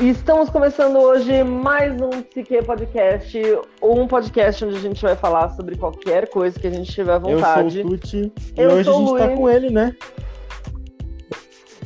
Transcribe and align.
Estamos 0.00 0.48
começando 0.48 0.96
hoje 0.96 1.42
mais 1.42 2.00
um 2.00 2.22
Psique 2.22 2.62
Podcast, 2.62 3.40
um 3.82 4.06
podcast 4.06 4.64
onde 4.64 4.76
a 4.76 4.80
gente 4.80 5.02
vai 5.02 5.16
falar 5.16 5.50
sobre 5.50 5.76
qualquer 5.76 6.28
coisa 6.28 6.58
que 6.58 6.68
a 6.68 6.70
gente 6.70 6.92
tiver 6.92 7.12
à 7.14 7.18
vontade. 7.18 7.80
Eu 7.80 7.84
sou 7.84 7.92
o 7.94 7.98
Tuti 7.98 8.32
e 8.56 8.60
Eu 8.60 8.70
hoje 8.70 8.80
a 8.80 8.92
sou 8.92 9.02
o 9.02 9.06
gente 9.08 9.18
tá 9.18 9.24
Luiz. 9.26 9.38
com 9.38 9.50
ele, 9.50 9.70
né? 9.70 9.96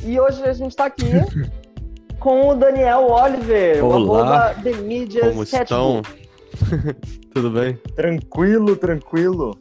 E 0.05 0.20
hoje 0.20 0.43
a 0.45 0.52
gente 0.52 0.77
tá 0.77 0.87
aqui 0.87 1.11
com 2.20 2.48
o 2.51 2.55
Daniel 2.55 3.06
Oliver, 3.11 3.83
o 3.83 3.88
Olá. 3.88 4.48
arroba 4.51 4.62
The 4.62 4.73
Medias 4.83 5.29
Como 5.29 5.42
estão? 5.42 6.02
Tudo 7.33 7.51
bem? 7.51 7.74
Tranquilo, 7.97 8.77
tranquilo. 8.77 9.59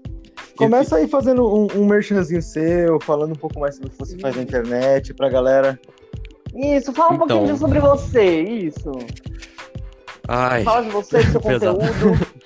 Começa 0.58 0.98
aí 0.98 1.08
fazendo 1.08 1.48
um, 1.48 1.68
um 1.76 1.86
merchanzinho 1.86 2.42
seu, 2.42 3.00
falando 3.02 3.32
um 3.32 3.36
pouco 3.36 3.60
mais 3.60 3.76
sobre 3.76 3.88
o 3.88 3.92
que 3.92 3.98
você 3.98 4.20
faz 4.20 4.36
na 4.36 4.42
internet 4.44 5.14
pra 5.14 5.30
galera. 5.30 5.80
Isso, 6.54 6.92
fala 6.94 7.12
um 7.12 7.16
Então. 7.16 7.28
pouquinho 7.28 7.58
sobre 7.58 7.80
você, 7.80 8.42
isso. 8.44 8.92
Ai. 10.28 10.64
Fala 10.64 10.84
de 10.84 10.90
você, 10.92 11.24
do 11.24 11.32
seu 11.32 11.42
conteúdo. 11.42 11.80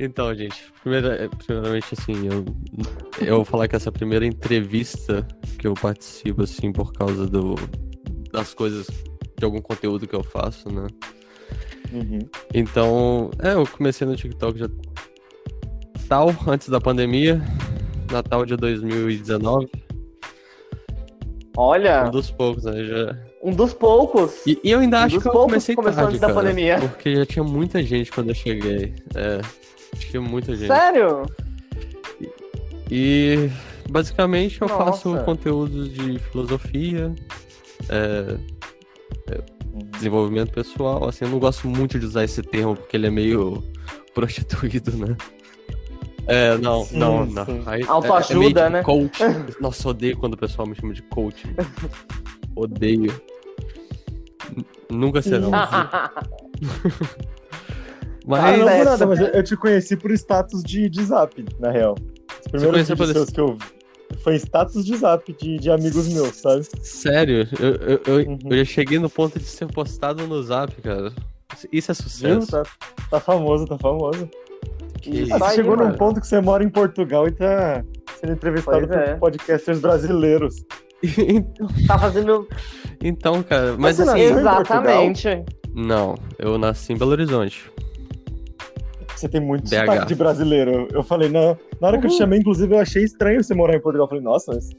Então, 0.00 0.32
gente, 0.32 0.72
primeira, 0.80 1.28
primeiramente, 1.44 1.86
assim, 1.98 2.28
eu, 2.28 2.44
eu 3.26 3.36
vou 3.36 3.44
falar 3.44 3.66
que 3.66 3.74
essa 3.74 3.90
primeira 3.90 4.24
entrevista 4.24 5.26
que 5.58 5.66
eu 5.66 5.74
participo, 5.74 6.44
assim, 6.44 6.70
por 6.70 6.92
causa 6.92 7.26
do, 7.26 7.56
das 8.30 8.54
coisas, 8.54 8.86
de 9.36 9.44
algum 9.44 9.60
conteúdo 9.60 10.06
que 10.06 10.14
eu 10.14 10.22
faço, 10.22 10.68
né? 10.72 10.86
Uhum. 11.92 12.20
Então, 12.54 13.30
é, 13.42 13.54
eu 13.54 13.66
comecei 13.66 14.06
no 14.06 14.14
TikTok 14.14 14.60
já 14.60 14.68
tal, 16.08 16.28
antes 16.46 16.68
da 16.68 16.80
pandemia, 16.80 17.42
Natal 18.08 18.46
de 18.46 18.56
2019, 18.56 19.68
Olha, 21.56 22.04
um 22.06 22.10
dos 22.12 22.30
poucos, 22.30 22.62
né? 22.62 22.84
Já... 22.84 23.18
um 23.42 23.52
dos 23.52 23.72
poucos. 23.72 24.46
E, 24.46 24.58
e 24.62 24.70
eu 24.70 24.80
ainda 24.80 25.00
Um 25.00 25.02
acho 25.04 25.20
que 25.20 25.28
eu 25.28 25.32
comecei 25.32 25.74
começou 25.74 25.96
tarde, 25.96 26.16
antes 26.16 26.20
da 26.20 26.28
cara, 26.28 26.40
pandemia. 26.40 26.78
Porque 26.80 27.16
já 27.16 27.26
tinha 27.26 27.44
muita 27.44 27.82
gente 27.82 28.10
quando 28.10 28.30
eu 28.30 28.34
cheguei. 28.34 28.94
É, 29.14 29.40
tinha 29.98 30.20
muita 30.20 30.54
gente. 30.54 30.68
Sério? 30.68 31.26
E 32.90 33.50
basicamente 33.88 34.60
eu 34.60 34.68
faço 34.68 35.10
Nossa. 35.10 35.24
conteúdos 35.24 35.92
de 35.92 36.18
filosofia, 36.18 37.14
é, 37.88 38.36
é, 39.30 39.40
desenvolvimento 39.92 40.52
pessoal. 40.52 41.08
Assim, 41.08 41.24
eu 41.24 41.30
não 41.30 41.38
gosto 41.38 41.68
muito 41.68 41.98
de 41.98 42.06
usar 42.06 42.24
esse 42.24 42.42
termo 42.42 42.74
porque 42.74 42.96
ele 42.96 43.06
é 43.06 43.10
meio 43.10 43.62
prostituído, 44.14 44.96
né? 44.96 45.16
É, 46.26 46.58
não, 46.58 46.84
Sim, 46.84 46.98
não, 46.98 47.24
não. 47.24 47.46
Autoajuda, 47.88 48.60
é, 48.60 48.66
é 48.66 48.70
né? 48.70 48.82
Coach. 48.82 49.22
Nossa, 49.60 49.88
odeio 49.88 50.16
quando 50.18 50.34
o 50.34 50.36
pessoal 50.36 50.68
me 50.68 50.74
chama 50.74 50.92
de 50.92 51.02
coach. 51.02 51.46
Odeio. 52.60 53.12
Nunca 54.90 55.22
serão. 55.22 55.50
Ah, 58.30 58.40
Mas 58.50 58.58
não 58.58 58.64
por 58.66 58.70
certo. 58.72 58.84
nada, 58.90 59.06
mas 59.06 59.20
eu, 59.20 59.42
te 59.42 59.56
conheci 59.56 59.96
por 59.96 60.10
status 60.10 60.62
de, 60.62 60.90
de 60.90 61.02
zap, 61.02 61.44
na 61.58 61.70
real. 61.70 61.94
Os 62.40 62.46
primeiros 62.50 62.74
conheceu 62.74 62.96
vídeos 62.96 63.12
seus 63.16 63.30
que 63.30 63.40
eu 63.40 63.54
vi 63.54 63.78
foi 64.22 64.34
status 64.36 64.84
de 64.84 64.96
zap 64.96 65.32
de, 65.32 65.58
de 65.58 65.70
amigos 65.70 66.08
meus, 66.08 66.36
sabe? 66.36 66.66
Sério, 66.82 67.46
eu, 67.60 67.74
eu, 67.76 68.00
eu, 68.06 68.28
Uhum. 68.28 68.38
eu 68.50 68.58
já 68.58 68.64
cheguei 68.64 68.98
no 68.98 69.08
ponto 69.08 69.38
de 69.38 69.44
ser 69.44 69.66
postado 69.72 70.26
no 70.26 70.42
zap, 70.42 70.74
cara. 70.82 71.12
Isso 71.72 71.90
é 71.90 71.94
Viu? 71.94 72.42
sucesso. 72.42 72.50
Tá, 72.50 72.62
tá 73.10 73.20
famoso, 73.20 73.66
tá 73.66 73.78
famoso. 73.78 74.28
Que 75.00 75.10
isso. 75.22 75.34
Ah, 75.34 75.38
você 75.38 75.44
aí, 75.44 75.54
chegou 75.56 75.76
num 75.76 75.84
mano. 75.84 75.96
ponto 75.98 76.20
que 76.20 76.26
você 76.26 76.40
mora 76.40 76.62
em 76.64 76.68
Portugal 76.68 77.28
e 77.28 77.32
tá 77.32 77.82
sendo 78.20 78.32
entrevistado 78.34 78.86
Pois 78.86 78.90
por 79.00 79.08
é. 79.08 79.14
podcasters 79.16 79.78
brasileiros. 79.80 80.64
Então, 81.02 81.66
Tá 81.86 81.98
fazendo. 81.98 82.48
então, 83.02 83.42
cara, 83.42 83.76
mas 83.78 83.96
Você 83.96 84.02
assim. 84.02 84.20
Exatamente. 84.20 85.28
Não, 85.74 86.14
eu 86.38 86.58
nasci 86.58 86.92
em 86.92 86.96
Belo 86.96 87.12
Horizonte. 87.12 87.70
Você 89.14 89.28
tem 89.28 89.40
muito 89.40 89.64
BH. 89.68 89.76
sotaque 89.80 90.06
de 90.06 90.14
brasileiro. 90.14 90.88
Eu 90.92 91.02
falei, 91.02 91.28
na, 91.28 91.56
na 91.80 91.88
hora 91.88 91.98
que 91.98 92.06
eu 92.06 92.10
te 92.10 92.12
Uhum. 92.14 92.18
chamei, 92.18 92.38
inclusive, 92.38 92.72
eu 92.74 92.78
achei 92.78 93.02
estranho 93.04 93.42
você 93.42 93.52
morar 93.54 93.74
em 93.76 93.80
Portugal. 93.80 94.06
Eu 94.06 94.08
falei, 94.08 94.22
nossa, 94.24 94.52
mas 94.54 94.70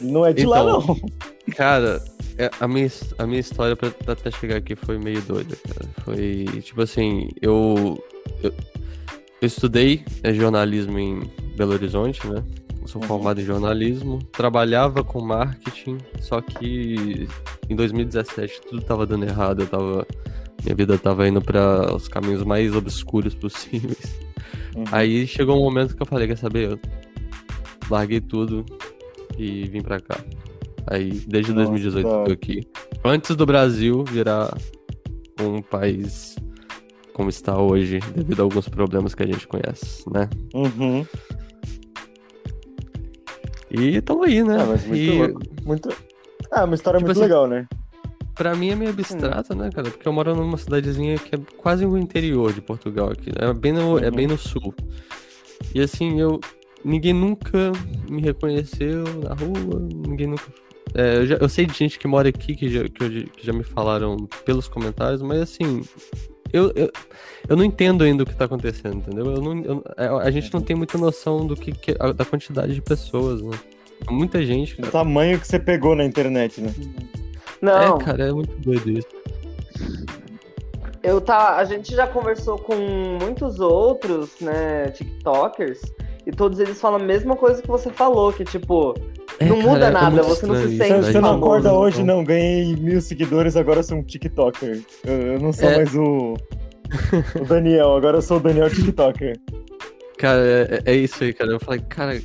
não 0.00 0.24
é 0.24 0.32
de 0.32 0.46
lá, 0.46 0.60
Então, 0.60 0.80
não. 0.86 1.54
Cara, 1.56 2.00
é- 2.38 2.50
a 2.60 2.68
minha, 2.68 2.88
a 3.18 3.26
minha 3.26 3.40
história 3.40 3.74
pra 3.74 3.90
pra 3.90 4.12
até 4.12 4.30
chegar 4.30 4.56
aqui 4.56 4.76
foi 4.76 4.96
meio 4.98 5.20
doida, 5.22 5.56
cara. 5.68 5.88
Foi, 6.04 6.44
tipo 6.62 6.80
assim, 6.82 7.28
eu. 7.42 8.00
Eu, 8.42 8.52
eu 9.42 9.46
estudei 9.46 10.04
é, 10.22 10.32
jornalismo 10.32 10.98
em 10.98 11.22
Belo 11.56 11.72
Horizonte, 11.72 12.24
né? 12.28 12.42
Sou 12.86 13.00
Uhum. 13.00 13.08
formado 13.08 13.40
em 13.40 13.44
jornalismo, 13.44 14.18
trabalhava 14.32 15.04
com 15.04 15.20
marketing, 15.20 15.98
só 16.20 16.40
que 16.40 17.28
em 17.68 17.76
2017 17.76 18.60
tudo 18.68 18.82
tava 18.82 19.06
dando 19.06 19.24
errado, 19.24 19.62
eu 19.62 19.66
tava. 19.66 20.06
Minha 20.64 20.74
vida 20.74 20.98
tava 20.98 21.26
indo 21.26 21.40
para 21.40 21.94
os 21.94 22.08
caminhos 22.08 22.42
mais 22.42 22.74
obscuros 22.74 23.34
possíveis. 23.34 24.18
Uhum. 24.76 24.84
Aí 24.92 25.26
chegou 25.26 25.56
um 25.56 25.64
momento 25.64 25.96
que 25.96 26.02
eu 26.02 26.06
falei, 26.06 26.28
quer 26.28 26.36
saber? 26.36 26.70
Eu 26.70 26.78
larguei 27.88 28.20
tudo 28.20 28.64
e 29.38 29.64
vim 29.68 29.80
pra 29.80 29.98
cá. 30.00 30.18
Aí, 30.86 31.10
desde 31.26 31.52
Nossa, 31.52 31.70
2018 31.70 32.08
da 32.08 32.14
eu 32.14 32.24
tô 32.24 32.32
aqui. 32.32 32.60
Antes 33.04 33.36
do 33.36 33.46
Brasil 33.46 34.04
virar 34.04 34.56
um 35.40 35.62
país 35.62 36.36
como 37.14 37.28
está 37.28 37.58
hoje, 37.58 38.00
devido 38.14 38.40
a 38.40 38.42
alguns 38.44 38.68
problemas 38.68 39.14
que 39.14 39.22
a 39.22 39.26
gente 39.26 39.46
conhece, 39.46 40.04
né? 40.10 40.28
Uhum. 40.54 41.04
E 43.70 44.00
tamo 44.00 44.24
aí, 44.24 44.42
né? 44.42 44.56
Ah, 44.60 44.66
mas 44.66 44.84
muito 44.84 45.00
e 45.00 45.16
louco. 45.18 45.40
Muito... 45.64 45.88
Ah, 46.50 46.64
uma 46.64 46.74
história 46.74 46.98
Tipo 46.98 47.06
muito 47.08 47.18
assim, 47.18 47.28
legal, 47.28 47.46
né? 47.46 47.66
pra 48.34 48.54
mim 48.56 48.70
é 48.70 48.74
meio 48.74 48.90
abstrata, 48.90 49.54
né, 49.54 49.70
cara? 49.70 49.90
Porque 49.90 50.08
eu 50.08 50.12
moro 50.12 50.34
numa 50.34 50.56
cidadezinha 50.56 51.18
que 51.18 51.34
é 51.36 51.38
quase 51.58 51.84
no 51.86 51.98
interior 51.98 52.52
de 52.52 52.60
Portugal 52.62 53.10
aqui. 53.10 53.30
É 53.38 53.52
bem 53.52 53.72
no, 53.72 53.98
é 53.98 54.06
Uhum. 54.08 54.10
bem 54.14 54.26
no 54.26 54.38
sul. 54.38 54.74
E 55.74 55.80
assim, 55.80 56.20
eu. 56.20 56.40
Ninguém 56.82 57.12
nunca 57.12 57.72
me 58.08 58.22
reconheceu 58.22 59.04
na 59.22 59.34
rua, 59.34 59.86
ninguém 60.06 60.26
nunca. 60.26 60.44
É, 60.94 61.18
eu, 61.18 61.26
já- 61.26 61.36
eu 61.36 61.48
sei 61.48 61.66
de 61.66 61.74
gente 61.76 61.98
que 61.98 62.08
mora 62.08 62.30
aqui 62.30 62.56
que 62.56 62.70
já, 62.70 62.82
que, 62.88 63.04
eu 63.04 63.10
que 63.10 63.46
já 63.46 63.52
me 63.52 63.62
falaram 63.62 64.16
pelos 64.46 64.66
comentários, 64.66 65.20
mas 65.20 65.40
assim. 65.42 65.82
Eu, 66.52 66.72
eu, 66.74 66.90
eu 67.48 67.56
não 67.56 67.64
entendo 67.64 68.02
ainda 68.04 68.22
o 68.22 68.26
que 68.26 68.34
tá 68.34 68.44
acontecendo, 68.46 68.96
entendeu? 68.96 69.26
Eu 69.26 69.40
não, 69.40 69.62
eu- 69.62 69.84
é, 69.96 70.06
a 70.08 70.30
gente 70.30 70.52
não 70.52 70.60
tem 70.60 70.74
muita 70.76 70.96
noção 70.98 71.46
do 71.46 71.54
que, 71.56 71.72
que- 71.72 71.94
da 72.14 72.24
quantidade 72.24 72.74
de 72.74 72.82
pessoas, 72.82 73.40
né? 73.42 73.58
Muita 74.10 74.42
gente. 74.44 74.80
O 74.80 74.86
tamanho 74.90 75.38
que 75.38 75.46
você 75.46 75.58
pegou 75.58 75.94
na 75.94 76.04
internet, 76.04 76.60
né? 76.60 76.72
Não, 77.60 77.96
É, 77.96 78.04
cara, 78.04 78.28
é 78.28 78.32
muito 78.32 78.56
doido 78.60 78.90
isso. 78.90 79.06
eu 81.02 81.20
tá. 81.20 81.56
A 81.56 81.64
gente 81.64 81.94
já 81.94 82.06
conversou 82.06 82.58
com 82.58 82.74
muitos 83.20 83.60
outros, 83.60 84.38
né, 84.40 84.88
TikTokers, 84.90 85.80
e 86.26 86.30
todos 86.30 86.58
eles 86.60 86.80
falam 86.80 87.00
a 87.00 87.02
mesma 87.04 87.36
coisa 87.36 87.60
que 87.62 87.68
você 87.68 87.90
falou, 87.90 88.32
que 88.32 88.44
tipo, 88.44 88.94
É, 89.40 89.46
Não 89.46 89.62
muda 89.62 89.86
é 89.86 89.90
nada, 89.90 90.22
você 90.22 90.44
não 90.46 90.54
se 90.54 90.76
sente 90.76 90.92
Você, 91.06 91.18
não 91.20 91.36
acorda 91.36 91.72
hoje, 91.72 92.02
não. 92.04 92.22
Ganhei 92.22 92.76
mil 92.76 93.00
seguidores, 93.00 93.56
agora 93.56 93.80
eu 93.80 93.84
sou 93.84 93.96
um 93.96 94.02
TikToker. 94.02 94.82
Eu, 95.02 95.12
eu 95.14 95.40
não 95.40 95.50
sou 95.50 95.68
É. 95.70 95.76
mais 95.76 95.94
o, 95.94 96.34
o 97.40 97.44
Daniel, 97.46 97.96
agora 97.96 98.18
eu 98.18 98.22
sou 98.22 98.36
o 98.36 98.40
Daniel 98.40 98.68
TikToker. 98.68 99.40
Cara, 100.18 100.40
é, 100.84 100.92
é 100.92 100.94
isso 100.94 101.24
aí, 101.24 101.32
cara. 101.32 101.52
Eu 101.52 101.58
falei, 101.58 101.80
cara, 101.88 102.20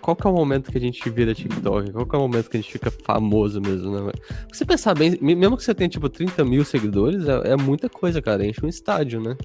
qual 0.00 0.16
que 0.16 0.26
é 0.26 0.30
o 0.30 0.32
momento 0.34 0.72
que 0.72 0.78
a 0.78 0.80
gente 0.80 1.08
vira 1.08 1.32
TikTok? 1.32 1.92
Qual 1.92 2.04
que 2.04 2.16
é 2.16 2.18
o 2.18 2.22
momento 2.22 2.50
que 2.50 2.56
a 2.56 2.60
gente 2.60 2.72
fica 2.72 2.90
famoso 3.04 3.60
mesmo, 3.60 3.92
né? 4.06 4.12
você 4.52 4.64
pensar 4.64 4.94
bem, 4.94 5.16
me- 5.20 5.36
mesmo 5.36 5.56
que 5.56 5.62
você 5.62 5.72
tenha, 5.72 5.88
tipo, 5.88 6.08
30 6.08 6.44
mil 6.44 6.64
seguidores, 6.64 7.28
é, 7.28 7.52
é 7.52 7.56
muita 7.56 7.88
coisa, 7.88 8.20
cara. 8.20 8.44
Enche 8.44 8.66
um 8.66 8.68
estádio, 8.68 9.20
né? 9.20 9.36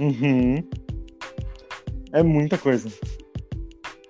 Uhum. 0.00 0.56
É 2.12 2.24
muita 2.24 2.58
coisa. 2.58 2.88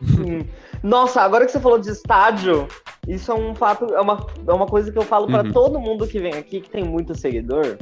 Nossa, 0.84 1.22
agora 1.22 1.46
que 1.46 1.50
você 1.52 1.58
falou 1.58 1.78
de 1.78 1.88
estádio, 1.90 2.68
isso 3.08 3.32
é 3.32 3.34
um 3.34 3.54
fato, 3.54 3.86
é 3.94 4.00
uma, 4.00 4.26
é 4.46 4.52
uma 4.52 4.66
coisa 4.66 4.92
que 4.92 4.98
eu 4.98 5.02
falo 5.02 5.26
pra 5.26 5.42
Uhum. 5.42 5.50
todo 5.52 5.80
mundo 5.80 6.06
que 6.06 6.18
vem 6.20 6.34
aqui, 6.34 6.60
que 6.60 6.68
tem 6.68 6.84
muito 6.84 7.14
seguidor, 7.18 7.78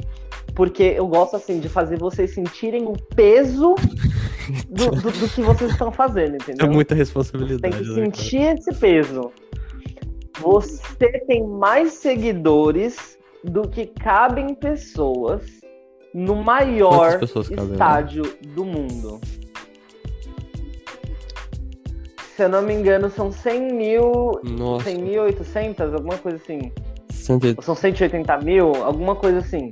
porque 0.55 0.83
eu 0.95 1.05
gosto, 1.05 1.35
assim, 1.35 1.59
de 1.59 1.67
fazer 1.67 1.99
vocês 1.99 2.33
sentirem 2.33 2.85
o 2.85 2.93
peso 3.13 3.75
do, 4.69 4.89
do- 4.91 5.11
do 5.11 5.29
que 5.29 5.41
vocês 5.41 5.71
estão 5.71 5.91
fazendo, 5.91 6.35
É 6.35 6.37
entendeu? 6.37 6.71
muita 6.71 6.95
Tem 6.95 6.99
responsabilidade, 6.99 7.77
que 7.77 7.89
né, 7.89 7.93
sentir 8.05 8.57
esse 8.57 8.73
peso. 8.73 9.31
Você 10.39 11.19
tem 11.27 11.45
mais 11.45 11.93
seguidores 11.93 13.17
do 13.43 13.67
que 13.67 13.85
cabem 13.85 14.55
pessoas 14.55 15.41
no 16.13 16.35
maior 16.35 17.19
lá? 17.19 17.41
estádio 17.73 18.23
do 18.55 18.63
mundo. 18.63 19.19
Se 22.35 22.43
eu 22.43 22.49
não 22.49 22.61
me 22.63 22.73
engano, 22.73 23.09
são 23.11 23.31
100 23.31 23.73
mil. 23.73 24.31
Nossa, 24.43 24.89
100.800, 24.89 25.93
alguma 25.93 26.17
coisa 26.17 26.37
assim. 26.37 26.71
180. 27.11 27.59
Ou 27.59 27.63
são 27.63 27.75
180 27.75 28.37
mil, 28.39 28.73
alguma 28.83 29.15
coisa 29.15 29.37
assim. 29.39 29.69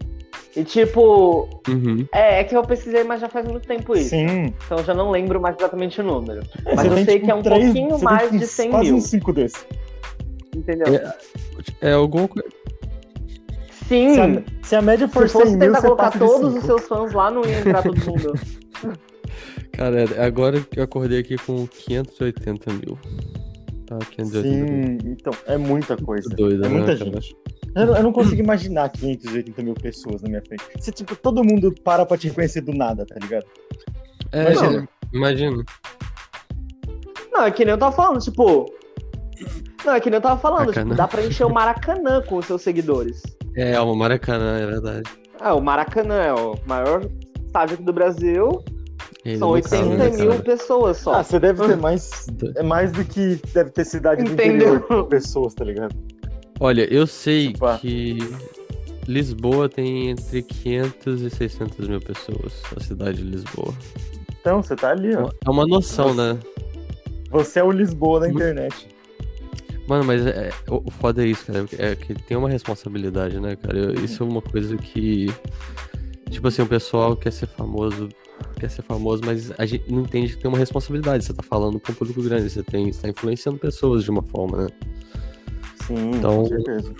E 0.55 0.63
tipo, 0.63 1.47
Uhum. 1.67 2.05
é, 2.13 2.41
é 2.41 2.43
que 2.43 2.55
eu 2.55 2.61
pesquisei, 2.63 3.03
mas 3.03 3.21
já 3.21 3.29
faz 3.29 3.47
muito 3.47 3.65
tempo 3.67 3.95
isso. 3.95 4.09
Sim. 4.09 4.53
Então 4.65 4.77
eu 4.79 4.83
já 4.83 4.93
não 4.93 5.09
lembro 5.09 5.39
mais 5.41 5.55
exatamente 5.57 6.01
o 6.01 6.03
número. 6.03 6.41
Mas 6.65 6.75
você 6.75 6.87
eu 6.87 6.95
sei 6.97 7.05
tipo, 7.05 7.25
que 7.25 7.31
é 7.31 7.35
um 7.35 7.41
três- 7.41 7.63
pouquinho 7.65 7.89
você 7.91 7.95
tem, 7.95 8.03
mais 8.05 8.23
tipo, 8.23 8.37
de 8.39 8.47
100 8.47 8.69
quase 8.69 8.85
mil. 8.87 8.95
uns 8.97 9.03
5 9.05 9.33
desses. 9.33 9.65
Entendeu? 10.55 10.87
É, 10.93 11.89
é 11.89 11.93
alguma 11.93 12.27
coisa. 12.27 12.47
Sim. 13.87 14.13
Se 14.13 14.19
a, 14.21 14.43
se 14.67 14.75
a 14.75 14.81
média 14.81 15.07
for 15.07 15.27
Se 15.27 15.33
fosse 15.33 15.47
100 15.47 15.57
mil, 15.57 15.67
tentar 15.67 15.79
você 15.81 15.87
colocar 15.87 16.03
passa 16.11 16.19
de 16.19 16.25
todos 16.25 16.55
os 16.55 16.63
seus 16.63 16.87
fãs 16.87 17.13
lá, 17.13 17.31
não 17.31 17.43
ia 17.45 17.59
entrar 17.59 17.81
todo 17.83 17.95
mundo. 18.05 18.33
Cara, 19.73 20.03
agora 20.25 20.59
que 20.61 20.79
eu 20.79 20.83
acordei 20.83 21.19
aqui 21.19 21.37
com 21.37 21.65
580 21.67 22.71
mil. 22.73 22.97
Tá, 23.85 23.97
580 23.99 24.47
mil. 24.47 24.67
Sim, 24.67 24.97
então, 25.11 25.33
é 25.47 25.57
muita 25.57 25.97
coisa. 25.97 26.29
Doido, 26.29 26.65
é 26.65 26.69
né, 26.69 26.77
muita 26.77 26.97
cara? 26.97 27.11
gente. 27.21 27.35
Eu, 27.75 27.85
não- 27.87 27.95
eu 27.97 28.03
não 28.03 28.11
consigo 28.11 28.41
imaginar 28.41 28.89
580 28.89 29.63
mil 29.63 29.73
pessoas 29.73 30.21
na 30.21 30.29
minha 30.29 30.41
frente. 30.45 30.63
Se, 30.79 30.91
tipo, 30.91 31.15
todo 31.15 31.43
mundo 31.43 31.73
para 31.83 32.05
pra 32.05 32.17
te 32.17 32.27
reconhecer 32.27 32.61
do 32.61 32.73
nada, 32.73 33.05
tá 33.05 33.15
ligado? 33.21 33.45
É, 34.33 34.51
Imagina. 34.53 34.89
imagina. 35.13 35.63
Não, 37.31 37.43
é 37.45 37.51
que 37.51 37.63
nem 37.65 37.71
eu 37.73 37.77
tava 37.77 37.95
falando, 37.95 38.19
tipo. 38.21 38.65
Não, 39.85 39.93
é 39.95 39.99
que 39.99 40.09
nem 40.09 40.17
eu 40.17 40.21
tava 40.21 40.39
falando, 40.39 40.71
tipo, 40.73 40.93
dá 40.93 41.07
pra 41.07 41.25
encher 41.25 41.45
o 41.45 41.49
Maracanã 41.49 42.21
com 42.21 42.37
os 42.37 42.45
seus 42.45 42.61
seguidores. 42.61 43.21
É, 43.55 43.79
o 43.79 43.95
Maracanã, 43.95 44.59
é 44.59 44.65
verdade. 44.67 45.09
Ah, 45.39 45.55
o 45.55 45.61
Maracanã 45.61 46.15
é 46.21 46.33
o 46.33 46.55
maior 46.67 47.09
estádio 47.45 47.77
do 47.77 47.91
Brasil. 47.91 48.63
Ele 49.23 49.37
São 49.37 49.49
não 49.49 49.53
80 49.55 49.77
cabe, 49.77 49.95
né, 49.97 50.09
mil 50.17 50.29
cara? 50.31 50.41
pessoas 50.43 50.97
só. 50.97 51.13
Ah, 51.15 51.23
você 51.23 51.39
deve 51.39 51.65
ter 51.67 51.77
mais. 51.77 52.27
É 52.55 52.63
mais 52.63 52.91
do 52.91 53.03
que 53.05 53.39
deve 53.53 53.69
ter 53.69 53.85
cidade 53.85 54.23
do 54.23 54.31
Entendeu? 54.31 54.75
interior 54.77 55.03
de 55.03 55.09
pessoas, 55.09 55.53
tá 55.53 55.63
ligado? 55.63 55.95
Olha, 56.59 56.91
eu 56.93 57.05
sei 57.05 57.53
Tipo, 57.53 57.65
ah. 57.67 57.77
que 57.77 58.17
Lisboa 59.07 59.67
tem 59.69 60.09
entre 60.09 60.41
500 60.41 61.21
e 61.21 61.29
600 61.29 61.87
mil 61.87 61.99
pessoas, 62.01 62.53
a 62.75 62.79
cidade 62.79 63.17
de 63.17 63.23
Lisboa. 63.29 63.73
Então, 64.39 64.61
você 64.63 64.75
tá 64.75 64.89
ali, 64.91 65.15
ó. 65.15 65.29
É 65.45 65.49
uma 65.49 65.65
noção, 65.67 66.13
né? 66.15 66.37
Você 67.29 67.59
é 67.59 67.63
o 67.63 67.71
Lisboa 67.71 68.21
da 68.21 68.25
Muito- 68.27 68.37
internet. 68.41 68.87
Mano, 69.87 70.03
mas 70.05 70.25
é, 70.25 70.51
o 70.69 70.81
o 70.87 70.91
foda 70.91 71.23
é 71.23 71.27
isso, 71.27 71.45
cara. 71.45 71.65
É 71.77 71.95
que 71.95 72.13
tem 72.13 72.37
uma 72.37 72.49
responsabilidade, 72.49 73.39
né, 73.39 73.55
cara? 73.55 73.77
Eu- 73.77 73.93
Isso 74.03 74.23
é 74.23 74.25
uma 74.25 74.41
coisa 74.41 74.77
que. 74.77 75.27
Tipo 76.29 76.47
assim, 76.47 76.61
o 76.61 76.67
pessoal 76.67 77.15
quer 77.15 77.31
ser 77.31 77.47
famoso, 77.47 78.07
quer 78.59 78.69
ser 78.69 78.81
famoso, 78.83 79.21
mas 79.25 79.51
a 79.57 79.65
gente 79.65 79.91
não 79.91 80.01
entende 80.01 80.35
que 80.35 80.41
tem 80.41 80.49
uma 80.49 80.57
responsabilidade. 80.57 81.23
Você 81.25 81.33
tá 81.33 81.43
falando 81.43 81.79
com 81.79 81.91
um 81.91 81.95
público 81.95 82.21
grande, 82.21 82.49
você 82.49 82.63
tem, 82.63 82.91
você 82.91 83.01
tá 83.01 83.09
influenciando 83.09 83.57
pessoas 83.57 84.03
de 84.03 84.11
uma 84.11 84.21
forma, 84.23 84.57
né? 84.65 84.67
Sim, 85.87 86.11
Então- 86.13 86.43
com 86.43 86.47
certeza. 86.47 86.93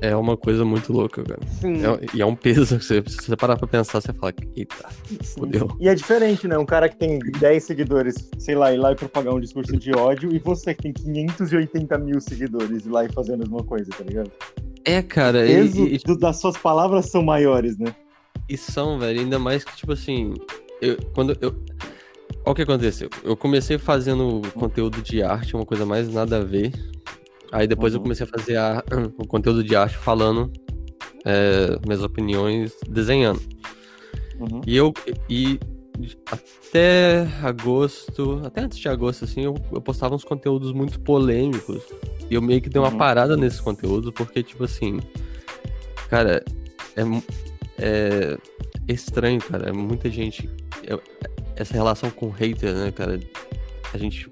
É 0.00 0.14
uma 0.14 0.36
coisa 0.36 0.64
muito 0.64 0.92
louca, 0.92 1.22
cara. 1.24 1.40
Sim. 1.60 1.84
É- 1.84 2.16
e 2.16 2.22
é 2.22 2.26
um 2.26 2.36
peso 2.36 2.78
que 2.78 2.84
você, 2.84 3.02
se 3.06 3.16
você 3.16 3.36
parar 3.36 3.56
pra 3.56 3.66
pensar, 3.66 4.00
você 4.00 4.12
fala, 4.12 4.32
eita, 4.56 4.88
fodeu. 5.34 5.68
E 5.80 5.88
é 5.88 5.94
diferente, 5.94 6.46
né? 6.46 6.56
Um 6.56 6.64
cara 6.64 6.88
que 6.88 6.96
tem 6.96 7.18
10 7.40 7.64
seguidores, 7.64 8.14
sei 8.38 8.54
lá, 8.54 8.72
ir 8.72 8.78
lá 8.78 8.92
e 8.92 8.94
propagar 8.94 9.34
um 9.34 9.40
discurso 9.40 9.76
de 9.76 9.92
ódio, 9.92 10.32
e 10.32 10.38
você 10.38 10.72
que 10.74 10.84
tem 10.84 10.92
580 10.92 11.98
mil 11.98 12.20
seguidores 12.20 12.86
ir 12.86 12.88
lá 12.88 13.04
e 13.04 13.12
fazer 13.12 13.34
a 13.34 13.36
mesma 13.36 13.62
coisa, 13.64 13.90
tá 13.90 14.04
ligado? 14.04 14.30
É, 14.84 15.02
cara, 15.02 15.38
O 15.40 15.44
e, 15.44 15.46
peso 15.48 15.86
e- 15.86 15.98
do- 15.98 16.18
das 16.18 16.38
suas 16.40 16.56
palavras 16.56 17.06
são 17.10 17.22
maiores, 17.22 17.76
né? 17.78 17.94
e 18.46 18.58
são, 18.58 18.98
velho, 18.98 19.20
ainda 19.20 19.38
mais 19.38 19.64
que, 19.64 19.74
tipo 19.74 19.92
assim, 19.92 20.34
eu, 20.84 20.96
quando 21.14 21.36
eu. 21.40 21.50
Olha 22.46 22.52
o 22.52 22.54
que 22.54 22.62
aconteceu. 22.62 23.08
Eu 23.22 23.36
comecei 23.36 23.78
fazendo 23.78 24.42
conteúdo 24.54 25.00
de 25.00 25.22
arte, 25.22 25.54
uma 25.56 25.64
coisa 25.64 25.86
mais 25.86 26.08
nada 26.12 26.36
a 26.38 26.40
ver. 26.44 26.72
Aí 27.50 27.66
depois 27.66 27.94
eu 27.94 27.98
Uhum. 27.98 28.04
comecei 28.04 28.26
a 28.26 28.28
fazer 28.28 28.56
a- 28.56 28.84
o 29.18 29.26
conteúdo 29.26 29.62
de 29.64 29.74
arte 29.74 29.96
falando 29.96 30.50
é, 31.24 31.78
minhas 31.86 32.02
opiniões 32.02 32.72
desenhando. 32.88 33.40
Uhum. 34.38 34.60
E 34.66 34.76
eu. 34.76 34.92
E 35.30 35.58
até 36.30 37.26
agosto. 37.42 38.42
Até 38.44 38.62
antes 38.62 38.78
de 38.78 38.88
agosto, 38.88 39.24
assim, 39.24 39.42
eu, 39.44 39.54
eu 39.72 39.80
postava 39.80 40.14
uns 40.14 40.24
conteúdos 40.24 40.72
muito 40.72 41.00
polêmicos. 41.00 41.82
E 42.30 42.34
eu 42.34 42.42
meio 42.42 42.60
que 42.60 42.68
dei 42.68 42.80
uma 42.82 42.90
Uhum. 42.90 42.98
parada 42.98 43.36
nesses 43.36 43.60
conteúdos, 43.60 44.10
porque, 44.12 44.42
tipo 44.42 44.64
assim. 44.64 44.98
Cara, 46.10 46.44
é, 46.96 47.02
é 47.78 48.38
estranho, 48.92 49.40
cara. 49.40 49.68
É 49.70 49.72
muita 49.72 50.10
gente. 50.10 50.48
É- 50.88 51.00
essa 51.56 51.74
relação 51.74 52.10
com 52.10 52.28
hater, 52.30 52.74
né, 52.74 52.90
cara? 52.92 53.18
A 53.92 53.98
gente 53.98 54.28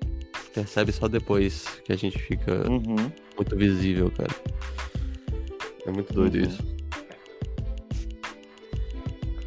percebe 0.54 0.92
só 0.92 1.08
depois 1.08 1.64
que 1.84 1.92
a 1.92 1.96
gente 1.96 2.18
fica 2.18 2.68
Uhum. 2.68 2.96
muito 3.36 3.56
visível, 3.56 4.10
cara. 4.16 4.30
É 5.86 5.90
muito 5.90 6.12
doido 6.12 6.36
Uhum. 6.36 6.42
isso. 6.44 6.62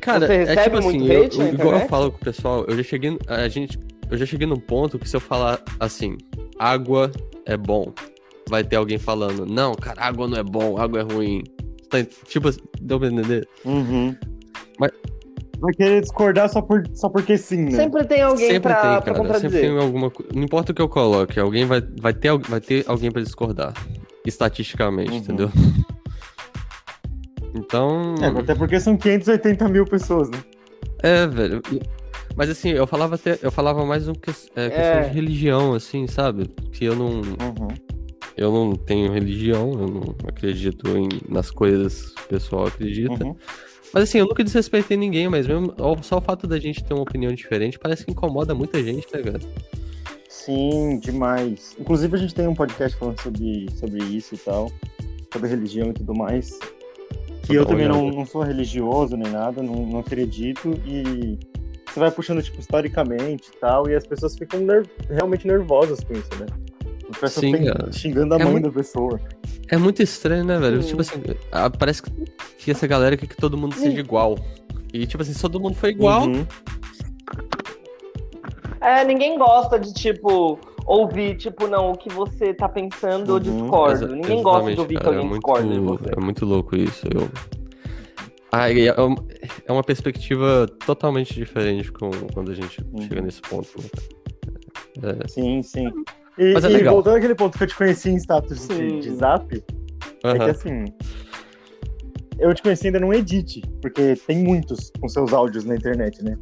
Cara, 0.02 0.28
Você 0.28 0.34
é 0.34 0.38
recebe 0.46 0.62
tipo 0.78 0.84
muito 0.84 1.04
assim, 1.04 1.16
hate 1.26 1.40
eu- 1.42 1.48
igual 1.54 1.80
eu 1.80 1.88
falo 1.88 2.12
com 2.12 2.18
o 2.18 2.22
pessoal, 2.22 2.66
eu 2.68 2.78
já 2.78 2.84
cheguei, 2.84 3.18
a 3.28 3.48
gente, 3.48 3.80
eu 4.12 4.18
já 4.18 4.26
cheguei 4.26 4.46
num 4.46 4.60
ponto 4.60 5.00
que 5.00 5.10
se 5.10 5.16
eu 5.16 5.20
falar 5.20 5.64
assim, 5.80 6.16
água 6.60 7.12
é 7.46 7.58
bom, 7.58 7.92
vai 8.48 8.64
ter 8.64 8.76
alguém 8.76 9.00
falando, 9.00 9.46
não, 9.48 9.74
cara, 9.74 10.04
água 10.04 10.28
não 10.28 10.38
é 10.38 10.44
bom, 10.44 10.78
água 10.78 11.00
é 11.00 11.04
ruim. 11.04 11.44
Tá- 11.90 12.04
tipo, 12.28 12.50
assim, 12.50 12.60
deu 12.80 13.00
pra 13.00 13.08
entender? 13.10 13.48
Uhum. 13.64 14.16
Vai 15.60 15.74
querer 15.74 16.02
discordar 16.02 16.50
só, 16.50 16.62
por, 16.62 16.84
só 16.94 17.10
porque 17.10 17.38
sim, 17.38 17.66
né? 17.66 17.72
Sempre 17.72 18.04
tem 18.06 18.22
alguém 18.22 18.48
sempre 18.48 18.72
pra, 18.74 19.02
tem, 19.02 19.14
pra 19.14 19.22
contradizer. 19.22 19.52
sempre 19.52 19.68
tem 19.70 19.78
alguma 19.80 20.10
coisa, 20.12 20.32
não 20.36 20.44
importa 20.44 20.72
o 20.72 20.76
que 20.76 20.82
eu 20.82 20.90
coloque, 20.90 21.40
alguém 21.40 21.66
vai, 21.66 21.82
vai, 22.00 22.14
ter, 22.14 22.38
vai 22.38 22.60
ter 22.60 22.84
alguém 22.88 23.10
pra 23.12 23.22
discordar, 23.22 23.74
estatisticamente, 24.26 25.12
Uhum. 25.12 25.18
entendeu? 25.18 25.50
Então... 27.58 28.16
É, 28.22 28.28
até 28.28 28.54
porque 28.54 28.80
são 28.80 28.98
580 28.98 29.70
mil 29.70 29.86
pessoas, 29.86 30.30
né? 30.30 30.38
É, 31.02 31.26
velho. 31.26 31.62
Mas 32.36 32.50
assim, 32.50 32.72
eu 32.72 32.86
falava 32.86 33.16
até. 33.16 33.40
Eu 33.42 33.50
falava 33.52 33.86
mais 33.86 34.08
um 34.10 34.14
que, 34.14 34.30
é, 34.30 34.70
questão 34.70 35.00
É. 35.00 35.08
de 35.08 35.14
religião, 35.16 35.74
assim, 35.74 36.06
sabe? 36.06 36.48
Que 36.74 36.84
eu 36.86 36.96
não. 36.96 37.08
Uhum. 37.22 37.68
Eu 38.36 38.52
não 38.52 38.74
tenho 38.74 39.10
religião, 39.14 39.72
eu 39.72 39.88
não 39.88 40.16
acredito 40.28 40.98
em, 40.98 41.08
nas 41.30 41.50
coisas 41.50 42.10
que 42.10 42.24
o 42.24 42.28
pessoal 42.28 42.68
acredita. 42.68 43.24
Uhum. 43.24 43.36
Mas 43.96 44.04
assim, 44.04 44.18
eu 44.18 44.26
nunca 44.26 44.44
desrespeitei 44.44 44.98
ninguém, 44.98 45.30
mas 45.30 45.48
mesmo 45.48 45.74
só 46.04 46.18
o 46.18 46.22
fato 46.22 46.46
da 46.46 46.60
gente 46.60 46.84
ter 46.84 46.94
uma 46.94 47.04
opinião 47.04 47.34
diferente 47.34 47.80
parece 47.80 48.04
que 48.04 48.12
incomoda 48.12 48.54
muita 48.54 48.84
gente, 48.84 49.08
né, 49.16 49.24
cara? 49.24 49.40
Sim, 50.28 51.00
demais. 51.00 51.76
Inclusive, 51.80 52.14
a 52.14 52.20
gente 52.20 52.36
tem 52.36 52.46
um 52.46 52.54
podcast 52.54 52.98
falando 53.00 53.22
sobre, 53.22 53.68
sobre 53.80 54.04
isso 54.04 54.36
e 54.36 54.38
tal, 54.38 54.70
sobre 55.32 55.48
religião 55.50 55.92
e 55.92 55.94
tudo 55.94 56.14
mais. 56.14 56.60
Que 57.44 57.56
eu 57.56 57.64
Tá 57.64 57.70
também 57.72 57.88
não, 57.88 58.10
já. 58.12 58.18
não 58.18 58.26
sou 58.26 58.42
religioso 58.44 59.16
nem 59.16 59.32
nada, 59.32 59.64
não, 59.64 59.74
não 59.88 60.00
acredito. 60.00 60.74
E 60.86 61.40
você 61.88 62.00
vai 62.02 62.12
puxando, 62.12 62.44
tipo, 62.44 62.60
historicamente 62.60 63.50
e 63.56 63.58
tal, 63.60 63.90
e 63.90 63.96
as 63.96 64.06
pessoas 64.06 64.38
ficam 64.38 64.60
ner- 64.60 64.86
realmente 65.10 65.48
nervosas 65.48 66.02
com 66.02 66.14
isso, 66.14 66.30
né? 66.38 66.48
A 67.16 67.20
pessoa 67.20 67.42
Sim, 67.46 67.52
tem- 67.54 67.92
xingando 67.94 68.34
a 68.34 68.38
É 68.38 68.44
mãe 68.44 68.52
muito- 68.54 68.68
da 68.70 68.72
pessoa. 68.74 69.20
É 69.70 69.78
muito 69.78 70.04
estranho, 70.04 70.44
né, 70.44 70.58
velho? 70.60 70.82
Sim. 70.82 70.90
Tipo 70.90 71.02
assim, 71.02 71.22
parece 71.80 72.04
que, 72.04 72.12
que 72.60 72.72
essa 72.72 72.86
galera 72.88 73.16
quer 73.18 73.28
que 73.28 73.38
todo 73.38 73.58
mundo 73.58 73.74
seja 73.76 74.00
igual. 74.00 74.38
E 74.94 75.06
tipo 75.08 75.22
assim, 75.24 75.34
se 75.34 75.42
todo 75.42 75.60
mundo 75.60 75.76
for 75.76 75.90
igual, 75.90 76.24
Uhum. 76.28 76.46
É, 78.82 79.04
ninguém 79.04 79.38
gosta 79.38 79.80
de, 79.80 79.92
tipo, 79.94 80.60
ouvir, 80.86 81.38
tipo, 81.38 81.66
não, 81.68 81.92
o 81.94 81.98
que 81.98 82.10
você 82.14 82.54
tá 82.54 82.70
pensando, 82.70 83.30
eu 83.32 83.36
Uhum, 83.36 83.62
discordo. 83.62 84.06
Exa- 84.06 84.08
ninguém 84.16 84.44
gosta 84.44 84.74
de 84.74 84.80
ouvir 84.80 84.96
que 84.98 85.04
cara, 85.04 85.16
alguém 85.16 85.26
é 85.26 85.30
muito, 85.30 85.42
discorda 85.44 85.68
de 85.74 85.80
você. 85.80 86.12
É 86.16 86.22
muito 86.24 86.46
louco 86.46 86.76
isso. 86.76 87.08
Eu... 87.08 87.28
Ah, 88.52 88.72
é, 88.72 88.86
é 89.66 89.72
uma 89.72 89.84
perspectiva 89.84 90.68
totalmente 90.86 91.34
diferente 91.34 91.92
com, 91.92 92.12
quando 92.34 92.52
a 92.52 92.54
gente 92.54 92.80
Uhum. 92.94 93.02
chega 93.02 93.22
nesse 93.22 93.42
ponto. 93.42 93.68
cara? 95.02 95.28
Sim, 95.28 95.62
sim. 95.64 95.92
E, 96.38 96.54
Mas 96.54 96.64
é 96.66 96.70
e 96.70 96.74
legal. 96.74 96.94
voltando 96.96 97.18
àquele 97.18 97.36
ponto 97.36 97.58
que 97.58 97.64
eu 97.64 97.68
te 97.68 97.76
conheci 97.76 98.10
em 98.10 98.18
status 98.18 98.68
de, 98.68 99.00
de 99.00 99.16
zap, 99.16 99.64
É 100.24 100.34
que 100.38 100.44
assim. 100.44 100.86
Eu 102.38 102.54
te 102.54 102.62
conheci 102.62 102.88
ainda 102.88 103.00
num 103.00 103.14
edit, 103.14 103.62
porque 103.82 104.16
tem 104.28 104.40
muitos 104.44 104.92
com 105.00 105.08
seus 105.08 105.32
áudios 105.32 105.64
na 105.64 105.76
internet, 105.76 106.22
né? 106.22 106.38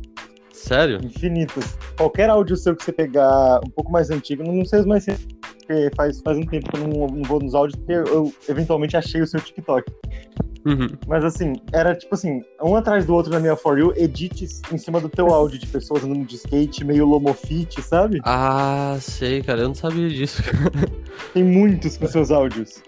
Sério? 0.53 1.00
Infinitos. 1.03 1.75
Qualquer 1.98 2.29
áudio 2.29 2.55
seu 2.55 2.75
que 2.75 2.83
você 2.83 2.93
pegar 2.93 3.60
um 3.65 3.69
pouco 3.72 3.91
mais 3.91 4.10
antigo, 4.10 4.43
não 4.43 4.63
sei 4.63 4.83
mais 4.83 5.05
recentes, 5.05 5.36
porque 5.57 5.89
faz, 5.95 6.22
faz 6.22 6.38
um 6.38 6.45
tempo 6.45 6.72
que 6.72 6.77
eu 6.77 6.88
não, 6.88 7.07
não 7.07 7.24
vou 7.24 7.39
nos 7.41 7.55
áudios, 7.55 7.75
porque 7.75 7.93
eu 8.10 8.31
eventualmente 8.48 8.95
achei 8.95 9.22
o 9.22 9.27
seu 9.27 9.41
TikTok. 9.41 9.91
Uhum. 10.65 10.88
Mas 11.07 11.25
assim, 11.25 11.53
era 11.74 11.93
tipo 11.93 12.15
assim, 12.15 12.41
um 12.62 12.75
atrás 12.75 13.05
do 13.05 13.13
outro 13.13 13.31
na 13.31 13.39
minha 13.39 13.55
For 13.55 13.77
You, 13.77 13.93
edits 13.98 14.62
em 14.72 14.77
cima 14.77 15.01
do 15.01 15.10
teu 15.10 15.27
áudio 15.27 15.60
de 15.60 15.67
pessoas 15.67 16.03
andando 16.03 16.25
de 16.25 16.36
skate, 16.36 16.86
meio 16.86 17.05
lomofit, 17.05 17.81
sabe? 17.81 18.22
Ah, 18.24 18.98
sei, 19.01 19.41
cara. 19.41 19.62
Eu 19.62 19.69
não 19.69 19.75
sabia 19.75 20.07
disso. 20.07 20.41
Tem 21.33 21.43
muitos 21.43 21.98
com 21.98 22.07
seus 22.07 22.31
áudios. 22.31 22.81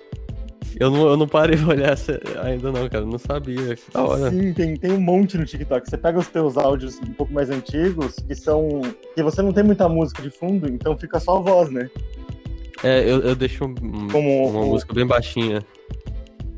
Eu 0.79 0.91
não, 0.91 1.07
eu 1.07 1.17
não 1.17 1.27
parei 1.27 1.57
pra 1.57 1.69
olhar 1.69 1.91
essa- 1.93 2.19
ainda 2.43 2.71
não, 2.71 2.87
cara. 2.89 3.05
Não 3.05 3.17
sabia. 3.17 3.75
Que 3.75 3.91
da 3.93 4.03
hora. 4.03 4.29
Sim, 4.29 4.53
tem, 4.53 4.75
tem 4.75 4.91
um 4.91 4.99
monte 4.99 5.37
no 5.37 5.45
TikTok. 5.45 5.89
Você 5.89 5.97
pega 5.97 6.19
os 6.19 6.27
teus 6.27 6.57
áudios 6.57 6.99
um 6.99 7.13
pouco 7.13 7.31
mais 7.33 7.49
antigos, 7.49 8.15
que 8.27 8.35
são. 8.35 8.81
que 9.15 9.23
você 9.23 9.41
não 9.41 9.51
tem 9.53 9.63
muita 9.63 9.87
música 9.87 10.21
de 10.21 10.29
fundo, 10.29 10.67
então 10.67 10.97
fica 10.97 11.19
só 11.19 11.37
a 11.37 11.41
voz, 11.41 11.69
né? 11.69 11.89
É, 12.83 13.01
eu, 13.09 13.21
eu 13.21 13.35
deixo 13.35 13.63
um- 13.65 14.07
Como 14.11 14.49
uma 14.49 14.61
o- 14.61 14.69
música 14.69 14.93
bem 14.93 15.05
baixinha. 15.07 15.61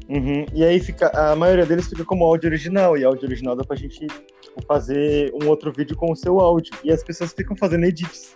Uhum. 0.09 0.45
E 0.53 0.63
aí 0.63 0.79
fica. 0.79 1.09
A 1.09 1.35
maioria 1.35 1.65
deles 1.65 1.87
fica 1.87 2.03
como 2.05 2.23
áudio 2.25 2.47
original, 2.49 2.97
e 2.97 3.03
áudio 3.03 3.25
original 3.25 3.55
dá 3.55 3.63
pra 3.63 3.75
gente 3.75 3.99
tipo, 4.41 4.63
fazer 4.65 5.33
um 5.41 5.47
outro 5.47 5.71
vídeo 5.71 5.95
com 5.97 6.11
o 6.11 6.15
seu 6.15 6.39
áudio. 6.39 6.73
E 6.83 6.91
as 6.91 7.03
pessoas 7.03 7.33
ficam 7.33 7.55
fazendo 7.57 7.83
edits. 7.85 8.33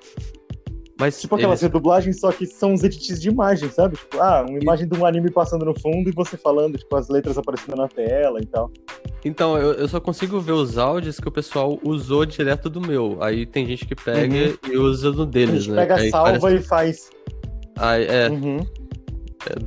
Mas 1.02 1.20
Tipo 1.20 1.36
aquelas 1.36 1.62
eles- 1.62 1.74
redublagens, 1.74 2.20
só 2.20 2.32
que 2.32 2.46
são 2.46 2.74
os 2.76 2.84
edits 2.84 3.20
de 3.20 3.28
imagem, 3.30 3.70
sabe? 3.72 3.98
Tipo, 3.98 4.22
ah, 4.22 4.46
uma 4.48 4.60
imagem 4.60 4.88
de 4.88 4.98
um 4.98 5.04
anime 5.06 5.32
passando 5.32 5.66
no 5.66 5.74
fundo 5.78 6.08
e 6.10 6.12
você 6.14 6.38
falando, 6.38 6.78
tipo, 6.78 6.96
as 6.96 7.10
letras 7.10 7.38
aparecendo 7.40 7.76
na 7.76 7.88
tela 7.88 8.40
e 8.40 8.46
tal. 8.46 8.72
Então, 9.26 9.58
eu, 9.58 9.74
eu 9.74 9.88
só 9.88 10.00
consigo 10.00 10.40
ver 10.40 10.52
os 10.52 10.78
áudios 10.78 11.20
que 11.20 11.28
o 11.28 11.32
pessoal 11.32 11.80
usou 11.84 12.24
direto 12.26 12.70
do 12.70 12.80
meu. 12.80 13.18
Aí 13.20 13.46
tem 13.48 13.66
gente 13.66 13.86
que 13.86 13.96
pega 13.96 14.54
e 14.72 14.78
usa 14.78 15.12
no 15.12 15.24
A 15.24 15.26
deles, 15.26 15.64
gente 15.64 15.74
né? 15.74 15.82
pega, 15.82 15.96
Aí 15.96 16.10
salva 16.12 16.40
parece- 16.40 16.64
e 16.64 16.68
faz. 16.68 17.10
Aí, 17.78 18.06
é, 18.06 18.30
Uhum. 18.30 18.60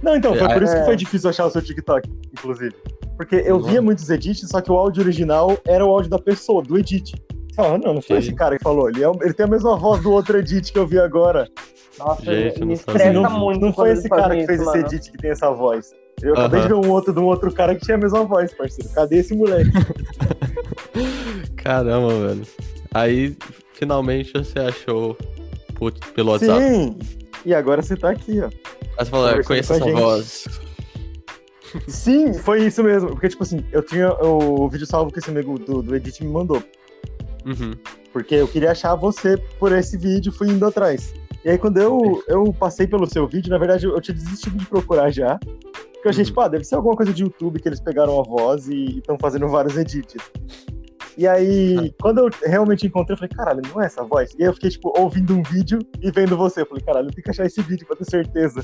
Não, 0.03 0.15
então, 0.15 0.35
foi 0.37 0.47
É, 0.47 0.55
por 0.55 0.63
isso 0.63 0.73
é. 0.73 0.79
que 0.79 0.85
foi 0.87 0.95
difícil 0.97 1.31
achar 1.31 1.47
o 1.47 1.51
seu 1.51 1.61
TikTok, 1.61 2.09
inclusive. 2.33 2.75
Porque 3.17 3.35
eu 3.45 3.57
Uhum. 3.57 3.63
via 3.63 3.83
muitos 3.83 4.09
edits, 4.09 4.49
só 4.49 4.61
que 4.61 4.71
o 4.71 4.77
áudio 4.77 5.03
original 5.03 5.59
era 5.67 5.85
o 5.85 5.89
áudio 5.91 6.11
da 6.11 6.19
pessoa, 6.19 6.63
do 6.63 6.79
edit. 6.79 7.13
Eu 7.57 7.65
falava, 7.65 7.79
não, 7.79 7.95
não 7.95 8.03
foi 8.03 8.21
Sim. 8.21 8.29
esse 8.29 8.35
cara 8.37 8.59
que 8.59 8.65
falou. 8.65 8.89
Ele, 8.89 9.05
é 9.05 9.09
ele 9.23 9.33
tem 9.33 9.47
a 9.47 9.49
mesma 9.49 9.77
voz 9.77 10.03
do 10.03 10.11
outro 10.11 10.37
edit 10.37 10.73
que 10.73 10.79
eu 10.79 10.87
vi 10.87 10.99
agora. 10.99 11.49
Nossa, 11.99 12.25
Gente, 12.25 12.61
eu 12.61 12.67
me 12.67 12.75
estressa 12.75 13.13
não, 13.13 13.39
muito. 13.39 13.61
não 13.61 13.73
foi 13.73 13.91
esse 13.93 14.09
cara 14.09 14.35
que 14.37 14.45
fez 14.45 14.61
isso, 14.61 14.71
esse 14.71 14.79
mano. 14.83 14.89
edit 14.93 15.13
que 15.13 15.19
tem 15.19 15.31
essa 15.31 15.51
voz. 15.53 15.93
Eu 16.21 16.33
acabei 16.33 16.63
de 16.63 16.69
ver 16.69 16.75
um 16.75 16.91
outro 16.91 17.13
de 17.13 17.21
um 17.21 17.25
outro 17.27 17.53
cara 17.53 17.75
que 17.77 17.83
tinha 17.85 17.97
a 17.97 18.01
mesma 18.01 18.25
voz, 18.25 18.53
parceiro. 18.55 18.91
Cadê 18.93 19.19
esse 19.19 19.35
moleque? 19.37 19.71
caramba, 21.57 22.29
velho. 22.29 22.43
Aí, 22.93 23.37
finalmente, 23.73 24.33
você 24.33 24.59
achou 24.59 25.17
put- 25.75 26.01
pelo 26.13 26.33
WhatsApp. 26.33 26.61
Sim! 26.61 26.99
E 27.47 27.55
agora 27.55 27.83
você 27.83 27.97
tá 27.97 28.11
aqui, 28.11 28.41
ó. 28.41 28.47
Aí 28.47 29.05
você 29.05 29.11
falou, 29.11 29.29
é, 29.29 29.43
Conversando 29.43 29.47
conheço 29.47 29.73
essa 29.75 29.85
gente. 29.85 30.01
voz. 30.01 30.45
Sim, 31.89 32.33
foi 32.35 32.65
isso 32.67 32.83
mesmo. 32.83 33.11
Porque, 33.11 33.29
tipo 33.29 33.43
assim, 33.43 33.65
eu 33.73 33.83
tinha 33.83 34.13
o 34.25 34.69
vídeo 34.69 34.87
salvo 34.87 35.13
que 35.13 35.19
esse 35.19 35.31
amigo 35.31 35.59
do, 35.59 35.83
do 35.83 35.95
Edit 35.97 36.23
me 36.25 36.31
mandou. 36.33 36.63
Uhum. 37.45 37.73
Porque 38.13 38.35
eu 38.37 38.49
queria 38.49 38.71
achar 38.71 38.95
você 38.95 39.37
por 39.59 39.73
esse 39.73 39.97
vídeo, 39.99 40.33
fui 40.33 40.49
indo 40.49 40.65
atrás. 40.67 41.13
E 41.45 41.51
aí, 41.51 41.59
quando 41.59 41.79
eu, 41.79 42.23
eu 42.27 42.53
passei 42.53 42.87
pelo 42.87 43.07
seu 43.07 43.27
vídeo, 43.27 43.51
na 43.51 43.59
verdade, 43.59 43.85
eu, 43.87 44.01
tinha 44.01 44.15
desistido 44.15 44.57
de 44.57 44.67
procurar 44.67 45.11
já. 45.11 45.39
Porque 45.39 46.07
eu 46.07 46.11
achei, 46.11 46.23
Uhum. 46.23 46.27
tipo, 46.29 46.41
ah, 46.41 46.49
deve 46.49 46.65
ser 46.65 46.75
alguma 46.77 46.97
coisa 46.97 47.13
de 47.13 47.23
YouTube 47.23 47.61
que 47.61 47.69
eles 47.69 47.81
pegaram 47.81 48.19
a 48.19 48.23
voz 48.23 48.69
e 48.69 48.99
estão 48.99 49.19
fazendo 49.21 49.49
vários 49.49 49.77
edits. 49.77 50.15
E 51.17 51.27
aí, 51.29 51.95
quando 52.01 52.19
eu 52.19 52.31
realmente 52.45 52.87
encontrei, 52.87 53.15
eu 53.15 53.19
falei, 53.19 53.31
caralho, 53.35 53.63
não 53.73 53.81
é 53.83 53.87
essa 53.87 54.03
voz? 54.03 54.35
E 54.39 54.43
aí 54.43 54.49
eu 54.49 54.55
fiquei, 54.55 54.71
tipo, 54.71 54.93
ouvindo 54.99 55.35
um 55.35 55.43
vídeo 55.43 55.79
e 56.01 56.11
vendo 56.11 56.37
você. 56.37 56.63
Eu 56.63 56.67
falei, 56.67 56.83
caralho, 56.83 57.07
eu 57.09 57.11
tenho 57.13 57.23
que 57.23 57.31
achar 57.31 57.47
esse 57.47 57.61
vídeo 57.63 57.87
pra 57.87 57.95
ter 57.97 58.05
certeza. 58.11 58.63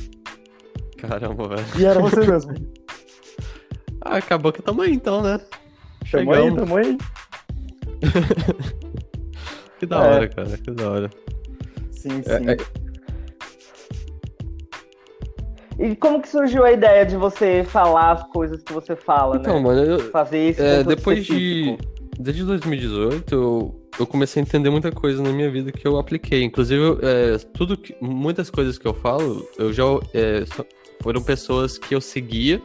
Caramba, 0.97 1.49
velho. 1.49 1.65
E 1.79 1.85
era 1.85 2.01
você 2.01 2.21
mesmo. 2.27 2.53
Ah, 4.03 4.17
acabou 4.17 4.51
que 4.51 4.63
tamo 4.63 4.81
aí 4.81 4.93
então, 4.95 5.23
né? 5.23 5.37
Tamo 6.11 6.33
aí, 6.33 6.39
Chegamos. 6.41 6.55
tamo 6.59 6.77
aí. 6.79 6.97
Que 9.79 9.87
da 9.87 9.97
É. 10.05 10.15
hora, 10.15 10.29
cara, 10.29 10.59
que 10.59 10.71
da 10.73 10.91
hora. 10.91 11.11
Sim, 11.91 12.23
sim. 12.23 12.31
É, 12.31 12.53
é, 12.53 12.57
E 15.79 15.97
como 15.97 16.21
que 16.21 16.29
surgiu 16.29 16.65
a 16.65 16.73
ideia 16.73 17.07
de 17.07 17.17
você 17.17 17.65
falar 17.65 18.13
as 18.13 18.23
coisas 18.29 18.63
que 18.63 18.73
você 18.73 18.95
fala, 18.95 19.37
Então, 19.37 19.55
né? 19.55 19.61
mano, 19.61 19.83
eu, 19.83 20.11
Fazer 20.11 20.39
esse 20.51 20.61
é, 20.61 20.85
depois 20.85 21.25
de. 21.25 21.33
específico. 21.33 21.91
Desde 22.19 22.45
2018, 22.45 23.35
eu, 23.35 23.81
eu 23.99 24.07
comecei 24.07 24.43
a 24.43 24.45
entender 24.45 24.69
muita 24.69 24.93
coisa 24.93 25.23
na 25.23 25.31
minha 25.33 25.51
vida 25.51 25.73
que 25.73 25.89
eu 25.89 25.99
apliquei. 25.99 26.43
Inclusive, 26.43 26.99
é, 27.03 27.39
tudo 27.55 27.79
que, 27.79 27.97
muitas 28.03 28.51
coisas 28.51 28.77
que 28.77 28.87
eu 28.87 28.93
falo, 28.93 29.49
eu 29.57 29.73
já. 29.73 29.85
é, 30.13 30.45
foram 31.03 31.23
pessoas 31.23 31.79
que 31.79 31.95
eu 31.95 32.01
seguia, 32.03 32.61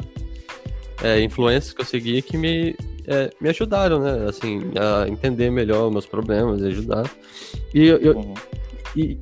é, 1.01 1.21
influências 1.21 1.71
que 1.71 1.79
eu 1.79 1.85
seguia 1.85 2.21
que 2.21 2.35
me, 2.37 2.75
é, 3.07 3.29
me 3.39 3.49
ajudaram, 3.49 3.99
né? 3.99 4.27
Assim, 4.29 4.61
a 4.77 5.07
entender 5.07 5.49
melhor 5.51 5.91
meus 5.91 6.05
problemas 6.05 6.61
e 6.61 6.67
ajudar. 6.67 7.09
E 7.73 7.85
eu, 7.87 7.97
eu- 7.97 8.17
Uhum. 8.17 8.33
E 8.95 9.17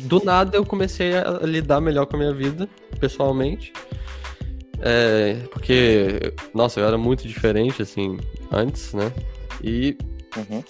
do 0.00 0.22
nada 0.22 0.56
eu 0.56 0.64
comecei 0.66 1.14
a 1.16 1.40
lidar 1.42 1.80
melhor 1.80 2.04
com 2.06 2.16
a 2.16 2.18
minha 2.18 2.32
vida, 2.34 2.68
pessoalmente. 3.00 3.72
É, 4.80 5.34
porque, 5.50 6.32
nossa, 6.54 6.78
eu 6.80 6.86
era 6.86 6.96
muito 6.98 7.26
diferente, 7.26 7.82
assim, 7.82 8.16
antes, 8.52 8.92
né? 8.94 9.12
E, 9.64 9.96
Uhum. 10.36 10.62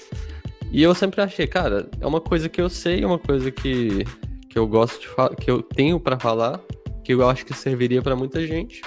e 0.72 0.82
eu 0.82 0.94
sempre 0.94 1.20
achei, 1.20 1.46
cara, 1.46 1.90
é 2.00 2.06
uma 2.06 2.20
coisa 2.20 2.48
que 2.48 2.60
eu 2.60 2.70
sei, 2.70 3.02
é 3.02 3.06
uma 3.06 3.18
coisa 3.18 3.50
que, 3.50 4.04
que 4.48 4.58
eu 4.58 4.66
gosto 4.66 4.98
de 5.00 5.08
falar, 5.08 5.34
que 5.36 5.50
eu 5.50 5.62
tenho 5.62 6.00
pra 6.00 6.18
falar, 6.18 6.60
que 7.04 7.12
eu 7.12 7.28
acho 7.28 7.44
que 7.44 7.52
serviria 7.54 8.00
pra 8.00 8.16
muita 8.16 8.46
gente. 8.46 8.80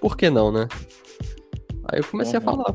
Por 0.00 0.16
que 0.16 0.30
não, 0.30 0.50
né? 0.52 0.66
Aí 1.90 1.98
eu 2.00 2.04
comecei 2.04 2.38
Uhum. 2.38 2.48
a 2.48 2.52
falar. 2.52 2.74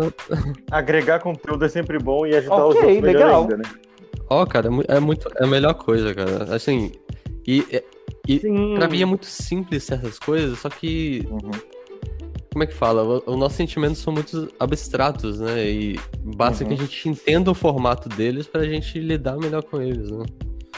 Agregar 0.70 1.20
conteúdo 1.20 1.64
é 1.64 1.68
sempre 1.68 1.98
bom 1.98 2.26
e 2.26 2.36
ajudar 2.36 2.56
Ok, 2.56 2.68
os 2.68 2.76
outros 2.76 3.02
melhor 3.02 3.24
legal. 3.24 3.40
ainda, 3.42 3.56
né? 3.58 3.64
Ó, 4.30 4.44
cara, 4.46 4.68
é 4.88 4.96
é 4.96 5.00
muito. 5.00 5.28
É 5.36 5.44
a 5.44 5.46
melhor 5.46 5.74
coisa, 5.74 6.14
cara. 6.14 6.54
Assim. 6.54 6.92
E, 7.46 7.82
e 8.26 8.38
Sim. 8.40 8.74
pra 8.74 8.86
mim 8.88 9.00
é 9.00 9.06
muito 9.06 9.24
simples 9.26 9.84
certas 9.84 10.18
coisas, 10.18 10.58
só 10.58 10.68
que. 10.68 11.26
Uhum. 11.30 11.50
Como 12.52 12.64
é 12.64 12.66
que 12.66 12.74
fala? 12.74 13.02
O- 13.04 13.22
Os 13.32 13.38
nossos 13.38 13.56
sentimentos 13.56 13.98
são 13.98 14.12
muito 14.12 14.48
abstratos, 14.58 15.38
né? 15.40 15.64
E 15.70 16.00
basta 16.24 16.62
Uhum. 16.64 16.68
que 16.68 16.74
a 16.74 16.78
gente 16.78 17.08
entenda 17.08 17.50
o 17.50 17.54
formato 17.54 18.08
deles 18.08 18.46
pra 18.46 18.64
gente 18.64 18.98
lidar 18.98 19.36
melhor 19.36 19.62
com 19.62 19.80
eles, 19.80 20.10
né? 20.10 20.24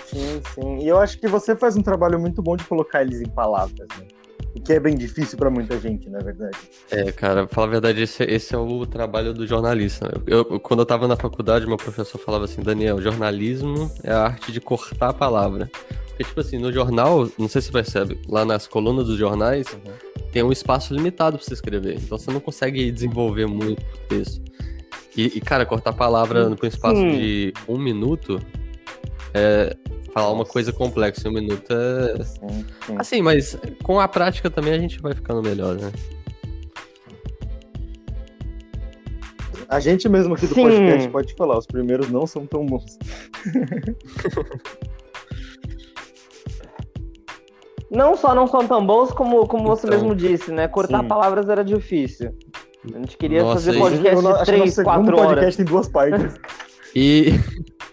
Sim, 0.06 0.40
sim. 0.54 0.78
E 0.78 0.88
eu 0.88 0.98
acho 0.98 1.18
que 1.18 1.26
você 1.28 1.54
faz 1.56 1.76
um 1.76 1.82
trabalho 1.82 2.18
muito 2.20 2.42
bom 2.42 2.56
de 2.56 2.64
colocar 2.64 3.02
eles 3.02 3.20
em 3.20 3.28
palavras, 3.28 3.86
né? 3.98 4.06
O 4.54 4.60
que 4.60 4.72
é 4.72 4.80
bem 4.80 4.96
difícil 4.96 5.38
pra 5.38 5.48
muita 5.48 5.78
gente, 5.78 6.10
na 6.10 6.18
verdade. 6.18 6.56
É, 6.90 7.12
cara, 7.12 7.46
pra 7.46 7.54
falar 7.54 7.66
a 7.68 7.70
verdade, 7.70 8.02
esse, 8.02 8.22
esse 8.24 8.52
é 8.54 8.58
o 8.58 8.84
trabalho 8.84 9.32
do 9.32 9.46
jornalista. 9.46 10.06
né? 10.06 10.12
Eu, 10.26 10.38
eu- 10.50 10.60
quando 10.60 10.80
eu 10.80 10.86
tava 10.86 11.06
na 11.06 11.14
faculdade, 11.16 11.66
meu 11.66 11.76
professor 11.76 12.18
falava 12.18 12.44
assim, 12.46 12.60
Daniel, 12.60 13.00
jornalismo 13.00 13.90
é 14.02 14.10
a 14.12 14.22
arte 14.24 14.50
de 14.50 14.60
cortar 14.60 15.10
a 15.10 15.14
palavra. 15.14 15.70
Porque, 16.08 16.24
tipo 16.24 16.40
assim, 16.40 16.58
no 16.58 16.72
jornal, 16.72 17.28
não 17.38 17.48
sei 17.48 17.62
se 17.62 17.68
você 17.68 17.72
percebe, 17.72 18.20
lá 18.28 18.44
nas 18.44 18.66
colunas 18.66 19.06
dos 19.06 19.16
jornais, 19.16 19.66
tem 20.32 20.42
um 20.42 20.50
espaço 20.52 20.92
limitado 20.94 21.38
pra 21.38 21.46
você 21.46 21.54
escrever. 21.54 21.94
Então 21.96 22.18
você 22.18 22.30
não 22.32 22.40
consegue 22.40 22.90
desenvolver 22.90 23.46
muito 23.46 23.80
o 23.80 23.98
texto. 24.08 24.42
E, 25.16 25.26
e, 25.38 25.40
cara, 25.40 25.64
cortar 25.64 25.90
a 25.90 25.92
palavra 25.94 26.50
por 26.56 26.64
um 26.64 26.68
espaço 26.68 26.96
Sim. 27.00 27.18
de 27.18 27.54
um 27.68 27.78
minuto 27.78 28.40
é 29.34 29.76
falar 30.12 30.32
uma 30.32 30.44
coisa 30.44 30.72
complexa 30.72 31.28
em 31.28 31.30
um 31.30 31.34
minuto 31.34 31.72
é. 31.72 32.24
Sim, 32.24 32.66
sim. 32.86 32.96
Assim, 32.98 33.22
mas 33.22 33.56
com 33.82 34.00
a 34.00 34.08
prática 34.08 34.50
também 34.50 34.72
a 34.74 34.78
gente 34.78 35.00
vai 35.00 35.14
ficando 35.14 35.42
melhor, 35.42 35.76
né? 35.76 35.92
A 39.68 39.78
gente 39.78 40.08
mesmo 40.08 40.34
aqui 40.34 40.48
do 40.48 40.54
Sim. 40.54 40.62
podcast 40.62 41.08
pode 41.10 41.32
falar, 41.36 41.56
os 41.56 41.66
primeiros 41.66 42.10
não 42.10 42.26
são 42.26 42.44
tão 42.44 42.66
bons. 42.66 42.98
Não 47.90 48.16
só 48.16 48.34
não 48.34 48.46
são 48.46 48.64
tão 48.66 48.86
bons, 48.86 49.10
como, 49.10 49.46
como 49.48 49.66
você 49.66 49.86
Então, 49.86 49.98
mesmo 49.98 50.14
disse, 50.14 50.52
né? 50.52 50.68
Cortar 50.68 51.00
sim. 51.02 51.08
palavras 51.08 51.48
era 51.48 51.64
difícil. 51.64 52.32
A 52.94 52.98
gente 52.98 53.16
queria 53.16 53.42
Nossa, 53.42 53.54
fazer 53.54 53.70
isso- 53.72 53.80
podcast 53.80 54.20
de 54.20 54.26
acho 54.28 54.36
que 54.36 54.42
o 54.42 54.44
3, 54.46 54.60
nosso 54.60 54.72
segundo 54.74 54.84
4 54.94 55.16
horas. 55.16 55.28
podcast 55.30 55.62
em 55.62 55.64
duas 55.64 55.88
partes. 55.88 56.34
E. 56.94 57.32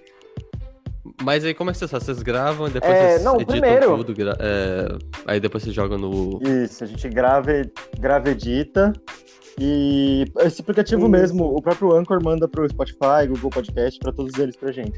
Mas 1.28 1.44
aí 1.44 1.54
como 1.54 1.70
é 1.70 1.74
que 1.74 1.80
vocês 1.80 1.92
fazem? 1.92 2.06
Vocês 2.06 2.24
gravam 2.24 2.68
e 2.68 2.70
depois 2.72 2.94
É, 2.94 3.10
vocês 3.10 3.24
não, 3.26 3.36
editam 3.36 3.60
primeiro- 3.60 3.98
tudo? 3.98 4.14
gra- 4.16 4.38
é, 4.40 4.98
Aí 5.26 5.42
depois 5.42 5.62
vocês 5.62 5.76
jogam 5.76 5.98
no. 5.98 6.40
Isso, 6.42 6.86
a 6.86 6.88
gente 6.88 7.10
grava, 7.10 7.52
grava 8.00 8.30
edita. 8.30 8.94
E 9.60 10.24
esse 10.40 10.62
aplicativo 10.62 11.10
mesmo, 11.10 11.44
o 11.44 11.62
próprio 11.62 11.92
Anchor 11.94 12.24
manda 12.24 12.48
pro 12.48 12.66
Spotify, 12.70 13.28
Google 13.28 13.50
Podcast, 13.50 14.00
pra 14.00 14.14
todos 14.14 14.40
eles 14.40 14.56
pra 14.56 14.72
gente. 14.72 14.98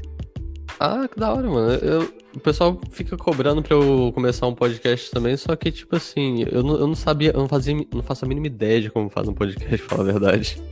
Ah, 0.78 1.08
que 1.12 1.18
da 1.18 1.32
hora, 1.34 1.48
mano. 1.50 1.72
Eu- 1.82 2.20
O 2.36 2.38
pessoal 2.38 2.80
fica 2.92 3.16
cobrando 3.16 3.60
pra 3.60 3.74
eu 3.74 4.12
começar 4.14 4.46
um 4.46 4.54
podcast 4.54 5.10
também, 5.10 5.36
só 5.36 5.56
que, 5.56 5.72
tipo 5.72 5.96
assim, 5.96 6.44
eu 6.48 6.62
não, 6.62 6.74
eu 6.78 6.86
não 6.86 6.94
sabia, 6.94 7.32
eu 7.32 7.40
não 7.40 7.48
fazia, 7.48 7.74
não 7.92 8.02
faço 8.04 8.24
a 8.24 8.28
mínima 8.28 8.46
ideia 8.46 8.80
de 8.80 8.88
como 8.88 9.10
faz 9.10 9.26
um 9.26 9.34
podcast, 9.34 9.78
pra 9.78 9.96
falar 9.96 10.08
a 10.08 10.12
verdade. 10.12 10.62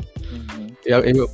Eu, 0.87 1.01
eu- 1.01 1.29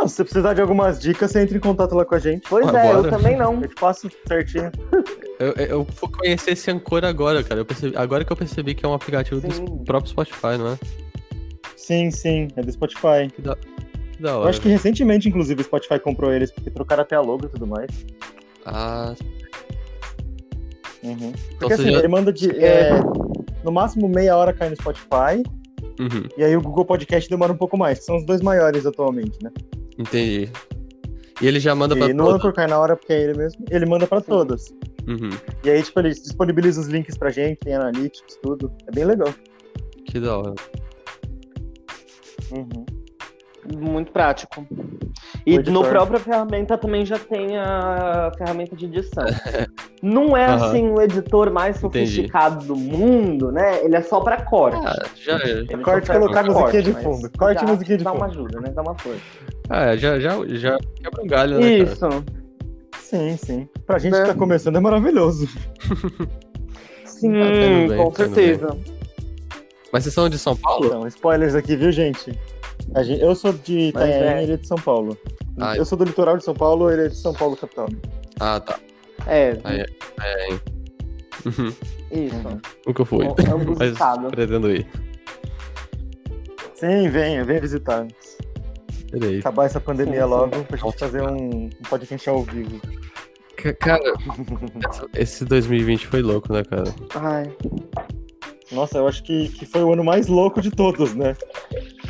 Não, 0.00 0.08
se 0.08 0.16
você 0.16 0.24
precisar 0.24 0.54
de 0.54 0.62
algumas 0.62 0.98
dicas, 0.98 1.30
você 1.30 1.42
entra 1.42 1.56
em 1.56 1.60
contato 1.60 1.94
lá 1.94 2.04
com 2.06 2.14
a 2.14 2.18
gente. 2.18 2.48
Pois 2.48 2.66
Ah, 2.74 2.86
é, 2.86 2.92
eu 2.94 3.10
também 3.10 3.36
não. 3.36 3.60
Eu 3.60 3.68
te 3.68 3.74
passo 3.74 4.08
certinho. 4.26 4.70
eu, 5.38 5.52
eu 5.52 5.84
fui 5.94 6.08
conhecer 6.10 6.52
esse 6.52 6.70
Ancor 6.70 7.04
agora, 7.04 7.42
cara. 7.44 7.60
Eu 7.60 7.66
percebi, 7.66 7.94
agora 7.96 8.24
que 8.24 8.32
eu 8.32 8.36
percebi 8.36 8.74
que 8.74 8.84
é 8.86 8.88
um 8.88 8.94
aplicativo 8.94 9.40
Sim. 9.42 9.64
do 9.64 9.84
próprio 9.84 10.10
Spotify, 10.10 10.56
não 10.58 10.72
é? 10.72 10.78
Sim, 11.76 12.10
sim, 12.10 12.48
é 12.56 12.62
do 12.62 12.72
Spotify. 12.72 13.28
Que 13.34 13.42
da 13.42 13.56
Eu 14.20 14.38
hora. 14.38 14.48
acho 14.50 14.60
que 14.60 14.68
recentemente, 14.68 15.28
inclusive, 15.28 15.60
o 15.60 15.64
Spotify 15.64 15.98
comprou 15.98 16.32
eles, 16.32 16.50
porque 16.50 16.70
trocaram 16.70 17.02
até 17.02 17.16
a 17.16 17.20
logo 17.20 17.44
e 17.46 17.48
tudo 17.48 17.66
mais. 17.66 17.90
Ah, 18.64 19.14
Uhum. 21.02 21.14
então 21.16 21.34
Porque 21.58 21.76
você 21.76 21.82
assim, 21.82 21.92
já. 21.92 21.98
ele 21.98 22.08
manda 22.08 22.30
de. 22.32 22.50
é, 22.62 22.90
no 23.64 23.72
máximo 23.72 24.06
meia 24.08 24.36
hora 24.36 24.52
cai 24.52 24.68
no 24.68 24.76
Spotify, 24.76 25.42
Uhum, 25.98 26.28
e 26.36 26.44
aí 26.44 26.56
o 26.56 26.60
Google 26.62 26.84
Podcast 26.84 27.28
demora 27.28 27.52
um 27.52 27.56
pouco 27.56 27.76
mais, 27.76 27.98
que 27.98 28.04
são 28.06 28.16
os 28.16 28.24
dois 28.26 28.40
maiores 28.42 28.84
atualmente, 28.86 29.38
né? 29.42 29.50
Entendi. 30.00 30.50
E 31.40 31.46
ele 31.46 31.58
já 31.60 31.74
manda 31.74 31.96
pra 31.96 32.06
E 32.08 32.12
no 32.12 32.24
todos. 32.24 32.40
Anchor 32.40 32.52
cai 32.52 32.66
na 32.66 32.78
hora, 32.78 32.96
porque 32.96 33.12
é 33.12 33.22
ele 33.22 33.38
mesmo. 33.38 33.64
Ele 33.70 33.86
manda 33.86 34.06
pra 34.06 34.20
todas. 34.20 34.70
Uhum, 35.08 35.30
E 35.64 35.70
aí, 35.70 35.82
tipo, 35.82 35.98
ele 36.00 36.10
disponibiliza 36.10 36.80
os 36.80 36.86
links 36.88 37.16
pra 37.16 37.30
gente, 37.30 37.58
tem 37.60 37.74
analytics, 37.74 38.36
tudo. 38.42 38.70
É 38.86 38.90
bem 38.94 39.04
legal. 39.04 39.32
que 40.06 40.20
da 40.20 40.36
hora. 40.38 40.54
Uhum. 42.52 42.84
Muito 43.78 44.10
prático. 44.12 44.66
E 45.44 45.54
editor. 45.56 45.72
no 45.72 45.84
própria 45.84 46.18
ferramenta 46.18 46.78
também 46.78 47.04
já 47.04 47.18
tem 47.18 47.56
a 47.58 48.30
ferramenta 48.36 48.74
de 48.74 48.86
edição. 48.86 49.24
Não 50.02 50.36
é 50.36 50.46
Aham. 50.46 50.54
assim 50.66 50.90
o 50.90 51.00
editor 51.00 51.50
mais 51.52 51.76
Entendi. 51.82 52.06
sofisticado 52.06 52.64
do 52.66 52.74
mundo, 52.76 53.52
né? 53.52 53.84
Ele 53.84 53.96
é 53.96 54.02
só 54.02 54.20
pra 54.20 54.40
corte. 54.42 54.80
Ah, 54.86 55.06
já 55.14 55.36
é. 55.36 55.64
Corte 55.82 56.10
colocar 56.10 56.42
musiquinha 56.44 56.82
de 56.82 56.92
fundo. 56.94 57.30
Corte 57.38 57.64
musiquinha 57.64 57.98
de 57.98 58.04
Dá 58.04 58.12
uma 58.12 58.28
fundo. 58.28 58.40
ajuda, 58.40 58.60
né? 58.60 58.70
Dá 58.74 58.82
uma 58.82 58.98
força. 58.98 59.20
Ah, 59.68 59.94
já, 59.96 60.18
já, 60.18 60.30
já 60.48 60.78
quebra 61.02 61.22
um 61.22 61.26
galho, 61.26 61.58
né, 61.60 61.78
cara? 61.78 61.92
Isso. 61.92 62.24
Sim, 62.98 63.36
sim. 63.36 63.68
Pra 63.86 63.98
gente 63.98 64.12
Né? 64.12 64.22
que 64.22 64.28
tá 64.28 64.34
começando 64.34 64.76
é 64.76 64.80
maravilhoso. 64.80 65.46
Sim, 67.04 67.36
Ah, 67.36 67.44
tá 67.44 67.50
bem, 67.50 67.96
com 67.98 68.10
tá 68.10 68.16
certeza. 68.24 68.68
Mas 69.92 70.04
vocês 70.04 70.14
são 70.14 70.28
de 70.28 70.38
São 70.38 70.56
Paulo? 70.56 70.86
Então, 70.86 71.06
spoilers 71.06 71.54
aqui, 71.54 71.76
viu, 71.76 71.90
gente? 71.92 72.32
A 72.94 73.02
gente- 73.02 73.22
eu 73.22 73.34
sou 73.34 73.52
de 73.52 73.88
Itanhaém, 73.88 74.22
é. 74.22 74.42
ele 74.42 74.52
é 74.54 74.56
de 74.56 74.66
São 74.66 74.76
Paulo. 74.78 75.16
Ah, 75.60 75.76
eu 75.76 75.84
sou 75.84 75.96
do 75.96 76.04
litoral 76.04 76.36
de 76.36 76.44
São 76.44 76.54
Paulo, 76.54 76.90
ele 76.90 77.06
é 77.06 77.08
de 77.08 77.16
São 77.16 77.32
Paulo, 77.32 77.56
capital. 77.56 77.88
Ah, 78.40 78.58
tá. 78.60 78.78
É, 79.26 79.58
Aí, 79.64 79.84
é, 80.22 80.46
hein. 80.50 80.60
Uhum. 81.46 81.72
isso. 82.26 82.60
Nunca 82.86 83.04
fui. 83.04 83.26
Am- 83.26 83.34
ambos 83.54 83.78
Mas 83.78 84.30
pretendo 84.30 84.70
ir. 84.70 84.86
Sim, 86.74 87.08
venha, 87.10 87.44
venha 87.44 87.60
visitar. 87.60 88.06
Peraí. 89.10 89.38
Acabar 89.40 89.66
essa 89.66 89.80
pandemia 89.80 90.14
Sim, 90.14 90.20
sim. 90.22 90.30
logo 90.30 90.64
pra 90.64 90.76
gente 90.76 90.98
fazer 90.98 91.22
um, 91.22 91.64
um 91.66 91.70
podcast 91.88 92.28
ao 92.30 92.42
vivo. 92.42 92.80
Ca- 93.56 93.74
Cara, 93.74 94.14
esse 95.14 95.44
2020 95.44 96.06
foi 96.06 96.22
louco, 96.22 96.52
né, 96.52 96.62
cara? 96.64 96.84
Ai, 97.16 97.52
Nossa, 98.72 98.98
eu 98.98 99.08
acho 99.08 99.22
que, 99.24 99.48
que 99.48 99.66
foi 99.66 99.82
o 99.82 99.92
ano 99.92 100.04
mais 100.04 100.26
louco 100.28 100.60
de 100.60 100.70
todos, 100.70 101.14
né? 101.14 101.36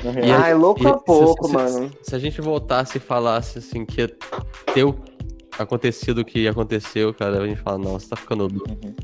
Na 0.05 0.11
real. 0.11 0.25
Aí- 0.25 0.33
ai 0.33 0.55
louco 0.55 0.83
E 0.83 0.87
a 0.87 0.95
pouco, 0.95 1.47
se, 1.49 1.53
mano. 1.55 1.91
Se, 2.03 2.11
se 2.11 2.15
a 2.17 2.19
gente 2.19 2.41
voltasse 2.41 2.99
e 2.99 3.01
falasse 3.01 3.59
assim 3.59 3.85
que 3.87 4.03
ia 4.03 4.09
ter 4.75 4.85
o- 4.85 4.95
acontecido 5.59 6.19
o 6.19 6.25
que 6.25 6.47
aconteceu, 6.47 7.13
cara, 7.15 7.43
a 7.43 7.47
gente 7.47 7.61
fala, 7.61 7.79
nossa, 7.79 8.11
tá 8.11 8.17
ficando 8.17 8.43
louco. 8.43 8.71
Uhum. 8.85 8.95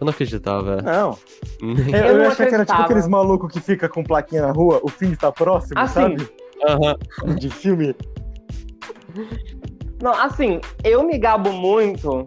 Eu 0.00 0.04
não 0.06 0.08
acreditava, 0.10 0.76
velho. 0.76 0.82
Não, 0.84 1.18
Nem- 1.62 1.94
eu, 1.94 2.18
Eu 2.18 2.28
achei 2.30 2.46
que 2.46 2.54
era 2.54 2.64
tipo 2.64 2.80
aqueles 2.80 3.06
malucos 3.06 3.52
que 3.52 3.60
fica 3.60 3.88
com 3.88 4.02
plaquinha 4.02 4.42
na 4.42 4.50
rua, 4.50 4.80
o 4.82 4.88
fim 4.88 5.12
está 5.12 5.30
próximo, 5.30 5.78
Assim. 5.78 5.94
sabe? 5.94 6.28
Aham. 6.66 6.96
De 7.36 7.48
filme. 7.48 7.94
Não, 10.02 10.12
assim, 10.12 10.60
eu 10.82 11.04
me 11.04 11.16
gabo 11.18 11.52
muito 11.52 12.24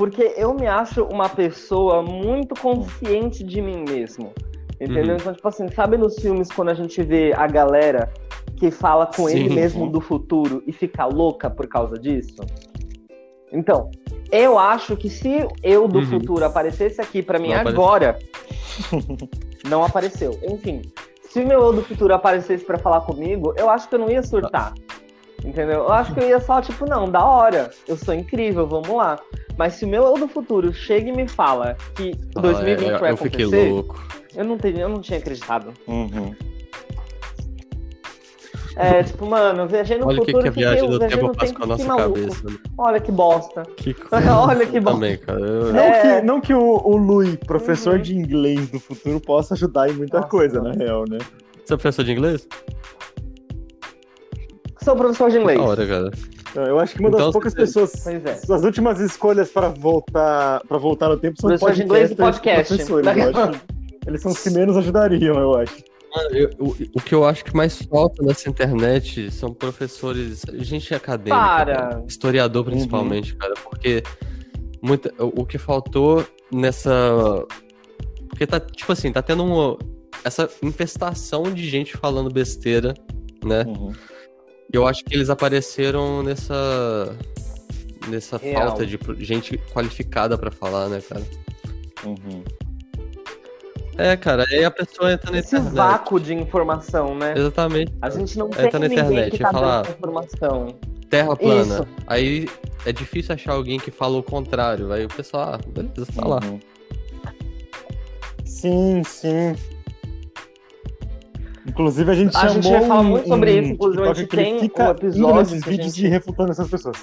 porque 0.00 0.32
eu 0.34 0.54
me 0.54 0.66
acho 0.66 1.04
uma 1.04 1.28
pessoa 1.28 2.00
muito 2.02 2.58
consciente 2.58 3.44
de 3.44 3.60
mim 3.60 3.84
mesmo. 3.86 4.32
Entendeu? 4.80 5.08
Uhum. 5.10 5.16
Então, 5.16 5.34
tipo 5.34 5.46
assim, 5.46 5.68
sabe 5.68 5.98
nos 5.98 6.18
filmes 6.18 6.50
quando 6.50 6.70
a 6.70 6.74
gente 6.74 7.02
vê 7.02 7.34
a 7.36 7.46
galera 7.46 8.10
que 8.56 8.70
fala 8.70 9.04
com 9.04 9.28
ele 9.28 9.50
Sim. 9.50 9.54
mesmo 9.54 9.90
do 9.90 10.00
futuro 10.00 10.62
e 10.66 10.72
fica 10.72 11.04
louca 11.04 11.50
por 11.50 11.68
causa 11.68 11.98
disso? 11.98 12.36
Então, 13.52 13.90
eu 14.32 14.58
acho 14.58 14.96
que 14.96 15.10
se 15.10 15.46
eu 15.62 15.86
do 15.86 15.98
Uhum. 15.98 16.06
futuro 16.06 16.46
aparecesse 16.46 16.98
aqui 16.98 17.20
pra 17.22 17.38
mim 17.38 17.50
Não 17.50 17.56
agora, 17.60 18.18
não 19.68 19.84
apareceu. 19.84 20.40
Enfim, 20.44 20.80
se 21.28 21.40
o 21.42 21.46
meu 21.46 21.60
eu 21.60 21.72
do 21.74 21.82
futuro 21.82 22.14
aparecesse 22.14 22.64
pra 22.64 22.78
falar 22.78 23.02
comigo, 23.02 23.52
eu 23.54 23.68
acho 23.68 23.86
que 23.86 23.96
eu 23.96 23.98
não 23.98 24.08
ia 24.10 24.22
surtar. 24.22 24.72
Entendeu? 25.44 25.80
Eu 25.84 25.92
acho 25.92 26.12
que 26.14 26.20
eu 26.20 26.28
ia 26.28 26.40
só, 26.40 26.60
tipo, 26.60 26.84
não, 26.88 27.10
da 27.10 27.24
hora, 27.24 27.70
eu 27.88 27.96
sou 27.96 28.12
incrível, 28.14 28.66
vamos 28.66 28.90
lá. 28.90 29.18
Mas 29.56 29.74
se 29.74 29.84
o 29.84 29.88
meu 29.88 30.04
eu 30.04 30.14
do 30.14 30.28
futuro 30.28 30.72
chega 30.72 31.08
e 31.08 31.12
me 31.12 31.26
fala 31.28 31.76
que 31.94 32.12
Ah, 32.36 32.40
2020 32.40 32.88
é, 32.88 32.98
vai 32.98 33.10
eu 33.12 33.16
fiquei 33.16 33.44
acontecer, 33.44 33.70
louco. 33.70 34.08
eu 34.36 34.44
não, 34.44 34.56
tenho, 34.58 34.78
eu 34.80 34.88
não 34.88 35.00
tinha 35.00 35.18
acreditado. 35.18 35.72
Uhum. 35.86 36.34
É, 38.76 39.02
tipo, 39.02 39.26
mano, 39.26 39.62
eu 39.62 39.66
viajei 39.66 39.98
no 39.98 40.06
Olha 40.06 40.22
o 40.22 40.24
que, 40.24 40.32
futuro 40.32 40.42
que 40.44 40.48
a 40.48 40.52
viagem 40.52 40.84
eu 40.84 40.90
do 40.90 40.98
tempo 41.00 41.26
no 41.26 41.34
faz 41.34 41.50
tempo 41.50 41.58
com 41.66 41.72
a 41.72 41.76
que 41.76 41.82
nossa 41.84 41.98
maluco. 41.98 42.20
cabeça. 42.20 42.48
né? 42.50 42.56
Olha 42.78 43.00
que 43.00 43.12
bosta. 43.12 43.62
Que 43.76 43.92
coisa. 43.94 44.36
Olha 44.38 44.66
que 44.66 44.80
bom. 44.80 44.92
Também, 44.92 45.18
cara. 45.18 45.40
Eu- 45.40 45.72
Não, 45.72 45.80
É. 45.80 46.00
que, 46.20 46.26
não 46.26 46.40
que 46.40 46.54
o, 46.54 46.80
o 46.84 46.96
Lui, 46.96 47.36
professor 47.36 47.96
Uhum. 47.96 48.02
de 48.02 48.14
inglês 48.16 48.70
do 48.70 48.78
futuro, 48.80 49.20
possa 49.20 49.54
ajudar 49.54 49.90
em 49.90 49.92
muita 49.94 50.18
Nossa, 50.18 50.30
coisa, 50.30 50.62
mano. 50.62 50.74
na 50.78 50.84
real, 50.84 51.04
né? 51.08 51.18
Você 51.64 51.74
é 51.74 51.76
professor 51.76 52.04
de 52.04 52.12
inglês? 52.12 52.48
Sou 54.84 54.96
professor 54.96 55.30
de 55.30 55.38
inglês. 55.38 55.58
Da 55.58 55.64
hora, 55.64 55.86
cara. 55.86 56.10
Eu 56.68 56.78
acho 56.80 56.94
que 56.94 57.00
uma 57.00 57.10
das 57.10 57.20
Então, 57.20 57.32
poucas 57.32 57.54
pessoas. 57.54 57.92
Pois 58.02 58.24
é. 58.24 58.54
As 58.54 58.64
últimas 58.64 58.98
escolhas 59.00 59.50
para 59.50 59.68
voltar 59.68 60.60
para 60.66 60.78
voltar 60.78 61.08
no 61.08 61.16
tempo 61.16 61.40
são 61.40 61.48
Professor 61.48 61.72
de 61.74 61.82
inglês 61.82 62.10
e 62.10 62.14
podcast. 62.16 62.66
professores. 62.74 63.06
Eu 63.06 63.12
acho 63.12 63.60
que 63.60 63.60
eles 64.08 64.22
são 64.22 64.32
os 64.32 64.42
que 64.42 64.50
menos 64.50 64.76
ajudariam, 64.76 65.38
eu 65.38 65.54
acho. 65.58 65.76
Mano, 66.16 66.30
eu- 66.36 66.50
o, 66.58 66.68
o 66.96 67.00
que 67.00 67.14
eu 67.14 67.24
acho 67.24 67.44
que 67.44 67.54
mais 67.54 67.80
falta 67.82 68.20
nessa 68.24 68.48
internet 68.50 69.30
são 69.30 69.52
professores, 69.54 70.42
gente 70.54 70.92
acadêmica, 70.92 71.36
Para. 71.36 71.74
cara, 71.76 72.04
historiador 72.08 72.64
principalmente, 72.64 73.36
cara, 73.36 73.54
porque 73.62 74.02
muita, 74.82 75.12
o, 75.22 75.42
o 75.42 75.46
que 75.46 75.56
faltou 75.58 76.26
nessa. 76.52 76.90
Porque 78.28 78.44
tá, 78.46 78.58
tipo 78.58 78.90
assim, 78.90 79.12
tá 79.12 79.22
tendo 79.22 79.44
uma, 79.44 79.78
essa 80.24 80.48
infestação 80.62 81.44
de 81.44 81.68
gente 81.68 81.96
falando 81.96 82.28
besteira, 82.32 82.92
né? 83.44 83.64
Uhum. 83.68 83.92
Eu 84.72 84.86
acho 84.86 85.04
que 85.04 85.14
eles 85.14 85.30
apareceram 85.30 86.22
nessa. 86.22 87.16
nessa 88.08 88.36
Real. 88.36 88.68
falta 88.68 88.86
de 88.86 88.98
gente 89.18 89.58
qualificada 89.72 90.38
pra 90.38 90.50
falar, 90.50 90.88
né, 90.88 91.00
cara? 91.00 91.22
Uhum. 92.04 92.44
É, 93.98 94.16
cara, 94.16 94.46
aí 94.48 94.64
a 94.64 94.70
pessoa 94.70 95.12
entra 95.12 95.30
na 95.30 95.38
Esse 95.38 95.56
internet. 95.56 95.74
vácuo 95.74 96.18
de 96.18 96.32
informação, 96.32 97.14
né? 97.14 97.34
Exatamente. 97.36 97.92
A 98.00 98.08
gente 98.08 98.38
não 98.38 98.48
Aí 98.56 98.70
tem 98.70 98.80
na 98.80 98.88
ninguém 98.88 98.98
internet, 98.98 99.36
que 99.36 99.42
tá 99.42 99.82
informação. 99.90 100.68
Terra 101.10 101.36
plana. 101.36 101.74
Isso. 101.74 101.88
Aí 102.06 102.48
é 102.86 102.92
difícil 102.92 103.34
achar 103.34 103.52
alguém 103.52 103.78
que 103.78 103.90
fala 103.90 104.16
o 104.16 104.22
contrário. 104.22 104.90
Aí 104.92 105.04
o 105.04 105.08
pessoal, 105.08 105.54
ah, 105.54 105.60
beleza, 105.68 106.06
tá 106.14 106.26
lá. 106.26 106.40
Uhum. 106.44 106.60
Sim, 108.46 109.02
sim. 109.04 109.54
Inclusive 111.66 112.10
a 112.10 112.14
gente 112.14 112.36
A 112.36 112.40
chamou 112.40 112.54
gente 112.62 112.70
vai 112.72 112.82
falar 112.86 113.02
muito 113.02 113.24
um- 113.26 113.28
sobre 113.28 113.50
um 113.52 113.62
isso, 113.62 113.72
inclusive 113.72 114.02
a 114.02 114.14
gente 114.14 114.18
ele 114.36 114.44
tem 114.44 114.60
fica 114.60 114.82
um 114.82 114.84
indo 114.86 114.98
episódio 114.98 115.34
nesses 115.40 115.62
a 115.62 115.70
vídeos 115.70 115.94
gente- 115.94 116.06
e 116.06 116.08
refutando 116.08 116.50
essas 116.52 116.68
pessoas. 116.70 116.96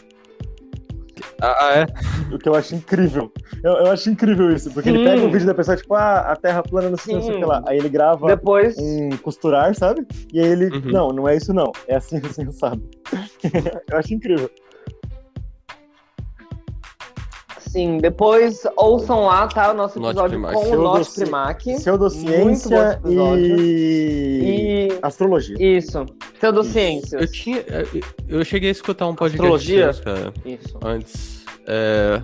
Ah, 1.39 1.55
ah, 1.67 1.73
é? 1.79 1.85
O 2.33 2.39
que 2.39 2.49
eu 2.49 2.55
acho 2.55 2.73
incrível. 2.73 3.31
Eu, 3.63 3.73
eu 3.73 3.91
acho 3.91 4.09
incrível 4.09 4.51
isso, 4.51 4.71
porque 4.71 4.89
ele 4.89 4.99
Sim. 4.99 5.03
pega 5.05 5.21
um 5.21 5.31
vídeo 5.31 5.45
da 5.45 5.53
pessoa, 5.53 5.77
tipo, 5.77 5.93
ah, 5.93 6.21
a 6.31 6.35
Terra 6.35 6.63
plana 6.63 6.89
não 6.89 6.97
sei 6.97 7.15
o 7.15 7.19
que, 7.19 7.23
não 7.25 7.27
sei 7.27 7.35
o 7.35 7.39
que 7.39 7.45
lá. 7.45 7.63
Aí 7.67 7.77
ele 7.77 7.89
grava 7.89 8.25
Depois, 8.25 8.75
um 8.79 9.09
costurar, 9.17 9.73
sabe? 9.75 10.05
E 10.33 10.39
aí 10.39 10.47
ele, 10.47 10.65
Uhum. 10.75 10.91
não, 10.91 11.07
não 11.09 11.27
é 11.29 11.35
isso 11.35 11.53
não. 11.53 11.71
É 11.87 11.95
assim, 11.95 12.17
assim, 12.25 12.51
sabe? 12.51 12.81
eu 13.91 13.97
acho 13.97 14.13
incrível. 14.15 14.49
Sim, 17.69 17.97
depois 17.97 18.63
ouçam 18.75 19.25
lá, 19.25 19.47
tá? 19.47 19.71
O 19.71 19.75
nosso 19.75 19.97
episódio 19.99 20.41
com 20.41 20.69
o 20.71 20.81
Note 20.83 21.11
Primac. 21.13 21.73
Pseudociência 21.75 22.43
Muito 22.43 22.69
bom 22.69 22.91
episódio. 23.35 23.59
e... 23.59 24.87
E 24.89 24.99
astrologia. 25.01 25.55
isso, 25.77 26.05
pseudociências. 26.39 27.21
Eu 27.21 27.31
tinha. 27.31 27.63
Eu, 27.67 28.39
eu 28.39 28.45
cheguei 28.45 28.69
a 28.69 28.71
escutar 28.71 29.07
um 29.07 29.15
podcast 29.15 29.41
Astrologia? 29.41 29.93
seus, 29.93 29.99
cara, 30.05 30.33
Isso. 30.45 30.79
antes. 30.83 31.45
É, 31.67 32.21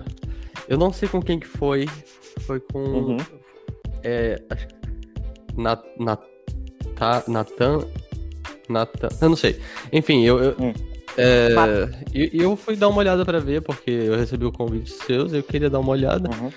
eu 0.68 0.78
não 0.78 0.92
sei 0.92 1.08
com 1.08 1.20
quem 1.20 1.38
que 1.38 1.46
foi. 1.46 1.86
Foi 2.40 2.60
com. 2.60 2.78
Uhum. 2.78 3.16
É, 4.02 4.40
acho 4.50 4.66
que- 4.68 4.74
Na, 5.56 5.80
na, 5.98 6.16
tá, 6.96 7.22
Natan. 7.28 7.84
Natan. 8.68 9.08
Eu 9.20 9.28
não 9.28 9.36
sei. 9.36 9.60
Enfim, 9.92 10.24
eu. 10.24 10.38
eu 10.42 10.56
Hum. 10.58 10.72
É, 11.16 11.88
e 12.12 12.30
e 12.36 12.42
eu 12.42 12.56
fui 12.56 12.76
dar 12.76 12.88
uma 12.88 12.98
olhada 12.98 13.24
pra 13.24 13.38
ver, 13.38 13.62
porque 13.62 13.90
eu 13.90 14.16
recebi 14.16 14.44
o 14.44 14.52
convite 14.52 14.90
seus, 14.90 15.32
eu 15.32 15.42
queria 15.42 15.70
dar 15.70 15.80
uma 15.80 15.90
olhada. 15.90 16.28
Uhum. 16.30 16.50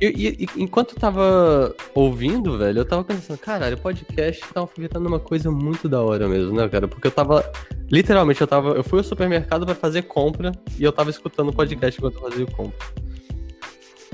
E, 0.00 0.46
enquanto 0.56 0.92
eu 0.94 1.00
tava 1.00 1.74
ouvindo, 1.92 2.56
velho, 2.56 2.78
eu 2.78 2.84
tava 2.84 3.02
pensando, 3.02 3.36
caralho, 3.36 3.76
podcast 3.76 4.44
tá 4.54 4.64
virando 4.76 5.08
uma 5.08 5.18
coisa 5.18 5.50
muito 5.50 5.88
da 5.88 6.00
hora 6.00 6.28
mesmo, 6.28 6.54
né, 6.54 6.68
cara? 6.68 6.86
Porque 6.86 7.08
eu 7.08 7.10
tava. 7.10 7.44
Literalmente, 7.90 8.40
eu 8.40 8.46
tava. 8.46 8.70
Eu 8.70 8.84
fui 8.84 9.00
ao 9.00 9.04
supermercado 9.04 9.66
pra 9.66 9.74
fazer 9.74 10.02
compra 10.02 10.52
e 10.78 10.84
eu 10.84 10.92
tava 10.92 11.10
escutando 11.10 11.48
o 11.48 11.52
podcast 11.52 11.98
enquanto 11.98 12.14
eu 12.14 12.20
fazia 12.30 12.44
o 12.44 12.52
compra. 12.52 12.86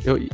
Eu, 0.07 0.17
e 0.17 0.31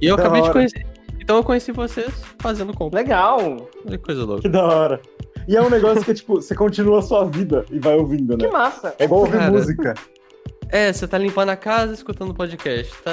eu 0.00 0.16
Da 0.16 0.22
acabei 0.22 0.40
de 0.40 0.46
hora. 0.46 0.54
conhecer. 0.54 0.86
Então 1.20 1.36
eu 1.36 1.44
conheci 1.44 1.70
vocês 1.72 2.10
fazendo 2.38 2.72
compra. 2.72 3.00
Legal. 3.00 3.68
Que 3.86 3.98
coisa 3.98 4.24
louca. 4.24 4.42
Que 4.42 4.48
da 4.48 4.64
hora. 4.64 5.02
E 5.48 5.56
é 5.56 5.62
um 5.62 5.70
negócio 5.70 6.04
que, 6.04 6.12
tipo, 6.14 6.36
você 6.36 6.54
continua 6.54 6.98
a 6.98 7.02
sua 7.02 7.24
vida 7.24 7.64
e 7.70 7.78
vai 7.78 7.94
ouvindo, 7.96 8.36
Que 8.36 8.46
né? 8.46 8.52
massa. 8.52 8.94
É 8.98 9.04
igual 9.04 9.22
ouvir 9.22 9.38
Cara. 9.38 9.50
música. 9.50 9.94
É, 10.70 10.92
você 10.92 11.08
tá 11.08 11.16
limpando 11.16 11.48
a 11.48 11.56
casa 11.56 11.94
escutando 11.94 12.34
podcast. 12.34 12.94
Tá 13.02 13.12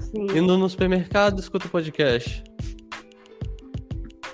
Sim. 0.00 0.26
indo 0.36 0.58
no 0.58 0.68
supermercado, 0.68 1.38
escuta 1.38 1.66
o 1.66 1.70
podcast. 1.70 2.42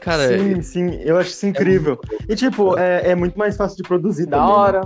Cara, 0.00 0.36
sim, 0.36 0.62
sim, 0.62 1.00
eu 1.02 1.16
acho 1.16 1.30
isso 1.30 1.46
incrível. 1.46 2.00
E, 2.28 2.34
tipo, 2.34 2.76
é, 2.76 3.10
é 3.10 3.14
muito 3.14 3.38
mais 3.38 3.56
fácil 3.56 3.76
de 3.76 3.82
produzir 3.84 4.26
Da 4.26 4.38
também, 4.38 4.50
né? 4.52 4.58
hora. 4.58 4.80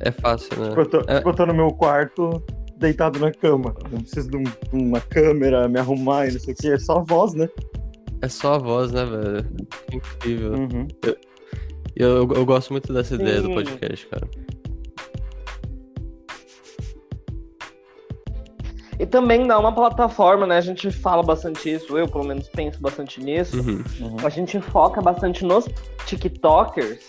é 0.00 0.10
fácil, 0.12 0.56
né? 0.60 0.68
Tipo, 0.68 0.80
eu 0.82 0.86
tô, 0.86 0.98
É. 1.08 1.16
tipo, 1.16 1.28
eu 1.30 1.34
tô 1.34 1.46
no 1.46 1.54
meu 1.54 1.70
quarto, 1.72 2.42
deitado 2.76 3.18
na 3.18 3.32
cama. 3.32 3.74
Não 3.90 4.00
preciso 4.02 4.30
de, 4.30 4.36
um- 4.36 4.42
de 4.42 4.52
uma 4.72 5.00
câmera, 5.00 5.66
me 5.68 5.80
arrumar 5.80 6.28
e 6.28 6.32
não 6.34 6.38
sei 6.40 6.54
o 6.54 6.56
que. 6.56 6.68
É 6.70 6.78
só 6.78 6.98
a 6.98 7.02
voz, 7.02 7.34
né? 7.34 7.48
É 8.22 8.28
só 8.28 8.54
a 8.54 8.58
voz, 8.58 8.92
né, 8.92 9.04
velho? 9.04 9.44
Que 9.90 9.96
Incrível. 9.96 10.52
Uhum. 10.52 10.86
Eu, 11.04 11.16
eu, 11.96 12.28
eu 12.30 12.44
gosto 12.44 12.72
muito 12.72 12.92
dessa 12.92 13.16
Sim. 13.16 13.22
ideia 13.22 13.40
do 13.40 13.50
podcast, 13.50 14.06
cara. 14.08 14.28
E 18.98 19.04
também 19.04 19.46
dá 19.46 19.58
uma 19.58 19.72
plataforma, 19.72 20.46
né? 20.46 20.58
A 20.58 20.60
gente 20.60 20.90
fala 20.90 21.22
bastante 21.22 21.70
isso, 21.70 21.96
eu 21.96 22.06
pelo 22.06 22.24
menos 22.24 22.48
penso 22.48 22.80
bastante 22.80 23.22
nisso. 23.22 23.58
Uhum. 23.58 23.82
Uhum. 24.00 24.16
A 24.24 24.28
gente 24.28 24.60
foca 24.60 25.00
bastante 25.00 25.44
nos 25.44 25.66
TikTokers, 26.06 27.04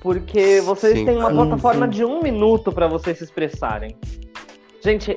porque 0.00 0.60
vocês 0.60 0.98
sim. 0.98 1.04
têm 1.04 1.18
uma 1.18 1.30
plataforma 1.30 1.86
sim. 1.86 1.92
de 1.92 2.04
um 2.04 2.20
minuto 2.22 2.72
para 2.72 2.86
vocês 2.86 3.18
se 3.18 3.24
expressarem. 3.24 3.96
Gente, 4.82 5.16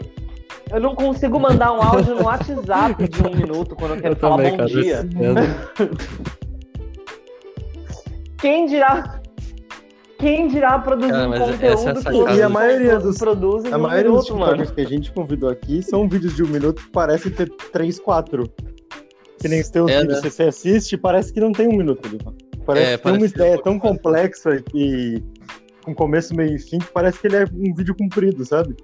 eu 0.72 0.80
não 0.80 0.96
consigo 0.96 1.40
mandar 1.40 1.74
um 1.74 1.82
áudio 1.82 2.16
no 2.16 2.26
WhatsApp 2.26 3.08
de 3.08 3.28
um 3.28 3.36
minuto 3.36 3.76
quando 3.76 3.96
eu 3.96 4.02
quero 4.02 4.14
eu 4.14 4.20
falar 4.20 4.38
também, 4.38 4.52
bom 4.52 4.58
cara, 4.58 4.70
dia. 4.70 5.10
Quem 8.42 8.66
dirá. 8.66 9.22
Quem 10.20 10.50
dirá 10.50 10.78
produzir 10.80 11.12
Cara, 11.12 11.30
um 11.30 11.34
é 11.34 11.40
conteúdo 11.40 12.00
a 12.00 12.04
que 12.34 12.38
E 12.38 12.42
a 12.42 12.50
maioria 12.50 13.00
dos- 13.00 13.18
produzem 13.18 13.72
A 13.72 13.78
um 13.78 13.82
maioria 13.82 14.12
dos 14.12 14.30
mano. 14.30 14.42
TikTokers 14.46 14.72
que 14.72 14.82
a 14.82 14.86
gente 14.88 15.12
convidou 15.14 15.50
aqui 15.50 15.82
são 15.82 16.10
vídeos 16.10 16.36
de 16.36 16.44
um 16.44 16.48
minuto 16.48 16.82
que 16.84 16.90
parecem 16.90 17.32
ter 17.32 17.50
três, 17.72 18.00
quatro. 18.00 18.44
Que 19.42 19.48
nem 19.48 19.62
os 19.62 19.70
teus 19.70 19.90
É, 19.90 20.02
vídeos 20.02 20.22
né? 20.22 20.30
você 20.30 20.44
assiste, 20.44 20.98
parece 20.98 21.32
que 21.32 21.40
não 21.40 21.54
tem 21.54 21.68
um 21.70 21.78
minuto 21.78 22.06
ali. 22.06 22.18
Parece 22.66 22.86
É, 22.94 22.98
que 22.98 23.04
tem 23.04 23.12
uma 23.14 23.18
parece 23.20 23.34
que 23.34 23.40
ideia 23.40 23.56
não. 23.56 23.64
tão 23.64 23.80
complexa 23.80 24.62
e 24.74 25.24
com 25.84 25.96
começo, 25.96 26.36
meio 26.36 26.54
e 26.54 26.60
fim 26.60 26.80
que 26.80 26.92
parece 26.92 27.18
que 27.20 27.28
ele 27.28 27.38
é 27.38 27.46
um 27.54 27.74
vídeo 27.74 27.96
comprido, 27.96 28.44
sabe? 28.46 28.76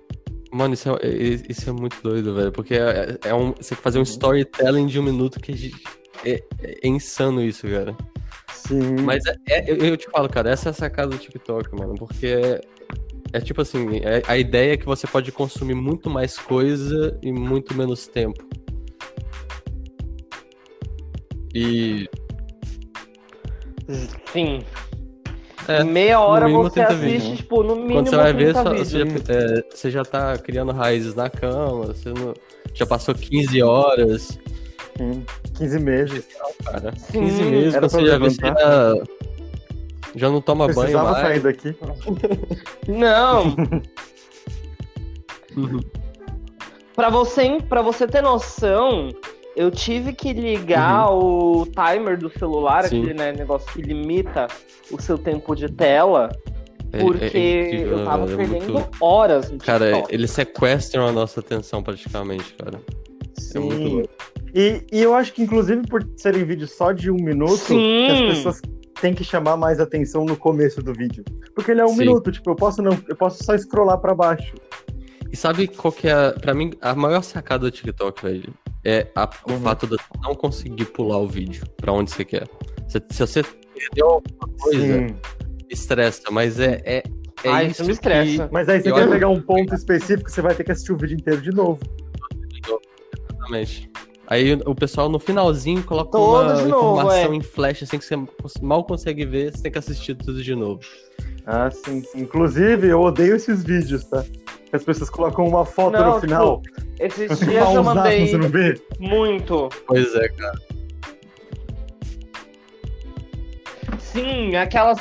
Mano, 0.54 0.74
isso 0.74 0.89
é, 0.89 0.94
é- 1.06 1.41
isso 1.50 1.70
é 1.70 1.74
muito 1.74 1.98
doido, 2.02 2.34
velho. 2.34 2.52
Porque 2.54 2.76
é, 2.76 3.18
é 3.26 3.34
um, 3.34 3.52
você 3.52 3.76
fazer 3.76 4.00
um 4.00 4.04
storytelling 4.04 4.88
de 4.88 4.98
um 4.98 5.04
minuto 5.04 5.38
que 5.41 5.52
a 5.52 5.56
gente- 5.56 5.84
é, 6.26 6.41
é 6.82 6.88
insano 6.88 7.41
isso, 7.44 7.68
cara. 7.68 7.94
Sim. 8.67 8.95
Mas 9.04 9.23
é, 9.25 9.36
é- 9.49 9.71
eu, 9.71 9.75
eu 9.78 9.97
te 9.97 10.10
falo, 10.10 10.28
cara, 10.30 10.49
essa 10.49 10.69
é 10.69 10.71
a 10.71 10.73
sacada 10.73 11.10
do 11.10 11.17
TikTok, 11.17 11.73
mano. 11.75 11.93
Porque 11.95 12.28
é, 12.28 12.62
é 13.34 13.39
tipo 13.41 13.62
assim, 13.62 13.97
é- 14.04 14.23
a 14.28 14.38
ideia 14.38 14.73
é 14.73 14.78
que 14.78 14.86
você 14.86 15.06
pode 15.08 15.32
consumir 15.32 15.75
muito 15.75 16.10
mais 16.10 16.38
coisa 16.38 17.17
em 17.21 17.32
muito 17.34 17.75
menos 17.75 18.08
tempo. 18.08 18.43
E. 21.54 22.10
Sim. 24.34 24.62
É, 25.67 25.84
Meia 25.84 26.19
hora 26.19 26.47
você 26.47 26.75
30 26.75 26.93
assiste, 26.93 27.06
vídeos. 27.06 27.38
tipo, 27.38 27.63
no 27.63 27.75
mínimo 27.75 27.93
Quando 27.93 28.10
você 28.10 28.15
vai 28.17 28.34
ver, 28.34 28.54
30 28.54 28.63
só- 28.63 28.75
você, 28.75 28.99
já, 28.99 29.06
é, 29.34 29.63
você 29.71 29.91
já 29.91 30.06
tá 30.06 30.38
criando 30.38 30.71
raízes 30.71 31.15
na 31.15 31.28
cama, 31.30 31.88
você 31.88 32.10
não- 32.10 32.34
já 32.73 32.86
passou 32.86 33.15
15 33.15 33.62
horas. 33.63 34.38
Sim. 34.98 35.26
15 35.58 35.80
meses. 35.80 36.26
cara. 36.64 36.94
Sim, 36.98 37.20
15 37.22 37.44
meses, 37.44 37.74
era 37.76 37.90
você 37.90 38.06
já 38.06 38.18
já, 38.20 38.94
já 40.16 40.30
não 40.30 40.40
toma 40.42 40.66
banho 40.68 40.80
Precisava 40.80 41.12
mais. 41.12 41.24
sair 41.28 41.40
daqui. 41.42 41.76
Não, 42.88 43.56
Uhum. 45.58 45.80
pra 46.96 47.10
você, 47.10 47.62
pra 47.68 47.82
você 47.82 48.06
ter 48.08 48.22
noção, 48.22 49.10
eu 49.56 49.72
tive 49.72 50.14
que 50.14 50.34
ligar 50.34 51.10
o 51.12 51.66
timer 51.66 52.18
do 52.18 52.30
celular, 52.38 52.84
Uhum. 52.84 52.90
Sim. 52.90 53.00
aquele 53.04 53.14
né, 53.18 53.32
negócio 53.32 53.72
que 53.72 53.82
limita 53.82 54.48
o 54.92 55.02
seu 55.02 55.18
tempo 55.18 55.56
de 55.56 55.70
tela, 55.72 56.30
É- 56.92 56.98
é 56.98 57.02
porque 57.02 57.26
incrível, 57.68 58.00
eu 58.00 58.06
tava 58.06 58.32
é 58.32 58.36
perdendo 58.36 58.74
muito- 58.74 58.90
horas 59.04 59.50
no 59.50 59.58
Cara, 59.60 60.04
eles 60.10 60.32
sequestram 60.32 61.08
a 61.08 61.12
nossa 61.12 61.40
atenção 61.40 61.82
praticamente, 61.82 62.54
cara. 62.54 62.80
É 63.54 63.60
muito 63.60 63.76
Sim. 63.78 63.96
louco. 63.96 64.10
E, 64.56 64.86
e 64.91 65.02
eu 65.02 65.13
acho 65.13 65.34
que, 65.34 65.41
inclusive, 65.44 65.82
por 65.88 66.08
serem 66.15 66.46
vídeos 66.46 66.72
só 66.72 66.91
de 66.94 67.12
um 67.12 67.15
minuto, 67.18 67.58
Sim. 67.58 67.76
que 67.78 68.12
as 68.12 68.36
pessoas 68.38 68.62
têm 69.02 69.13
que 69.13 69.24
chamar 69.24 69.58
mais 69.58 69.80
atenção 69.82 70.24
no 70.24 70.38
começo 70.38 70.82
do 70.82 70.94
vídeo. 70.94 71.26
Porque 71.54 71.72
ele 71.72 71.82
é 71.82 71.86
um 71.86 71.89
Sim. 71.89 71.98
minuto, 72.00 72.32
tipo, 72.32 72.52
eu 72.52 72.56
posso 72.56 72.82
não, 72.82 72.98
eu 73.10 73.15
posso 73.18 73.44
só 73.44 73.54
scrollar 73.58 74.00
pra 74.00 74.15
baixo. 74.15 74.56
E 75.30 75.36
sabe 75.36 75.68
qual 75.68 75.91
que 75.91 76.08
é, 76.08 76.13
a- 76.13 76.32
pra 76.32 76.54
mim, 76.54 76.72
a 76.82 76.96
maior 76.96 77.22
sacada 77.22 77.65
do 77.65 77.72
TikTok, 77.72 78.22
velho? 78.24 78.54
É 78.86 79.08
a- 79.13 79.30
o 79.50 79.52
Uhum. 79.54 79.60
fato 79.60 79.88
de 79.88 79.98
você 79.98 80.04
não 80.24 80.34
conseguir 80.34 80.86
pular 80.86 81.18
o 81.18 81.28
vídeo 81.28 81.65
pra 81.76 81.91
onde 81.91 82.12
você 82.12 82.24
quer. 82.24 82.48
Se, 82.88 83.02
se 83.12 83.20
você 83.20 83.44
perdeu 83.44 84.08
alguma 84.08 84.48
coisa, 84.60 84.86
Sim. 85.00 85.15
estressa, 85.70 86.32
mas 86.32 86.60
é, 86.62 86.82
é, 86.86 87.04
é 87.44 87.50
Ai, 87.50 87.68
isso 87.68 87.84
me 87.84 87.91
estressa. 87.91 88.48
Mas 88.54 88.70
aí 88.70 88.80
você 88.82 88.94
quer 88.94 89.10
pegar 89.10 89.28
um 89.28 89.41
ponto 89.41 89.76
específico, 89.76 90.30
você 90.32 90.41
vai 90.41 90.56
ter 90.56 90.63
que 90.63 90.72
assistir 90.72 90.94
o 90.94 90.98
vídeo 90.98 91.18
inteiro 91.18 91.41
de 91.41 91.52
novo. 91.52 91.80
Que, 92.50 92.62
exatamente. 93.34 93.89
Aí 94.28 94.54
o 94.66 94.74
pessoal 94.74 95.08
no 95.08 95.20
finalzinho 95.20 95.84
coloca 95.84 96.12
Todo 96.12 96.46
uma 96.46 96.56
de 96.56 96.64
novo, 96.68 97.00
informação 97.00 97.34
é. 97.34 97.36
em 97.36 97.42
flash 97.42 97.84
assim 97.84 98.00
que 98.00 98.06
você 98.06 98.16
mal 98.62 98.84
consegue 98.84 99.26
ver, 99.26 99.52
você 99.52 99.64
tem 99.64 99.72
que 99.72 99.78
assistir 99.78 100.16
tudo 100.16 100.42
de 100.42 100.56
novo. 100.56 100.80
Ah, 101.46 101.70
sim, 101.70 102.02
sim. 102.02 102.22
Inclusive, 102.22 102.88
eu 102.88 103.02
odeio 103.02 103.36
esses 103.36 103.64
vídeos, 103.64 104.04
tá? 104.06 104.26
As 104.74 104.84
pessoas 104.84 105.10
colocam 105.10 105.48
uma 105.48 105.64
foto 105.64 105.94
Não, 105.94 106.16
no 106.16 106.22
final. 106.22 106.62
Esses 107.00 107.28
tenho 107.28 107.38
que 107.38 107.46
dias 107.46 107.74
eu 107.74 107.84
mandei 107.84 108.28
você 108.28 108.38
não 108.38 108.50
vê? 108.50 108.82
muito. 109.00 109.70
Pois 109.88 110.16
é, 110.16 110.28
cara. 110.30 110.60
Sim, 114.00 114.56
aquelas, 114.56 115.00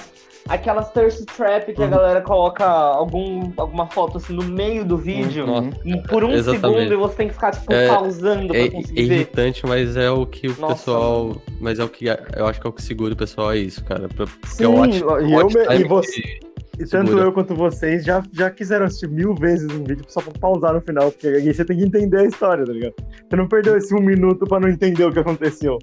aquelas 0.49 0.91
thirst 0.91 1.25
trap 1.37 1.73
que 1.73 1.81
a 1.83 1.85
Uhum. 1.85 1.91
galera 1.91 2.21
coloca 2.21 2.65
algum, 2.65 3.51
alguma 3.57 3.87
foto 3.87 4.19
assim 4.19 4.35
no 4.35 4.45
meio 4.45 4.85
do 4.85 4.97
vídeo. 4.97 5.47
Uhum. 5.47 5.71
Por 6.09 6.25
um 6.25 6.33
Exatamente. 6.33 6.79
segundo 6.81 6.93
e 6.93 6.97
você 6.97 7.17
tem 7.17 7.29
que 7.29 7.35
ficar, 7.35 7.51
tipo, 7.53 7.73
É- 7.73 7.89
pausando 7.89 8.49
pra 8.49 8.57
É, 8.59 8.65
é 8.67 8.71
conseguir 8.71 9.07
ver. 9.07 9.15
irritante, 9.15 9.67
mas 9.67 9.97
é 9.97 10.11
o 10.11 10.27
que 10.27 10.49
o 10.49 10.57
Nossa, 10.61 10.75
pessoal. 10.75 11.37
Mas 11.61 11.79
é 11.79 11.85
o 11.85 11.89
que 11.89 12.07
eu 12.07 12.47
acho 12.47 12.61
que 12.61 12.67
é 12.67 12.71
o 12.71 12.73
que 12.73 12.83
segura 12.83 13.15
o 13.15 13.17
pessoal, 13.17 13.53
é 13.53 13.59
isso, 13.59 13.85
cara. 13.85 14.09
Pra- 14.09 14.27
Porque 14.27 14.49
Sim, 14.49 14.65
é 14.65 14.69
watch, 14.69 14.99
e 14.99 15.33
eu 15.33 15.47
me- 15.47 15.81
e 15.85 15.89
você- 15.89 16.21
que- 16.21 16.55
E 16.77 16.85
tanto 16.87 17.07
Segura. 17.11 17.27
eu 17.27 17.33
quanto 17.33 17.55
vocês 17.55 18.05
já, 18.05 18.21
já 18.33 18.51
quiseram 18.51 18.87
assistir 18.87 19.09
mil 19.09 19.33
vezes 19.37 19.71
um 19.73 19.85
vídeo 19.85 20.05
só 20.09 20.21
pra 20.21 20.33
pausar 20.41 20.75
no 20.75 20.81
final, 20.81 21.09
porque 21.13 21.29
aí 21.29 21.55
você 21.55 21.65
tem 21.65 21.77
que 21.79 21.85
entender 21.85 22.19
a 22.19 22.25
história, 22.25 22.65
tá 22.65 22.73
ligado? 22.73 22.95
Você 23.31 23.37
não 23.37 23.47
perdeu 23.47 23.77
esse 23.77 23.95
um 23.95 24.01
minuto 24.01 24.45
pra 24.45 24.59
não 24.59 24.69
entender 24.69 25.05
o 25.05 25.13
que 25.13 25.21
aconteceu. 25.21 25.79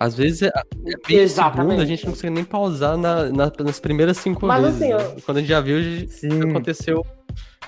Às 0.00 0.14
vezes 0.16 0.40
é, 0.42 0.46
é 0.48 1.28
segundo, 1.28 1.80
a 1.82 1.84
gente 1.84 2.06
não 2.06 2.12
consegue 2.12 2.32
nem 2.32 2.42
pausar 2.42 2.96
na- 2.96 3.26
na- 3.26 3.52
nas 3.60 3.78
primeiras 3.78 4.16
cinco 4.16 4.46
Mas 4.46 4.62
vezes. 4.62 4.80
assim, 4.82 4.94
né? 4.94 5.16
Quando 5.26 5.36
a 5.36 5.40
gente 5.40 5.50
já 5.50 5.60
viu, 5.60 5.82
já 5.82 6.06
Sim, 6.08 6.40
aconteceu. 6.50 7.04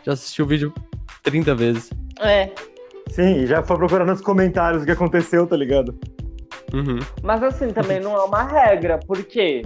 Já 0.03 0.15
assistiu 0.15 0.47
o 0.47 0.49
vídeo 0.49 0.73
30 1.23 1.55
vezes. 1.55 1.91
É, 2.21 2.49
sim, 3.11 3.41
e 3.43 3.47
já 3.47 3.63
foi 3.63 3.77
procurando 3.77 4.09
nos 4.09 4.23
comentários 4.23 4.83
o 4.83 4.87
que 4.87 4.93
aconteceu, 4.93 5.47
tá 5.47 5.57
ligado? 5.57 5.95
Uhum. 6.73 6.99
mas 7.23 7.43
assim, 7.43 7.69
também 7.69 8.01
não 8.01 8.17
é 8.17 8.25
uma 8.25 8.45
regra, 8.45 8.99
por 9.07 9.23
quê? 9.25 9.61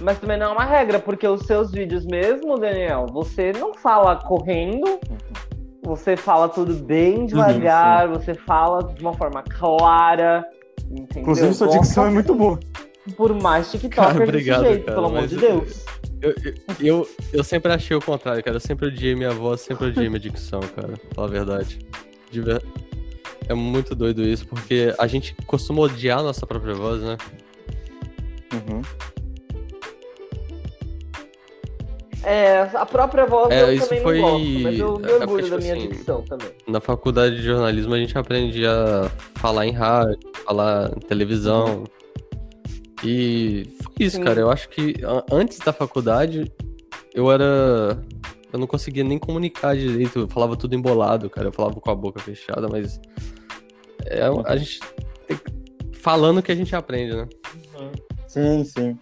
Mas 0.00 0.18
também 0.20 0.36
não 0.38 0.46
é 0.46 0.50
uma 0.50 0.64
regra, 0.64 1.00
porque 1.00 1.26
os 1.26 1.40
seus 1.46 1.72
vídeos 1.72 2.04
mesmo, 2.06 2.56
Daniel, 2.58 3.06
você 3.12 3.50
não 3.52 3.74
fala 3.74 4.14
correndo, 4.16 5.00
você 5.84 6.16
fala 6.16 6.48
tudo 6.48 6.74
bem 6.74 7.26
devagar, 7.26 8.08
você 8.08 8.34
fala 8.34 8.82
de 8.94 9.00
uma 9.02 9.12
forma 9.14 9.42
clara, 9.42 10.44
entendeu? 10.90 11.22
Inclusive, 11.22 11.54
sua 11.54 11.68
dicção 11.68 12.06
é 12.06 12.10
muito 12.10 12.34
boa. 12.34 12.58
Por 13.16 13.34
mais 13.40 13.70
TikToker 13.70 13.94
Cara, 13.96 14.12
desse 14.14 14.22
obrigado, 14.30 14.64
jeito, 14.64 14.84
cara, 14.86 14.94
pelo 14.94 15.06
amor 15.08 15.26
de 15.26 15.34
eu- 15.34 15.40
Deus. 15.40 15.84
Eu, 16.22 16.30
eu, 16.42 16.54
eu, 16.80 17.08
eu 17.34 17.44
sempre 17.44 17.70
achei 17.70 17.94
o 17.94 18.00
contrário, 18.00 18.42
cara. 18.42 18.56
Eu 18.56 18.60
sempre 18.60 18.86
odiei 18.86 19.14
minha 19.14 19.30
voz, 19.32 19.60
sempre 19.60 19.88
odiei 19.88 20.08
minha 20.08 20.18
dicção, 20.18 20.60
cara. 20.60 20.94
Falar 21.14 21.28
a 21.28 21.30
verdade. 21.30 21.78
De 22.30 22.40
ver... 22.40 22.64
É 23.46 23.52
muito 23.52 23.94
doido 23.94 24.22
isso, 24.22 24.48
porque 24.48 24.94
a 24.98 25.06
gente 25.06 25.36
costuma 25.46 25.82
odiar 25.82 26.20
a 26.20 26.22
nossa 26.22 26.46
própria 26.46 26.72
voz, 26.72 27.02
né? 27.02 27.18
Uhum. 28.54 28.80
É, 32.24 32.62
a 32.74 32.86
própria 32.86 33.26
voz 33.26 33.50
É, 33.50 33.62
eu 33.62 33.72
isso 33.74 33.86
também 33.88 34.02
foi- 34.02 34.20
não 34.20 34.30
gosto, 34.30 34.48
mas 34.60 34.78
eu 34.78 34.98
me 34.98 35.10
é 35.10 35.14
orgulho 35.16 35.44
tipo 35.44 35.56
da 35.56 35.62
minha 35.62 35.74
assim, 35.74 35.88
dicção 35.88 36.22
também. 36.22 36.48
Na 36.66 36.80
faculdade 36.80 37.36
de 37.36 37.42
jornalismo 37.42 37.94
a 37.94 37.98
gente 37.98 38.16
aprende 38.16 38.66
a 38.66 39.10
falar 39.36 39.66
em 39.66 39.72
rádio, 39.72 40.18
falar 40.46 40.90
em 40.96 41.00
televisão. 41.00 41.84
E 43.02 43.64
foi 43.82 43.92
isso, 44.06 44.16
Sim. 44.16 44.22
cara. 44.24 44.40
Eu 44.40 44.50
acho 44.50 44.68
que 44.70 44.94
antes 45.30 45.58
da 45.58 45.72
faculdade 45.72 46.50
eu 47.14 47.30
era. 47.30 47.98
Eu 48.52 48.58
não 48.58 48.66
conseguia 48.66 49.02
nem 49.04 49.18
comunicar 49.18 49.76
direito. 49.76 50.20
Eu 50.20 50.28
falava 50.28 50.56
tudo 50.56 50.74
embolado, 50.74 51.28
cara. 51.28 51.48
Eu 51.48 51.52
falava 51.52 51.80
com 51.80 51.90
a 51.90 51.94
boca 51.94 52.20
fechada, 52.20 52.68
mas. 52.68 53.00
É, 54.06 54.22
a 54.46 54.56
gente. 54.56 54.80
tem 55.26 55.36
que- 55.36 55.64
Falando 55.92 56.42
que 56.42 56.52
a 56.52 56.54
gente 56.54 56.74
aprende, 56.76 57.16
né? 57.16 57.26
Sim, 58.28 58.62
sim. 58.64 58.98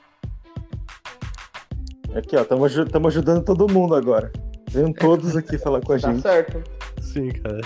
Aqui, 2.14 2.36
ó, 2.36 2.42
estamos 2.42 3.06
ajudando 3.12 3.44
todo 3.44 3.72
mundo 3.72 3.94
agora. 3.94 4.30
Venham 4.70 4.92
todos 4.94 5.36
aqui 5.36 5.58
falar 5.58 5.80
com 5.80 5.92
a 5.94 5.98
Tá 5.98 6.10
gente. 6.12 6.22
certo. 6.22 6.62
Sim, 7.00 7.28
cara. 7.30 7.60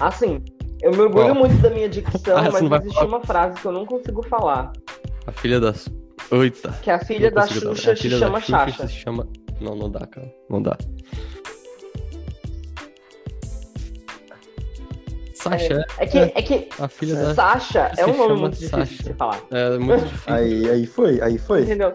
Assim, 0.00 0.42
eu 0.82 0.90
me 0.92 0.98
orgulho 1.00 1.30
Ó. 1.32 1.34
muito 1.34 1.56
da 1.62 1.70
minha 1.70 1.88
dicção, 1.88 2.36
Ah, 2.36 2.50
mas 2.52 2.62
existe 2.62 2.94
falar? 2.94 3.06
uma 3.06 3.20
frase 3.24 3.60
que 3.60 3.66
eu 3.66 3.72
não 3.72 3.86
consigo 3.86 4.22
falar. 4.26 4.72
A 5.26 5.32
filha 5.32 5.58
das. 5.58 5.88
Oita. 6.30 6.72
Que 6.82 6.90
a 6.90 6.98
filha 6.98 7.30
Não 7.30 7.36
da. 7.36 7.46
Xuxa 7.46 7.92
A 7.92 7.96
se 7.96 8.02
filha 8.02 8.18
da 8.18 8.26
chama 8.26 8.40
Xuxa 8.40 8.58
Xaxa. 8.70 8.88
se 8.88 8.94
chama. 8.94 9.28
Não, 9.60 9.74
não 9.74 9.90
dá, 9.90 10.06
cara. 10.06 10.30
Não 10.50 10.60
dá. 10.60 10.76
Sasha 15.36 15.84
É 15.98 16.06
que, 16.06 16.18
é 16.18 16.28
que 16.42 16.54
é 16.54 16.68
a 16.78 16.88
filha 16.88 17.14
da. 17.14 17.34
Sasha 17.34 17.92
é 17.96 18.06
um 18.06 18.16
nome 18.16 18.40
muito 18.40 18.54
difícil 18.58 18.78
de 18.84 18.86
Sasha. 18.88 19.02
se 19.04 19.12
falar. 19.14 19.40
É 19.50 19.78
muito 19.78 20.04
difícil. 20.06 20.34
Aí, 20.34 20.70
aí 20.70 20.86
foi, 20.86 21.20
aí 21.20 21.38
foi. 21.38 21.62
Entendeu? 21.62 21.92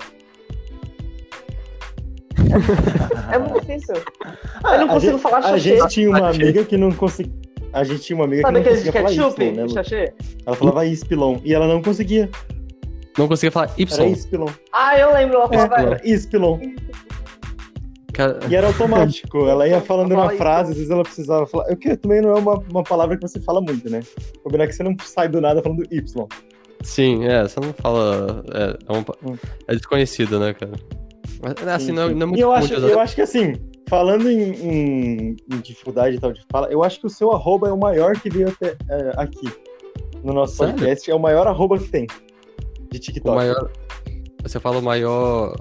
É 3.31 3.37
muito 3.37 3.61
difícil. 3.65 3.95
Ah, 4.63 4.75
Eu 4.75 4.79
não 4.81 4.85
a 4.89 4.93
consigo 4.93 5.11
gente- 5.13 5.21
falar 5.21 5.37
A 5.39 5.41
xaxê. 5.43 5.59
gente 5.59 5.87
tinha 5.89 6.09
uma 6.09 6.29
amiga 6.29 6.63
que 6.65 6.77
não 6.77 6.91
conseguia. 6.91 7.33
A 7.73 7.83
gente 7.83 8.01
tinha 8.01 8.15
uma 8.17 8.25
amiga 8.25 8.41
Sabe 8.41 8.59
que 8.61 8.65
não 8.65 8.73
aqueles 8.75 8.83
de 8.83 8.91
conseguia 8.91 9.23
falar 9.23 9.31
ketchup? 9.31 9.43
Y, 9.43 10.05
né? 10.05 10.13
Ela 10.45 10.55
falava 10.55 10.85
Ispilon 10.85 11.37
e 11.45 11.53
ela 11.53 11.67
não 11.67 11.81
conseguia. 11.81 12.29
Não 13.17 13.27
conseguia 13.27 13.51
falar 13.51 13.67
Era 13.67 13.81
Y. 13.81 14.11
Ispilon. 14.11 14.49
Ah, 14.73 14.97
eu 14.99 15.13
lembro. 15.13 15.37
Ela 15.37 15.47
falava. 15.47 15.75
É, 15.75 15.85
era. 15.85 16.01
Cara, 18.21 18.39
E 18.49 18.55
era 18.55 18.67
automático. 18.67 19.47
Ela 19.47 19.67
ia 19.67 19.81
falando 19.81 20.09
Fala 20.11 20.21
uma 20.23 20.33
isso. 20.33 20.37
frase, 20.37 20.71
às 20.71 20.77
vezes 20.77 20.91
ela 20.91 21.03
precisava 21.03 21.45
falar. 21.47 21.71
O 21.71 21.75
que 21.77 21.95
também 21.97 22.21
não 22.21 22.29
é 22.35 22.39
uma, 22.39 22.53
uma 22.71 22.83
palavra 22.83 23.15
que 23.17 23.21
você 23.21 23.39
fala 23.41 23.59
muito, 23.61 23.89
né? 23.89 24.01
Combinar 24.43 24.67
que 24.67 24.73
você 24.73 24.83
não 24.83 24.95
sai 25.03 25.27
do 25.27 25.41
nada 25.41 25.61
falando 25.61 25.83
Y. 25.91 26.27
sim, 26.83 27.25
é, 27.25 27.43
você 27.43 27.59
não 27.59 27.73
fala. 27.73 28.43
É, 28.53 28.77
é, 28.93 28.97
um, 28.97 29.31
Hum. 29.31 29.37
é 29.67 29.75
desconhecido, 29.75 30.39
né, 30.39 30.53
cara? 30.53 30.73
Mas, 31.43 31.67
assim, 31.67 31.85
Sim, 31.87 31.91
não, 31.93 32.03
é- 32.03 32.07
sim. 32.09 32.13
não 32.13 32.21
é 32.21 32.25
muito 32.27 32.37
e 32.37 32.41
eu 32.41 32.51
acho, 32.51 32.73
eu 32.73 32.99
acho 32.99 33.15
que 33.15 33.21
assim, 33.21 33.55
falando 33.89 34.29
em, 34.29 34.41
em- 34.51 35.35
em 35.51 35.57
dificuldade 35.61 36.15
e 36.15 36.19
tal 36.19 36.31
de 36.31 36.41
fala, 36.51 36.67
eu 36.71 36.83
acho 36.83 36.99
que 36.99 37.07
o 37.07 37.09
seu 37.09 37.31
arroba 37.31 37.67
é 37.67 37.71
o 37.71 37.79
maior 37.79 38.13
que 38.19 38.29
veio 38.29 38.49
até 38.49 38.75
é, 38.89 39.11
aqui 39.17 39.51
no 40.23 40.33
nosso 40.33 40.57
Sério? 40.57 40.73
podcast. 40.75 41.09
É 41.09 41.15
o 41.15 41.19
maior 41.19 41.47
arroba 41.47 41.79
que 41.79 41.89
tem 41.89 42.05
de 42.91 42.97
O 42.97 42.99
TikTok. 42.99 43.35
maior. 43.35 43.71
Você 44.43 44.59
fala 44.59 44.77
o 44.77 44.81
maior 44.83 45.55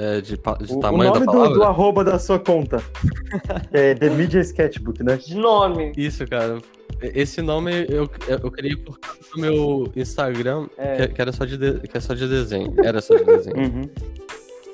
é, 0.00 0.20
de, 0.20 0.36
de 0.36 0.72
O, 0.72 0.76
o 0.76 0.80
tamanho 0.80 1.12
nome 1.12 1.26
da 1.26 1.32
do, 1.32 1.38
palavra? 1.38 1.54
do 1.54 1.62
arroba 1.64 2.04
da 2.04 2.18
sua 2.18 2.38
conta 2.38 2.82
é 3.72 3.94
The 3.94 4.10
Media 4.10 4.40
Sketchbook, 4.40 5.02
né? 5.02 5.16
De 5.16 5.34
nome. 5.34 5.92
Isso, 5.96 6.26
cara. 6.26 6.58
Esse 7.02 7.40
nome 7.40 7.86
eu, 7.88 8.08
eu 8.28 8.50
criei 8.50 8.76
por 8.76 8.98
causa 8.98 9.18
do 9.34 9.40
meu 9.40 9.90
Instagram, 9.96 10.66
É. 10.76 11.06
que, 11.06 11.14
que 11.14 11.20
era 11.22 11.32
só 11.32 11.44
de, 11.44 11.56
de- 11.56 11.80
que 11.80 11.96
é 11.96 12.00
só 12.00 12.14
de 12.14 12.28
desenho. 12.28 12.74
Era 12.84 13.00
só 13.00 13.16
de 13.16 13.24
desenho. 13.24 13.56
Uhum. 13.58 13.82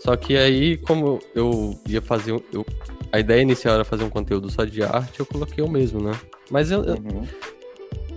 Só 0.01 0.17
que 0.17 0.37
aí, 0.37 0.77
como 0.77 1.21
eu 1.35 1.79
ia 1.89 2.01
fazer. 2.03 2.33
Eu, 2.53 2.65
a 3.13 3.19
ideia 3.21 3.41
inicial 3.43 3.75
era 3.77 3.85
fazer 3.85 4.05
um 4.05 4.11
conteúdo 4.11 4.51
só 4.51 4.65
de 4.65 4.83
arte, 4.83 5.21
eu 5.21 5.27
coloquei 5.27 5.63
o 5.65 5.69
mesmo, 5.71 6.01
né? 6.03 6.13
Mas 6.51 6.71
eu, 6.71 6.83
eu- 6.85 6.95
Uhum. 6.95 7.23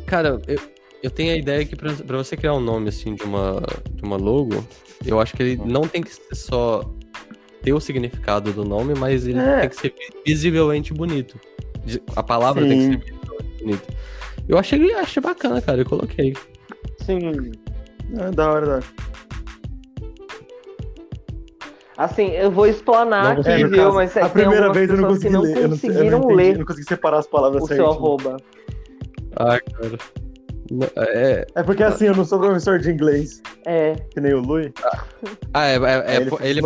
cara, 0.05 0.41
eu, 0.47 0.59
eu 1.03 1.09
tenho 1.11 1.31
a 1.33 1.37
ideia 1.37 1.63
que 1.65 1.75
pra, 1.75 1.93
pra 1.93 2.17
você 2.17 2.35
criar 2.35 2.53
um 2.53 2.59
nome 2.59 2.89
assim 2.89 3.13
de 3.15 3.23
uma, 3.23 3.61
de 3.91 4.03
uma 4.03 4.17
logo, 4.17 4.63
eu 5.05 5.19
acho 5.19 5.35
que 5.35 5.43
ele 5.43 5.61
não 5.63 5.81
tem 5.87 6.01
que 6.01 6.11
ser 6.13 6.35
só 6.35 6.81
ter 7.61 7.73
o 7.73 7.79
significado 7.79 8.51
do 8.53 8.63
nome, 8.65 8.93
mas 8.95 9.27
ele 9.27 9.39
É. 9.39 9.61
tem 9.61 9.69
que 9.69 9.75
ser 9.75 9.93
visivelmente 10.25 10.93
bonito. 10.93 11.39
A 12.15 12.23
palavra 12.23 12.65
tem 12.65 12.77
que 12.77 12.83
Sim. 12.85 12.91
ser 12.91 12.97
visivelmente 13.13 13.63
bonita. 13.63 13.93
Eu 14.47 14.57
achei, 14.57 14.93
achei 14.95 15.21
bacana, 15.21 15.61
cara, 15.61 15.81
eu 15.81 15.85
coloquei. 15.85 16.35
Sim. 17.05 17.51
É, 18.17 18.31
da 18.31 18.51
hora, 18.51 18.65
da 18.65 18.73
hora. 18.75 18.83
Assim, 21.97 22.29
eu 22.29 22.49
vou 22.49 22.65
explanar 22.65 23.33
Não, 23.35 23.41
aqui, 23.41 23.49
É, 23.49 23.57
viu? 23.57 23.71
caso, 23.71 23.95
Mas 23.95 24.15
é, 24.15 24.21
a 24.21 24.29
tem 24.29 24.41
primeira 24.43 24.71
vez 24.71 24.89
eu 24.89 24.97
não 24.97 25.09
consegui 25.09 25.29
não 25.33 25.41
ler. 25.41 25.49
Eu 25.49 25.53
não, 25.55 25.61
eu 25.61 25.67
não 25.69 25.75
entendi, 25.75 26.33
ler 26.35 26.53
eu 26.53 26.59
não 26.59 26.65
consegui 26.65 26.87
separar 26.87 27.19
as 27.19 27.27
palavras 27.27 27.63
o 27.63 27.67
seu 27.67 27.89
arroba. 27.89 28.37
Ah, 29.35 29.59
cara. 29.59 29.97
É, 30.97 31.47
É 31.55 31.63
porque 31.63 31.83
assim, 31.83 32.05
eu 32.07 32.15
não 32.15 32.23
sou 32.25 32.39
professor 32.39 32.77
de 32.79 32.91
inglês, 32.91 33.41
É. 33.65 33.95
que 34.11 34.19
nem 34.21 34.33
o 34.33 34.39
Lui. 34.39 34.71
ah, 35.53 35.65
é, 35.67 35.75
é, 35.75 35.77
é, 35.77 36.15
ele 36.17 36.29
fica 36.29 36.45
ele 36.45 36.61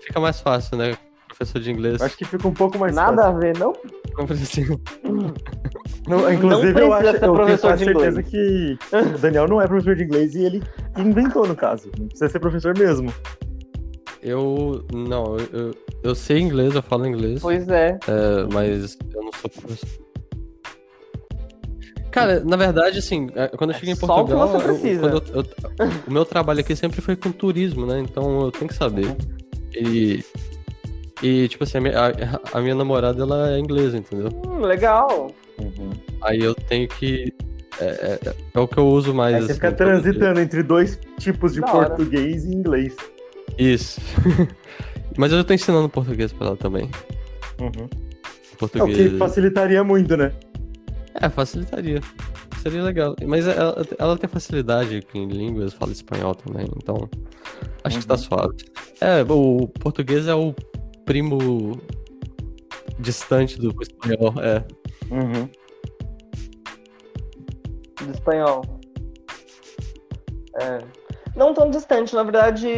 fica 0.00 0.20
mais, 0.20 0.40
fácil, 0.40 0.76
né? 0.76 0.96
Professor 1.28 1.60
de 1.60 1.70
inglês. 1.70 2.02
Acho 2.02 2.16
que 2.18 2.24
fica 2.24 2.46
um 2.48 2.52
pouco 2.52 2.78
mais 2.78 2.94
Nada 2.94 3.22
fácil. 3.22 3.36
a 3.36 3.40
ver, 3.40 3.58
não? 3.58 3.72
Não 4.18 4.26
precisa. 4.26 4.78
Não, 6.06 6.32
inclusive, 6.32 6.72
Não 6.72 6.80
eu 6.82 6.92
acho 6.92 7.06
ser 7.10 7.14
eu 7.16 7.20
tenho 7.20 7.34
professor 7.34 7.68
quase 7.68 7.84
de 7.84 7.92
certeza 7.92 8.22
que 8.22 8.78
o 9.14 9.18
Daniel 9.18 9.48
não 9.48 9.60
é 9.62 9.66
professor 9.66 9.94
de 9.96 10.04
inglês 10.04 10.34
e 10.34 10.44
ele 10.44 10.62
inventou, 10.98 11.46
no 11.46 11.54
caso. 11.56 11.88
Não 11.98 12.06
precisa 12.08 12.28
ser 12.28 12.40
professor 12.40 12.76
mesmo. 12.76 13.12
Eu. 14.22 14.84
Não, 14.92 15.36
eu, 15.38 15.46
eu, 15.52 15.74
eu 16.02 16.14
sei 16.14 16.40
inglês, 16.40 16.74
eu 16.74 16.82
falo 16.82 17.06
inglês. 17.06 17.40
Pois 17.40 17.66
é. 17.68 17.98
É, 18.06 18.46
mas 18.52 18.98
eu 19.14 19.22
não 19.22 19.30
sou 19.32 19.48
professor. 19.50 19.88
Cara, 22.10 22.40
na 22.40 22.56
verdade, 22.56 22.98
assim, 22.98 23.28
é, 23.34 23.48
quando 23.48 23.70
eu 23.70 23.76
cheguei 23.78 23.92
em 23.92 23.96
Só 23.96 24.06
o 24.06 24.08
que 24.26 24.32
Portugal, 24.32 24.48
você 24.48 24.56
eu- 24.56 24.60
precisa. 24.74 25.00
quando 25.00 25.14
eu- 25.34 25.44
eu- 25.44 25.90
o 26.08 26.12
meu 26.12 26.24
trabalho 26.24 26.60
aqui 26.60 26.74
sempre 26.74 27.00
foi 27.00 27.14
com 27.16 27.30
turismo, 27.30 27.86
né? 27.86 28.00
Então 28.00 28.40
eu 28.42 28.50
tenho 28.50 28.68
que 28.68 28.74
saber. 28.74 29.14
E, 29.74 30.24
e 31.22 31.48
tipo 31.48 31.62
assim, 31.64 31.78
a 31.78 31.80
minha, 31.80 31.98
a- 32.00 32.58
a 32.58 32.60
minha 32.60 32.74
namorada, 32.74 33.22
ela 33.22 33.52
é 33.52 33.58
inglesa, 33.58 33.96
entendeu? 33.98 34.28
Hum, 34.46 34.60
legal. 34.60 35.30
Aí 36.22 36.40
eu 36.40 36.54
tenho 36.54 36.88
que. 36.88 37.32
É, 37.80 37.84
é- 37.84 38.18
é- 38.28 38.34
é 38.54 38.58
o 38.60 38.66
que 38.66 38.76
eu 38.78 38.86
uso 38.88 39.14
mais. 39.14 39.34
Aí 39.36 39.40
você 39.42 39.52
assim, 39.52 39.54
fica 39.60 39.72
transitando 39.72 40.40
entre 40.40 40.62
dois 40.62 40.98
tipos 41.18 41.52
de 41.54 41.60
Da 41.60 41.72
hora. 41.72 41.90
português 41.90 42.44
e 42.44 42.48
inglês. 42.54 42.94
Isso. 43.56 44.00
Mas 45.16 45.32
eu 45.32 45.42
tô 45.44 45.52
ensinando 45.54 45.88
português 45.88 46.32
pra 46.32 46.48
ela 46.48 46.56
também. 46.56 46.90
É 47.58 47.64
o 47.64 48.56
Português. 48.58 48.96
que 49.12 49.18
facilitaria 49.18 49.82
muito, 49.84 50.16
né? 50.16 50.32
É, 51.20 51.28
facilitaria. 51.28 52.00
Seria 52.62 52.82
legal. 52.82 53.14
Mas 53.26 53.46
ela, 53.46 53.82
ela 53.98 54.18
tem 54.18 54.28
facilidade 54.28 55.02
em 55.14 55.28
línguas, 55.28 55.72
fala 55.72 55.92
espanhol 55.92 56.34
também, 56.34 56.66
então. 56.76 57.08
Acho 57.84 57.98
que 57.98 58.06
tá 58.06 58.14
Uhum. 58.14 58.20
suave. 58.20 58.56
É, 59.00 59.22
o 59.28 59.68
português 59.68 60.26
é 60.28 60.34
o 60.34 60.54
primo 61.04 61.72
distante 62.98 63.58
do 63.58 63.74
espanhol, 63.82 64.34
é. 64.42 64.64
Uhum. 65.10 65.48
Do 68.04 68.10
espanhol. 68.12 68.62
É. 70.60 70.78
Não 71.36 71.54
tão 71.54 71.70
distante, 71.70 72.14
na 72.14 72.22
verdade, 72.22 72.68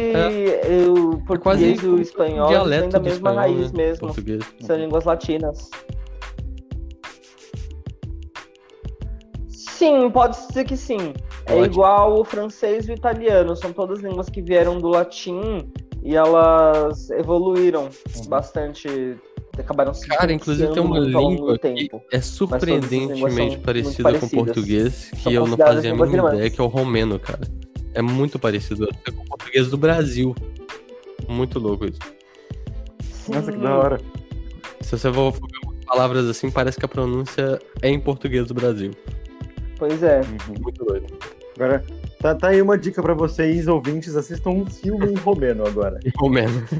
o 0.87 1.17
português 1.25 1.41
quase 1.81 1.85
e 1.85 1.89
o 1.89 1.99
espanhol 1.99 2.47
têm 2.69 2.89
da 2.89 2.99
mesma 2.99 3.09
espanhol, 3.09 3.35
raiz 3.35 3.71
né? 3.71 3.85
mesmo. 3.85 4.07
Português. 4.07 4.43
São 4.61 4.77
línguas 4.77 5.03
latinas. 5.05 5.69
Sim, 9.83 10.09
pode 10.09 10.37
ser 10.37 10.63
que 10.63 10.77
sim. 10.77 11.13
É 11.45 11.51
Ótimo. 11.51 11.65
igual 11.65 12.21
o 12.21 12.23
francês 12.23 12.87
e 12.87 12.91
o 12.91 12.93
italiano. 12.93 13.53
São 13.53 13.73
todas 13.73 13.99
línguas 13.99 14.29
que 14.29 14.41
vieram 14.41 14.77
do 14.77 14.87
latim 14.87 15.69
e 16.01 16.15
elas 16.15 17.09
evoluíram 17.09 17.89
bastante. 18.27 19.17
Acabaram 19.57 19.93
se 19.93 20.07
Cara, 20.07 20.31
inclusive 20.31 20.73
tem 20.73 20.81
uma 20.81 20.97
língua 20.97 21.59
que 21.59 21.75
tempo. 21.75 22.01
é 22.11 22.21
surpreendentemente 22.21 23.57
parecida 23.57 24.17
com 24.17 24.25
o 24.25 24.29
português, 24.29 25.11
que 25.11 25.21
São 25.21 25.31
eu 25.31 25.45
não 25.45 25.57
fazia 25.57 25.91
a 25.91 25.95
mínima 25.95 26.33
ideia, 26.33 26.49
que 26.49 26.59
é 26.59 26.63
o 26.63 26.67
romeno, 26.67 27.19
cara. 27.19 27.47
É 27.93 28.01
muito 28.01 28.39
parecido 28.39 28.85
até 28.85 29.11
com 29.11 29.21
o 29.21 29.25
português 29.25 29.69
do 29.69 29.77
Brasil. 29.77 30.33
Muito 31.27 31.59
louco 31.59 31.85
isso. 31.85 31.99
Nossa, 33.27 33.51
que 33.51 33.57
Sim. 33.57 33.63
da 33.63 33.77
hora. 33.77 34.01
Se 34.81 34.97
você 34.97 35.11
for 35.11 35.31
for 35.33 35.47
ver 35.47 35.59
umas 35.65 35.85
palavras 35.85 36.25
assim, 36.27 36.49
parece 36.49 36.79
que 36.79 36.85
a 36.85 36.89
pronúncia 36.89 37.59
é 37.81 37.89
em 37.89 37.99
português 37.99 38.47
do 38.47 38.53
Brasil. 38.53 38.91
Pois 39.85 40.01
é. 40.01 40.21
Muito 40.61 40.85
doido. 40.85 41.07
Agora, 41.57 41.83
tá, 42.21 42.33
tá 42.35 42.47
aí 42.47 42.61
uma 42.61 42.77
dica 42.77 43.01
pra 43.01 43.13
vocês, 43.13 43.67
ouvintes, 43.67 44.15
assistam 44.15 44.51
um 44.51 44.65
filme 44.65 45.07
em 45.11 45.15
romeno 45.15 45.67
agora. 45.67 45.99
E 46.05 46.11
romeno. 46.15 46.63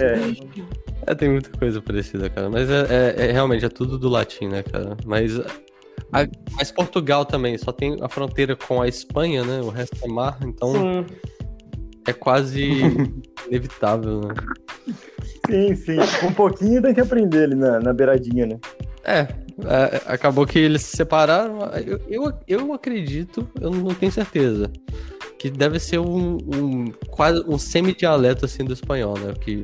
É, 0.00 1.12
É, 1.12 1.14
tem 1.14 1.30
muita 1.30 1.56
coisa 1.56 1.80
parecida, 1.80 2.28
cara. 2.28 2.50
Mas 2.50 2.68
é, 2.68 2.86
é- 2.90 3.26
é- 3.28 3.32
realmente 3.32 3.64
é 3.64 3.68
tudo 3.68 3.96
do 3.96 4.08
latim, 4.08 4.48
né, 4.48 4.64
cara? 4.64 4.96
Mas, 5.06 5.38
a- 5.38 6.26
mas 6.56 6.72
Portugal 6.72 7.24
também, 7.24 7.56
só 7.56 7.70
tem 7.70 7.96
a 8.00 8.08
fronteira 8.08 8.56
com 8.56 8.82
a 8.82 8.88
Espanha, 8.88 9.44
né? 9.44 9.60
O 9.60 9.68
resto 9.70 9.96
é 10.02 10.08
mar, 10.08 10.36
então 10.42 10.72
Sim. 10.72 11.06
é 12.08 12.12
quase 12.12 12.60
inevitável, 13.48 14.22
né? 14.22 14.34
Sim, 15.46 15.74
sim. 15.74 16.26
Um 16.26 16.32
pouquinho 16.32 16.82
tem 16.82 16.94
que 16.94 17.00
aprender 17.00 17.44
ali 17.44 17.54
na, 17.54 17.80
na 17.80 17.92
beiradinha, 17.92 18.46
né? 18.46 18.58
É, 19.04 19.20
é, 19.20 20.02
acabou 20.06 20.46
que 20.46 20.58
eles 20.58 20.82
se 20.82 20.96
separaram. 20.96 21.60
Eu, 21.86 22.00
eu, 22.08 22.32
eu 22.46 22.72
acredito, 22.72 23.48
eu 23.60 23.70
não 23.70 23.94
tenho 23.94 24.10
certeza, 24.10 24.70
que 25.38 25.48
deve 25.48 25.78
ser 25.78 25.98
um, 25.98 26.36
um 26.36 26.92
quase 27.08 27.44
um 27.46 27.58
semi-dialeto 27.58 28.44
assim 28.44 28.64
do 28.64 28.72
espanhol, 28.72 29.16
né? 29.18 29.32
Que 29.40 29.62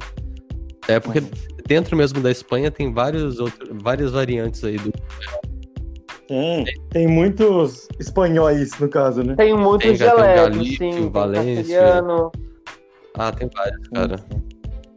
é 0.88 1.00
porque 1.00 1.22
dentro 1.66 1.96
mesmo 1.96 2.20
da 2.20 2.30
Espanha 2.30 2.70
tem 2.70 2.92
vários 2.92 3.38
outros, 3.40 3.68
várias 3.82 4.12
variantes 4.12 4.62
aí 4.64 4.76
do 4.76 4.92
Tem. 6.28 6.64
Tem 6.90 7.06
muitos 7.06 7.88
espanhóis, 7.98 8.78
no 8.78 8.88
caso, 8.88 9.22
né? 9.22 9.34
Tem 9.34 9.56
muitos 9.56 9.88
Tem, 9.88 9.98
cara, 9.98 10.14
tem 10.14 10.22
o 10.22 10.34
dialetos, 10.34 10.56
Galício, 10.56 10.76
sim. 10.76 10.90
Tem 10.90 11.10
Valência. 11.10 11.80
Ah, 13.14 13.32
tem 13.32 13.50
vários, 13.54 13.88
cara. 13.88 14.16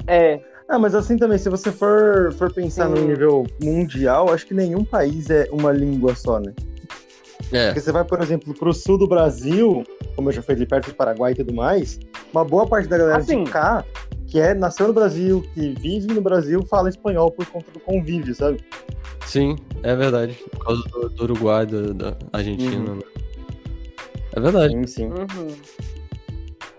É, 0.07 0.39
Ah, 0.67 0.79
mas 0.79 0.95
assim 0.95 1.15
também, 1.17 1.37
se 1.37 1.49
você 1.49 1.71
for, 1.71 2.33
for 2.33 2.51
pensar 2.51 2.89
no 2.89 2.97
Sim. 2.97 3.07
nível 3.07 3.45
mundial, 3.61 4.33
acho 4.33 4.47
que 4.47 4.53
nenhum 4.53 4.83
país 4.83 5.29
é 5.29 5.47
uma 5.51 5.71
língua 5.71 6.15
só, 6.15 6.39
né? 6.39 6.53
É, 7.51 7.67
Porque 7.67 7.81
você 7.81 7.91
vai, 7.91 8.03
por 8.03 8.21
exemplo, 8.21 8.53
pro 8.55 8.73
sul 8.73 8.97
do 8.97 9.07
Brasil, 9.07 9.83
como 10.15 10.29
eu 10.29 10.33
já 10.33 10.41
fui 10.41 10.55
ali 10.55 10.65
perto 10.65 10.87
do 10.89 10.95
Paraguai 10.95 11.33
e 11.33 11.35
tudo 11.35 11.53
mais, 11.53 11.99
uma 12.33 12.43
boa 12.43 12.65
parte 12.67 12.87
da 12.87 12.97
galera 12.97 13.17
Assim. 13.19 13.43
de 13.43 13.51
cá, 13.51 13.85
que 14.25 14.39
é 14.39 14.55
nasceu 14.55 14.87
no 14.87 14.93
Brasil, 14.93 15.45
que 15.53 15.75
vive 15.79 16.07
no 16.07 16.21
Brasil, 16.21 16.65
fala 16.65 16.89
espanhol 16.89 17.29
por 17.31 17.45
conta 17.45 17.69
do 17.71 17.79
convívio, 17.79 18.33
sabe? 18.33 18.59
sim, 19.25 19.55
é 19.83 19.95
verdade. 19.95 20.33
Por 20.51 20.65
causa 20.65 20.81
do, 20.89 21.09
do 21.09 21.23
Uruguai, 21.23 21.65
do- 21.65 21.93
da 21.93 22.15
Argentina, 22.33 22.91
Uhum. 22.91 22.95
né? 22.95 23.01
É 24.35 24.39
verdade. 24.39 24.73
Sim, 24.73 24.87
sim. 24.87 25.05
uhum. 25.07 25.47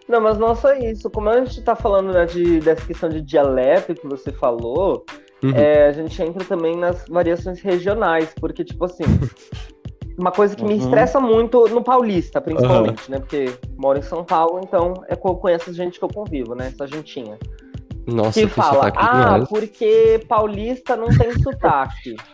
Não, 0.09 0.21
mas 0.21 0.39
não 0.39 0.55
só 0.55 0.73
isso. 0.75 1.11
Como 1.11 1.29
a 1.29 1.39
gente 1.45 1.61
tá 1.63 1.75
falando 1.75 2.13
né, 2.13 2.25
de, 2.27 2.61
dessa 2.61 2.87
questão 2.87 3.09
de 3.09 3.21
dialeto 3.21 3.95
que 3.95 4.07
você 4.07 4.31
falou, 4.33 5.05
Uhum. 5.43 5.51
é, 5.55 5.89
a 5.89 5.93
gente 5.93 6.21
entra 6.23 6.43
também 6.45 6.77
nas 6.77 7.05
variações 7.09 7.61
regionais, 7.61 8.33
porque, 8.41 8.65
tipo 8.65 8.85
assim, 8.85 9.05
uma 10.19 10.31
coisa 10.33 10.57
que 10.57 10.65
me 10.65 10.75
Uhum. 10.75 10.79
estressa 10.81 11.21
muito 11.21 11.67
no 11.69 11.83
paulista, 11.83 12.41
principalmente, 12.41 13.11
né? 13.11 13.19
Porque 13.19 13.51
moro 13.77 13.99
em 13.99 14.03
São 14.03 14.25
Paulo, 14.25 14.61
então 14.65 14.95
é 15.09 15.15
que 15.17 15.27
eu 15.27 15.35
conheço 15.35 15.73
gente 15.75 15.99
que 15.99 16.05
eu 16.05 16.09
convivo, 16.09 16.55
né? 16.55 16.69
Essa 16.69 16.87
gentinha. 16.87 17.37
Nossa, 18.07 18.35
Que 18.41 18.47
tem 18.47 18.49
fala, 18.49 18.75
sotaque 18.75 18.99
ah, 19.01 19.13
demais. 19.35 19.49
porque 19.49 20.21
paulista 20.29 20.97
não 20.97 21.09
tem 21.09 21.33
sotaque. 21.43 22.17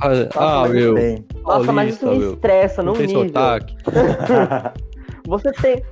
Ah, 0.00 0.10
ah, 0.36 0.60
mas 0.60 0.70
meu. 0.70 0.94
Nossa, 1.42 1.72
mas 1.72 1.88
isso 1.94 2.00
Paulista, 2.04 2.06
me 2.06 2.18
meu. 2.20 2.32
estressa 2.34 2.82
Não 2.84 2.92
num 2.92 2.98
tem 2.98 3.06
nível. 3.08 3.24
sotaque. 3.26 3.76
Você 5.26 5.52
tem. 5.52 5.82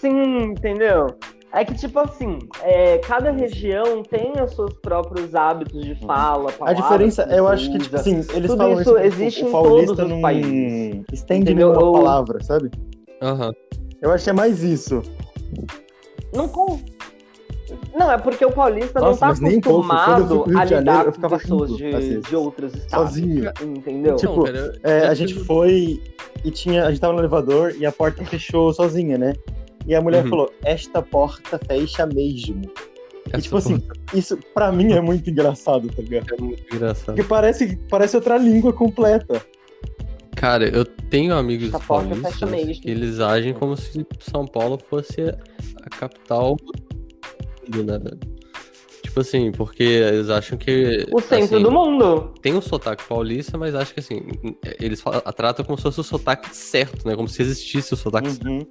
Sim, 0.00 0.42
entendeu? 0.44 1.06
É 1.52 1.64
que, 1.64 1.74
tipo 1.74 1.98
assim, 1.98 2.38
é, 2.62 2.98
cada 2.98 3.30
região 3.30 4.02
tem 4.02 4.32
os 4.42 4.54
seus 4.54 4.72
próprios 4.74 5.34
hábitos 5.34 5.82
de 5.82 5.94
fala. 6.06 6.50
A 6.50 6.52
palavras 6.52 6.84
diferença, 6.84 7.26
que 7.26 7.34
eu 7.34 7.44
você 7.44 7.52
acho 7.54 7.72
que, 7.72 7.78
tipo 7.78 7.96
usa. 7.96 8.00
assim, 8.00 8.16
eles 8.36 8.50
Tudo 8.50 8.56
falam 8.58 8.72
isso 8.80 8.90
isso, 8.90 8.98
existe 8.98 9.44
o 9.44 9.48
em 9.48 9.52
paulista 9.52 9.96
todos 9.96 10.12
os 10.12 10.20
países. 10.20 11.04
estende 11.12 11.42
Entendeu? 11.42 11.72
Eu- 11.72 11.92
palavra, 11.92 12.42
sabe? 12.44 12.70
Aham. 13.22 13.52
Eu 14.02 14.12
acho 14.12 14.24
que 14.24 14.30
é 14.30 14.32
mais 14.34 14.62
isso. 14.62 15.02
Não, 16.34 16.46
com... 16.48 16.78
não, 17.96 18.12
é 18.12 18.18
porque 18.18 18.44
o 18.44 18.52
paulista 18.52 19.00
Nossa, 19.00 19.26
não 19.26 19.34
tá 19.34 19.46
um 19.46 19.58
acostumado 19.58 20.44
a 20.54 20.64
de 20.64 20.70
Janeiro, 20.70 20.78
lidar 20.80 20.98
eu 21.00 21.04
com 21.06 21.12
ficava 21.12 21.38
pessoas 21.38 21.70
rindo, 21.70 21.78
de, 21.90 21.96
assim, 21.96 22.20
de 22.20 22.36
outros 22.36 22.74
estados. 22.74 23.08
Sozinho. 23.08 23.50
Entendeu? 23.62 24.16
Tipo, 24.16 24.36
Não, 24.36 24.42
cara, 24.44 24.58
eu- 24.58 24.72
É, 24.90 25.06
eu 25.06 25.10
a 25.10 25.14
gente 25.14 25.34
foi 25.44 26.00
e 26.44 26.50
tinha. 26.50 26.84
A 26.86 26.90
gente 26.90 27.00
tava 27.00 27.12
no 27.12 27.18
elevador 27.20 27.74
e 27.78 27.84
a 27.86 27.92
porta 27.92 28.24
fechou 28.24 28.72
sozinha, 28.72 29.16
né? 29.18 29.32
E 29.86 29.94
a 29.94 30.00
mulher 30.00 30.24
Uhum. 30.24 30.30
falou: 30.30 30.52
Esta 30.64 31.00
porta 31.02 31.58
fecha 31.66 32.06
mesmo. 32.06 32.62
E 33.36 33.40
tipo 33.42 33.56
assim, 33.58 33.82
isso 34.14 34.38
pra 34.54 34.72
mim 34.72 34.92
é 34.92 35.00
muito 35.02 35.28
engraçado, 35.28 35.88
tá 35.88 36.00
ligado? 36.00 36.34
é 36.34 36.40
muito 36.40 36.74
engraçado. 36.74 37.06
Porque 37.14 37.22
parece, 37.22 37.76
parece 37.90 38.16
outra 38.16 38.38
língua 38.38 38.72
completa. 38.72 39.44
Cara, 40.34 40.64
eu 40.68 40.84
tenho 40.84 41.34
amigos 41.34 41.68
Essa 41.68 41.80
porta 41.80 42.14
fecha 42.14 42.46
paulistas 42.46 42.50
mesmo. 42.50 42.82
que 42.82 42.90
eles 42.90 43.20
agem 43.20 43.52
como 43.52 43.76
se 43.76 44.06
São 44.20 44.46
Paulo 44.46 44.78
fosse 44.88 45.20
a 45.22 45.90
capital 45.90 46.56
do 46.56 47.76
mundo, 47.78 47.92
né, 47.92 47.98
velho? 47.98 48.37
Tipo 49.08 49.20
assim, 49.20 49.50
porque 49.52 49.82
eles 49.82 50.28
acham 50.28 50.58
que. 50.58 51.06
O 51.10 51.18
centro 51.18 51.56
assim, 51.56 51.62
do 51.62 51.70
mundo. 51.70 52.34
Tem 52.42 52.52
um 52.54 52.60
sotaque 52.60 53.02
paulista, 53.04 53.56
mas 53.56 53.74
acho 53.74 53.94
que 53.94 54.00
assim, 54.00 54.20
eles 54.78 55.00
falam- 55.00 55.22
tratam 55.34 55.64
como 55.64 55.78
se 55.78 55.82
fosse 55.84 56.00
o 56.00 56.04
sotaque 56.04 56.54
certo, 56.54 57.08
né? 57.08 57.16
Como 57.16 57.26
se 57.26 57.40
existisse 57.40 57.94
o 57.94 57.96
sotaque 57.96 58.30
certo. 58.30 58.46
Uhum. 58.46 58.66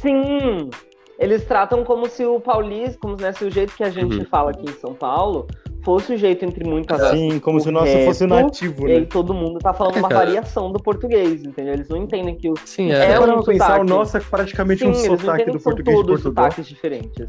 Sim. 0.00 0.70
Eles 1.18 1.44
tratam 1.44 1.82
como 1.84 2.08
se 2.08 2.24
o 2.24 2.40
paulista, 2.40 2.98
como 3.00 3.16
né, 3.20 3.32
se 3.32 3.44
o 3.44 3.50
jeito 3.50 3.74
que 3.76 3.82
a 3.84 3.90
gente 3.90 4.16
Uhum. 4.18 4.24
fala 4.26 4.50
aqui 4.52 4.64
em 4.70 4.74
São 4.74 4.94
Paulo 4.94 5.46
fosse 5.84 6.14
o 6.14 6.16
jeito 6.16 6.44
entre 6.44 6.64
muitas. 6.64 7.10
Sim, 7.10 7.38
como 7.40 7.60
se 7.60 7.68
o 7.68 7.72
nosso 7.72 7.86
correto, 7.86 8.06
fosse 8.06 8.24
o 8.24 8.28
nativo, 8.28 8.88
E 8.88 8.92
aí 8.92 9.00
né? 9.00 9.06
todo 9.06 9.34
mundo 9.34 9.58
tá 9.58 9.74
falando 9.74 9.96
uma 9.96 10.08
É, 10.10 10.14
variação 10.14 10.70
do 10.72 10.80
português, 10.80 11.44
entendeu? 11.44 11.74
Eles 11.74 11.88
não 11.88 11.96
entendem 11.96 12.36
que 12.36 12.48
o. 12.48 12.54
Sim, 12.64 12.90
É 12.92 12.94
é. 13.06 13.12
É, 13.12 13.20
um 13.20 13.42
pensar, 13.42 13.66
sotaque. 13.66 13.80
o 13.80 13.84
nosso 13.84 14.16
é 14.16 14.20
praticamente 14.20 14.80
Sim, 14.80 14.86
um 14.90 14.94
sotaque 14.94 15.22
entendem 15.42 15.46
do 15.46 15.52
que 15.58 15.58
são 15.58 15.72
português 15.72 15.96
de 15.98 16.02
todos 16.04 16.22
Portugal. 16.22 16.44
sotaques 16.44 16.66
diferentes. 16.68 17.28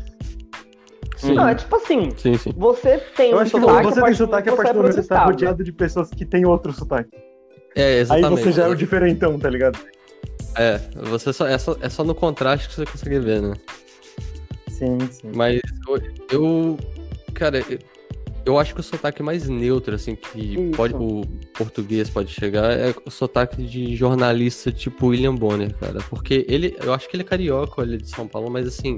Sim, 1.28 1.34
Não, 1.36 1.48
é 1.48 1.56
tipo 1.56 1.76
assim, 1.76 2.12
sim, 2.18 2.38
sim. 2.38 2.54
você 2.56 2.98
tem 3.16 3.32
Eu 3.32 3.38
um 3.38 3.40
acho 3.40 3.52
que 3.52 3.60
sotaque. 3.60 3.84
você 3.88 4.02
tem 4.04 4.14
sotaque 4.14 4.50
a 4.50 4.52
que 4.52 4.58
partir 4.58 4.74
do 4.74 4.80
é 4.80 4.82
momento 4.82 4.96
que 4.96 5.02
você 5.02 5.08
tá 5.08 5.26
rodeado 5.26 5.64
de 5.64 5.72
pessoas 5.72 6.10
que 6.10 6.26
têm 6.26 6.46
outro 6.46 6.74
sotaque. 6.74 7.10
É, 7.76 7.94
Aí 7.94 8.00
exatamente. 8.02 8.44
você 8.44 8.52
já 8.52 8.66
é 8.66 8.68
o 8.68 8.76
diferentão, 8.76 9.40
tá 9.40 9.50
ligado? 9.50 9.80
É, 10.58 10.80
você 10.96 11.34
só, 11.34 11.48
é, 11.48 11.58
só, 11.58 11.76
é 11.82 11.90
só 11.90 12.04
no 12.04 12.14
contraste 12.14 12.68
que 12.68 12.76
você 12.76 12.86
consegue 12.86 13.20
ver, 13.20 13.42
né? 13.42 13.54
Sim, 14.70 14.98
sim. 15.10 15.32
Mas 15.36 15.60
eu, 15.88 16.02
eu- 16.32 16.78
cara, 17.34 17.60
eu, 17.70 17.80
eu 18.46 18.60
acho 18.60 18.74
que 18.76 18.80
o 18.82 18.84
sotaque 18.84 19.24
mais 19.24 19.48
neutro, 19.50 19.96
assim, 19.96 20.16
que 20.16 20.54
Isso. 20.56 20.72
pode, 20.76 20.94
o 20.94 21.22
português 21.58 22.10
pode 22.10 22.32
chegar, 22.32 22.72
é 22.74 22.94
o 23.06 23.10
sotaque 23.10 23.64
de 23.64 23.96
jornalista 23.96 24.72
tipo 24.72 25.08
William 25.08 25.34
Bonner, 25.34 25.74
cara. 25.78 26.00
Porque 26.10 26.46
ele, 26.48 26.76
eu 26.84 26.94
acho 26.94 27.08
que 27.10 27.16
ele 27.16 27.24
é 27.24 27.26
carioca, 27.26 27.82
ele 27.82 27.96
é 27.96 27.98
de 27.98 28.10
São 28.10 28.28
Paulo, 28.28 28.52
mas 28.52 28.68
assim, 28.68 28.98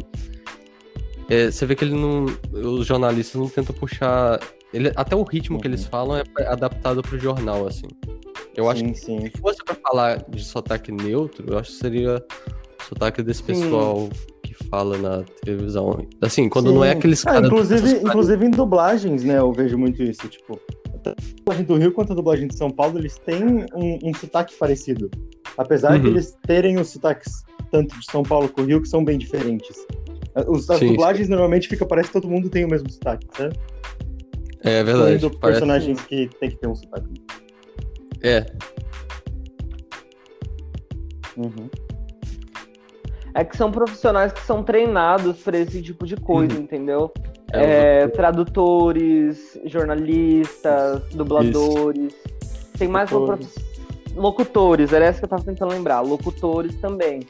é, 1.30 1.52
você 1.52 1.66
vê 1.66 1.76
que 1.76 1.84
ele 1.86 1.96
não, 1.96 2.26
os 2.54 2.86
jornalistas 2.86 3.40
não 3.40 3.50
tentam 3.50 3.76
puxar, 3.76 4.40
ele, 4.74 4.92
até 4.96 5.16
o 5.16 5.24
ritmo 5.24 5.60
que 5.60 5.68
Uhum. 5.68 5.74
eles 5.74 5.86
falam 5.86 6.18
é 6.18 6.24
adaptado 6.48 7.02
pro 7.02 7.18
jornal, 7.20 7.68
assim. 7.68 7.88
Eu 8.56 8.70
acho 8.70 8.80
sim, 8.82 8.92
que 8.94 9.00
sim. 9.00 9.20
se 9.22 9.42
fosse 9.42 9.64
pra 9.66 9.76
falar 9.76 10.24
de 10.30 10.44
sotaque 10.44 10.92
neutro, 10.92 11.46
eu 11.52 11.58
acho 11.58 11.72
que 11.72 11.78
seria 11.78 12.24
o 12.80 12.84
sotaque 12.84 13.22
desse 13.22 13.40
Sim. 13.42 13.48
pessoal 13.48 14.08
que 14.44 14.54
fala 14.70 14.98
na 14.98 15.24
televisão. 15.44 16.08
Assim, 16.22 16.48
quando 16.48 16.72
não 16.72 16.84
é 16.84 16.92
aqueles 16.92 17.26
Ah, 17.26 17.32
caras. 17.34 17.48
inclusive, 17.48 17.92
inclusive 17.98 18.46
em 18.46 18.52
dublagens, 18.52 19.24
né? 19.26 19.40
Eu 19.40 19.52
vejo 19.52 19.78
muito 19.78 20.02
isso. 20.02 20.26
Tipo, 20.30 20.58
tanto 21.04 21.22
a 21.22 21.36
dublagem 21.36 21.66
do 21.66 21.76
Rio 21.76 21.92
quanto 21.92 22.14
a 22.14 22.16
dublagem 22.16 22.48
de 22.48 22.56
São 22.56 22.72
Paulo, 22.72 22.98
eles 22.98 23.18
têm 23.18 23.44
um, 23.76 24.00
um 24.04 24.14
sotaque 24.14 24.56
parecido. 24.58 25.10
Apesar 25.58 25.98
de 26.00 26.06
Uhum. 26.06 26.14
eles 26.14 26.38
terem 26.48 26.78
os 26.80 26.88
sotaques 26.90 27.44
tanto 27.72 28.00
de 28.00 28.06
São 28.10 28.24
Paulo 28.24 28.48
quanto 28.48 28.68
Rio, 28.68 28.82
que 28.82 28.88
são 28.88 29.04
bem 29.04 29.18
diferentes. 29.18 29.86
Os, 30.48 30.70
as 30.70 30.80
Sim, 30.80 30.88
dublagens 30.90 31.30
normalmente 31.30 31.68
fica, 31.68 31.86
parece 31.86 32.10
que 32.10 32.14
todo 32.14 32.28
mundo 32.30 32.50
tem 32.50 32.66
o 32.66 32.70
mesmo 32.70 32.90
sotaque, 32.92 33.26
sabe? 33.38 33.56
É 34.62 34.84
verdade. 34.84 35.16
Incluindo 35.16 35.40
parece- 35.40 35.60
personagens 35.62 36.02
que 36.02 36.30
tem 36.40 36.50
que 36.50 36.58
ter 36.58 36.68
um 36.68 36.76
sotaque. 36.76 37.08
É, 38.22 38.46
Uhum. 41.38 41.70
É 43.34 43.44
que 43.44 43.58
são 43.58 43.70
profissionais 43.70 44.32
que 44.32 44.40
são 44.42 44.64
treinados 44.64 45.38
pra 45.42 45.58
esse 45.58 45.82
tipo 45.82 46.06
de 46.06 46.16
coisa, 46.16 46.58
entendeu? 46.58 47.12
é, 47.52 48.04
É, 48.04 48.08
tradutores, 48.08 49.58
jornalistas, 49.66 51.02
dubladores. 51.14 52.14
Tem 52.78 52.88
mais 52.88 53.12
Locutores. 53.12 53.48
prof- 53.54 54.16
locutores, 54.16 54.94
era 54.94 55.06
essa 55.06 55.20
que 55.20 55.26
eu 55.26 55.30
tava 55.30 55.44
tentando 55.44 55.72
lembrar. 55.72 56.00
Locutores 56.02 56.76
também. 56.78 57.22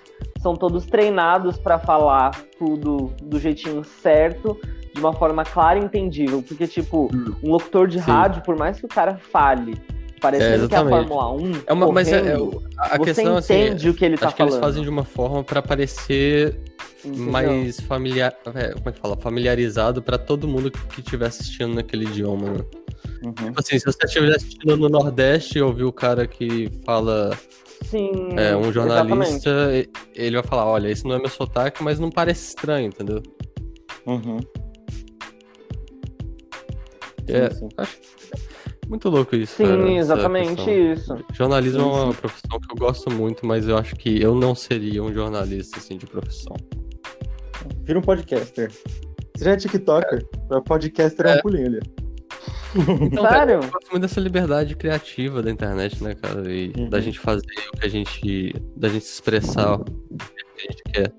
São 0.45 0.55
todos 0.55 0.85
treinados 0.85 1.57
pra 1.57 1.79
falar 1.79 2.29
tudo 2.59 3.11
do 3.19 3.39
jeitinho 3.39 3.83
certo, 3.83 4.55
de 4.93 4.99
uma 4.99 5.11
forma 5.11 5.43
clara 5.43 5.79
e 5.79 5.83
entendível. 5.83 6.43
Porque, 6.47 6.67
tipo, 6.67 7.09
um 7.43 7.49
locutor 7.49 7.87
de 7.87 7.99
Sim. 7.99 8.11
rádio, 8.11 8.43
por 8.43 8.55
mais 8.55 8.79
que 8.79 8.85
o 8.85 8.87
cara 8.87 9.17
fale, 9.17 9.75
parecendo 10.21 10.69
que 10.69 10.75
é 10.75 10.77
a. 10.77 10.85
Fórmula 10.87 11.31
1, 11.33 11.51
é 11.65 11.73
uma, 11.73 11.91
mas 11.91 12.13
é, 12.13 12.17
é 12.17 12.37
correndo, 12.37 12.63
a 12.77 12.89
você 12.89 13.03
questão 13.05 13.37
assim. 13.37 13.53
entende 13.55 13.89
o 13.89 13.93
que 13.95 14.05
ele 14.05 14.17
tá 14.19 14.27
Acho 14.27 14.35
que 14.35 14.41
eles 14.43 14.53
falando. 14.53 14.65
fazem 14.67 14.83
de 14.83 14.89
uma 14.89 15.03
forma 15.03 15.43
pra 15.43 15.63
parecer 15.63 16.59
entendeu? 17.03 17.31
mais 17.31 17.79
familiar, 17.81 18.31
é, 18.53 18.73
como 18.73 18.89
é 18.89 18.91
que 18.91 18.99
fala? 18.99 19.17
Familiarizado 19.17 20.03
pra 20.03 20.19
todo 20.19 20.47
mundo 20.47 20.69
que 20.69 21.01
estiver 21.01 21.25
assistindo 21.25 21.73
naquele 21.73 22.05
idioma, 22.05 22.51
né? 22.51 22.59
Uhum. 23.23 23.33
Tipo 23.33 23.59
assim, 23.59 23.79
se 23.79 23.85
você 23.85 24.05
estiver 24.05 24.35
assistindo 24.35 24.77
no 24.77 24.89
Nordeste 24.89 25.57
e 25.57 25.61
ouvir 25.63 25.85
o 25.85 25.91
cara 25.91 26.27
que 26.27 26.69
fala 26.85 27.35
Sim, 27.89 28.11
É, 28.37 28.55
um 28.55 28.69
exatamente. 28.69 28.73
jornalista, 28.73 29.49
e- 29.73 29.89
ele 30.15 30.35
vai 30.37 30.43
falar, 30.45 30.65
olha, 30.65 30.89
esse 30.89 31.05
não 31.05 31.15
é 31.15 31.19
meu 31.19 31.29
sotaque, 31.29 31.83
mas 31.83 31.99
não 31.99 32.09
parece 32.09 32.47
estranho, 32.49 32.87
entendeu? 32.87 33.21
Uhum. 34.05 34.39
É, 37.27 37.49
Sim, 37.49 37.57
sim. 37.59 37.69
acho 37.77 37.97
muito 38.87 39.09
louco 39.09 39.35
isso. 39.35 39.55
Sim, 39.55 39.65
cara, 39.65 39.91
exatamente 39.93 40.71
isso. 40.71 41.17
Jornalismo 41.33 41.81
Sim, 41.81 41.89
é 41.89 42.03
uma 42.03 42.13
profissão 42.13 42.59
que 42.59 42.71
eu 42.71 42.75
gosto 42.77 43.11
muito, 43.11 43.45
mas 43.45 43.67
eu 43.67 43.77
acho 43.77 43.95
que 43.95 44.21
eu 44.21 44.35
não 44.35 44.53
seria 44.53 45.01
um 45.03 45.11
jornalista, 45.11 45.79
assim, 45.79 45.97
de 45.97 46.05
profissão. 46.05 46.55
Vira 47.83 47.97
um 47.97 48.01
podcaster. 48.01 48.71
Você 49.35 49.43
já 49.45 49.51
é 49.51 49.57
TikToker? 49.57 50.23
Pra 50.47 50.61
podcaster 50.61 51.25
é, 51.25 51.35
um 51.37 51.41
pulinho 51.41 51.67
ali. 51.67 51.79
Então, 52.75 53.27
Sério? 53.29 53.53
eu 53.55 53.59
gosto 53.61 53.91
muito 53.91 54.01
dessa 54.01 54.19
liberdade 54.19 54.75
criativa 54.75 55.41
da 55.41 55.49
internet, 55.51 56.03
né, 56.03 56.13
cara? 56.15 56.51
E 56.51 56.71
Uhum. 56.77 56.89
da 56.89 56.99
gente 56.99 57.19
fazer 57.19 57.45
o 57.73 57.77
que 57.77 57.85
a 57.85 57.89
gente... 57.89 58.53
da 58.75 58.89
gente 58.89 59.05
se 59.05 59.13
expressar 59.13 59.75
o 59.79 59.85
que 59.85 60.67
a 60.67 60.71
gente 60.71 60.83
quer. 60.93 61.13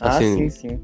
Ah, 0.00 0.08
Assim, 0.18 0.48
sim, 0.48 0.68
sim. 0.68 0.80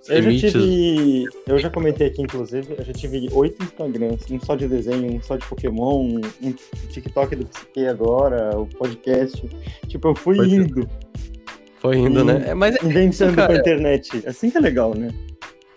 Os 0.00 0.08
Eu 0.10 0.22
já 0.22 0.30
tive. 0.50 1.24
Eu 1.46 1.58
já 1.58 1.70
comentei 1.70 2.06
aqui, 2.06 2.22
inclusive, 2.22 2.74
eu 2.78 2.84
já 2.84 2.92
tive 2.92 3.28
oito 3.32 3.62
Instagrams, 3.64 4.30
um 4.30 4.38
só 4.40 4.54
de 4.54 4.68
desenho, 4.68 5.12
um 5.16 5.22
só 5.22 5.36
de 5.36 5.44
Pokémon, 5.46 6.00
um 6.02 6.20
um 6.42 6.54
TikTok 6.90 7.34
do 7.34 7.46
Psique 7.46 7.86
agora, 7.86 8.56
o 8.58 8.66
podcast. 8.66 9.42
Tipo, 9.88 10.08
eu 10.08 10.14
fui 10.14 10.36
ser. 10.36 10.46
indo, 10.46 10.88
Foi 11.80 11.96
indo, 11.96 12.20
Sim. 12.20 12.26
né? 12.26 12.44
É, 12.48 12.54
mas 12.54 12.76
é 12.76 12.84
inventando 12.86 13.34
cara. 13.34 13.48
pra 13.48 13.58
internet. 13.58 14.22
Assim 14.26 14.50
que 14.50 14.58
é 14.58 14.60
legal, 14.60 14.94
né? 14.94 15.08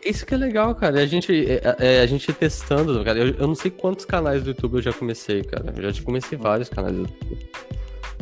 Isso 0.05 0.25
que 0.25 0.33
é 0.33 0.37
legal, 0.37 0.73
cara. 0.75 0.99
A 1.01 1.05
gente, 1.05 1.31
é, 1.47 1.61
é, 1.79 2.01
a 2.01 2.05
gente 2.05 2.31
testando, 2.33 3.03
cara. 3.03 3.19
Eu, 3.19 3.35
eu 3.35 3.47
não 3.47 3.55
sei 3.55 3.69
quantos 3.69 4.03
canais 4.05 4.41
do 4.43 4.49
YouTube 4.49 4.75
eu 4.75 4.81
já 4.81 4.93
comecei, 4.93 5.43
cara. 5.43 5.73
Eu 5.77 5.91
já 5.91 6.03
comecei 6.03 6.37
vários 6.37 6.69
canais 6.69 6.95
do 6.95 7.01
YouTube. 7.03 7.49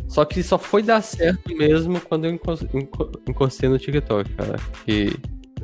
Só 0.07 0.25
que 0.25 0.41
só 0.43 0.57
foi 0.57 0.81
dar 0.83 1.01
certo 1.01 1.55
mesmo 1.55 2.01
quando 2.01 2.25
eu 2.25 2.31
encos- 2.31 2.63
enco- 2.73 3.11
encostei 3.27 3.69
no 3.69 3.77
TikTok, 3.77 4.29
cara. 4.33 4.55
Que, 4.83 5.15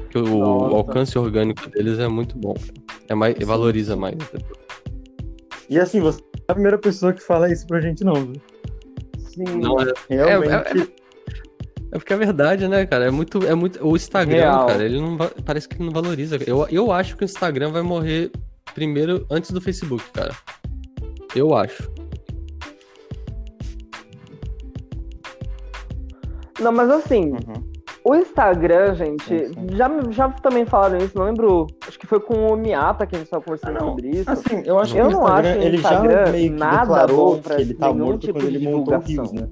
que 0.09 0.17
o 0.17 0.37
Nossa. 0.39 0.75
alcance 0.75 1.17
orgânico 1.17 1.67
deles 1.69 1.99
é 1.99 2.07
muito 2.07 2.37
bom. 2.37 2.53
É 3.09 3.15
mais, 3.15 3.35
Sim, 3.37 3.43
valoriza 3.45 3.95
mais. 3.95 4.13
entendeu? 4.15 4.55
E 5.69 5.79
assim, 5.79 5.99
você 5.99 6.19
não 6.21 6.29
é 6.47 6.51
a 6.51 6.53
primeira 6.53 6.77
pessoa 6.77 7.11
que 7.11 7.21
fala 7.21 7.51
isso 7.51 7.65
pra 7.67 7.81
gente, 7.81 8.03
não, 8.03 8.13
viu? 8.13 8.41
Sim. 9.17 9.43
Não, 9.59 9.77
é, 9.81 9.91
Realmente. 10.09 10.53
É 10.81 11.04
porque 11.97 12.13
é 12.13 12.17
verdade, 12.17 12.67
né, 12.67 12.85
cara? 12.85 13.05
É 13.05 13.11
muito. 13.11 13.45
É 13.45 13.53
muito... 13.55 13.85
O 13.85 13.95
Instagram, 13.95 14.35
Real. 14.37 14.65
cara, 14.67 14.83
ele 14.83 14.99
não 14.99 15.17
va- 15.17 15.31
parece 15.45 15.67
que 15.69 15.75
ele 15.75 15.85
não 15.85 15.91
valoriza. 15.93 16.37
Eu, 16.45 16.67
eu 16.69 16.91
acho 16.91 17.15
que 17.15 17.23
o 17.23 17.25
Instagram 17.25 17.71
vai 17.71 17.81
morrer 17.81 18.31
primeiro 18.73 19.25
antes 19.29 19.51
do 19.51 19.61
Facebook, 19.61 20.03
cara. 20.11 20.33
Eu 21.35 21.53
acho. 21.55 21.89
Não, 26.59 26.71
mas 26.71 26.89
assim, 26.89 27.31
Uhum. 27.31 27.63
o 28.05 28.15
Instagram, 28.15 28.95
gente, 28.95 29.23
Sim, 29.25 29.47
sim. 29.53 29.67
Já, 29.75 29.89
já 30.09 30.29
também 30.29 30.65
falaram 30.65 30.97
isso, 30.99 31.17
não 31.17 31.25
lembro. 31.25 31.67
Acho 31.87 31.99
que 31.99 32.07
foi 32.07 32.19
com 32.19 32.47
o 32.47 32.55
Miata 32.55 33.05
que 33.05 33.15
a 33.15 33.19
gente 33.19 33.27
estava 33.27 33.41
Ah, 33.41 33.45
conversando 33.45 33.73
não. 33.79 33.89
sobre 33.89 34.09
isso. 34.09 34.29
Assim, 34.29 34.63
eu 34.65 34.79
acho 34.79 34.97
Eu 34.97 35.09
que 35.09 35.15
o 35.15 35.17
não 35.19 35.27
acho 35.27 35.47
Instagram, 35.47 35.63
ele 35.65 35.77
Instagram 35.77 36.25
já 36.25 36.31
meio 36.31 36.51
que 36.53 36.57
nada 36.57 36.79
declarou 36.81 37.35
bom 37.35 37.41
pra 37.41 37.55
que 37.55 37.61
ele 37.61 37.73
tá 37.73 37.87
nenhum 37.93 38.05
morto 38.05 38.19
tipo 38.21 38.33
quando 38.39 38.49
de 38.49 38.55
ele 38.55 38.65
montou 38.69 38.95
o. 38.95 38.99
Rios, 38.99 39.31
né? 39.33 39.47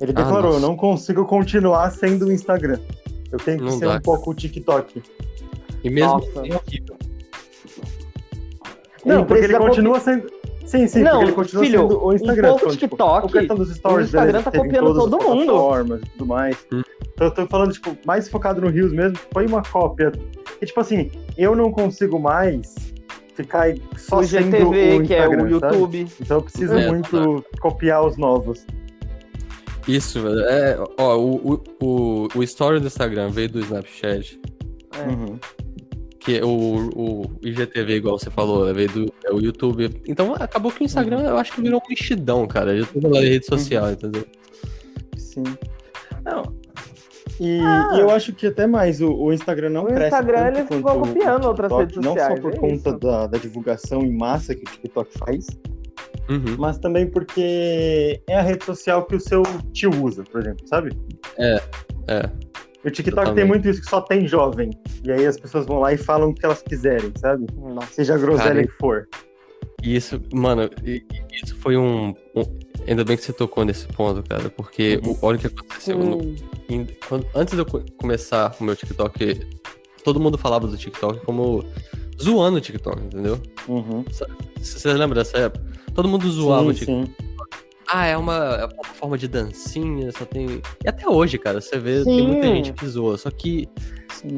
Ele 0.00 0.12
Ah, 0.14 0.22
declarou, 0.22 0.50
eu 0.50 0.54
nossa. 0.54 0.66
não 0.66 0.76
consigo 0.76 1.24
continuar 1.24 1.90
sendo 1.90 2.26
o 2.26 2.32
Instagram. 2.32 2.78
Eu 3.32 3.38
tenho 3.38 3.58
que 3.58 3.64
Não 3.64 3.72
ser 3.78 3.86
dá. 3.86 3.96
um 3.96 4.00
pouco 4.00 4.30
o 4.30 4.34
TikTok. 4.34 5.02
E 5.84 5.90
mesmo 5.90 6.12
Nossa. 6.14 6.40
assim 6.40 6.50
é. 6.50 6.98
Não, 9.04 9.24
porque 9.24 9.44
ele 9.44 9.48
precisa 9.54 9.58
continua 9.58 10.00
sendo... 10.00 10.26
Sim, 10.66 10.86
sim, 10.86 11.02
Não, 11.02 11.12
porque 11.12 11.24
ele 11.24 11.32
continua 11.32 11.64
filho, 11.64 11.80
sendo 11.80 12.04
o 12.04 12.12
Instagram. 12.12 12.48
um 12.48 12.50
pouco 12.58 12.76
tipo, 12.76 12.96
TikTok, 12.96 13.26
o 13.26 13.30
questão 13.30 13.56
dos 13.56 13.74
stories, 13.74 14.06
o 14.12 14.16
Instagram 14.16 14.42
tá 14.42 14.50
copiando 14.52 14.94
todo 14.94 15.10
mundo. 15.18 15.46
plataformas 15.46 16.00
e 16.02 16.06
tudo 16.10 16.26
mais. 16.26 16.56
Hum. 16.72 16.82
Então 17.14 17.26
eu 17.26 17.34
tô 17.34 17.46
falando, 17.46 17.72
tipo, 17.72 17.96
mais 18.06 18.28
focado 18.28 18.60
no 18.60 18.68
Rios 18.68 18.92
mesmo, 18.92 19.18
foi 19.32 19.46
uma 19.46 19.62
cópia. 19.62 20.12
E, 20.60 20.66
tipo 20.66 20.78
assim, 20.80 21.10
eu 21.38 21.56
não 21.56 21.72
consigo 21.72 22.18
mais 22.18 22.74
ficar 23.34 23.72
só 23.96 24.18
o 24.18 24.24
sendo 24.24 24.48
IGTV, 24.56 24.98
o 24.98 25.06
que 25.06 25.14
é 25.14 25.26
o 25.26 25.32
Instagram, 25.32 25.38
sabe? 25.38 25.52
YouTube. 25.76 26.08
Então 26.20 26.36
eu 26.36 26.42
preciso 26.42 26.74
É, 26.74 26.86
muito 26.88 27.44
copiar 27.60 28.04
os 28.06 28.16
novos. 28.18 28.66
Isso, 29.88 30.20
velho. 30.20 30.40
É, 30.40 30.78
ó, 30.98 31.16
o, 31.16 31.54
o, 31.54 31.62
o, 31.82 32.28
o 32.34 32.42
story 32.42 32.78
do 32.78 32.86
Instagram 32.86 33.30
veio 33.30 33.48
do 33.48 33.60
Snapchat. 33.60 34.38
É. 34.94 35.08
Uhum. 35.08 35.38
Que 36.20 36.42
o, 36.42 36.90
o 36.94 37.38
IGTV, 37.42 37.94
igual 37.96 38.18
você 38.18 38.30
falou, 38.30 38.66
né, 38.66 38.72
veio 38.74 38.90
do 38.90 39.12
é 39.24 39.32
o 39.32 39.40
YouTube. 39.40 39.90
Então 40.06 40.34
acabou 40.34 40.70
que 40.70 40.82
o 40.82 40.84
Instagram, 40.84 41.20
eu 41.22 41.38
acho 41.38 41.52
que 41.52 41.62
virou 41.62 41.80
um 41.84 41.88
mexidão, 41.88 42.46
cara. 42.46 42.78
De 42.78 42.86
toda 42.86 43.18
a 43.18 43.20
rede 43.22 43.46
social, 43.46 43.90
entendeu? 43.90 44.26
Sim. 45.16 45.44
Não. 46.24 46.54
E, 47.40 47.60
Ah. 47.62 47.92
e 47.94 48.00
eu 48.00 48.10
acho 48.10 48.32
que 48.32 48.46
até 48.46 48.66
mais, 48.66 49.00
o, 49.00 49.12
o 49.12 49.32
Instagram 49.32 49.70
não 49.70 49.84
O 49.84 49.86
cresce 49.86 50.06
Instagram, 50.06 50.52
tanto 50.52 50.80
vão 50.82 50.96
o 50.96 51.06
copiando 51.06 51.44
outras 51.44 51.70
TikTok, 51.70 51.80
redes 51.80 51.96
Não 51.96 52.14
só 52.14 52.20
sociais, 52.20 52.40
por 52.40 52.52
é 52.52 52.56
conta 52.56 52.98
da, 52.98 53.26
da 53.28 53.38
divulgação 53.38 54.02
em 54.02 54.12
massa 54.12 54.54
que 54.54 54.62
o 54.64 54.66
TikTok 54.66 55.18
faz, 55.18 55.46
Uhum. 56.28 56.56
mas 56.58 56.78
também 56.78 57.06
porque 57.06 58.20
é 58.28 58.36
a 58.38 58.42
rede 58.42 58.64
social 58.64 59.04
que 59.06 59.16
o 59.16 59.20
seu 59.20 59.42
tio 59.72 59.90
usa, 60.04 60.22
por 60.24 60.40
exemplo, 60.40 60.66
sabe? 60.68 60.90
É. 61.38 61.60
O 62.84 62.90
TikTok 62.90 63.34
tem 63.34 63.44
muito 63.44 63.68
isso 63.68 63.80
que 63.82 63.88
só 63.90 64.00
tem 64.00 64.26
jovem. 64.26 64.70
E 65.04 65.10
aí 65.10 65.26
as 65.26 65.38
pessoas 65.38 65.66
vão 65.66 65.80
lá 65.80 65.92
e 65.92 65.96
falam 65.96 66.30
o 66.30 66.34
que 66.34 66.44
elas 66.44 66.62
quiserem, 66.62 67.12
sabe? 67.18 67.46
Nossa. 67.56 67.92
Seja 67.92 68.14
a 68.14 68.18
groselha 68.18 68.54
Cara, 68.54 68.66
que 68.66 68.72
for. 68.78 69.08
E 69.82 69.96
isso, 69.96 70.20
mano, 70.32 70.68
isso 71.32 71.56
foi 71.56 71.76
um, 71.76 72.14
um- 72.34 72.58
Ainda 72.86 73.04
bem 73.04 73.16
que 73.18 73.22
você 73.22 73.32
tocou 73.34 73.64
nesse 73.66 73.86
ponto, 73.88 74.22
cara, 74.26 74.48
porque 74.48 74.98
o, 75.04 75.18
olha 75.20 75.36
o 75.36 75.40
que 75.40 75.46
aconteceu. 75.48 75.98
no- 75.98 76.16
Hum, 76.22 76.36
em- 76.70 76.86
quando- 77.06 77.26
antes 77.34 77.52
de 77.54 77.60
eu 77.60 77.66
co- 77.66 77.82
começar 77.98 78.54
o 78.58 78.64
meu 78.64 78.74
TikTok, 78.74 79.46
todo 80.02 80.18
mundo 80.18 80.38
falava 80.38 80.66
do 80.66 80.76
TikTok 80.76 81.20
como 81.26 81.64
zoando 82.22 82.58
o 82.58 82.60
TikTok, 82.60 83.00
entendeu? 83.02 83.40
Uhum. 83.68 84.04
Você 84.60 84.92
lembra 84.92 85.20
dessa 85.22 85.38
época? 85.38 85.64
Todo 85.94 86.08
mundo 86.08 86.30
zoava 86.30 86.68
o 86.68 86.72
Sim, 86.72 86.78
TikTok. 86.78 87.06
sim. 87.06 87.28
Ah, 87.90 88.04
é 88.06 88.16
uma, 88.16 88.34
é 88.36 88.64
uma 88.66 88.84
forma 88.84 89.16
de 89.16 89.26
dancinha, 89.26 90.12
só 90.12 90.24
tem. 90.26 90.60
E 90.84 90.88
até 90.88 91.08
hoje, 91.08 91.38
cara, 91.38 91.60
você 91.60 91.78
vê, 91.78 92.04
Sim. 92.04 92.16
tem 92.16 92.26
muita 92.28 92.46
gente 92.48 92.72
que 92.74 92.86
zoa. 92.86 93.16
Só 93.16 93.30
que 93.30 93.66
sim. 94.12 94.36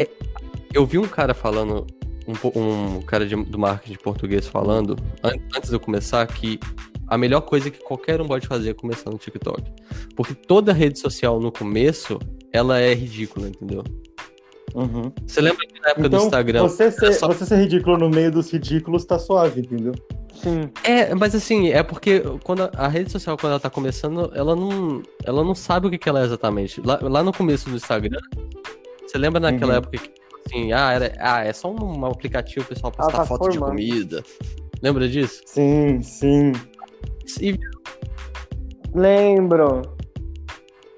eu 0.72 0.86
vi 0.86 0.98
um 0.98 1.08
cara 1.08 1.34
falando, 1.34 1.84
um, 2.28 2.60
um 2.98 3.02
cara 3.02 3.26
de- 3.26 3.34
do 3.34 3.58
marketing 3.58 3.98
português 4.04 4.46
falando, 4.46 4.94
an- 5.24 5.34
antes 5.56 5.68
de 5.68 5.74
eu 5.74 5.80
começar, 5.80 6.24
que 6.28 6.60
a 7.08 7.18
melhor 7.18 7.40
coisa 7.40 7.70
que 7.72 7.82
qualquer 7.82 8.20
um 8.20 8.26
pode 8.28 8.46
fazer 8.46 8.70
é 8.70 8.74
começar 8.74 9.10
no 9.10 9.18
TikTok. 9.18 9.64
Porque 10.14 10.32
toda 10.32 10.72
rede 10.72 11.00
social 11.00 11.40
no 11.40 11.50
começo, 11.50 12.20
ela 12.52 12.78
é 12.78 12.94
ridícula, 12.94 13.48
entendeu? 13.48 13.82
Uhum. 14.74 15.12
Você 15.26 15.40
lembra 15.40 15.66
que 15.66 15.80
na 15.80 15.88
época 15.90 16.08
do 16.08 16.14
Então, 16.16 16.24
Instagram. 16.26 16.62
você 16.62 16.90
ser, 16.90 17.12
só- 17.14 17.26
você 17.28 17.44
ser 17.44 17.56
ridículo 17.56 17.98
no 17.98 18.08
meio 18.08 18.30
dos 18.30 18.50
ridículos 18.52 19.04
tá 19.04 19.18
suave, 19.18 19.60
entendeu? 19.62 19.92
Sim. 20.34 20.70
É, 20.84 21.14
mas 21.14 21.34
assim, 21.34 21.68
é 21.70 21.82
porque 21.82 22.22
quando 22.44 22.62
a, 22.62 22.70
a 22.74 22.88
rede 22.88 23.10
social, 23.10 23.36
quando 23.36 23.50
ela 23.52 23.60
tá 23.60 23.68
começando, 23.68 24.30
ela 24.34 24.54
não, 24.56 25.02
ela 25.24 25.44
não 25.44 25.54
sabe 25.54 25.86
o 25.86 25.90
que, 25.90 25.98
que 25.98 26.08
ela 26.08 26.20
é 26.20 26.24
exatamente. 26.24 26.80
Lá, 26.80 26.98
lá 27.02 27.22
no 27.22 27.32
começo 27.32 27.68
do 27.68 27.76
Instagram, 27.76 28.20
você 29.06 29.18
lembra 29.18 29.40
naquela 29.40 29.72
Uhum. 29.72 29.78
época 29.78 29.98
que, 29.98 30.10
assim, 30.46 30.72
ah, 30.72 30.92
era, 30.92 31.12
ah, 31.18 31.44
é 31.44 31.52
só 31.52 31.70
um, 31.70 31.98
um 32.00 32.06
aplicativo 32.06 32.64
pessoal 32.64 32.92
Ela 32.96 33.06
postar 33.06 33.18
tá 33.22 33.26
foto 33.26 33.50
de 33.50 33.58
formando. 33.58 33.76
comida. 33.76 34.22
Lembra 34.82 35.08
disso? 35.08 35.42
Sim, 35.46 36.00
sim. 36.00 36.52
E 37.40 37.58
Lembro. 38.94 39.82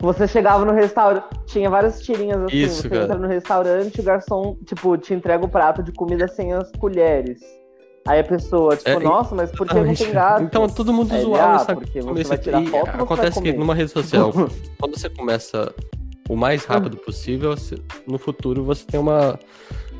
Você 0.02 0.26
chegava 0.26 0.64
no 0.64 0.72
restaurante, 0.72 1.24
tinha 1.46 1.70
várias 1.70 2.02
tirinhas 2.02 2.42
assim. 2.42 2.56
Isso, 2.56 2.82
você 2.82 2.88
cara. 2.88 3.04
entra 3.04 3.18
no 3.18 3.28
restaurante, 3.28 4.00
o 4.00 4.02
garçom, 4.02 4.56
tipo, 4.66 4.98
te 4.98 5.14
entrega 5.14 5.44
o 5.44 5.48
prato 5.48 5.82
de 5.82 5.92
comida 5.92 6.26
sem 6.28 6.52
as 6.52 6.70
colheres. 6.72 7.40
Aí 8.06 8.18
a 8.18 8.24
pessoa, 8.24 8.76
tipo, 8.76 8.90
É, 8.90 8.98
nossa, 8.98 9.32
mas 9.32 9.52
por 9.52 9.64
que 9.66 9.74
não 9.74 9.94
tem 9.94 10.10
gato? 10.10 10.42
Então 10.42 10.68
todo 10.68 10.92
mundo 10.92 11.14
Aí 11.14 11.22
zoava 11.22 11.52
ah, 11.52 11.56
Instagram. 11.56 11.82
porque 11.84 12.00
você 12.00 12.24
vai 12.24 12.38
tirar 12.38 12.60
E 12.62 12.66
foto 12.66 12.84
vai 12.90 13.00
acontece 13.02 13.40
que 13.40 13.52
numa 13.52 13.74
rede 13.76 13.92
social, 13.92 14.32
quando 14.80 14.98
você 14.98 15.08
começa 15.08 15.72
o 16.28 16.34
mais 16.36 16.64
rápido 16.64 16.96
possível, 16.96 17.56
você- 17.56 17.76
no 18.04 18.18
futuro 18.18 18.64
você 18.64 18.84
tem 18.84 18.98
uma. 18.98 19.38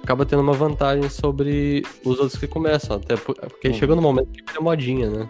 acaba 0.03 0.27
tendo 0.27 0.43
uma 0.43 0.53
vantagem 0.53 1.09
sobre 1.09 1.85
os 2.05 2.19
outros 2.19 2.37
que 2.37 2.49
começam. 2.49 2.97
Até 2.97 3.15
por- 3.17 3.37
porque 3.37 3.69
Uhum. 3.69 3.75
chega 3.75 3.95
no 3.95 4.03
momento 4.03 4.33
que 4.33 4.43
vira 4.49 4.61
modinha, 4.61 5.09
né? 5.09 5.29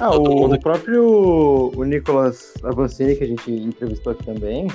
Ah, 0.00 0.10
Todo 0.10 0.30
o, 0.30 0.34
mundo- 0.42 0.54
o 0.56 0.60
próprio 0.60 1.72
o 1.76 1.84
Nicolas 1.84 2.54
Avancini, 2.62 3.14
que 3.16 3.24
a 3.24 3.26
gente 3.26 3.50
entrevistou 3.50 4.12
aqui 4.12 4.24
também, 4.24 4.66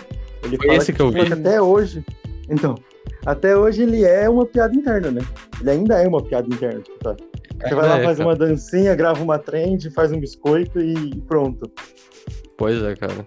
ele 0.44 0.58
Foi 0.58 0.68
fala 0.68 0.78
esse 0.78 0.94
que 0.94 1.02
eu 1.02 1.12
vi. 1.12 1.22
até 1.34 1.62
hoje. 1.62 2.04
Então, 2.50 2.76
até 3.26 3.56
hoje 3.56 3.84
ele 3.84 4.04
é 4.04 4.30
uma 4.30 4.46
piada 4.46 4.76
interna, 4.76 5.12
né? 5.12 5.22
Ele 5.60 5.70
ainda 5.70 6.02
é 6.02 6.08
uma 6.08 6.22
piada 6.24 6.48
interna. 6.54 6.82
Tá? 7.02 7.16
Você 7.62 7.76
vai 7.76 7.88
lá, 7.90 8.00
É, 8.00 8.04
faz 8.04 8.18
cara. 8.18 8.30
uma 8.30 8.36
dancinha, 8.36 8.96
grava 8.96 9.22
uma 9.24 9.38
trend, 9.38 9.90
faz 9.92 10.12
um 10.12 10.20
biscoito 10.20 10.80
e 10.80 11.22
pronto. 11.28 11.70
Pois 12.58 12.82
é, 12.82 12.96
cara. 12.96 13.26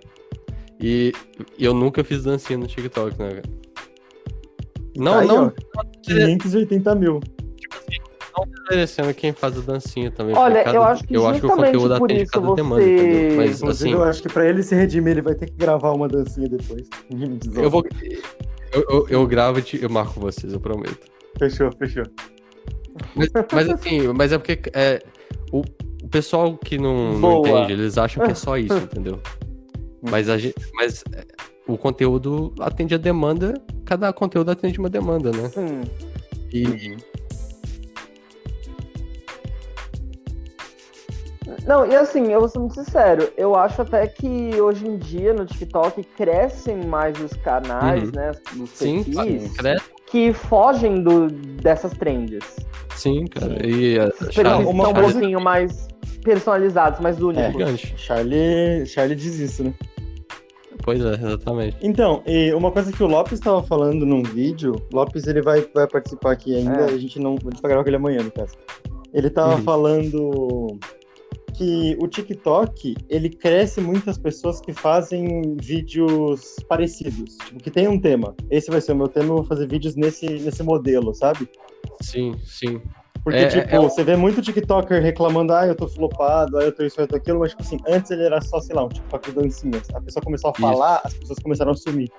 E 0.81 1.13
e 1.59 1.65
eu 1.65 1.73
nunca 1.73 2.03
fiz 2.03 2.25
dancinha 2.25 2.59
no 2.59 2.67
TikTok, 2.67 3.17
né, 3.19 3.29
cara? 3.31 3.43
Não, 4.97 5.13
Tá 5.13 5.21
aí, 5.21 5.27
não, 5.29 5.53
ó, 5.77 5.85
580 6.03 6.95
mil. 6.95 7.21
Não 8.37 8.45
desmerecendo 8.47 9.15
quem 9.15 9.33
faz 9.33 9.57
a 9.57 9.61
dancinha 9.61 10.11
também. 10.11 10.35
Olha, 10.37 10.65
cada- 10.65 10.77
eu 10.77 10.83
acho 10.83 11.05
que 11.05 11.15
eu 11.17 11.27
acho 11.27 11.41
que 11.41 11.47
o 11.47 11.51
conteúdo 11.51 11.99
por 11.99 12.05
atende 12.07 12.23
isso 12.23 12.33
cada 12.33 12.47
você- 12.47 12.57
demanda, 12.57 12.83
entendeu? 12.83 13.37
Mas 13.37 13.61
Inclusive, 13.63 13.69
assim, 13.71 13.93
eu 13.93 14.03
acho 14.03 14.23
que 14.23 14.29
pra 14.29 14.49
ele 14.49 14.63
se 14.63 14.75
redimir, 14.75 15.13
ele 15.13 15.23
vai 15.23 15.35
ter 15.35 15.47
que 15.47 15.57
gravar 15.57 15.93
uma 15.93 16.09
dancinha 16.09 16.49
depois. 16.49 16.89
eu 17.57 17.71
vou. 17.71 17.85
Eu, 18.73 18.85
eu, 18.91 19.07
eu 19.09 19.27
gravo 19.27 19.59
e 19.59 19.63
te- 19.63 19.83
eu 19.83 19.89
marco 19.91 20.19
vocês, 20.19 20.53
eu 20.53 20.61
prometo. 20.61 20.99
Fechou, 21.39 21.71
fechou. 21.79 22.05
Mas, 23.15 23.29
mas 23.53 23.69
assim, 23.69 24.09
mas 24.09 24.33
é 24.33 24.39
porque 24.39 24.59
é, 24.73 25.01
o, 25.53 25.63
o 26.03 26.09
pessoal 26.09 26.57
que 26.57 26.79
não, 26.79 27.19
não 27.19 27.41
entende, 27.41 27.73
eles 27.73 27.99
acham 27.99 28.25
que 28.25 28.31
é 28.33 28.35
só 28.35 28.57
isso, 28.57 28.75
entendeu? 28.79 29.21
Mas, 30.11 30.29
a 30.29 30.37
gente, 30.39 30.55
mas 30.75 31.03
é, 31.13 31.25
o 31.67 31.77
conteúdo 31.79 32.53
atende 32.61 32.95
a 32.95 32.99
demanda, 32.99 33.55
cada 33.85 34.13
conteúdo 34.13 34.51
atende 34.51 34.79
uma 34.79 34.91
demanda, 34.91 35.31
né? 35.31 35.49
Sim. 35.49 35.81
E 36.53 36.97
Não, 41.67 41.87
e 41.87 41.95
assim, 41.97 42.31
eu 42.31 42.41
vou 42.41 42.49
ser 42.49 42.59
muito 42.59 42.75
sincero, 42.75 43.29
eu 43.37 43.55
acho 43.55 43.81
até 43.83 44.07
que 44.07 44.51
hoje 44.61 44.87
em 44.87 44.99
dia 44.99 45.33
no 45.33 45.47
TikTok 45.47 46.03
crescem 46.17 46.85
mais 46.85 47.19
os 47.21 47.33
canais, 47.35 48.05
Uhum. 48.05 48.11
né? 48.15 48.33
Os 48.61 48.71
sim, 48.71 49.03
perfis 49.03 49.57
que 50.07 50.33
fogem 50.33 51.03
do, 51.03 51.29
dessas 51.29 51.93
trends. 51.95 52.45
sim, 52.95 53.25
cara. 53.27 53.67
E 53.67 53.99
a 53.99 54.09
Esses 54.09 54.33
Charlie, 54.35 54.53
perfis 54.57 54.67
uma 54.75 54.85
são 54.85 54.93
um 54.93 55.11
pouquinho 55.13 55.41
mais 55.41 55.89
personalizados, 56.23 57.01
mais 57.01 57.19
é 57.19 57.23
únicos. 57.23 57.53
gigante. 57.53 57.95
Charlie, 57.97 58.87
Charlie 58.87 59.17
diz 59.17 59.39
isso, 59.39 59.65
né? 59.65 59.73
Pois 60.83 61.01
é, 61.03 61.15
exatamente. 61.15 61.77
Então, 61.81 62.23
e 62.27 62.53
uma 62.53 62.71
coisa 62.71 62.93
que 62.93 63.03
o 63.03 63.07
Lopes 63.07 63.35
estava 63.35 63.63
falando 63.63 64.05
num 64.05 64.23
vídeo, 64.23 64.75
Lopes 64.93 65.27
ele 65.27 65.41
vai, 65.41 65.67
vai 65.75 65.87
participar 65.87 66.33
aqui 66.33 66.55
ainda, 66.57 66.83
É. 66.83 66.85
a 66.93 66.99
gente 66.99 67.19
não. 67.19 67.37
A 67.37 67.51
gente 67.51 67.63
vai 67.63 67.71
gravar 67.71 67.83
com 67.85 67.89
ele 67.89 67.97
amanhã, 67.97 68.23
no 68.23 68.31
caso. 68.31 68.53
Ele 69.15 69.31
tava 69.31 69.55
Uhum. 69.55 69.63
falando 69.63 70.79
que 71.57 71.97
o 72.01 72.07
TikTok 72.09 72.95
ele 73.09 73.29
cresce 73.31 73.81
muitas 73.81 74.19
pessoas 74.19 74.61
que 74.61 74.73
fazem 74.73 75.57
vídeos 75.61 76.57
parecidos, 76.69 77.37
tipo, 77.47 77.61
que 77.63 77.71
tem 77.71 77.89
um 77.89 77.99
tema. 78.01 78.35
Esse 78.51 78.71
vai 78.71 78.81
ser 78.81 78.93
o 78.93 78.97
meu 78.97 79.09
tema, 79.09 79.29
eu 79.31 79.37
vou 79.37 79.45
fazer 79.45 79.67
vídeos 79.69 79.95
nesse, 79.97 80.27
nesse 80.27 80.63
modelo, 80.63 81.15
sabe? 81.15 81.49
Sim, 82.01 82.35
sim. 82.45 82.81
Porque, 83.23 83.39
É- 83.39 83.47
tipo, 83.47 83.75
é 83.75 83.81
o- 83.81 83.85
você 83.85 84.05
vê 84.05 84.17
muito 84.17 84.43
TikToker 84.43 85.01
reclamando, 85.03 85.55
ah, 85.55 85.67
eu 85.67 85.75
tô 85.75 85.89
flopado, 85.89 86.59
ah, 86.59 86.63
eu 86.65 86.73
tô 86.75 86.85
isso, 86.85 87.01
eu 87.01 87.07
tô 87.09 87.17
aquilo, 87.17 87.39
mas, 87.41 87.51
tipo 87.53 87.63
assim, 87.63 87.79
antes 87.89 88.11
ele 88.11 88.23
era 88.25 88.39
só, 88.43 88.61
sei 88.61 88.77
lá, 88.77 88.85
um 88.85 88.89
TikTok 88.89 89.31
de 89.31 89.35
dancinhas. 89.37 89.89
A 89.95 90.01
pessoa 90.01 90.23
começou 90.23 90.51
a 90.51 90.53
Isso. 90.53 90.61
falar, 90.61 91.01
as 91.03 91.15
pessoas 91.15 91.39
começaram 91.39 91.71
a 91.73 91.75
sumir. 91.75 92.11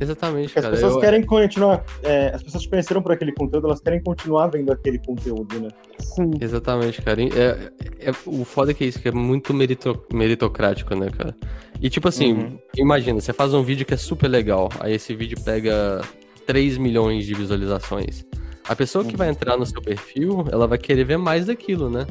Exatamente, 0.00 0.46
Porque 0.46 0.58
as 0.60 0.64
cara. 0.64 0.74
pessoas 0.74 0.94
eu- 0.94 1.00
querem 1.00 1.22
continuar, 1.22 1.84
é, 2.02 2.28
as 2.34 2.42
pessoas 2.42 2.62
te 2.62 2.70
conheceram 2.70 3.02
por 3.02 3.12
aquele 3.12 3.32
conteúdo, 3.32 3.66
elas 3.66 3.80
querem 3.80 4.02
continuar 4.02 4.46
vendo 4.48 4.72
aquele 4.72 4.98
conteúdo, 4.98 5.60
né? 5.60 5.68
Sim. 5.98 6.30
Exatamente, 6.40 7.02
cara. 7.02 7.22
É, 7.22 7.70
é- 8.08 8.10
o 8.26 8.44
foda 8.44 8.70
é 8.70 8.74
que 8.74 8.84
é 8.84 8.86
isso, 8.86 8.98
que 9.00 9.08
é 9.08 9.12
muito 9.12 9.52
merito- 9.52 10.02
meritocrático, 10.12 10.94
né, 10.94 11.08
cara? 11.10 11.36
E 11.80 11.90
tipo 11.90 12.08
assim, 12.08 12.32
Uhum. 12.32 12.58
imagina, 12.76 13.20
você 13.20 13.32
faz 13.32 13.52
um 13.52 13.62
vídeo 13.62 13.84
que 13.84 13.94
é 13.94 13.96
super 13.96 14.28
legal, 14.28 14.70
aí 14.80 14.94
esse 14.94 15.14
vídeo 15.14 15.38
pega 15.44 16.00
3 16.46 16.78
milhões 16.78 17.26
de 17.26 17.34
visualizações. 17.34 18.24
A 18.68 18.74
pessoa 18.74 19.04
que 19.04 19.12
Uhum. 19.12 19.16
vai 19.18 19.28
entrar 19.28 19.56
no 19.56 19.66
seu 19.66 19.82
perfil, 19.82 20.44
ela 20.50 20.66
vai 20.66 20.78
querer 20.78 21.04
ver 21.04 21.16
mais 21.18 21.46
daquilo, 21.46 21.90
né? 21.90 22.06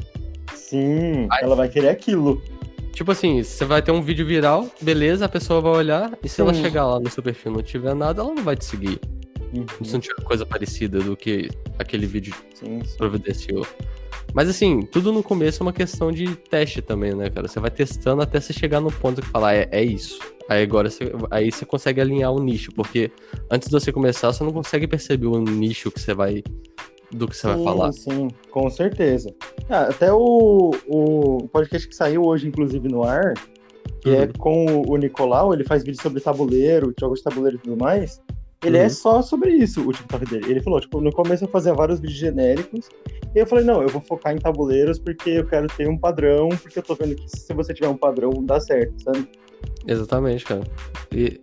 Sim, 0.54 1.26
Ai. 1.30 1.42
ela 1.42 1.56
vai 1.56 1.68
querer 1.68 1.88
aquilo. 1.88 2.40
Tipo 2.92 3.12
assim, 3.12 3.42
você 3.42 3.64
vai 3.64 3.80
ter 3.80 3.92
um 3.92 4.02
vídeo 4.02 4.26
viral, 4.26 4.68
beleza, 4.80 5.24
a 5.24 5.28
pessoa 5.28 5.60
vai 5.60 5.72
olhar, 5.72 6.18
e 6.22 6.28
se 6.28 6.40
ela 6.40 6.52
Sim. 6.52 6.62
chegar 6.62 6.86
lá 6.86 7.00
no 7.00 7.08
seu 7.08 7.22
perfil 7.22 7.52
e 7.52 7.54
não 7.56 7.62
tiver 7.62 7.94
nada, 7.94 8.20
ela 8.20 8.34
não 8.34 8.42
vai 8.42 8.56
te 8.56 8.64
seguir. 8.64 9.00
Uhum. 9.54 9.84
Se 9.84 9.92
não 9.92 10.00
tiver 10.00 10.22
coisa 10.22 10.46
parecida 10.46 11.00
do 11.00 11.16
que 11.16 11.48
aquele 11.78 12.06
vídeo 12.06 12.34
Sim, 12.54 12.82
sim. 12.84 12.96
providenciou. 12.96 13.66
Mas 14.32 14.48
assim, 14.48 14.82
tudo 14.82 15.12
no 15.12 15.22
começo 15.22 15.62
é 15.62 15.64
uma 15.66 15.72
questão 15.72 16.12
de 16.12 16.36
teste 16.36 16.80
também, 16.80 17.14
né, 17.14 17.30
cara? 17.30 17.48
Você 17.48 17.58
vai 17.58 17.70
testando 17.70 18.22
até 18.22 18.40
você 18.40 18.52
chegar 18.52 18.80
no 18.80 18.92
ponto 18.92 19.20
que 19.20 19.28
falar, 19.28 19.54
é, 19.54 19.68
é 19.72 19.82
isso. 19.82 20.18
Aí 20.48 20.62
agora 20.62 20.88
você, 20.88 21.12
aí 21.30 21.50
você 21.50 21.64
consegue 21.64 22.00
alinhar 22.00 22.32
o 22.32 22.40
nicho, 22.40 22.72
porque 22.72 23.10
antes 23.50 23.68
de 23.68 23.72
você 23.72 23.92
começar, 23.92 24.32
você 24.32 24.44
não 24.44 24.52
consegue 24.52 24.86
perceber 24.86 25.26
o 25.26 25.40
nicho 25.40 25.90
que 25.90 26.00
você 26.00 26.14
vai. 26.14 26.44
Do 27.12 27.26
que 27.28 27.36
você 27.36 27.46
vai 27.46 27.58
Sim, 27.58 27.64
falar. 27.64 27.92
Sim, 27.92 28.28
com 28.50 28.70
certeza. 28.70 29.34
Ah, 29.68 29.82
até 29.82 30.12
o, 30.12 30.70
o 30.88 31.48
podcast 31.48 31.88
que 31.88 31.94
saiu 31.94 32.22
hoje, 32.24 32.46
inclusive, 32.48 32.88
no 32.88 33.02
ar, 33.04 33.34
que 34.00 34.10
é 34.10 34.22
Uhum. 34.22 34.32
com 34.38 34.82
o 34.88 34.96
Nicolau, 34.96 35.52
ele 35.52 35.64
faz 35.64 35.82
vídeo 35.84 36.00
sobre 36.00 36.20
tabuleiro, 36.20 36.94
jogos 36.98 37.18
de 37.18 37.24
tabuleiro 37.24 37.56
e 37.56 37.60
tudo 37.60 37.76
mais. 37.76 38.20
Ele 38.64 38.78
Uhum. 38.78 38.84
é 38.84 38.88
só 38.88 39.22
sobre 39.22 39.50
isso, 39.52 39.86
o 39.88 39.92
TikTok 39.92 40.26
dele. 40.26 40.50
Ele 40.50 40.60
falou, 40.60 40.80
tipo, 40.80 41.00
no 41.00 41.10
começo 41.12 41.44
eu 41.44 41.48
fazia 41.48 41.72
vários 41.74 41.98
vídeos 41.98 42.18
genéricos, 42.18 42.88
e 43.34 43.38
eu 43.38 43.46
falei, 43.46 43.64
não, 43.64 43.82
eu 43.82 43.88
vou 43.88 44.00
focar 44.02 44.34
em 44.34 44.38
tabuleiros 44.38 44.98
porque 44.98 45.30
eu 45.30 45.46
quero 45.46 45.66
ter 45.68 45.88
um 45.88 45.96
padrão, 45.96 46.48
porque 46.50 46.78
eu 46.78 46.82
tô 46.82 46.94
vendo 46.94 47.14
que 47.14 47.28
se 47.28 47.52
você 47.54 47.72
tiver 47.72 47.88
um 47.88 47.96
padrão, 47.96 48.30
dá 48.44 48.60
certo, 48.60 49.02
sabe? 49.02 49.26
Exatamente, 49.86 50.44
cara. 50.44 50.62
E, 51.12 51.40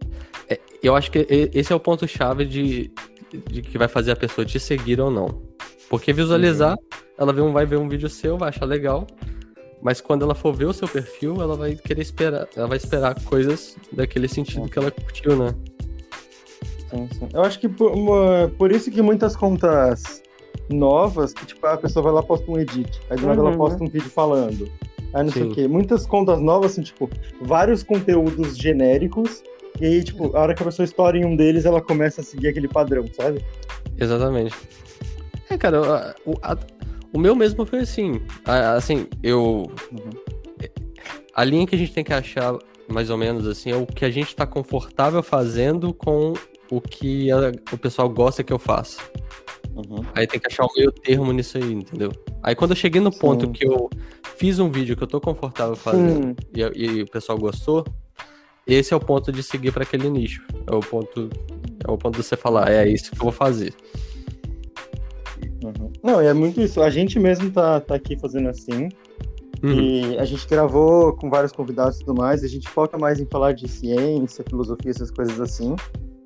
é, 0.49 0.59
eu 0.83 0.95
acho 0.95 1.11
que 1.11 1.25
esse 1.53 1.73
é 1.73 1.75
o 1.75 1.79
ponto-chave 1.79 2.45
de, 2.45 2.91
de 3.49 3.61
que 3.61 3.77
vai 3.77 3.87
fazer 3.87 4.11
a 4.11 4.15
pessoa 4.15 4.45
te 4.45 4.59
seguir 4.59 4.99
ou 5.01 5.09
não. 5.09 5.46
Porque 5.89 6.11
visualizar, 6.13 6.77
ela 7.17 7.31
vê 7.31 7.41
um, 7.41 7.51
vai 7.53 7.65
ver 7.65 7.77
um 7.77 7.87
vídeo 7.87 8.09
seu, 8.09 8.37
vai 8.37 8.49
achar 8.49 8.65
legal. 8.65 9.07
Mas 9.81 10.01
quando 10.01 10.23
ela 10.23 10.33
for 10.35 10.53
ver 10.53 10.65
o 10.65 10.73
seu 10.73 10.87
perfil, 10.87 11.41
ela 11.41 11.55
vai 11.55 11.75
querer 11.75 12.01
esperar. 12.01 12.47
Ela 12.55 12.67
vai 12.67 12.77
esperar 12.77 13.15
coisas 13.23 13.77
daquele 13.91 14.27
sentido 14.27 14.67
que 14.67 14.77
ela 14.79 14.89
curtiu, 14.91 15.35
né? 15.37 15.53
Sim, 16.89 17.07
sim. 17.13 17.27
Eu 17.33 17.41
acho 17.41 17.59
que 17.59 17.69
por, 17.69 17.91
uma- 17.91 18.51
por 18.57 18.71
isso 18.71 18.89
que 18.89 19.01
muitas 19.01 19.35
contas 19.35 20.23
novas, 20.69 21.33
que 21.33 21.45
tipo, 21.45 21.65
a 21.67 21.77
pessoa 21.77 22.03
vai 22.03 22.11
lá 22.13 22.21
e 22.21 22.25
posta 22.25 22.49
um 22.51 22.57
edit, 22.59 22.99
aí 23.09 23.17
do 23.17 23.27
nada 23.27 23.39
ela 23.39 23.51
Uhum. 23.51 23.57
posta 23.57 23.83
um 23.83 23.87
vídeo 23.87 24.09
falando. 24.09 24.69
Aí 25.13 25.23
não 25.23 25.31
sei 25.31 25.43
Sim. 25.43 25.49
o 25.51 25.53
quê. 25.53 25.67
Muitas 25.67 26.05
contas 26.05 26.39
novas, 26.41 26.71
assim, 26.71 26.81
tipo, 26.81 27.09
vários 27.41 27.83
conteúdos 27.83 28.57
genéricos, 28.57 29.43
e 29.79 29.85
aí, 29.85 30.03
tipo, 30.03 30.35
a 30.35 30.41
hora 30.41 30.53
que 30.55 30.61
a 30.61 30.65
pessoa 30.65 30.83
estoura 30.85 31.17
em 31.17 31.23
um 31.25 31.35
deles, 31.35 31.65
ela 31.65 31.81
começa 31.81 32.21
a 32.21 32.23
seguir 32.23 32.47
aquele 32.49 32.67
padrão, 32.67 33.05
sabe? 33.15 33.45
Exatamente. 33.97 34.55
É, 35.49 35.57
cara, 35.57 36.15
o, 36.25 36.33
a- 36.41 36.57
o 37.13 37.19
meu 37.19 37.35
mesmo 37.35 37.65
foi 37.65 37.79
assim. 37.79 38.21
A- 38.45 38.73
Assim, 38.73 39.07
eu. 39.23 39.69
Uhum. 39.91 40.09
A 41.33 41.43
linha 41.43 41.67
que 41.67 41.75
a 41.75 41.77
gente 41.77 41.93
tem 41.93 42.03
que 42.03 42.13
achar, 42.13 42.57
mais 42.89 43.09
ou 43.09 43.17
menos 43.17 43.45
assim, 43.47 43.71
é 43.71 43.75
o 43.75 43.85
que 43.85 44.03
a 44.03 44.09
gente 44.09 44.35
tá 44.35 44.45
confortável 44.47 45.21
fazendo 45.21 45.93
com 45.93 46.33
o 46.71 46.81
que 46.81 47.31
a- 47.31 47.51
o 47.71 47.77
pessoal 47.77 48.09
gosta 48.09 48.43
que 48.43 48.51
eu 48.51 48.57
faça. 48.59 48.99
Uhum. 49.75 50.03
Aí 50.15 50.25
tem 50.25 50.39
que 50.39 50.47
achar 50.47 50.65
o 50.65 50.73
meio 50.75 50.91
termo 50.91 51.31
nisso 51.31 51.57
aí, 51.59 51.71
entendeu? 51.73 52.11
Aí 52.41 52.55
quando 52.55 52.71
eu 52.71 52.75
cheguei 52.77 52.99
no 52.99 53.11
ponto 53.11 53.45
Sim. 53.45 53.51
que 53.51 53.65
eu 53.67 53.87
fiz 54.37 54.57
um 54.57 54.71
vídeo 54.71 54.97
que 54.97 55.03
eu 55.03 55.07
tô 55.07 55.21
confortável 55.21 55.75
fazendo 55.75 56.35
e, 56.55 56.61
e 56.61 57.01
o 57.03 57.07
pessoal 57.07 57.37
gostou, 57.37 57.85
esse 58.65 58.91
é 58.91 58.97
o 58.97 58.99
ponto 58.99 59.31
de 59.31 59.43
seguir 59.43 59.71
pra 59.71 59.83
aquele 59.83 60.09
nicho. 60.09 60.43
É 60.65 60.73
o 60.73 60.79
ponto. 60.79 61.29
É 61.87 61.91
o 61.91 61.97
ponto 61.97 62.17
de 62.19 62.23
você 62.23 62.35
falar, 62.35 62.71
é 62.71 62.87
isso 62.87 63.11
que 63.11 63.17
eu 63.17 63.23
vou 63.23 63.31
fazer. 63.31 63.73
Não, 66.07 66.21
é 66.21 66.33
muito 66.33 66.61
isso. 66.61 66.81
A 66.81 66.89
gente 66.89 67.19
mesmo 67.19 67.51
tá, 67.51 67.81
tá 67.81 67.95
aqui 67.95 68.17
fazendo 68.17 68.47
assim. 68.47 68.87
Uhum. 69.61 69.73
E 69.73 70.17
a 70.17 70.23
gente 70.23 70.47
gravou 70.47 71.11
com 71.11 71.29
vários 71.29 71.51
convidados 71.51 71.97
e 71.97 71.99
tudo 71.99 72.15
mais. 72.15 72.45
A 72.45 72.47
gente 72.47 72.69
foca 72.69 72.97
mais 72.97 73.19
em 73.19 73.25
falar 73.25 73.51
de 73.51 73.67
ciência, 73.67 74.41
filosofia, 74.47 74.89
essas 74.89 75.11
coisas 75.11 75.37
assim. 75.41 75.75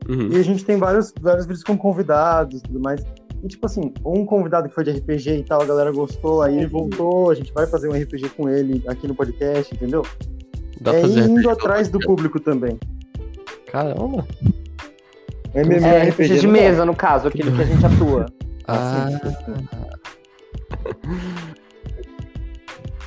Uhum. 0.07 0.29
E 0.31 0.37
a 0.37 0.43
gente 0.43 0.63
tem 0.63 0.77
vários, 0.77 1.11
vários 1.19 1.47
vídeos 1.47 1.63
com 1.63 1.75
convidados 1.75 2.59
e 2.59 2.63
tudo 2.63 2.79
mais. 2.79 3.03
E 3.43 3.47
tipo 3.47 3.65
assim, 3.65 3.91
um 4.05 4.23
convidado 4.23 4.69
que 4.69 4.75
foi 4.75 4.83
de 4.83 4.91
RPG 4.91 5.37
e 5.37 5.43
tal, 5.43 5.63
a 5.63 5.65
galera 5.65 5.91
gostou, 5.91 6.43
aí 6.43 6.57
ele 6.57 6.67
voltou, 6.67 7.31
a 7.31 7.33
gente 7.33 7.51
vai 7.51 7.65
fazer 7.65 7.89
um 7.89 7.99
RPG 7.99 8.29
com 8.37 8.47
ele 8.47 8.83
aqui 8.85 9.07
no 9.07 9.15
podcast, 9.15 9.73
entendeu? 9.73 10.05
Dá 10.79 10.93
é 10.93 11.01
fazer 11.01 11.21
indo 11.21 11.39
RPG 11.39 11.49
atrás 11.49 11.89
do 11.89 11.97
público 11.97 12.39
também. 12.39 12.77
Caramba. 13.71 14.27
MMORPG 15.55 15.85
É, 15.85 16.09
RPG 16.09 16.39
de 16.39 16.47
mesa, 16.47 16.85
no 16.85 16.95
caso, 16.95 17.29
aquele 17.29 17.51
que 17.51 17.61
a 17.61 17.65
gente 17.65 17.83
atua. 17.83 18.27
Ah, 18.71 19.07
Assim, 19.07 19.15
assim. 19.27 19.67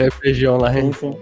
RPG 0.08 0.48
online. 0.48 0.92
Sim, 0.94 1.12
sim. 1.12 1.18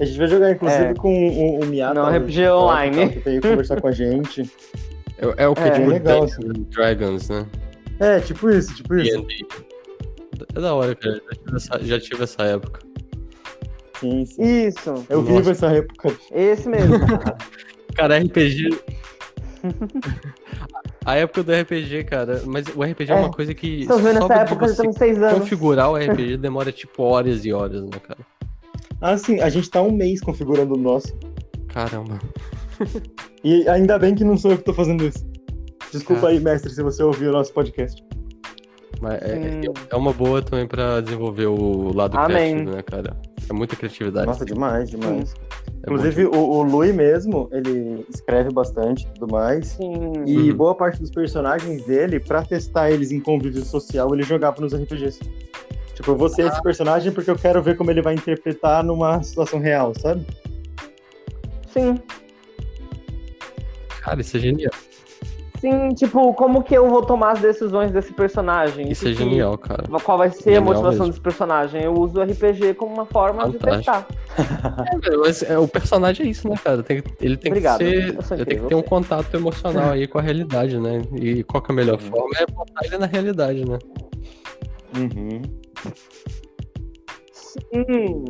A 0.00 0.04
gente 0.04 0.18
vai 0.18 0.26
jogar, 0.28 0.50
inclusive, 0.52 0.84
É. 0.84 0.94
com 0.94 1.28
o, 1.28 1.60
o 1.62 1.66
Miata. 1.66 1.94
Não, 1.94 2.04
o 2.04 2.16
RPG 2.16 2.48
online. 2.48 3.08
Que 3.10 3.18
veio 3.20 3.42
conversar 3.42 3.80
com 3.80 3.88
a 3.88 3.92
gente. 3.92 4.50
É, 5.18 5.44
é 5.44 5.48
o 5.48 5.54
que 5.54 5.60
É, 5.62 5.70
tipo 5.70 5.90
legal, 5.90 6.20
Dungeons 6.26 6.44
and 6.58 6.62
Dragons, 6.70 7.28
né? 7.28 7.46
É, 7.98 8.20
tipo 8.20 8.48
isso, 8.50 8.74
tipo 8.74 8.94
isso. 8.96 9.20
D&D. 9.20 9.46
É 10.54 10.60
da 10.60 10.74
hora, 10.74 10.94
cara. 10.94 11.20
Já 11.20 11.34
tive 11.36 11.56
essa, 11.56 11.78
já 11.84 12.00
tive 12.00 12.22
essa 12.24 12.42
época. 12.44 12.80
Sim, 14.00 14.24
sim. 14.24 14.42
Isso, 14.68 14.94
Eu 15.10 15.20
Nossa. 15.20 15.32
vivo 15.36 15.50
essa 15.50 15.66
época. 15.66 16.16
esse 16.32 16.66
mesmo. 16.68 16.96
Cara, 17.94 18.16
RPG. 18.18 18.70
A 21.04 21.16
época 21.16 21.42
do 21.42 21.52
RPG, 21.52 22.04
cara. 22.04 22.42
Mas 22.46 22.66
o 22.74 22.82
RPG 22.82 23.10
é, 23.10 23.14
É. 23.14 23.18
uma 23.18 23.30
coisa 23.30 23.54
que. 23.54 23.80
Estamos 23.82 24.02
vendo 24.02 24.18
só 24.18 24.24
essa 24.26 24.34
época, 24.42 24.68
já 24.68 24.74
você 24.74 24.82
temos 24.82 24.96
seis 24.96 25.22
anos. 25.22 25.38
configurar 25.40 25.90
o 25.90 25.96
RPG 25.96 26.36
demora 26.38 26.70
tipo 26.72 27.02
horas 27.02 27.44
e 27.44 27.52
horas, 27.52 27.82
né, 27.82 27.98
cara? 28.06 28.20
Ah, 29.00 29.16
sim, 29.16 29.40
a 29.40 29.48
gente 29.48 29.70
tá 29.70 29.80
um 29.80 29.90
mês 29.92 30.20
configurando 30.20 30.74
o 30.74 30.78
nosso. 30.78 31.12
Caramba. 31.68 32.18
E 33.42 33.66
ainda 33.70 33.98
bem 33.98 34.14
que 34.14 34.22
não 34.24 34.36
sou 34.36 34.50
eu 34.50 34.58
que 34.58 34.64
tô 34.64 34.74
fazendo 34.74 35.02
isso. 35.04 35.26
Desculpa 35.90 36.26
Ah. 36.26 36.30
aí, 36.30 36.40
mestre, 36.40 36.70
se 36.70 36.82
você 36.82 37.02
ouviu 37.02 37.30
o 37.30 37.32
nosso 37.32 37.52
podcast. 37.54 38.04
Mas 39.00 39.14
é, 39.22 39.34
Sim. 39.62 39.72
é 39.90 39.96
uma 39.96 40.12
boa 40.12 40.42
também 40.42 40.66
pra 40.66 41.00
desenvolver 41.00 41.46
o 41.46 41.90
lado 41.94 42.18
Amém. 42.18 42.36
criativo, 42.56 42.76
né, 42.76 42.82
cara? 42.82 43.16
É 43.48 43.52
muita 43.54 43.76
criatividade. 43.76 44.26
Nossa, 44.26 44.44
demais, 44.44 44.90
demais. 44.90 45.34
É 45.34 45.69
bom 45.69 45.69
Inclusive, 45.94 46.26
o, 46.26 46.36
o 46.36 46.62
Lui 46.62 46.92
mesmo, 46.92 47.48
ele 47.52 48.04
escreve 48.08 48.50
bastante 48.52 49.04
e 49.04 49.08
tudo 49.18 49.32
mais. 49.32 49.68
Sim. 49.68 50.24
E 50.26 50.50
Uhum. 50.50 50.56
boa 50.56 50.74
parte 50.74 51.00
dos 51.00 51.10
personagens 51.10 51.84
dele, 51.84 52.20
pra 52.20 52.42
testar 52.42 52.90
eles 52.90 53.10
em 53.10 53.18
convívio 53.20 53.64
social, 53.64 54.14
ele 54.14 54.22
jogava 54.22 54.60
nos 54.60 54.72
RPGs. 54.74 55.18
Tipo, 55.94 56.12
eu 56.12 56.16
vou 56.16 56.28
ser 56.28 56.46
esse 56.46 56.62
personagem 56.62 57.12
porque 57.12 57.30
eu 57.30 57.36
quero 57.36 57.60
ver 57.62 57.76
como 57.76 57.90
ele 57.90 58.00
vai 58.00 58.14
interpretar 58.14 58.82
numa 58.84 59.22
situação 59.22 59.58
real, 59.58 59.92
sabe? 59.98 60.24
Sim. 61.72 61.98
Cara, 64.00 64.20
isso 64.20 64.36
é 64.36 64.40
genial. 64.40 64.72
Sim, 65.60 65.90
tipo, 65.90 66.32
como 66.32 66.62
que 66.62 66.74
eu 66.74 66.88
vou 66.88 67.04
tomar 67.04 67.32
as 67.32 67.40
decisões 67.40 67.90
desse 67.90 68.14
personagem? 68.14 68.90
Isso 68.90 69.04
O 69.04 69.08
é 69.08 69.12
que- 69.12 69.18
genial, 69.18 69.58
cara. 69.58 69.84
Qual 70.02 70.16
vai 70.16 70.30
ser 70.30 70.40
a 70.50 70.52
Genial 70.54 70.64
motivação 70.64 70.90
mesmo. 70.92 71.06
desse 71.08 71.20
personagem? 71.20 71.82
Eu 71.84 71.92
uso 71.92 72.18
o 72.18 72.22
RPG 72.22 72.72
como 72.74 72.94
uma 72.94 73.04
forma 73.04 73.46
de 73.50 73.58
Fantástico. 73.58 73.92
testar. 73.92 74.06
É, 75.12 75.16
mas 75.16 75.42
é, 75.42 75.58
o 75.58 75.68
personagem 75.68 76.26
é 76.26 76.30
isso, 76.30 76.48
né, 76.48 76.54
cara? 76.64 76.82
Tem 76.82 77.02
que- 77.02 77.12
ele 77.20 77.36
tem 77.36 77.50
Obrigado, 77.52 77.78
que 77.78 77.84
ser. 77.84 78.34
Ele 78.34 78.44
tem 78.46 78.58
que 78.60 78.66
ter 78.68 78.74
um 78.74 78.80
contato 78.82 79.34
emocional 79.34 79.90
aí 79.90 80.06
com 80.06 80.18
a 80.18 80.22
realidade, 80.22 80.78
né? 80.78 81.02
E 81.20 81.42
qual 81.44 81.62
que 81.62 81.70
é 81.70 81.74
a 81.74 81.76
melhor 81.76 82.00
Uhum. 82.00 82.08
forma? 82.08 82.30
É 82.38 82.46
botar 82.46 82.80
ele 82.86 82.96
na 82.96 83.06
realidade, 83.06 83.68
né? 83.68 83.78
Uhum. 84.96 85.42
Sim. 87.32 88.24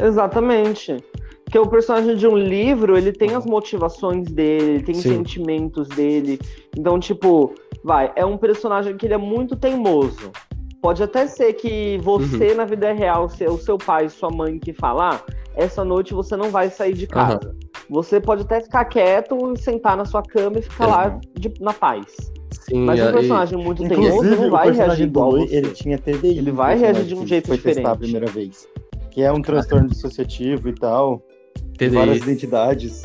Exatamente. 0.00 0.96
Porque 1.52 1.58
o 1.58 1.68
personagem 1.70 2.16
de 2.16 2.26
um 2.26 2.34
livro, 2.34 2.96
ele 2.96 3.12
tem 3.12 3.34
as 3.34 3.44
motivações 3.44 4.26
dele, 4.26 4.70
ele 4.76 4.82
tem 4.84 4.94
os 4.94 5.02
Sim. 5.02 5.16
sentimentos 5.16 5.86
dele. 5.88 6.40
Então, 6.74 6.98
tipo, 6.98 7.52
vai, 7.84 8.10
é 8.16 8.24
um 8.24 8.38
personagem 8.38 8.96
que 8.96 9.04
ele 9.04 9.12
é 9.12 9.18
muito 9.18 9.54
teimoso. 9.54 10.32
Pode 10.80 11.02
até 11.02 11.26
ser 11.26 11.52
que 11.52 11.98
você, 12.02 12.54
na 12.54 12.64
vida 12.64 12.90
real, 12.94 13.28
ser 13.28 13.50
o 13.50 13.58
seu 13.58 13.76
pai 13.76 14.06
e 14.06 14.08
sua 14.08 14.30
mãe 14.30 14.58
que 14.58 14.72
falar, 14.72 15.22
essa 15.54 15.84
noite 15.84 16.14
você 16.14 16.38
não 16.38 16.48
vai 16.50 16.70
sair 16.70 16.94
de 16.94 17.06
casa. 17.06 17.54
Você 17.90 18.18
pode 18.18 18.44
até 18.44 18.62
ficar 18.62 18.86
quieto, 18.86 19.36
sentar 19.58 19.94
na 19.94 20.06
sua 20.06 20.22
cama 20.22 20.58
e 20.58 20.62
ficar 20.62 20.86
lá 20.86 21.20
de- 21.38 21.52
na 21.60 21.74
paz. 21.74 22.06
Sim, 22.62 22.78
Mas 22.86 22.98
um 22.98 23.04
aí- 23.08 23.12
personagem 23.12 23.58
muito 23.62 23.86
teimoso 23.86 24.08
Inclusive, 24.08 24.36
não 24.40 24.50
vai 24.50 24.70
reagir 24.70 25.02
igual 25.06 25.32
você. 25.32 25.54
ele 25.54 25.70
tinha 25.72 25.98
TDI. 25.98 26.38
Ele 26.38 26.50
vai 26.50 26.78
reagir 26.78 27.04
de 27.04 27.14
um 27.14 27.20
que 27.20 27.26
jeito 27.26 27.48
foi 27.48 27.58
testar 27.58 27.90
a 27.90 27.94
diferente. 27.94 27.98
primeira 28.00 28.26
vez. 28.32 28.66
Que 29.10 29.20
é 29.20 29.30
um 29.30 29.42
transtorno 29.42 29.86
dissociativo 29.90 30.66
e 30.70 30.72
tal. 30.74 31.22
TDI. 31.88 31.94
Várias 31.96 32.22
identidades. 32.22 33.02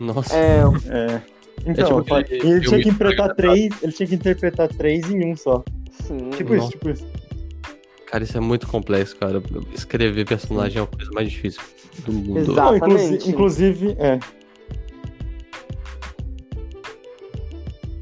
Nossa. 0.00 0.36
É, 0.36 0.62
É. 0.88 1.22
Então, 1.66 2.02
tipo 2.02 2.14
eu- 2.14 2.16
aquele 2.18 2.46
e 2.46 2.50
ele 2.50 2.60
tinha 2.60 2.80
que 2.82 2.88
interpretar 2.88 3.34
três. 3.34 3.82
Ele 3.82 3.92
tinha 3.92 4.06
que 4.06 4.14
interpretar 4.14 4.68
três 4.68 5.10
em 5.10 5.32
um 5.32 5.36
só. 5.36 5.64
sim. 6.06 6.30
Tipo 6.36 6.54
Nossa. 6.54 6.64
isso, 6.68 6.70
tipo 6.72 6.90
isso. 6.90 7.06
Cara, 8.06 8.22
isso 8.22 8.36
é 8.36 8.40
muito 8.40 8.66
complexo, 8.68 9.16
cara. 9.16 9.42
Escrever 9.74 10.24
personagem 10.26 10.78
é 10.80 10.84
a 10.84 10.86
coisa 10.86 11.10
mais 11.12 11.28
difícil 11.30 11.60
do 12.04 12.12
mundo. 12.12 12.38
Exato. 12.38 12.54
Não, 12.54 12.76
inclusi- 12.76 12.94
Exatamente. 13.02 13.30
inclusive, 13.30 13.96
é. 13.98 14.18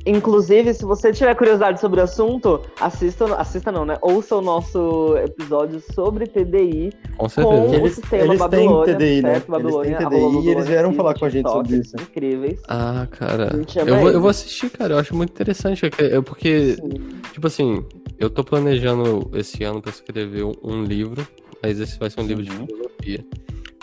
Inclusive, 0.07 0.75
se 0.75 0.85
você 0.85 1.13
tiver 1.13 1.35
curiosidade 1.35 1.81
sobre 1.81 1.99
o 2.01 2.03
assunto, 2.05 2.61
assista, 2.81 3.25
assista 3.37 3.73
não, 3.73 3.87
né? 3.87 3.97
Ouça 4.03 4.37
o 4.37 4.43
nosso 4.43 5.17
episódio 5.17 5.83
sobre 5.95 6.27
TDI 6.27 6.93
Com 7.17 7.25
com 7.25 7.29
certeza. 7.29 7.57
o 7.63 7.75
Eles- 7.75 7.95
sistema 7.95 8.23
eles 8.25 8.29
têm 8.31 8.39
Babilônia, 8.39 8.95
TDI, 8.97 9.23
né? 9.23 9.43
Babilônia, 9.49 9.89
Eles 9.89 9.99
têm 9.99 10.09
TDI 10.09 10.47
e 10.47 10.51
eles 10.51 10.67
vieram 10.67 10.89
aqui 10.89 10.97
falar 10.99 11.19
com 11.19 11.25
a 11.25 11.29
gente 11.31 11.45
TikTok, 11.45 11.69
sobre 11.69 11.81
isso. 11.83 11.97
Incríveis. 11.97 12.61
Ah, 12.69 13.09
cara. 13.11 13.49
Ama 13.55 13.65
Eu 13.91 13.97
vou, 13.99 14.11
eu 14.11 14.21
vou 14.21 14.31
assistir, 14.31 14.69
cara. 14.71 14.95
Eu 14.95 14.99
acho 14.99 15.17
muito 15.17 15.31
interessante. 15.31 15.87
é- 15.87 16.17
é 16.17 16.21
Porque, 16.21 16.75
Sim. 16.75 16.91
tipo 17.33 17.47
assim, 17.47 17.83
eu 18.19 18.29
tô 18.29 18.45
planejando 18.45 19.31
esse 19.35 19.65
ano 19.65 19.81
pra 19.81 19.91
escrever 19.91 20.45
um, 20.63 20.85
livro, 20.85 21.27
mas 21.63 21.81
esse 21.81 21.99
vai 21.99 22.11
ser 22.11 22.21
um 22.21 22.27
livro 22.27 22.43
de 22.43 22.51
Uhum. 22.51 22.67
filosofia. 22.67 23.25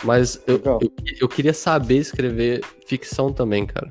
Mas 0.04 0.40
eu, 0.46 0.60
eu, 0.64 0.92
eu 1.20 1.28
queria 1.28 1.52
saber 1.54 1.96
escrever 1.96 2.60
ficção 2.86 3.32
também, 3.32 3.66
cara. 3.66 3.90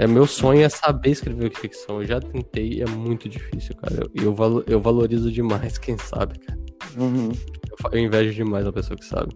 É, 0.00 0.06
meu 0.06 0.26
sonho 0.26 0.62
é 0.62 0.68
saber 0.70 1.10
escrever 1.10 1.54
ficção. 1.54 2.00
Eu 2.00 2.06
já 2.08 2.18
tentei 2.20 2.72
e 2.78 2.80
é 2.82 2.86
muito 2.86 3.28
difícil, 3.28 3.76
cara. 3.76 3.96
Eu, 4.14 4.24
eu, 4.24 4.34
valo- 4.34 4.64
eu 4.66 4.80
valorizo 4.80 5.30
demais 5.30 5.76
quem 5.76 5.98
sabe, 5.98 6.38
cara. 6.38 6.58
Uhum. 6.98 7.30
Eu, 7.70 7.90
eu 7.92 7.98
invejo 7.98 8.32
demais 8.32 8.66
a 8.66 8.72
pessoa 8.72 8.96
que 8.96 9.04
sabe. 9.04 9.30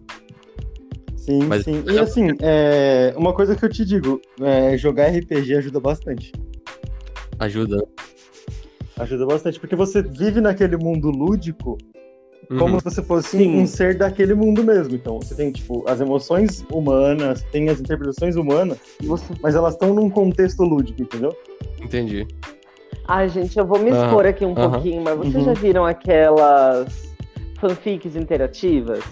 Sim, 1.17 1.43
Mas- 1.43 1.65
sim. 1.65 1.83
E 1.87 1.99
assim, 1.99 2.29
é, 2.41 3.13
uma 3.15 3.31
coisa 3.31 3.55
que 3.55 3.63
eu 3.63 3.69
te 3.69 3.85
digo, 3.85 4.19
é, 4.41 4.75
jogar 4.75 5.09
RPG 5.15 5.53
ajuda 5.55 5.79
bastante. 5.79 6.31
Ajuda. 7.37 7.85
Ajuda 8.97 9.25
bastante, 9.27 9.59
porque 9.59 9.75
você 9.75 10.01
vive 10.01 10.41
naquele 10.41 10.77
mundo 10.77 11.11
lúdico 11.11 11.77
Uhum. 12.49 12.57
como 12.59 12.79
se 12.79 12.83
você 12.85 13.01
fosse 13.03 13.37
Sim. 13.37 13.57
um 13.61 13.67
ser 13.67 13.97
daquele 13.97 14.33
mundo 14.33 14.63
mesmo. 14.63 14.95
Então, 14.95 15.19
você 15.21 15.33
tem, 15.35 15.51
tipo, 15.51 15.83
as 15.87 15.99
emoções 16.01 16.65
humanas, 16.71 17.43
tem 17.51 17.69
as 17.69 17.79
interpretações 17.79 18.35
humanas, 18.35 18.77
Você... 19.03 19.33
mas 19.41 19.55
elas 19.55 19.73
estão 19.73 19.93
num 19.93 20.09
contexto 20.09 20.63
lúdico, 20.63 21.01
entendeu? 21.01 21.35
Entendi. 21.81 22.27
Ai, 23.07 23.29
gente, 23.29 23.57
eu 23.57 23.65
vou 23.65 23.79
me 23.79 23.91
expor 23.91 24.25
aqui 24.25 24.45
um 24.45 24.55
pouquinho, 24.55 25.01
mas 25.03 25.15
vocês 25.17 25.35
Uhum. 25.35 25.43
já 25.45 25.53
viram 25.53 25.85
aquelas 25.85 27.13
fanfics 27.59 28.15
interativas? 28.15 29.03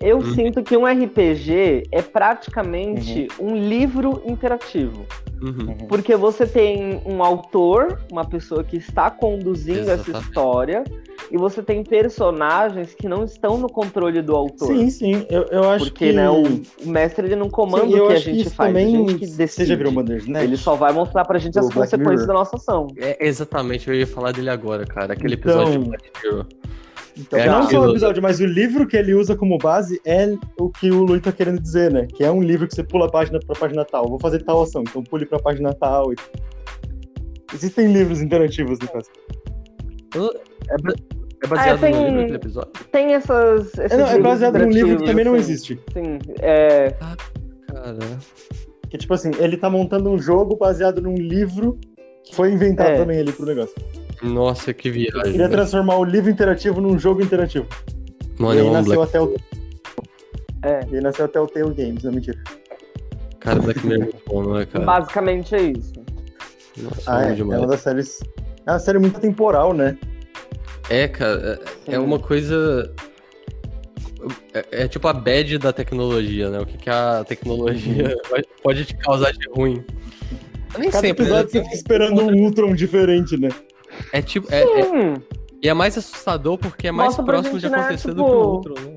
Eu 0.00 0.18
Uhum. 0.18 0.34
sinto 0.34 0.62
que 0.62 0.76
um 0.76 0.86
RPG 0.86 1.82
é 1.90 2.00
praticamente 2.00 3.26
um 3.38 3.56
livro 3.56 4.22
interativo. 4.24 5.04
Uhum. 5.40 5.76
Porque 5.88 6.16
você 6.16 6.46
tem 6.46 7.00
um 7.06 7.22
autor, 7.22 8.00
uma 8.10 8.24
pessoa 8.24 8.64
que 8.64 8.76
está 8.76 9.10
conduzindo 9.10 9.80
essa 9.90 9.92
Exatamente. 10.10 10.26
história, 10.28 10.84
e 11.30 11.36
você 11.36 11.62
tem 11.62 11.84
personagens 11.84 12.94
que 12.94 13.08
não 13.08 13.24
estão 13.24 13.56
no 13.58 13.68
controle 13.68 14.20
do 14.22 14.34
autor. 14.34 14.68
Sim, 14.68 14.90
sim. 14.90 15.26
Eu, 15.30 15.42
eu 15.44 15.70
acho 15.70 15.86
Porque 15.86 16.08
que. 16.08 16.12
né, 16.12 16.28
o, 16.30 16.42
o 16.42 16.88
mestre 16.88 17.26
ele 17.26 17.36
não 17.36 17.48
comanda 17.48 17.86
Sim, 17.86 18.00
o 18.00 18.06
que 18.08 18.12
a 18.12 18.16
gente 18.18 18.40
isso 18.46 18.54
faz, 18.54 18.70
também. 18.70 18.86
a 18.94 18.98
gente 18.98 19.14
que 19.14 19.26
decide. 19.26 19.48
Você 19.48 19.66
já 19.66 19.76
virou 19.76 19.92
Bandersnatch? 19.92 20.44
Ele 20.44 20.56
só 20.56 20.74
vai 20.74 20.92
mostrar 20.92 21.24
pra 21.24 21.38
gente 21.38 21.54
Do 21.54 21.60
as 21.60 21.66
Black 21.66 21.78
consequências 21.80 22.20
Mirror. 22.22 22.26
da 22.26 22.34
nossa 22.34 22.56
ação. 22.56 22.86
É, 22.96 23.26
exatamente, 23.26 23.88
eu 23.88 23.94
ia 23.94 24.06
falar 24.06 24.32
dele 24.32 24.50
agora, 24.50 24.84
cara. 24.86 25.12
Aquele 25.12 25.34
Então- 25.34 25.52
episódio 25.52 25.80
de 25.82 25.88
Black 25.88 26.04
Mirror. 26.24 26.46
Então, 27.18 27.38
É 27.38 27.46
não 27.46 27.62
só 27.62 27.66
aquilo- 27.66 27.86
o 27.86 27.90
episódio, 27.90 28.22
mas 28.22 28.38
o 28.40 28.46
livro 28.46 28.86
que 28.86 28.96
ele 28.96 29.12
usa 29.12 29.34
como 29.34 29.58
base 29.58 30.00
é 30.06 30.32
o 30.58 30.70
que 30.70 30.90
o 30.90 31.02
Lui 31.02 31.20
tá 31.20 31.32
querendo 31.32 31.60
dizer, 31.60 31.90
né? 31.90 32.06
Que 32.06 32.22
é 32.22 32.30
um 32.30 32.40
livro 32.40 32.68
que 32.68 32.74
você 32.74 32.84
pula 32.84 33.06
a 33.06 33.10
página 33.10 33.40
pra 33.44 33.56
página 33.58 33.84
tal. 33.84 34.08
Vou 34.08 34.20
fazer 34.20 34.42
tal 34.44 34.62
ação, 34.62 34.82
então 34.82 35.02
pule 35.02 35.26
pra 35.26 35.38
página 35.40 35.74
tal. 35.74 36.12
e- 36.12 36.16
Existem 37.52 37.92
livros 37.92 38.20
interativos 38.20 38.78
no 38.78 38.88
caso. 38.88 39.08
É, 40.14 41.44
é 41.44 41.48
baseado 41.48 41.76
Ah, 41.76 41.78
tem- 41.80 41.94
no 41.94 42.04
livro 42.06 42.20
aquele 42.20 42.36
episódio? 42.36 42.72
Tem 42.92 43.14
essas. 43.14 43.66
esses 43.78 43.92
É, 43.92 43.96
não, 43.96 44.06
é 44.06 44.20
baseado 44.20 44.58
num 44.58 44.68
livro 44.70 44.98
que 44.98 45.04
também 45.04 45.24
não 45.24 45.34
existe. 45.36 45.80
Sim, 45.92 46.18
é. 46.40 46.90
Cara. 46.90 47.16
Que 48.90 48.96
tipo 48.98 49.12
assim, 49.14 49.30
ele 49.38 49.56
tá 49.56 49.68
montando 49.68 50.08
um 50.10 50.18
jogo 50.18 50.56
baseado 50.56 51.00
num 51.02 51.14
livro 51.14 51.78
que 52.24 52.34
foi 52.34 52.52
inventado 52.52 52.90
É. 52.90 52.96
também 52.96 53.18
ali 53.18 53.32
pro 53.32 53.44
negócio. 53.46 53.74
Nossa, 54.22 54.72
que 54.74 54.90
viagem. 54.90 55.22
Queria 55.22 55.38
velho. 55.38 55.50
transformar 55.50 55.96
o 55.96 56.04
livro 56.04 56.30
interativo 56.30 56.80
num 56.80 56.98
jogo 56.98 57.22
interativo. 57.22 57.66
No 58.38 58.52
e 58.54 58.58
aí 58.60 58.70
nasceu 58.70 58.94
Black. 58.96 59.08
até 59.10 59.20
o. 59.20 59.36
É. 60.62 60.80
E 60.90 60.94
aí 60.96 61.00
nasceu 61.00 61.24
até 61.24 61.40
o 61.40 61.46
Tale 61.46 61.74
Games, 61.74 62.02
não 62.04 62.12
mentira. 62.12 62.38
Cara, 63.40 63.60
Black 63.60 63.84
Mirror 63.86 64.02
é 64.02 64.04
muito 64.04 64.22
bom, 64.26 64.42
não 64.42 64.58
é, 64.58 64.66
cara? 64.66 64.84
Basicamente 64.84 65.54
é 65.54 65.62
isso. 65.62 65.92
Nossa, 66.76 67.02
Ah, 67.06 67.28
é. 67.32 67.38
É 67.38 67.42
uma 67.44 67.66
das 67.66 67.80
séries. 67.80 68.20
É 68.66 68.72
uma 68.72 68.78
série 68.78 68.98
muito 68.98 69.20
temporal, 69.20 69.72
né? 69.72 69.96
É, 70.90 71.06
cara, 71.08 71.60
é, 71.86 71.94
é 71.94 71.98
uma 71.98 72.18
coisa. 72.18 72.92
É, 74.52 74.82
é 74.84 74.88
tipo 74.88 75.06
a 75.06 75.12
bad 75.12 75.58
da 75.58 75.72
tecnologia, 75.72 76.50
né? 76.50 76.58
O 76.60 76.66
que, 76.66 76.76
que 76.76 76.90
a 76.90 77.24
tecnologia 77.26 78.16
vai- 78.30 78.42
pode 78.62 78.84
te 78.84 78.96
causar 78.96 79.32
de 79.32 79.48
ruim. 79.50 79.84
Nem 80.78 80.90
Cada 80.90 81.06
sempre. 81.06 81.24
episódio 81.24 81.44
né? 81.46 81.50
você 81.50 81.62
fica 81.62 81.74
esperando 81.74 82.20
um 82.22 82.44
Ultron 82.44 82.74
diferente, 82.74 83.36
né? 83.38 83.48
É 84.12 84.22
tipo. 84.22 84.46
É, 84.52 84.62
é- 84.62 85.14
e 85.62 85.68
é 85.68 85.74
mais 85.74 85.98
assustador 85.98 86.56
porque 86.58 86.88
é 86.88 86.92
mais 86.92 87.08
Mostra 87.16 87.24
próximo 87.24 87.56
de 87.56 87.62
gente, 87.62 87.72
né, 87.72 87.78
acontecer 87.78 88.08
do 88.14 88.22
tipo- 88.22 88.24
que 88.26 88.30
o 88.36 88.38
outro, 88.48 88.74
né? 88.80 88.94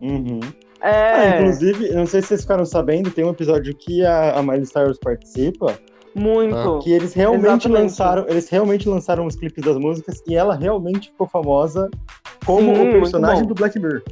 Uhum. 0.00 0.40
Ah, 0.80 1.24
É. 1.24 1.38
inclusive, 1.40 1.88
eu 1.88 1.94
não 1.96 2.06
sei 2.06 2.22
se 2.22 2.28
vocês 2.28 2.40
ficaram 2.42 2.64
sabendo, 2.64 3.10
tem 3.10 3.24
um 3.24 3.30
episódio 3.30 3.74
que 3.76 4.04
a, 4.04 4.38
a 4.38 4.42
Miley 4.42 4.66
Cyrus 4.66 4.98
participa, 4.98 5.78
muito. 6.14 6.56
Ah, 6.56 6.78
que 6.82 6.90
eles 6.92 7.12
realmente 7.14 7.46
Exatamente. 7.68 7.82
lançaram, 7.82 8.26
eles 8.28 8.48
realmente 8.48 8.88
lançaram 8.88 9.26
os 9.26 9.36
clipes 9.36 9.62
das 9.64 9.76
músicas 9.76 10.20
e 10.26 10.34
ela 10.34 10.54
realmente 10.56 11.10
ficou 11.10 11.28
famosa 11.28 11.88
como 12.44 12.74
Sim, 12.74 12.88
o 12.88 12.92
personagem 12.92 13.46
do 13.46 13.54
Black 13.54 13.78
Mirror. 13.78 14.02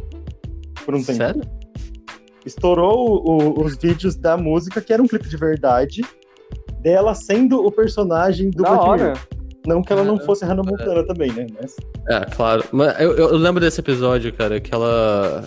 Por 0.85 0.95
um 0.95 1.03
tempo. 1.03 1.17
Sério? 1.19 1.43
Estourou 2.47 3.23
o- 3.27 3.43
o- 3.61 3.65
os 3.65 3.77
vídeos 3.77 4.17
da 4.17 4.37
música, 4.37 4.81
que 4.81 4.93
era 4.93 5.03
um 5.03 5.07
clipe 5.09 5.29
de 5.29 5.37
verdade, 5.37 6.03
dela 6.81 7.15
sendo 7.15 7.65
o 7.67 7.71
personagem 7.71 8.51
do 8.51 8.63
da 8.63 8.71
Black 8.71 8.85
hora. 8.89 9.03
Mirror. 9.05 9.19
Não 9.67 9.83
que 9.83 9.93
ela 9.93 10.03
não 10.05 10.19
fosse 10.19 10.45
Hannah 10.45 10.63
Montana 10.63 11.07
também, 11.07 11.31
né? 11.33 11.47
Mas 11.61 11.77
É, 12.09 12.25
claro. 12.35 12.65
Mas 12.73 12.99
eu, 13.01 13.13
eu 13.13 13.37
lembro 13.37 13.61
desse 13.61 13.81
episódio, 13.81 14.33
cara, 14.33 14.61
que 14.61 14.73
ela. 14.75 15.45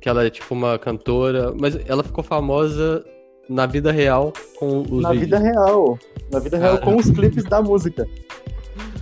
Que 0.00 0.08
ela 0.08 0.24
é 0.24 0.30
tipo 0.30 0.54
uma 0.54 0.78
cantora, 0.78 1.52
mas 1.58 1.78
ela 1.86 2.02
ficou 2.02 2.22
famosa 2.24 3.04
na 3.48 3.64
vida 3.66 3.90
real 3.92 4.32
com 4.58 4.82
os 4.82 5.02
na 5.02 5.10
vídeos. 5.12 5.24
vida 5.30 5.38
real. 5.38 5.98
Na 6.32 6.38
vida 6.40 6.58
real, 6.58 6.78
Caramba. 6.78 6.92
com 6.92 6.98
os 7.00 7.10
clipes 7.10 7.44
da 7.44 7.62
música. 7.62 8.06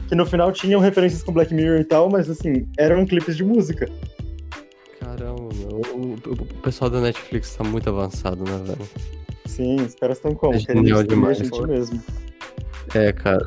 Que 0.09 0.15
no 0.15 0.27
final 0.27 0.53
tinham 0.53 0.81
referências 0.81 1.23
com 1.23 1.33
Black 1.33 1.53
Mirror 1.55 1.81
e 1.81 1.85
tal, 1.85 2.11
mas 2.11 2.29
assim, 2.29 2.67
eram 2.79 3.07
clipes 3.07 3.37
de 3.37 3.45
música. 3.45 3.89
Caramba, 5.01 5.49
meu. 5.55 5.81
O, 5.95 6.15
o- 6.33 6.47
pessoal 6.63 6.91
da 6.91 7.01
Netflix 7.01 7.55
tá 7.57 7.65
muito 7.65 7.89
avançado, 7.89 8.45
né, 8.45 8.61
velho? 8.65 8.89
Sim, 9.47 9.77
os 9.77 9.95
caras 9.95 10.19
estão 10.19 10.35
como? 10.35 10.55
É 10.55 10.59
genial 10.59 11.03
demais, 11.03 11.39
gente 11.39 11.67
mesmo. 11.67 12.03
É, 12.95 13.13
cara. 13.13 13.45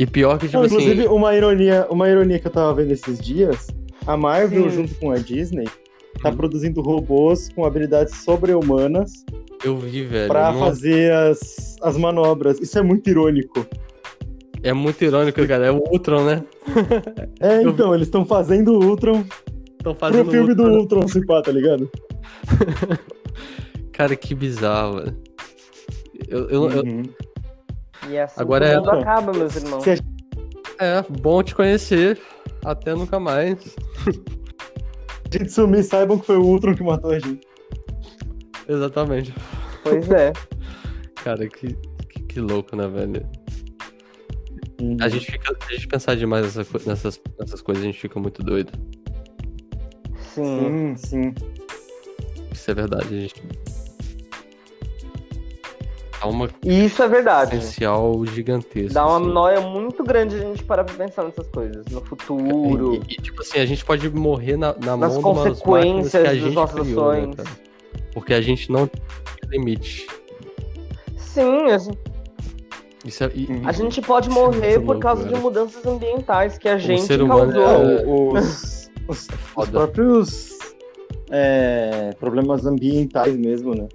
E 0.00 0.06
pior 0.06 0.38
que, 0.38 0.46
tipo 0.46 0.56
Não, 0.58 0.64
assim. 0.64 0.76
inclusive, 0.76 1.06
uma 1.08 1.36
ironia, 1.36 1.86
uma 1.90 2.08
ironia 2.08 2.38
que 2.38 2.46
eu 2.46 2.50
tava 2.50 2.72
vendo 2.72 2.90
esses 2.90 3.18
dias, 3.20 3.66
a 4.06 4.16
Marvel, 4.16 4.64
Sim. 4.70 4.76
junto 4.76 4.94
com 4.94 5.10
a 5.10 5.16
Disney, 5.18 5.68
tá 6.22 6.30
Hum. 6.30 6.36
produzindo 6.36 6.80
robôs 6.80 7.50
com 7.50 7.66
habilidades 7.66 8.14
sobre-humanas 8.24 9.12
Eu 9.62 9.76
vi, 9.76 10.02
velho. 10.04 10.28
pra 10.28 10.52
Nossa, 10.52 10.64
fazer 10.64 11.12
as, 11.12 11.76
as 11.82 11.98
manobras. 11.98 12.58
Isso 12.60 12.78
é 12.78 12.82
muito 12.82 13.10
irônico. 13.10 13.66
É 14.62 14.72
muito 14.72 15.04
irônico, 15.04 15.46
cara. 15.46 15.66
É 15.66 15.70
o 15.70 15.82
Ultron, 15.92 16.24
né? 16.24 16.42
É, 17.40 17.58
Eu 17.58 17.64
vi. 17.64 17.68
então, 17.70 17.94
eles 17.94 18.06
estão 18.06 18.24
fazendo 18.24 18.72
o 18.78 18.82
Ultron 18.84 19.22
Estão 19.78 19.94
fazendo 19.94 20.24
pro 20.24 20.32
filme 20.32 20.54
do 20.54 20.62
Ultron. 20.64 20.78
Ultron, 21.00 21.08
se 21.08 21.26
pá, 21.26 21.42
tá 21.42 21.52
ligado? 21.52 21.90
Cara, 23.92 24.16
que 24.16 24.34
bizarro, 24.34 24.96
velho. 24.96 25.16
Eu, 26.28 26.48
eu, 26.48 26.70
eu- 26.70 26.82
Uhum. 26.84 27.02
E 28.08 28.18
assim 28.18 28.40
Agora 28.40 28.66
é- 28.66 28.78
o 28.78 28.80
mundo 28.80 28.90
acaba, 28.90 29.32
meus 29.32 29.56
irmãos. 29.56 29.82
Se 29.84 29.90
a 29.90 29.96
É, 30.84 31.02
bom 31.20 31.42
te 31.42 31.54
conhecer. 31.54 32.20
Até 32.64 32.94
nunca 32.94 33.18
mais. 33.20 33.58
gente 35.32 35.52
sumir, 35.52 35.82
saibam 35.84 36.18
que 36.18 36.26
foi 36.26 36.36
o 36.36 36.42
Ultron 36.44 36.74
que 36.74 36.82
matou 36.82 37.10
a 37.10 37.18
gente. 37.18 37.46
Exatamente. 38.68 39.34
Pois 39.82 40.10
é. 40.10 40.32
Cara, 41.22 41.46
que, 41.48 41.74
que, 42.08 42.22
que 42.22 42.40
louco, 42.40 42.74
né, 42.76 42.86
velho? 42.88 43.26
Uhum. 44.80 44.96
A 45.00 45.08
gente 45.08 45.30
fica. 45.30 45.54
Se 45.66 45.72
a 45.72 45.74
gente 45.74 45.88
pensar 45.88 46.16
demais 46.16 46.56
nessa 46.56 46.78
nessas, 46.86 47.20
nessas 47.38 47.60
coisas, 47.60 47.82
a 47.82 47.86
gente 47.86 48.00
fica 48.00 48.18
muito 48.18 48.42
doido. 48.42 48.72
Sim. 50.34 50.94
Sim, 50.94 50.96
sim. 50.96 51.34
Isso 52.52 52.70
é 52.70 52.74
verdade, 52.74 53.06
a 53.14 53.20
gente. 53.20 53.42
Dá 56.20 56.26
uma 56.26 56.48
E 56.62 56.84
isso 56.84 57.02
é 57.02 57.08
verdade. 57.08 57.50
potencial 57.52 58.26
gigantesca. 58.26 58.92
Dá 58.94 59.06
uma 59.06 59.16
assim. 59.20 59.28
noia 59.32 59.60
muito 59.62 60.04
grande 60.04 60.36
a 60.36 60.38
gente 60.38 60.62
parar 60.64 60.84
pra 60.84 60.94
pensar 60.94 61.24
nessas 61.24 61.46
coisas. 61.48 61.84
No 61.86 62.00
futuro. 62.04 62.96
E, 63.08 63.14
e, 63.14 63.16
tipo 63.16 63.40
assim, 63.40 63.58
a 63.58 63.64
gente 63.66 63.84
pode 63.84 64.08
morrer 64.10 64.56
na, 64.58 64.74
na 64.78 64.96
Nas 64.96 65.14
mão 65.16 65.22
de 65.22 65.26
umas 65.40 65.62
máquinas 65.62 65.62
consequências 65.62 66.10
que 66.12 66.18
a 66.18 66.22
das 66.32 66.38
gente 66.38 66.54
nossas 66.54 66.80
criou, 66.80 67.12
né, 67.12 67.18
ações. 67.20 67.34
cara? 67.36 67.48
Porque 68.12 68.34
a 68.34 68.40
gente 68.42 68.70
não 68.70 68.86
tem 68.86 69.00
limite. 69.48 70.06
Sim, 71.16 71.70
a 71.70 71.78
gente, 71.78 71.98
Isso 73.04 73.24
é, 73.24 73.30
e- 73.34 73.48
a 73.64 73.72
gente 73.72 74.02
pode 74.02 74.28
morrer 74.28 74.72
Muito 74.78 74.80
por 74.80 74.86
louco, 74.94 75.00
causa 75.00 75.22
de 75.22 75.30
velho. 75.30 75.42
mudanças 75.42 75.86
ambientais 75.86 76.58
que 76.58 76.68
a 76.68 76.76
gente 76.76 77.02
ser 77.02 77.22
humano 77.22 77.52
causou. 77.52 77.90
é- 77.90 78.04
os, 78.40 78.90
os, 79.08 79.28
os 79.56 79.68
próprios 79.70 80.58
é, 81.30 82.10
problemas 82.18 82.66
ambientais 82.66 83.36
mesmo, 83.36 83.74
né? 83.74 83.86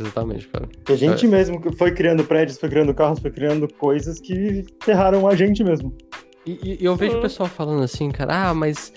Exatamente, 0.00 0.48
cara. 0.48 0.68
Que 0.84 0.92
a 0.92 0.96
gente 0.96 1.26
mesmo 1.28 1.60
que 1.60 1.70
foi 1.76 1.92
criando 1.92 2.24
prédios, 2.24 2.58
foi 2.58 2.68
criando 2.68 2.94
carros, 2.94 3.18
foi 3.20 3.30
criando 3.30 3.68
coisas 3.74 4.18
que 4.18 4.64
ferraram 4.82 5.28
a 5.28 5.34
gente 5.36 5.62
mesmo. 5.62 5.94
E, 6.46 6.52
e- 6.62 6.78
e 6.80 6.84
eu 6.84 6.96
vejo 6.96 7.12
o 7.12 7.16
Sim. 7.16 7.22
pessoal 7.22 7.48
falando 7.48 7.82
assim, 7.82 8.10
cara, 8.10 8.48
ah, 8.48 8.54
mas 8.54 8.92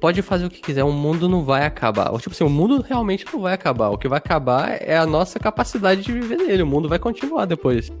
pode 0.00 0.22
fazer 0.22 0.46
o 0.46 0.50
que 0.50 0.60
quiser, 0.62 0.82
o 0.84 0.92
mundo 0.92 1.28
não 1.28 1.44
vai 1.44 1.66
acabar. 1.66 2.10
Ou, 2.10 2.18
tipo 2.18 2.34
assim, 2.34 2.44
o 2.44 2.48
mundo 2.50 2.80
realmente 2.80 3.24
não 3.32 3.40
vai 3.40 3.52
acabar. 3.52 3.90
O 3.90 3.98
que 3.98 4.08
vai 4.08 4.18
acabar 4.18 4.78
é 4.80 4.96
a 4.96 5.04
nossa 5.06 5.38
capacidade 5.38 6.02
de 6.02 6.12
viver 6.12 6.36
nele. 6.38 6.62
O 6.62 6.66
mundo 6.66 6.88
vai 6.88 6.98
continuar 6.98 7.44
depois. 7.44 7.92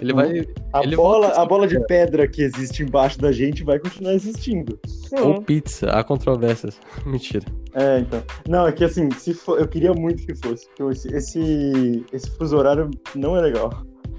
Ele 0.00 0.12
Uhum. 0.12 0.16
vai. 0.16 0.46
A 0.72 0.82
Ele 0.82 0.96
bola, 0.96 1.28
a 1.28 1.44
bola 1.46 1.66
de 1.66 1.78
pedra 1.86 2.26
que 2.28 2.42
existe 2.42 2.82
embaixo 2.82 3.18
da 3.20 3.30
gente 3.32 3.62
vai 3.64 3.78
continuar 3.78 4.14
existindo. 4.14 4.78
Ou 5.12 5.36
Sim. 5.36 5.42
pizza, 5.42 5.90
há 5.90 6.02
controvérsias. 6.04 6.78
Mentira. 7.06 7.44
É, 7.74 7.98
então. 8.00 8.22
Não, 8.48 8.66
é 8.66 8.72
que 8.72 8.84
assim, 8.84 9.10
se 9.12 9.34
for, 9.34 9.58
eu 9.60 9.66
queria 9.68 9.92
muito 9.92 10.24
que 10.26 10.34
fosse. 10.34 10.66
Porque 10.68 10.82
esse, 10.92 11.08
esse, 11.14 12.04
esse 12.12 12.30
fuso 12.36 12.56
horário 12.56 12.90
não 13.14 13.36
é 13.36 13.40
legal. 13.40 13.70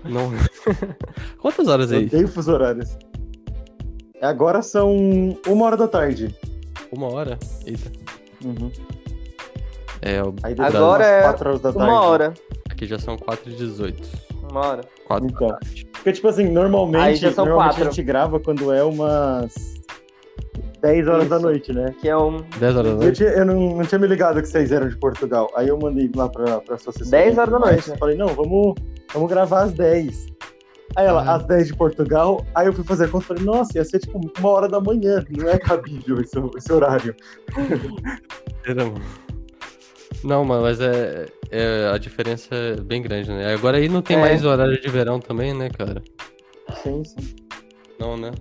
Não. 0.03 0.32
Quantas 1.41 1.67
horas 1.67 1.91
Eu 1.91 1.99
aí? 1.99 2.05
odeio 2.05 2.28
fuso 2.28 2.51
horários. 2.51 2.97
Agora 4.21 4.61
são 4.61 5.38
uma 5.47 5.65
hora 5.65 5.78
da 5.78 5.88
tarde. 5.88 6.34
Uma 6.91 7.11
hora? 7.11 7.38
Eita. 7.65 7.91
Uhum. 8.43 8.71
É, 10.01 10.19
Aí 10.43 10.55
Agora 10.59 11.03
é 11.05 11.21
quatro 11.23 11.49
horas 11.49 11.61
da 11.61 11.73
tarde. 11.73 11.89
Uma 11.89 12.01
hora. 12.01 12.34
aqui 12.69 12.86
já 12.86 12.99
são 12.99 13.17
4 13.17 13.51
e 13.51 13.55
18. 13.55 14.07
Uma 14.52 14.68
hora. 14.68 14.82
4 15.08 15.28
Então. 15.28 15.48
da 15.48 15.54
tarde. 15.58 15.86
Porque, 15.93 16.12
tipo 16.14 16.28
assim, 16.28 16.46
Aí 16.46 16.52
normalmente, 16.52 17.18
já 17.18 17.32
são 17.32 17.46
normalmente 17.46 17.74
quatro. 17.76 17.88
a 17.89 17.91
gente 17.91 18.04
grava 18.06 18.39
quando 18.39 18.72
é 18.74 18.84
umas 18.84 19.54
10 20.82 21.08
horas 21.08 21.28
da 21.28 21.36
Isso. 21.38 21.46
noite, 21.46 21.74
né? 21.74 21.93
Que 22.00 22.10
é 22.10 22.18
um 22.18 22.38
10 22.60 22.76
horas 22.76 22.91
da 22.91 22.98
Eu, 22.98 23.02
noite? 23.04 23.18
tinha- 23.18 23.30
eu 23.30 23.46
não, 23.46 23.78
não 23.78 23.86
tinha 23.86 24.00
me 24.00 24.08
ligado 24.08 24.41
que 24.41 24.48
vocês 24.48 24.72
eram 24.72 24.88
de 24.88 24.98
Portugal. 24.98 25.50
Aí 25.56 25.68
eu 25.68 25.78
mandei 25.80 26.10
lá 26.16 26.30
pra, 26.30 26.60
pra 26.62 26.78
sua 26.78 26.91
assessoria. 26.91 27.12
10 27.26 27.38
horas 27.38 27.52
da 27.52 27.60
noite. 27.60 27.89
Eu 27.89 27.98
falei, 27.98 28.16
não, 28.18 28.28
vamos, 28.28 28.76
vamos 29.14 29.30
gravar 29.30 29.64
às 29.64 29.74
10. 29.74 30.28
Aí 30.96 31.06
ela, 31.08 31.24
Ah. 31.24 31.36
às 31.36 31.46
10 31.46 31.68
de 31.68 31.76
Portugal. 31.76 32.46
Aí 32.54 32.68
eu 32.68 32.74
fui 32.74 32.84
fazer 32.84 33.06
a 33.06 33.08
conta 33.08 33.26
e 33.26 33.28
falei, 33.28 33.43
nossa, 33.43 33.78
ia 33.78 33.84
ser 33.84 34.00
tipo 34.00 34.20
uma 34.39 34.50
hora 34.50 34.70
da 34.70 34.80
manhã. 34.80 35.26
Não 35.36 35.50
é 35.50 35.58
cabível 35.58 36.22
esse, 36.22 36.38
esse 36.56 36.72
horário. 36.72 37.16
Era, 38.66 38.86
mano. 38.86 39.02
Não, 40.24 40.43
mano, 40.45 40.64
mas 40.64 40.80
é, 40.82 41.26
é- 41.51 41.89
A 41.93 41.97
diferença 41.97 42.53
é 42.56 42.76
bem 42.82 43.01
grande, 43.01 43.30
né? 43.30 43.53
Agora 43.53 43.78
aí 43.78 43.88
não 43.89 44.01
tem 44.01 44.18
É. 44.18 44.20
mais 44.20 44.43
horário 44.45 44.80
de 44.80 44.88
verão 44.89 45.20
também, 45.20 45.53
né, 45.53 45.70
cara? 45.70 46.01
Sim, 46.82 47.03
sim. 47.03 47.36
Não, 47.99 48.18
né? 48.18 48.32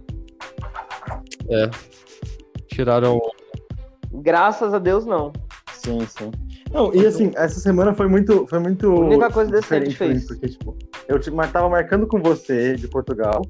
É. 1.49 1.71
Tiraram. 2.69 3.21
Graças 4.12 4.73
a 4.73 4.79
Deus, 4.79 5.05
não. 5.05 5.33
Sim, 5.73 6.01
sim. 6.07 6.31
Não, 6.73 6.93
e 6.95 7.07
assim, 7.07 7.31
essa 7.37 7.61
semana 7.61 7.95
foi 7.95 8.09
muito. 8.09 8.47
Foi 8.47 8.59
muito 8.59 8.91
A 8.91 9.01
única 9.01 9.31
coisa 9.31 9.51
decente 9.51 9.95
fez. 9.95 10.27
Porque, 10.27 10.49
tipo, 10.49 10.77
eu 11.07 11.19
te- 11.21 11.31
mas 11.31 11.53
tava 11.53 11.69
marcando 11.69 12.07
com 12.07 12.21
você 12.21 12.75
de 12.75 12.89
Portugal. 12.89 13.43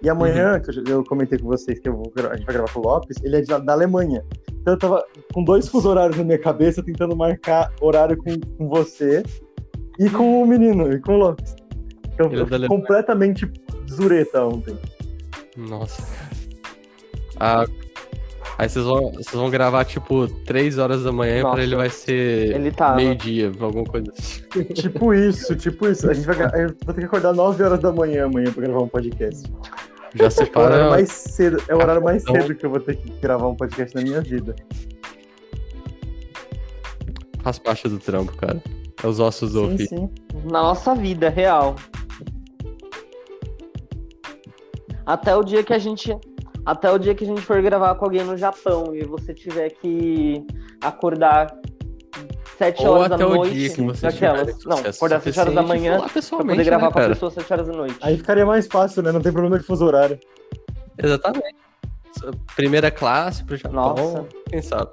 E 0.00 0.08
amanhã, 0.08 0.58
que 0.60 0.70
eu, 0.70 0.84
eu 0.86 1.04
comentei 1.04 1.38
com 1.38 1.46
vocês 1.46 1.78
que 1.78 1.88
eu 1.88 1.96
vou, 1.96 2.12
a 2.30 2.34
gente 2.36 2.44
vai 2.46 2.54
gravar 2.54 2.72
com 2.72 2.80
o 2.80 2.82
Lopes, 2.82 3.16
ele 3.22 3.36
é 3.36 3.40
de- 3.40 3.58
da 3.64 3.72
Alemanha. 3.72 4.24
Então 4.62 4.74
eu 4.74 4.78
tava 4.78 5.04
com 5.34 5.42
dois 5.42 5.68
fuso 5.68 5.88
horários 5.90 6.16
na 6.16 6.24
minha 6.24 6.38
cabeça, 6.38 6.82
tentando 6.82 7.16
marcar 7.16 7.70
horário 7.80 8.16
com, 8.16 8.38
com 8.56 8.68
você 8.68 9.22
e 9.98 10.08
com 10.08 10.40
o 10.42 10.46
menino, 10.46 10.90
e 10.92 11.00
com 11.00 11.14
o 11.14 11.18
Lopes. 11.18 11.54
Então 12.14 12.30
é 12.32 12.40
eu 12.40 12.46
fui 12.46 12.68
completamente 12.68 13.50
zureta 13.90 14.44
ontem. 14.44 14.78
Nossa. 15.56 16.02
Ah, 17.40 17.64
aí 18.56 18.68
vocês 18.68 18.84
vão, 18.84 19.10
vocês 19.12 19.32
vão 19.32 19.50
gravar 19.50 19.84
tipo 19.84 20.28
3 20.44 20.78
horas 20.78 21.02
da 21.02 21.10
manhã 21.10 21.42
Nossa. 21.42 21.54
pra 21.56 21.64
ele 21.64 21.74
vai 21.74 21.90
ser 21.90 22.54
Ele 22.54 22.70
tava. 22.70 22.96
meio-dia, 22.96 23.50
alguma 23.60 23.84
coisa 23.84 24.12
assim. 24.16 24.64
tipo 24.74 25.12
isso, 25.12 25.56
tipo 25.56 25.88
isso. 25.88 26.08
A 26.08 26.14
gente 26.14 26.24
vai, 26.24 26.36
eu 26.62 26.74
vou 26.84 26.94
ter 26.94 27.00
que 27.00 27.06
acordar 27.06 27.32
9 27.34 27.62
horas 27.64 27.80
da 27.80 27.90
manhã 27.90 28.26
amanhã 28.26 28.52
pra 28.52 28.62
gravar 28.62 28.82
um 28.82 28.88
podcast. 28.88 29.50
Já 30.14 30.24
É 30.24 30.28
o 30.28 30.28
horário 30.28 30.30
separa. 30.46 30.90
mais 30.90 31.08
cedo, 31.10 31.62
é 31.68 31.74
o 31.74 31.78
horário 31.78 32.02
mais 32.02 32.22
Então- 32.22 32.34
cedo 32.34 32.54
que 32.54 32.66
eu 32.66 32.70
vou 32.70 32.80
ter 32.80 32.96
que 32.96 33.08
gravar 33.20 33.48
um 33.48 33.54
podcast 33.56 33.94
na 33.94 34.02
minha 34.02 34.20
vida. 34.20 34.54
Faz 37.42 37.58
parte 37.58 37.88
do 37.88 37.98
trampo, 37.98 38.36
cara. 38.36 38.62
É 39.02 39.06
os 39.06 39.18
ossos 39.18 39.52
do 39.52 39.66
Sim, 39.66 39.74
ofício. 39.74 39.98
sim. 39.98 40.10
Na 40.44 40.62
nossa 40.62 40.94
vida 40.94 41.28
real. 41.28 41.74
Até 45.04 45.34
o 45.34 45.42
dia 45.42 45.62
que 45.64 45.72
a 45.72 45.78
gente. 45.78 46.16
Até 46.64 46.90
o 46.92 46.98
dia 46.98 47.12
que 47.14 47.24
a 47.24 47.26
gente 47.26 47.40
for 47.40 47.60
gravar 47.60 47.96
com 47.96 48.04
alguém 48.04 48.22
no 48.22 48.36
Japão 48.36 48.94
e 48.94 49.02
você 49.04 49.34
tiver 49.34 49.70
que 49.70 50.46
acordar 50.80 51.52
7 52.62 52.86
Ou 52.86 52.94
horas 52.94 53.08
da 53.08 53.14
até 53.16 53.26
o 53.26 53.34
noite. 53.34 53.54
dia 53.54 53.70
que 53.70 53.82
você 53.82 54.06
daquelas. 54.06 54.56
tiver 54.56 54.68
Não, 54.68 54.78
acordar 54.78 55.20
7 55.20 55.40
horas 55.40 55.54
da 55.54 55.62
manhã 55.62 56.00
pra 56.00 56.38
poder 56.44 56.64
gravar 56.64 56.86
né, 56.86 56.92
com 56.92 56.98
a 56.98 57.02
cara? 57.02 57.14
pessoa 57.14 57.30
7 57.32 57.52
horas 57.52 57.66
da 57.66 57.72
noite. 57.72 57.96
Aí 58.00 58.16
ficaria 58.16 58.46
mais 58.46 58.66
fácil, 58.68 59.02
né? 59.02 59.10
Não 59.10 59.20
tem 59.20 59.32
problema 59.32 59.58
de 59.58 59.64
fuso 59.64 59.84
horário. 59.84 60.16
Exatamente. 61.02 61.56
Primeira 62.54 62.90
classe 62.90 63.42
pro 63.42 63.56
Japão. 63.56 63.74
Nossa. 63.96 64.24
Quem 64.48 64.62
sabe? 64.62 64.92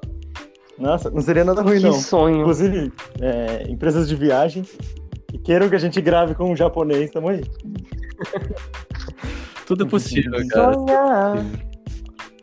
Nossa, 0.80 1.12
não 1.12 1.22
seria 1.22 1.44
nada 1.44 1.62
ruim, 1.62 1.78
que 1.78 1.84
não. 1.84 1.94
sonho. 1.94 2.40
Inclusive, 2.42 2.92
é, 3.22 3.70
empresas 3.70 4.08
de 4.08 4.16
viagem 4.16 4.64
que 5.28 5.38
queiram 5.38 5.70
que 5.70 5.76
a 5.76 5.80
gente 5.80 6.02
grave 6.02 6.34
com 6.34 6.52
um 6.52 6.56
japonês, 6.56 7.12
tamo 7.12 7.30
aí. 7.30 7.44
Tudo 9.68 9.84
é 9.86 9.88
possível, 9.88 10.40
cara. 10.48 10.74
Sonhar. 10.74 11.46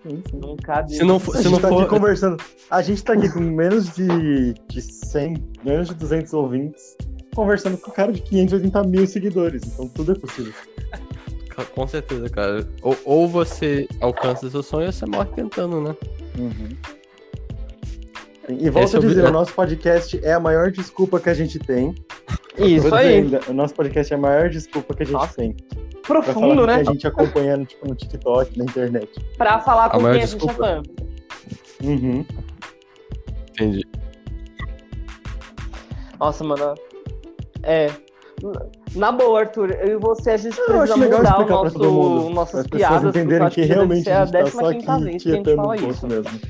Sim, 0.09 0.22
sim. 0.30 0.36
Nunca 0.38 0.86
Se 0.88 1.02
não 1.04 1.18
for. 1.18 1.34
A 1.34 1.38
Se 1.38 1.44
gente 1.44 1.52
não 1.52 1.61
tá 1.61 1.68
aqui 1.68 1.76
for 1.78 1.88
conversando. 1.88 2.36
A 2.70 2.82
gente 2.82 3.02
tá 3.04 3.12
aqui 3.14 3.28
com 3.32 3.40
menos 3.40 3.94
de, 3.94 4.54
de 4.68 4.80
100, 4.82 5.34
menos 5.64 5.88
de 5.88 5.94
200 5.94 6.32
ouvintes, 6.34 6.96
conversando 7.34 7.76
com 7.78 7.90
um 7.90 7.94
cara 7.94 8.12
de 8.12 8.20
580 8.22 8.82
mil 8.84 9.07
seguidores. 9.07 9.62
Então 9.64 9.88
tudo 9.88 10.12
é 10.12 10.14
possível. 10.14 10.52
com 11.74 11.86
certeza, 11.88 12.28
cara. 12.28 12.66
Ou, 12.82 12.96
ou 13.04 13.28
você 13.28 13.88
alcança 14.00 14.48
seu 14.50 14.62
sonho 14.62 14.86
ou 14.86 14.92
você 14.92 15.07
morre 15.07 15.28
tentando, 15.34 15.80
né? 15.80 15.96
E 18.48 18.70
volto 18.70 18.84
Esse 18.86 18.96
a 18.96 19.00
é 19.00 19.02
o- 19.02 19.09
dizer, 19.09 19.24
o 19.24 19.32
nosso 19.32 19.52
podcast 19.52 20.20
é 20.22 20.32
a 20.32 20.38
maior 20.40 20.70
desculpa 20.70 21.18
que 21.18 21.28
a 21.28 21.34
gente 21.34 21.59
tem. 21.59 21.94
Isso 22.57 22.84
dizer 22.84 22.94
aí. 22.94 23.14
ainda, 23.16 23.40
o 23.48 23.52
nosso 23.52 23.74
podcast 23.74 24.12
é 24.12 24.16
a 24.16 24.20
maior 24.20 24.48
desculpa 24.48 24.94
que 24.94 25.02
a 25.02 25.07
gente 25.07 25.14
Nossa. 25.14 25.34
tem. 25.34 25.57
Pra 26.07 26.22
falar 26.22 26.34
Profundo, 26.34 26.66
né? 26.66 26.74
a 26.76 26.84
gente 26.84 27.07
acompanhando 27.07 27.66
tipo, 27.66 27.88
no 27.88 27.94
TikTok, 27.94 28.57
na 28.59 28.64
internet. 28.64 29.09
Pra 29.36 29.59
falar 29.61 29.90
com 29.90 29.96
A 29.96 30.00
maior 30.00 30.14
quem 30.14 30.22
a 30.22 30.26
gente 30.26 30.34
é 30.34 30.46
desculpa. 30.46 30.66
fã. 30.66 30.82
Uhum. 31.84 32.24
Entendi. 33.50 33.84
Nossa, 36.20 36.44
mano. 36.44 36.74
É. 37.62 37.90
Na 38.94 39.11
boa, 39.12 39.40
Arthur, 39.40 39.70
eu 39.72 39.96
e 39.98 40.00
você, 40.00 40.30
a 40.30 40.36
gente 40.36 40.59
Eu 40.59 40.66
precisa 40.66 40.96
mudar 40.96 41.40
o 41.40 41.44
pra 41.46 41.54
nosso, 41.57 41.78
mundo. 41.78 42.30
nossas 42.34 42.66
piadas, 42.66 43.02
eu 43.02 43.09
entenderem 43.11 43.48
que 43.48 43.54
que 43.57 43.62
realmente 43.62 44.11
a 44.11 44.22
a 44.22 44.24
gente 44.26 44.32
tá 44.32 44.46
só 44.46 44.72
15 44.72 45.09
aqui 45.09 45.16
tietando 45.18 45.68
um 45.68 45.74
isso. 45.74 45.84
pouco 45.86 46.07
mesmo. 46.07 46.40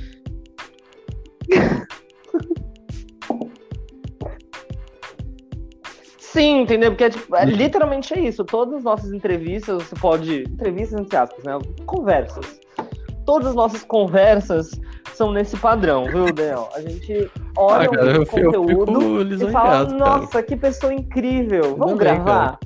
Sim, 6.36 6.60
entendeu? 6.60 6.90
Porque 6.90 7.10
tipo, 7.10 7.34
é, 7.36 7.44
literalmente 7.46 8.12
é 8.14 8.20
isso. 8.20 8.44
Todas 8.44 8.74
as 8.74 8.84
nossas 8.84 9.12
entrevistas, 9.12 9.82
você 9.82 9.94
pode. 9.96 10.42
Entrevistas 10.42 11.00
entre 11.00 11.16
aspas, 11.16 11.42
né? 11.44 11.58
Conversas. 11.86 12.60
Todas 13.24 13.48
as 13.48 13.54
nossas 13.54 13.82
conversas 13.82 14.70
são 15.14 15.32
nesse 15.32 15.56
padrão, 15.56 16.04
viu, 16.04 16.32
Daniel? 16.32 16.68
A 16.74 16.80
gente 16.82 17.30
olha 17.56 17.86
Ah, 17.86 17.96
cara, 17.96 18.20
o 18.20 18.26
conteúdo 18.26 19.20
e 19.20 19.24
lisonjeado, 19.24 19.52
fala, 19.52 19.86
cara. 19.86 19.98
nossa, 19.98 20.42
que 20.42 20.56
pessoa 20.56 20.92
incrível. 20.92 21.62
Vamos 21.76 21.98
Também, 21.98 22.22
gravar? 22.22 22.58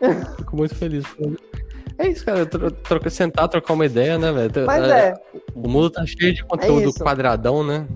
Fico 0.36 0.56
muito 0.56 0.74
feliz. 0.74 1.04
É 1.96 2.08
isso, 2.08 2.24
cara. 2.26 2.44
Tro 2.44 2.70
troca- 2.70 3.08
sentar, 3.08 3.48
trocar 3.48 3.72
uma 3.74 3.86
ideia, 3.86 4.18
né, 4.18 4.32
velho? 4.32 4.66
Mas 4.66 4.82
é, 4.90 5.14
O 5.54 5.68
mundo 5.68 5.88
tá 5.88 6.04
cheio 6.04 6.34
de 6.34 6.44
conteúdo 6.44 6.88
isso. 6.90 6.98
quadradão, 6.98 7.64
né? 7.64 7.86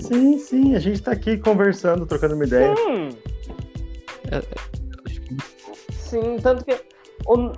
Sim, 0.00 0.36
sim, 0.38 0.74
a 0.74 0.78
gente 0.80 1.00
tá 1.00 1.12
aqui 1.12 1.38
conversando, 1.38 2.04
trocando 2.04 2.34
uma 2.34 2.44
ideia. 2.44 2.72
hum, 2.72 3.08
que- 3.10 3.33
sim, 5.92 6.36
tanto 6.42 6.64
que. 6.64 6.74
o- 7.26 7.52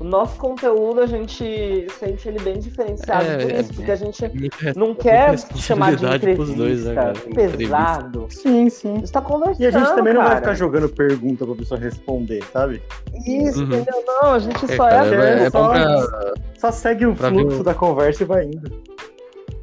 O 0.00 0.04
nosso 0.04 0.38
conteúdo, 0.38 1.00
a 1.00 1.06
gente 1.06 1.88
sente 1.98 2.28
ele 2.28 2.38
bem 2.38 2.56
diferenciado 2.60 3.24
É, 3.24 3.36
por 3.38 3.50
é- 3.50 3.60
isso, 3.60 3.74
porque 3.74 3.90
a 3.90 3.96
gente 3.96 4.28
Muita 4.28 4.72
não 4.76 4.94
quer 4.94 5.36
chamar 5.56 5.96
de 5.96 6.06
entrevista 6.06 6.54
dois, 6.56 6.84
né, 6.84 6.94
cara? 6.94 7.12
pesado. 7.34 8.26
Sim, 8.30 8.70
sim. 8.70 8.92
A 8.92 8.98
gente 9.00 9.10
tá 9.10 9.20
conversando, 9.20 9.60
E 9.60 9.66
a 9.66 9.70
gente 9.72 9.94
também 9.96 10.14
não 10.14 10.20
vai 10.20 10.30
cara. 10.30 10.40
ficar 10.42 10.54
jogando 10.54 10.88
pergunta 10.88 11.44
pra 11.44 11.54
pessoa 11.56 11.80
responder, 11.80 12.44
sabe? 12.52 12.80
Isso, 13.26 13.58
Uhum. 13.58 13.66
entendeu? 13.74 14.04
Não, 14.06 14.34
a 14.34 14.38
gente 14.38 14.64
É, 14.70 14.76
só 14.76 14.88
cara, 14.88 15.08
é, 15.16 15.40
é- 15.40 15.42
é 15.46 15.50
só- 15.50 15.68
pra, 15.68 16.34
Só 16.60 16.70
segue 16.70 17.06
o 17.06 17.14
Pra 17.16 17.30
ver 17.30 17.40
fluxo 17.40 17.60
o- 17.60 17.64
da 17.64 17.74
conversa 17.74 18.22
e 18.22 18.26
vai 18.26 18.44
indo. 18.44 18.70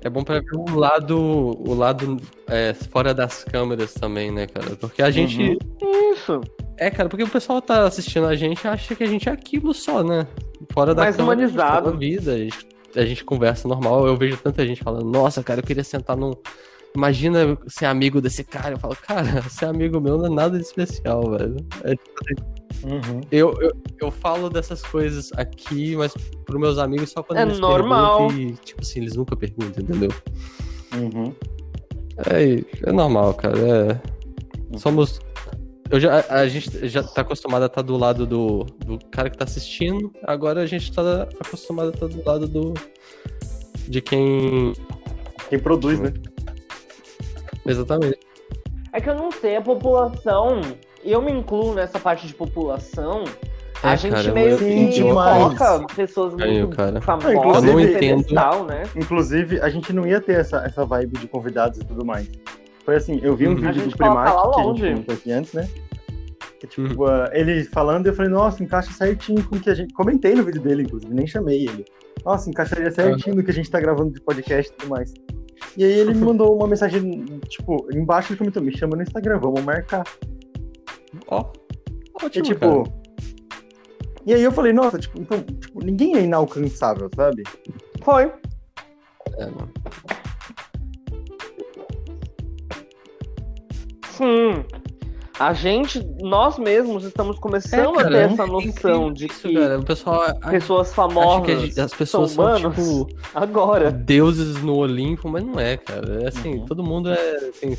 É 0.05 0.09
bom 0.09 0.23
pra 0.23 0.39
ver 0.39 0.55
o 0.55 0.75
lado, 0.75 1.17
o 1.17 1.73
lado 1.73 2.17
é, 2.47 2.75
fora 2.75 3.11
das 3.11 3.43
câmeras 3.43 3.91
também, 3.95 4.31
né, 4.31 4.45
cara? 4.45 4.75
Porque 4.75 5.01
a 5.01 5.09
gente. 5.09 5.57
Isso. 6.13 6.41
É, 6.77 6.91
cara, 6.91 7.09
porque 7.09 7.23
o 7.23 7.27
pessoal 7.27 7.59
tá 7.59 7.87
assistindo 7.87 8.27
a 8.27 8.35
gente 8.35 8.63
e 8.63 8.67
acha 8.67 8.95
que 8.95 9.03
a 9.03 9.07
gente 9.07 9.27
é 9.27 9.31
aquilo 9.31 9.73
só, 9.73 10.03
né? 10.03 10.27
Fora 10.71 10.93
da 10.93 11.01
Mais 11.01 11.15
câmera, 11.15 11.37
humanizado. 11.37 11.85
fala 11.85 11.97
vida, 11.97 12.33
a 12.33 12.37
gente, 12.37 12.67
a 12.95 13.03
gente 13.03 13.23
conversa 13.23 13.67
normal. 13.67 14.05
Eu 14.05 14.15
vejo 14.15 14.37
tanta 14.37 14.65
gente 14.65 14.83
falando, 14.83 15.09
nossa, 15.09 15.41
cara, 15.41 15.61
eu 15.61 15.65
queria 15.65 15.83
sentar 15.83 16.15
num. 16.15 16.33
Imagina 16.95 17.57
ser 17.67 17.85
amigo 17.85 18.21
desse 18.21 18.43
cara. 18.43 18.75
Eu 18.75 18.79
falo, 18.79 18.95
cara, 18.95 19.41
ser 19.49 19.65
amigo 19.65 19.99
meu 19.99 20.19
não 20.19 20.27
é 20.27 20.29
nada 20.29 20.59
de 20.59 20.65
especial, 20.65 21.31
velho. 21.31 21.57
É 21.83 21.95
Uhum. 22.85 23.21
Eu, 23.31 23.53
eu, 23.61 23.71
eu 23.99 24.11
falo 24.11 24.49
dessas 24.49 24.81
coisas 24.83 25.31
aqui, 25.33 25.95
mas 25.95 26.13
pros 26.45 26.59
meus 26.61 26.77
amigos 26.77 27.09
só 27.09 27.23
quando 27.23 27.39
É 27.39 27.41
eles 27.41 27.59
normal. 27.59 28.27
perguntam 28.27 28.39
e, 28.39 28.51
tipo 28.57 28.81
assim, 28.81 28.99
eles 28.99 29.15
nunca 29.15 29.35
perguntam, 29.35 29.83
entendeu? 29.83 30.11
Uhum. 30.95 31.33
É, 32.17 32.89
é 32.89 32.91
normal, 32.91 33.33
cara. 33.33 33.57
É... 33.57 34.77
Somos. 34.77 35.19
Eu 35.89 35.99
já, 35.99 36.25
a, 36.29 36.47
gente 36.47 36.87
já 36.87 37.03
tá 37.03 37.21
acostumado 37.21 37.63
a 37.63 37.65
estar 37.67 37.81
do 37.81 37.95
lado 37.97 38.25
do, 38.25 38.63
do 38.85 38.99
cara 39.11 39.29
que 39.29 39.37
tá 39.37 39.43
assistindo, 39.45 40.11
agora 40.23 40.61
a 40.61 40.65
gente 40.65 40.91
tá 40.91 41.27
acostumado 41.39 41.89
a 41.89 41.93
estar 41.93 42.07
do 42.07 42.23
lado 42.25 42.47
do. 42.47 42.73
de 43.87 44.01
quem. 44.01 44.73
Quem 45.49 45.59
produz, 45.59 45.99
né? 45.99 46.13
Exatamente. 47.65 48.19
É 48.93 49.01
que 49.01 49.09
eu 49.09 49.15
não 49.15 49.31
sei, 49.31 49.57
a 49.57 49.61
população, 49.61 50.61
eu 51.11 51.21
me 51.21 51.31
incluo 51.31 51.73
nessa 51.73 51.99
parte 51.99 52.27
de 52.27 52.33
população, 52.33 53.23
a 53.83 53.93
É, 53.93 53.97
gente 53.97 54.13
cara, 54.13 54.33
meio 54.33 54.57
que 54.57 55.01
coloca 55.01 55.85
pessoas 55.95 56.33
muito 56.33 56.75
cara. 56.75 57.01
famosas 57.01 57.63
não 57.63 57.75
pedestal, 57.75 58.63
né? 58.65 58.83
Inclusive, 58.95 59.59
a 59.61 59.69
gente 59.69 59.91
não 59.93 60.07
ia 60.07 60.19
ter 60.21 60.39
essa, 60.39 60.57
essa 60.65 60.85
vibe 60.85 61.19
de 61.19 61.27
convidados 61.27 61.79
e 61.79 61.85
tudo 61.85 62.05
mais. 62.05 62.29
Foi 62.83 62.95
assim, 62.95 63.19
eu 63.23 63.35
vi 63.35 63.47
um 63.47 63.51
Uhum. 63.51 63.55
vídeo 63.57 63.81
A 63.81 63.85
do 63.85 63.97
Primark, 63.97 64.31
que 64.31 64.59
a 64.59 64.63
gente 64.63 64.81
comentou 64.81 65.15
aqui 65.15 65.31
antes, 65.31 65.53
né? 65.53 65.67
Que, 66.59 66.67
tipo, 66.67 67.03
Uhum. 67.03 67.07
ah, 67.07 67.29
ele 67.33 67.63
falando, 67.65 68.07
eu 68.07 68.13
falei, 68.13 68.31
nossa, 68.31 68.63
encaixa 68.63 68.91
certinho 68.93 69.43
com 69.47 69.55
o 69.55 69.59
que 69.59 69.69
a 69.69 69.73
gente... 69.75 69.93
Comentei 69.93 70.33
no 70.35 70.43
vídeo 70.43 70.61
dele, 70.61 70.83
inclusive, 70.83 71.13
nem 71.13 71.27
chamei 71.27 71.63
ele. 71.67 71.83
Nossa, 72.23 72.49
encaixaria 72.49 72.89
certinho 72.91 73.35
no 73.35 73.43
que 73.43 73.51
a 73.51 73.53
gente 73.53 73.69
tá 73.69 73.79
gravando 73.79 74.11
de 74.11 74.21
podcast 74.21 74.71
e 74.71 74.75
tudo 74.77 74.89
mais. 74.89 75.13
E 75.77 75.83
aí 75.83 75.91
ele 75.91 76.13
me 76.13 76.21
mandou 76.25 76.55
uma 76.55 76.67
mensagem, 76.67 77.25
tipo, 77.49 77.85
embaixo 77.93 78.31
ele 78.31 78.37
comentou, 78.39 78.63
me 78.63 78.75
chama 78.77 78.95
no 78.95 79.03
Instagram, 79.03 79.37
vamos 79.39 79.61
marcar. 79.63 80.03
Ó. 81.27 81.45
E 82.21 82.25
Ótimo, 82.25 82.43
tipo. 82.45 82.59
cara. 82.83 83.05
E 84.25 84.33
aí 84.33 84.41
eu 84.41 84.51
falei, 84.51 84.73
nossa, 84.73 84.97
tipo, 84.97 85.19
então, 85.21 85.39
tipo, 85.41 85.83
ninguém 85.85 86.15
é 86.15 86.21
inalcançável, 86.23 87.09
sabe? 87.15 87.43
Foi. 88.03 88.31
É, 89.37 89.45
mano. 89.45 89.69
Sim. 94.09 94.63
A 95.37 95.51
gente, 95.53 96.01
nós 96.21 96.57
mesmos, 96.57 97.03
estamos 97.03 97.37
começando 97.37 97.97
É, 97.97 97.99
a 97.99 98.03
cara, 98.03 98.09
ter 98.09 98.15
é 98.15 98.21
essa 98.23 98.47
noção 98.47 99.11
de 99.11 99.25
isso, 99.25 99.49
que 99.49 99.53
cara. 99.53 99.79
O 99.79 99.83
pessoal 99.83 100.21
acha 100.21 100.49
pessoas 100.49 100.89
que 100.89 100.95
famosas 100.95 101.49
a 101.57 101.59
gente- 101.65 101.81
as 101.81 101.93
pessoas 101.93 102.31
são 102.31 102.45
são, 102.45 102.69
humanos 102.71 102.75
tipo. 102.77 103.07
agora. 103.35 103.91
deuses 103.91 104.61
no 104.63 104.77
Olimpo, 104.77 105.27
mas 105.27 105.43
não 105.43 105.59
é, 105.59 105.75
cara. 105.75 106.23
É 106.23 106.29
assim, 106.29 106.59
Uhum. 106.59 106.65
todo 106.65 106.81
mundo 106.81 107.11
é, 107.11 107.51
tem, 107.59 107.77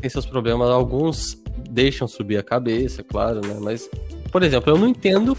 tem 0.00 0.10
seus 0.10 0.26
problemas. 0.26 0.68
Alguns 0.70 1.40
deixam 1.70 2.06
subir 2.08 2.36
a 2.38 2.42
cabeça, 2.42 3.02
claro, 3.02 3.40
né? 3.40 3.56
Mas, 3.60 3.88
por 4.30 4.42
exemplo, 4.42 4.72
eu 4.72 4.78
não 4.78 4.88
entendo 4.88 5.36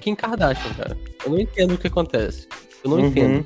Kim 0.00 0.14
Kardashian, 0.14 0.72
cara. 0.74 0.96
Eu 1.24 1.30
não 1.32 1.38
entendo 1.38 1.74
o 1.74 1.78
que 1.78 1.86
acontece. 1.86 2.46
Eu 2.84 2.90
não 2.90 2.98
Uhum. 2.98 3.06
entendo. 3.06 3.44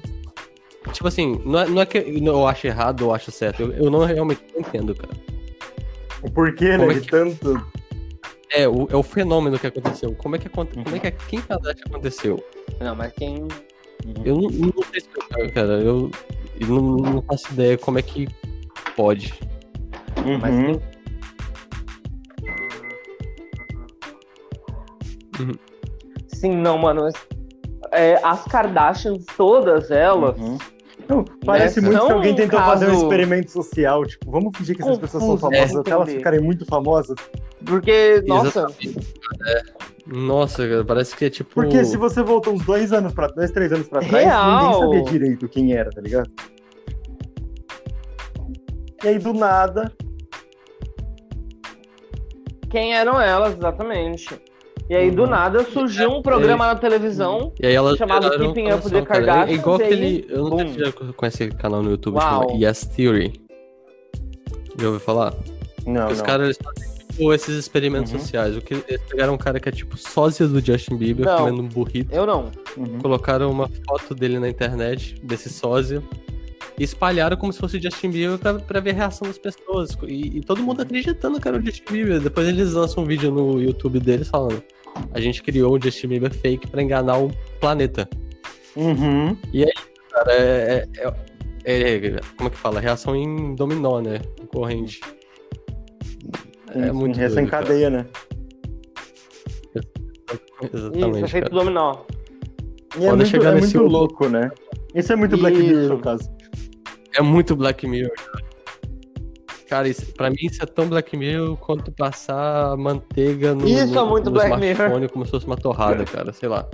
Tipo 0.92 1.09
assim, 1.09 1.40
não 1.44 1.59
é, 1.61 1.66
não 1.68 1.80
é 1.82 1.86
que 1.86 1.98
eu 1.98 2.46
acho 2.46 2.66
errado 2.66 3.03
ou 3.07 3.14
acho 3.14 3.30
certo. 3.30 3.62
Eu, 3.62 3.72
eu 3.72 3.90
não 3.90 4.05
realmente 4.05 4.40
não 4.55 4.61
entendo, 4.61 4.94
cara. 4.94 5.12
O 6.22 6.30
porquê, 6.30 6.70
né? 6.70 6.78
Como 6.78 6.90
é 6.90 6.94
De 6.94 7.01
que- 7.01 7.11
tanto. 7.11 7.66
É 8.53 8.68
o, 8.68 8.88
é 8.90 8.96
o 8.96 9.03
fenômeno 9.03 9.59
que 9.59 9.66
aconteceu. 9.68 10.12
Como 10.16 10.34
é 10.34 10.38
que, 10.38 10.48
aconte, 10.48 10.76
Uhum. 10.76 10.82
como 10.84 10.96
é 10.96 10.98
que 10.98 11.07
a 11.07 11.12
Kim 11.12 11.40
Kardashian 11.40 11.84
aconteceu? 11.88 12.44
Não, 12.80 12.96
mas 12.96 13.12
quem. 13.12 13.46
Eu 14.24 14.34
não, 14.36 14.48
não 14.51 14.82
sei 14.90 14.98
explicar, 14.98 15.51
cara. 15.53 15.80
Eu, 15.80 16.11
eu 16.59 16.66
não, 16.66 16.96
não 16.96 17.22
faço 17.22 17.53
ideia 17.53 17.78
como 17.78 17.98
é 17.98 18.03
que 18.03 18.26
pode. 18.96 19.32
Mas 20.40 20.55
Uhum. 20.55 20.72
quem... 20.72 20.80
Uhum. 25.41 25.53
Sim, 26.28 26.57
não, 26.57 26.78
mano. 26.78 27.09
É, 27.93 28.20
as 28.22 28.45
Kardashians, 28.45 29.24
todas 29.36 29.91
elas, 29.91 30.38
Uhum. 30.38 30.59
Não, 31.09 31.24
parece 31.45 31.80
Né? 31.80 31.88
muito 31.88 32.07
que 32.07 32.12
alguém 32.12 32.34
tentou 32.36 32.61
um 32.61 32.62
fazer 32.62 32.86
um 32.86 32.91
caso 32.91 33.03
experimento 33.03 33.51
social. 33.51 34.05
Tipo, 34.07 34.30
vamos 34.30 34.57
fingir 34.57 34.76
que 34.76 34.82
essas 34.82 34.97
pessoas 34.97 35.24
são 35.24 35.32
confuso, 35.32 35.51
famosas 35.51 35.76
é, 35.76 35.80
até 35.80 35.91
elas 35.91 36.09
ficarem 36.12 36.41
muito 36.41 36.64
famosas. 36.66 37.16
porque, 37.66 38.22
nossa. 38.28 38.68
É. 39.49 39.62
Nossa, 40.07 40.68
cara, 40.68 40.84
parece 40.84 41.16
que 41.16 41.24
é 41.24 41.30
tipo. 41.30 41.53
Porque 41.53 41.84
se 41.84 41.97
você 41.97 42.22
voltou 42.22 42.53
uns 42.55 42.64
dois 42.64 42.93
anos 42.93 43.12
pra 43.12 43.26
dois, 43.26 43.51
três 43.51 43.72
anos 43.72 43.88
pra 43.88 44.01
trás, 44.01 44.24
Real. 44.24 44.61
ninguém 44.62 44.80
sabia 44.80 45.03
direito 45.03 45.49
quem 45.49 45.72
era, 45.72 45.91
tá 45.91 46.01
ligado? 46.01 46.30
E 49.03 49.09
aí, 49.09 49.18
do 49.18 49.32
nada, 49.32 49.93
quem 52.70 52.95
eram 52.95 53.20
elas, 53.20 53.57
exatamente. 53.57 54.41
E 54.91 54.95
aí, 54.97 55.09
do 55.11 55.22
Uhum. 55.22 55.30
nada, 55.30 55.64
surgiu 55.64 56.11
um 56.11 56.20
programa 56.20 56.66
na 56.66 56.74
televisão. 56.74 57.53
E 57.62 57.66
aí 57.66 57.74
ela 57.74 57.97
chamado 57.97 58.28
Keeping 58.28 58.72
Up 58.72 58.91
the 58.91 58.99
É 58.99 59.03
Kardashians, 59.03 59.59
igual 59.61 59.78
e 59.80 59.82
aí, 59.84 59.86
aquele. 59.93 60.26
Eu 60.28 60.49
não 60.49 60.59
sei 60.59 60.68
se 60.72 60.78
já 60.80 60.93
conhece 61.12 61.43
aquele 61.45 61.59
canal 61.61 61.82
no 61.82 61.91
YouTube 61.93 62.16
Uau. 62.16 62.49
chama 62.49 62.61
Yes 62.61 62.84
Theory. 62.86 63.32
Já 64.78 64.86
ouviu 64.86 65.01
falar? 65.01 65.32
não, 65.86 66.09
Os 66.09 66.18
não. 66.18 66.24
caras 66.26 66.45
eles 66.47 66.59
fazem 66.62 67.07
tipo, 67.09 67.32
esses 67.32 67.57
experimentos 67.57 68.12
Uhum. 68.12 68.18
sociais. 68.18 68.57
O 68.57 68.61
que 68.61 68.74
eles 68.74 69.01
pegaram 69.09 69.34
um 69.34 69.38
cara 69.38 69.61
que 69.61 69.68
é 69.68 69.72
tipo 69.72 69.97
sósia 69.97 70.49
do 70.49 70.61
Justin 70.61 70.97
Bieber 70.97 71.24
Não. 71.24 71.38
comendo 71.38 71.62
um 71.62 71.68
burrito. 71.68 72.12
Eu 72.14 72.26
não. 72.26 72.51
Uhum. 72.76 72.99
Colocaram 73.01 73.51
uma 73.51 73.68
foto 73.86 74.14
dele 74.14 74.38
na 74.41 74.49
internet, 74.49 75.14
desse 75.22 75.49
sósia. 75.49 76.03
E 76.78 76.82
espalharam 76.82 77.36
como 77.36 77.53
se 77.53 77.59
fosse 77.59 77.76
o 77.76 77.82
Justin 77.82 78.11
Bieber 78.11 78.38
pra, 78.38 78.55
pra 78.55 78.80
ver 78.80 78.91
a 78.91 78.95
reação 78.95 79.28
das 79.28 79.36
pessoas. 79.38 79.91
E, 80.09 80.38
e 80.38 80.41
todo 80.41 80.62
mundo 80.62 80.80
acreditando 80.82 81.38
que 81.41 81.47
era 81.47 81.59
o 81.59 81.62
Justin 81.64 81.93
Bieber. 81.93 82.20
Depois 82.20 82.49
eles 82.49 82.72
lançam 82.72 83.05
um 83.05 83.07
vídeo 83.07 83.30
no 83.30 83.61
YouTube 83.61 84.01
deles 84.01 84.28
falando: 84.28 84.62
A 85.12 85.20
gente 85.20 85.43
criou 85.43 85.76
o 85.76 85.82
Justin 85.82 86.09
Bieber 86.09 86.32
fake 86.32 86.66
pra 86.68 86.82
enganar 86.82 87.18
o 87.18 87.30
planeta. 87.61 88.09
Uhum. 88.76 89.36
Cara, 90.11 90.32
é, 90.32 90.86
é- 90.99 91.12
é- 91.64 92.07
é- 92.07 92.20
Como 92.36 92.49
é 92.49 92.51
que 92.51 92.57
fala? 92.57 92.80
Reação 92.80 93.14
em 93.16 93.55
dominó, 93.55 94.01
né? 94.01 94.20
Corrente. 94.53 95.01
Sim, 96.72 96.80
É 96.82 96.86
sim, 96.86 96.93
muito 96.93 97.20
Essa 97.20 97.34
doido, 97.34 97.47
encadeia, 97.47 97.91
né? 97.91 98.07
Isso, 100.62 100.76
Exatamente. 100.76 101.24
efeito 101.24 101.51
cara. 101.51 101.62
dominó. 101.64 101.97
E 102.99 103.05
é 103.05 103.09
Quando 103.09 103.16
muito, 103.16 103.26
chegar 103.30 103.53
é 103.53 103.55
nesse 103.61 103.76
muito 103.76 103.91
louco, 103.93 104.28
né? 104.28 104.51
Isso 104.95 105.12
é 105.12 105.16
muito 105.16 105.36
Black 105.36 105.57
Isso. 105.57 105.66
Mirror, 105.66 105.88
no 105.88 105.99
caso. 106.01 106.30
É 107.16 107.22
muito 107.22 107.57
Black 107.57 107.86
Mirror, 107.86 108.12
cara. 108.16 108.45
Cara, 109.70 109.88
isso, 109.88 110.12
pra 110.14 110.28
mim 110.28 110.36
isso 110.40 110.60
é 110.60 110.66
tão 110.66 110.88
Black 110.88 111.16
Mirror 111.16 111.56
quanto 111.56 111.92
passar 111.92 112.76
manteiga 112.76 113.54
no, 113.54 113.68
Isso 113.68 113.78
é 113.78 113.86
no, 113.86 114.06
muito 114.08 114.24
no 114.24 114.32
Black 114.32 114.50
smartphone 114.52 114.94
Mirror. 114.94 115.12
como 115.12 115.24
se 115.24 115.30
fosse 115.30 115.46
uma 115.46 115.56
torrada, 115.56 116.04
cara. 116.04 116.32
Sei 116.32 116.48
lá. 116.48 116.68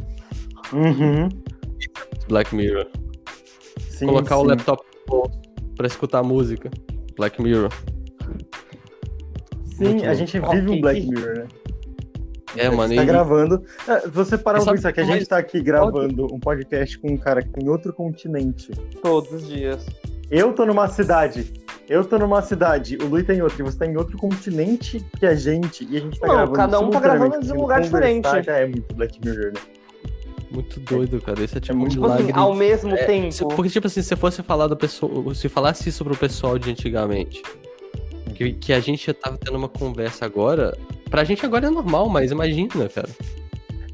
Uhum. 0.72 1.28
Black 2.26 2.54
Mirror. 2.54 2.86
Sim, 3.90 4.06
Colocar 4.06 4.38
o 4.38 4.40
sim. 4.40 4.46
laptop 4.46 4.82
no 4.82 5.04
bolso 5.06 5.38
pra 5.76 5.86
escutar 5.86 6.22
música. 6.22 6.70
Black 7.18 7.40
Mirror. 7.42 7.70
Sim, 9.66 9.84
Muito 9.84 10.06
a 10.06 10.14
gente 10.14 10.40
vive 10.40 10.70
um. 10.70 10.80
Black 10.80 11.06
Mirror, 11.06 11.34
né? 11.40 11.46
É, 12.56 12.70
mano. 12.70 12.94
Tá 12.96 13.02
e- 13.02 13.06
gravando. 13.06 13.62
É, 13.86 14.08
você 14.08 14.38
parar 14.38 14.64
pra 14.64 14.72
pensar 14.72 14.90
que 14.94 15.00
a 15.00 15.04
o 15.04 15.06
gente 15.06 15.26
tá 15.26 15.36
aqui 15.36 15.60
gravando 15.60 16.32
um 16.34 16.40
podcast 16.40 16.98
com 16.98 17.12
um 17.12 17.18
cara 17.18 17.42
que 17.42 17.50
tá 17.50 17.60
em 17.62 17.68
outro 17.68 17.92
continente. 17.92 18.70
Todos 19.02 19.30
os 19.34 19.46
dias. 19.46 19.84
Eu 20.30 20.54
tô 20.54 20.64
numa 20.64 20.88
cidade. 20.88 21.52
Eu 21.88 22.04
tô 22.04 22.18
numa 22.18 22.42
cidade, 22.42 22.96
o 22.96 23.06
Lui 23.06 23.22
tá 23.22 23.32
em 23.32 23.40
outra, 23.42 23.60
e 23.60 23.64
você 23.64 23.78
tá 23.78 23.86
em 23.86 23.96
outro 23.96 24.18
continente 24.18 25.04
que 25.18 25.24
a 25.26 25.34
gente, 25.36 25.86
e 25.88 25.96
a 25.96 26.00
gente 26.00 26.18
tá 26.18 26.26
Não, 26.26 26.34
gravando. 26.34 26.56
cada 26.56 26.80
um 26.80 26.90
tá 26.90 26.98
gravando 27.00 27.40
de 27.40 27.52
um 27.52 27.60
lugar 27.60 27.80
diferente. 27.80 28.24
Já 28.42 28.56
é 28.56 28.66
muito 28.66 28.92
Black 28.94 29.20
Mirror, 29.24 29.52
né? 29.52 29.60
Muito 30.50 30.80
doido, 30.80 31.20
cara. 31.20 31.42
Isso 31.42 31.58
é 31.58 31.60
tipo 31.60 31.76
muito 31.78 31.92
um 31.92 32.02
Tipo 32.02 32.06
assim, 32.06 32.32
ao 32.32 32.54
mesmo 32.54 32.90
É, 32.94 33.04
tempo. 33.04 33.32
se- 33.32 33.44
porque, 33.44 33.68
tipo 33.70 33.86
assim, 33.86 34.02
se 34.02 34.16
fosse 34.16 34.42
falar 34.42 34.66
da 34.68 34.76
pessoa. 34.76 35.34
Se 35.34 35.48
falasse 35.48 35.88
isso 35.88 36.04
pro 36.04 36.16
pessoal 36.16 36.58
de 36.58 36.70
antigamente, 36.70 37.42
que, 38.34 38.52
que 38.52 38.72
a 38.72 38.80
gente 38.80 39.06
já 39.06 39.14
tava 39.14 39.36
tendo 39.38 39.56
uma 39.56 39.68
conversa 39.68 40.24
agora. 40.24 40.76
Pra 41.10 41.22
gente 41.24 41.44
agora 41.46 41.66
é 41.66 41.70
normal, 41.70 42.08
mas 42.08 42.30
imagina, 42.32 42.88
cara. 42.88 43.08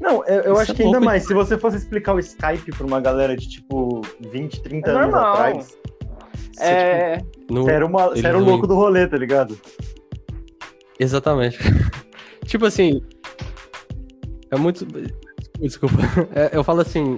Não, 0.01 0.25
eu, 0.25 0.41
eu 0.41 0.57
acho 0.59 0.71
é 0.71 0.75
que 0.75 0.83
ainda 0.83 0.99
mais, 0.99 1.25
se 1.25 1.33
você 1.33 1.57
fosse 1.57 1.77
explicar 1.77 2.13
o 2.13 2.19
Skype 2.19 2.71
pra 2.75 2.85
uma 2.85 2.99
galera 2.99 3.35
de 3.37 3.47
tipo 3.47 4.01
20, 4.31 4.61
30 4.61 4.89
É 4.89 4.93
anos 4.95 5.05
normal. 5.11 5.33
atrás, 5.33 5.77
você, 6.53 6.63
É, 6.63 7.17
No- 7.17 7.61
tipo, 7.61 7.63
você 7.63 7.71
era, 7.71 7.85
uma, 7.85 8.07
você 8.09 8.27
era 8.27 8.37
o 8.37 8.41
não- 8.41 8.47
louco 8.47 8.67
do 8.67 8.75
rolê, 8.75 9.07
tá 9.07 9.17
ligado? 9.17 9.57
Exatamente. 10.99 11.57
tipo 12.45 12.65
assim. 12.65 13.01
É 14.51 14.55
muito. 14.57 14.85
Desculpa. 15.59 15.95
É, 16.35 16.49
eu 16.57 16.63
falo 16.63 16.81
assim. 16.81 17.17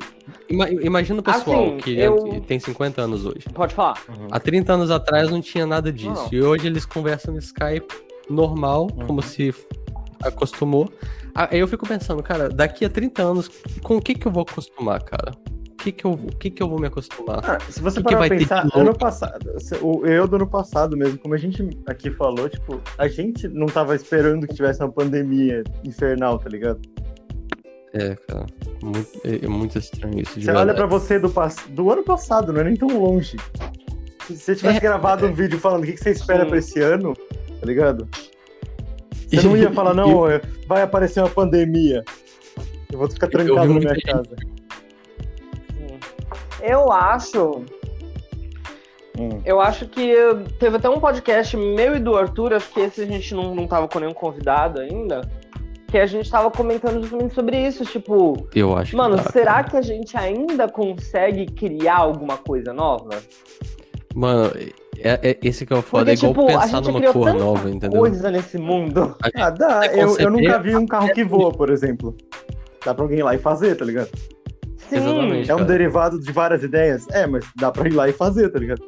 ima- 0.50 0.70
imagina 0.70 1.20
o 1.20 1.24
pessoal 1.24 1.66
Assim, 1.66 1.78
que, 1.78 1.98
eu- 2.00 2.42
tem 2.42 2.60
50 2.60 3.02
anos 3.02 3.26
hoje. 3.26 3.46
pode 3.54 3.74
falar. 3.74 3.98
Há 4.32 4.40
30 4.40 4.74
anos 4.74 4.92
atrás 4.92 5.30
não 5.30 5.42
tinha 5.42 5.66
nada 5.66 5.92
disso. 5.92 6.10
Não. 6.12 6.30
E 6.32 6.42
hoje 6.42 6.68
eles 6.68 6.86
conversam 6.86 7.34
no 7.34 7.40
Skype 7.40 7.88
normal, 8.30 8.88
Uhum. 8.96 9.08
como 9.08 9.22
se 9.22 9.54
acostumou. 10.24 10.90
Ah, 11.34 11.50
Aí 11.52 11.60
eu 11.60 11.68
fico 11.68 11.86
pensando, 11.88 12.22
cara, 12.24 12.50
daqui 12.50 12.86
a 12.86 12.90
30 12.90 13.22
anos, 13.22 13.50
com 13.84 13.98
o 13.98 14.02
que 14.02 14.16
que 14.16 14.26
eu 14.26 14.32
vou 14.32 14.44
acostumar, 14.44 15.04
cara? 15.04 15.32
O 15.78 15.84
que 15.86 15.92
que 15.92 16.06
eu, 16.06 16.12
o 16.12 16.36
que 16.38 16.50
que 16.50 16.64
eu 16.64 16.70
vou 16.70 16.80
me 16.80 16.88
acostumar? 16.88 17.42
Ah, 17.48 17.60
se 17.70 17.80
você 17.82 18.02
Que 18.02 18.08
que 18.08 18.14
parar 18.16 18.30
ter 18.30 18.38
pensar, 18.40 18.66
de 18.68 18.80
ano 18.80 18.98
passado, 18.98 19.52
o 19.82 20.06
eu 20.08 20.28
do 20.28 20.38
ano 20.38 20.48
passado 20.48 20.98
mesmo, 20.98 21.18
como 21.20 21.34
a 21.34 21.38
gente 21.38 21.68
aqui 21.86 22.10
falou, 22.10 22.50
tipo, 22.50 22.82
a 22.98 23.08
gente 23.08 23.48
não 23.50 23.68
tava 23.68 23.94
esperando 23.96 24.48
que 24.48 24.56
tivesse 24.56 24.82
uma 24.82 24.92
pandemia 24.92 25.64
infernal, 25.84 26.40
tá 26.40 26.50
ligado? 26.50 26.80
É, 27.94 28.16
cara, 28.28 28.46
muito, 28.82 29.10
é, 29.24 29.46
é 29.46 29.48
muito 29.48 29.78
estranho 29.78 30.20
isso. 30.22 30.40
De 30.40 30.46
Você 30.46 30.52
olha 30.52 30.74
pra 30.74 30.86
você 30.88 31.20
do, 31.20 31.30
pass- 31.30 31.66
do 31.70 31.92
ano 31.92 32.04
passado, 32.04 32.52
não 32.52 32.62
é 32.62 32.64
nem 32.64 32.76
tão 32.76 32.88
longe. 33.00 33.38
Se 34.28 34.36
você 34.38 34.56
tivesse 34.56 34.78
É. 34.78 34.82
gravado 34.82 35.28
um 35.28 35.34
vídeo 35.34 35.60
falando 35.60 35.84
o 35.84 35.86
que 35.86 35.94
que 35.94 36.00
você 36.04 36.12
espera 36.12 36.44
Sim. 36.44 36.50
pra 36.50 36.58
esse 36.58 36.80
ano, 36.82 37.14
tá 37.14 37.66
ligado? 37.66 38.08
Você 39.30 39.44
não 39.48 39.56
ia 39.58 39.72
falar, 39.72 39.94
não, 39.94 40.28
é, 40.30 40.42
vai 40.68 40.82
aparecer 40.82 41.20
uma 41.20 41.30
pandemia. 41.30 42.04
Eu 42.92 42.98
vou 42.98 43.10
ficar 43.10 43.28
trancado 43.28 43.74
na 43.74 43.80
minha 43.80 43.94
gente- 43.94 44.04
casa. 44.06 44.36
Eu 46.68 46.92
acho. 46.92 47.64
Hum. 49.18 49.42
Eu 49.46 49.62
acho 49.62 49.88
que 49.88 50.14
teve 50.60 50.78
até 50.78 50.90
um 50.90 51.00
podcast 51.00 51.56
meu 51.56 51.96
e 51.96 52.00
do 52.00 52.18
Arthur, 52.18 52.54
acho 52.54 52.70
que 52.74 52.82
esse 52.82 53.02
a 53.02 53.06
gente 53.06 53.34
não, 53.34 53.56
não 53.56 53.66
tava 53.68 53.88
com 53.88 54.00
nenhum 54.00 54.14
convidado 54.14 54.82
ainda, 54.82 55.22
que 55.88 55.98
a 55.98 56.06
gente 56.06 56.30
tava 56.30 56.52
comentando 56.52 57.00
justamente 57.02 57.34
sobre 57.34 57.58
isso, 57.66 57.86
tipo, 57.86 58.48
Eu 58.54 58.76
acho 58.78 58.92
que 58.92 58.98
mano, 58.98 59.16
dá, 59.16 59.24
será 59.24 59.54
cara. 59.54 59.64
que 59.70 59.78
a 59.78 59.82
gente 59.82 60.18
ainda 60.18 60.68
consegue 60.68 61.46
criar 61.46 61.98
alguma 62.00 62.36
coisa 62.38 62.74
nova? 62.74 63.12
Mano, 64.14 64.52
é, 64.98 65.30
é- 65.30 65.38
esse 65.42 65.66
que 65.66 65.72
é 65.74 65.78
o 65.78 65.82
foda. 65.82 66.12
Porque, 66.12 66.26
é 66.26 66.30
igual 66.30 66.48
tipo, 66.48 66.58
a 66.58 66.62
pensar 66.64 66.82
numa 66.82 67.14
cor 67.14 67.34
nova, 67.34 67.70
entendeu? 67.70 68.00
coisa 68.00 68.30
nesse 68.32 68.58
mundo. 68.58 69.16
Gente- 69.24 69.42
Ah, 69.42 69.50
dá. 69.50 69.80
Você 69.82 70.04
Eu, 70.04 70.18
eu 70.18 70.32
nunca 70.32 70.60
vi 70.60 70.76
um 70.76 70.86
carro 70.86 71.14
que 71.14 71.24
voa, 71.24 71.52
por 71.52 71.70
exemplo. 71.70 72.16
Dá 72.84 72.94
pra 72.94 73.04
alguém 73.04 73.20
ir 73.20 73.24
lá 73.24 73.34
e 73.34 73.38
fazer, 73.38 73.76
tá 73.76 73.86
ligado? 73.86 74.10
Sim. 74.90 74.96
Exatamente. 74.98 75.50
É 75.50 75.54
um 75.54 75.58
cara. 75.58 75.70
derivado 75.70 76.20
de 76.20 76.32
várias 76.32 76.64
ideias? 76.64 77.08
É, 77.10 77.26
mas 77.28 77.46
dá 77.56 77.72
pra 77.72 77.88
ir 77.88 77.94
lá 77.94 78.08
e 78.08 78.14
fazer, 78.14 78.50
tá 78.50 78.60
ligado? 78.60 78.82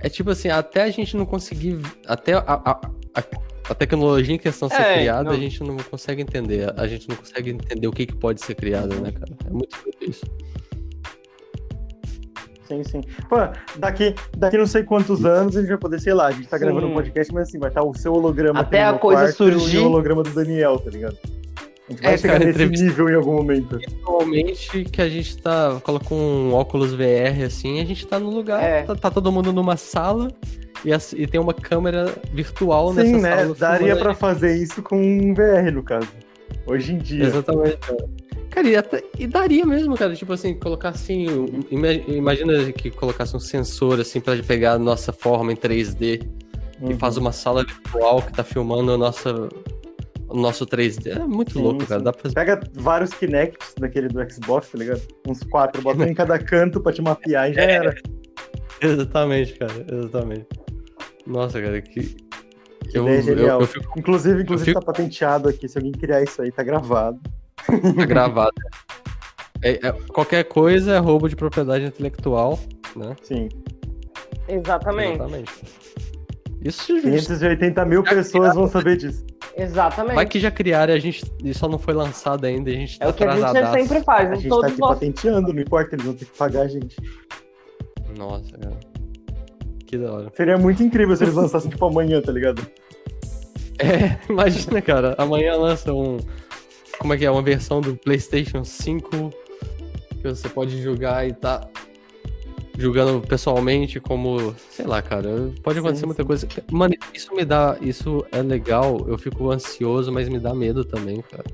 É 0.00 0.08
tipo 0.08 0.30
assim, 0.30 0.48
até 0.48 0.82
a 0.82 0.90
gente 0.90 1.16
não 1.16 1.24
conseguir. 1.24 1.80
Até 2.06 2.34
a, 2.34 2.40
a, 2.46 2.70
a, 3.14 3.22
a 3.70 3.74
tecnologia 3.74 4.34
em 4.34 4.38
questão 4.38 4.68
ser 4.68 4.80
É, 4.80 4.94
criada, 4.98 5.24
não. 5.24 5.32
a 5.32 5.36
gente 5.36 5.62
não 5.64 5.76
consegue 5.78 6.22
entender. 6.22 6.72
A 6.78 6.86
gente 6.86 7.08
não 7.08 7.16
consegue 7.16 7.50
entender 7.50 7.86
o 7.86 7.92
que, 7.92 8.06
que 8.06 8.14
pode 8.14 8.40
ser 8.42 8.54
criado, 8.54 8.94
né, 9.00 9.10
cara? 9.10 9.32
É 9.46 9.50
muito 9.50 9.76
isso. 10.02 10.24
Sim, 12.68 12.82
sim. 12.82 13.00
Pô, 13.28 13.36
daqui, 13.78 14.14
daqui 14.36 14.58
não 14.58 14.66
sei 14.66 14.82
quantos 14.82 15.24
anos 15.24 15.56
a 15.56 15.60
gente 15.60 15.68
vai 15.68 15.78
poder, 15.78 16.00
sei 16.00 16.12
lá, 16.12 16.26
a 16.26 16.30
gente 16.32 16.48
tá 16.48 16.58
Sim. 16.58 16.64
gravando 16.64 16.88
um 16.88 16.94
podcast, 16.94 17.32
mas 17.32 17.48
assim, 17.48 17.58
vai 17.60 17.68
estar 17.68 17.84
o 17.84 17.94
seu 17.94 18.12
holograma 18.12 18.58
Até 18.60 18.84
a 18.84 18.92
coisa 18.94 19.22
quarto 19.22 19.36
surgir. 19.36 19.76
e 19.76 19.78
o 19.78 19.86
holograma 19.86 20.24
do 20.24 20.30
Daniel, 20.30 20.76
tá 20.78 20.90
ligado? 20.90 21.16
Vai 22.02 22.14
É, 22.14 22.18
chegar 22.18 22.32
cara, 22.34 22.44
nesse 22.44 22.50
entrevista- 22.56 22.84
nível 22.84 23.08
em 23.10 23.14
algum 23.14 23.34
momento. 23.34 23.78
Normalmente 24.02 24.84
que 24.84 25.00
a 25.00 25.08
gente 25.08 25.36
tá. 25.38 25.80
Coloca 25.84 26.12
um 26.14 26.52
óculos 26.52 26.92
VR 26.92 27.44
assim, 27.46 27.80
a 27.80 27.84
gente 27.84 28.06
tá 28.06 28.18
no 28.18 28.30
lugar. 28.30 28.62
É. 28.62 28.82
Tá, 28.82 28.94
tá 28.96 29.10
todo 29.10 29.30
mundo 29.30 29.52
numa 29.52 29.76
sala 29.76 30.28
e, 30.84 30.90
e 31.22 31.26
tem 31.28 31.40
uma 31.40 31.54
câmera 31.54 32.12
virtual 32.32 32.90
Sim, 32.90 32.96
nessa 32.96 33.18
né? 33.18 33.36
sala. 33.36 33.54
Daria 33.54 33.78
filmando 33.78 34.00
a 34.00 34.02
pra 34.02 34.14
fazer 34.14 34.56
isso 34.60 34.82
com 34.82 34.96
um 35.00 35.32
VR, 35.32 35.70
no 35.72 35.82
caso. 35.82 36.08
Hoje 36.66 36.92
em 36.92 36.98
dia. 36.98 37.24
Exatamente, 37.24 37.76
cara. 38.50 38.68
E, 38.68 38.74
até- 38.74 39.04
e 39.18 39.26
daria 39.26 39.64
mesmo, 39.64 39.96
cara. 39.96 40.14
Tipo 40.16 40.32
assim, 40.32 40.54
colocar 40.54 40.88
assim. 40.88 41.26
ima- 41.70 41.92
Imagina 41.92 42.72
que 42.72 42.90
colocasse 42.90 43.36
um 43.36 43.40
sensor 43.40 44.00
assim 44.00 44.18
pra 44.20 44.34
pegar 44.38 44.72
a 44.72 44.78
nossa 44.78 45.12
forma 45.12 45.52
em 45.52 45.56
3D 45.56 46.22
e 46.80 46.84
Uhum. 46.84 46.98
faz 46.98 47.16
uma 47.16 47.30
sala 47.32 47.62
virtual 47.64 48.20
que 48.22 48.32
tá 48.32 48.42
filmando 48.42 48.90
a 48.92 48.98
nossa, 48.98 49.48
o 50.28 50.36
nosso 50.36 50.66
3D. 50.66 51.16
É 51.16 51.26
muito 51.26 51.52
Sim, 51.54 51.62
louco, 51.62 51.80
sim. 51.82 51.86
cara. 51.86 52.02
Dá 52.02 52.12
pra 52.12 52.22
fazer. 52.22 52.34
Pega 52.34 52.60
vários 52.74 53.12
Kinects 53.14 53.74
daquele 53.78 54.08
do 54.08 54.20
Xbox, 54.32 54.68
tá 54.70 54.78
ligado? 54.78 55.00
Uns 55.28 55.42
quatro, 55.44 55.80
bota 55.82 56.00
um 56.02 56.06
em 56.06 56.14
cada 56.14 56.38
canto 56.38 56.80
pra 56.80 56.92
te 56.92 57.00
mapear 57.02 57.50
e 57.50 57.54
já 57.54 57.62
era. 57.62 57.94
Exatamente, 58.80 59.54
cara. 59.54 59.72
Exatamente. 59.90 60.46
Nossa, 61.26 61.60
cara, 61.60 61.80
que. 61.80 62.16
Que 62.90 62.98
ideia 62.98 63.16
eu, 63.18 63.22
genial. 63.22 63.60
eu 63.60 63.66
fico 63.66 63.98
Inclusive, 63.98 64.42
inclusive 64.42 64.70
fico- 64.70 64.80
tá 64.80 64.86
patenteado 64.86 65.48
aqui. 65.48 65.68
Se 65.68 65.76
alguém 65.78 65.92
criar 65.92 66.22
isso 66.22 66.40
aí, 66.40 66.52
tá 66.52 66.62
gravado. 66.62 67.18
gravado. 68.06 68.52
É- 69.62 69.84
é- 69.88 69.92
qualquer 70.08 70.44
coisa 70.44 70.92
é 70.94 70.98
roubo 70.98 71.28
de 71.28 71.34
propriedade 71.34 71.84
intelectual, 71.84 72.58
né? 72.94 73.16
Sim. 73.22 73.48
Exatamente. 74.48 75.14
Exatamente. 75.14 75.52
Isso 76.62 76.94
justo. 77.00 77.10
580 77.10 77.84
mil 77.84 78.02
pessoas 78.04 78.54
vão 78.54 78.68
saber 78.68 78.96
disso. 78.98 79.24
Exatamente. 79.56 80.14
Vai 80.14 80.26
que 80.26 80.38
já 80.38 80.50
criaram 80.50 80.92
e 80.92 80.96
a 80.96 81.00
gente 81.00 81.24
e 81.42 81.54
só 81.54 81.66
não 81.66 81.78
foi 81.78 81.94
lançado 81.94 82.44
ainda, 82.44 82.70
a 82.70 82.74
gente 82.74 82.98
tá 82.98 83.06
É 83.06 83.08
o 83.08 83.12
que 83.12 83.24
a 83.24 83.34
gente 83.34 83.70
sempre 83.84 84.04
faz, 84.04 84.30
A 84.30 84.34
gente 84.34 84.44
tá 84.44 84.50
todos 84.50 84.70
aqui 84.70 84.80
nós. 84.80 84.94
patenteando, 84.94 85.52
não 85.52 85.62
importa, 85.62 85.94
eles 85.94 86.04
vão 86.04 86.14
ter 86.14 86.26
que 86.26 86.36
pagar 86.36 86.62
a 86.62 86.68
gente. 86.68 86.96
Nossa, 88.16 88.56
cara. 88.58 88.76
Que 89.86 89.96
da 89.96 90.12
hora. 90.12 90.32
Seria 90.34 90.58
muito 90.58 90.82
incrível 90.82 91.16
se 91.16 91.24
eles 91.24 91.34
lançassem 91.34 91.70
tipo 91.70 91.84
amanhã, 91.86 92.20
tá 92.20 92.32
ligado? 92.32 92.66
É, 93.78 94.18
imagina, 94.28 94.82
cara. 94.82 95.14
Amanhã 95.16 95.54
lança 95.56 95.92
um. 95.92 96.18
Como 96.98 97.14
é 97.14 97.16
que 97.16 97.24
é? 97.24 97.30
Uma 97.30 97.42
versão 97.42 97.80
do 97.80 97.96
PlayStation 97.96 98.64
5 98.64 99.30
que 100.20 100.28
você 100.28 100.48
pode 100.48 100.82
jogar 100.82 101.26
e 101.28 101.32
tá 101.32 101.66
jogando 102.78 103.20
pessoalmente, 103.26 104.00
como. 104.00 104.54
Sei 104.70 104.86
lá, 104.86 105.00
cara. 105.02 105.50
Pode 105.62 105.78
acontecer 105.78 106.00
Sim, 106.00 106.06
muita 106.06 106.22
sim. 106.22 106.26
coisa. 106.26 106.48
Mano, 106.70 106.94
isso 107.14 107.34
me 107.34 107.44
dá. 107.44 107.76
Isso 107.80 108.24
é 108.32 108.42
legal. 108.42 109.04
Eu 109.08 109.18
fico 109.18 109.50
ansioso, 109.50 110.12
mas 110.12 110.28
me 110.28 110.38
dá 110.38 110.54
medo 110.54 110.84
também, 110.84 111.22
cara. 111.30 111.44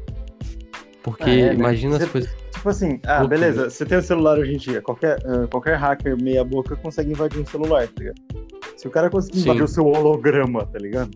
Porque 1.03 1.25
Ah, 1.25 1.31
é, 1.31 1.47
né? 1.49 1.55
imagina 1.55 1.97
Você- 1.99 2.05
as 2.05 2.11
coisas. 2.11 2.31
Tipo 2.53 2.69
assim, 2.69 3.01
ah, 3.05 3.25
beleza, 3.25 3.69
você 3.69 3.85
tem 3.85 3.99
o 3.99 4.03
celular 4.03 4.39
hoje 4.39 4.55
em 4.55 4.57
dia, 4.57 4.81
qualquer, 4.81 5.19
ah, 5.27 5.49
qualquer 5.51 5.77
hacker 5.77 6.17
meia 6.23 6.45
boca 6.45 6.77
consegue 6.77 7.11
invadir 7.11 7.41
um 7.41 7.47
celular, 7.47 7.89
tá 7.89 7.93
ligado? 7.99 8.21
Se 8.77 8.87
o 8.87 8.91
cara 8.91 9.11
conseguir 9.11 9.39
Sim. 9.39 9.45
invadir 9.47 9.65
o 9.65 9.69
seu 9.69 9.85
holograma, 9.85 10.65
tá 10.67 10.79
ligado? 10.79 11.11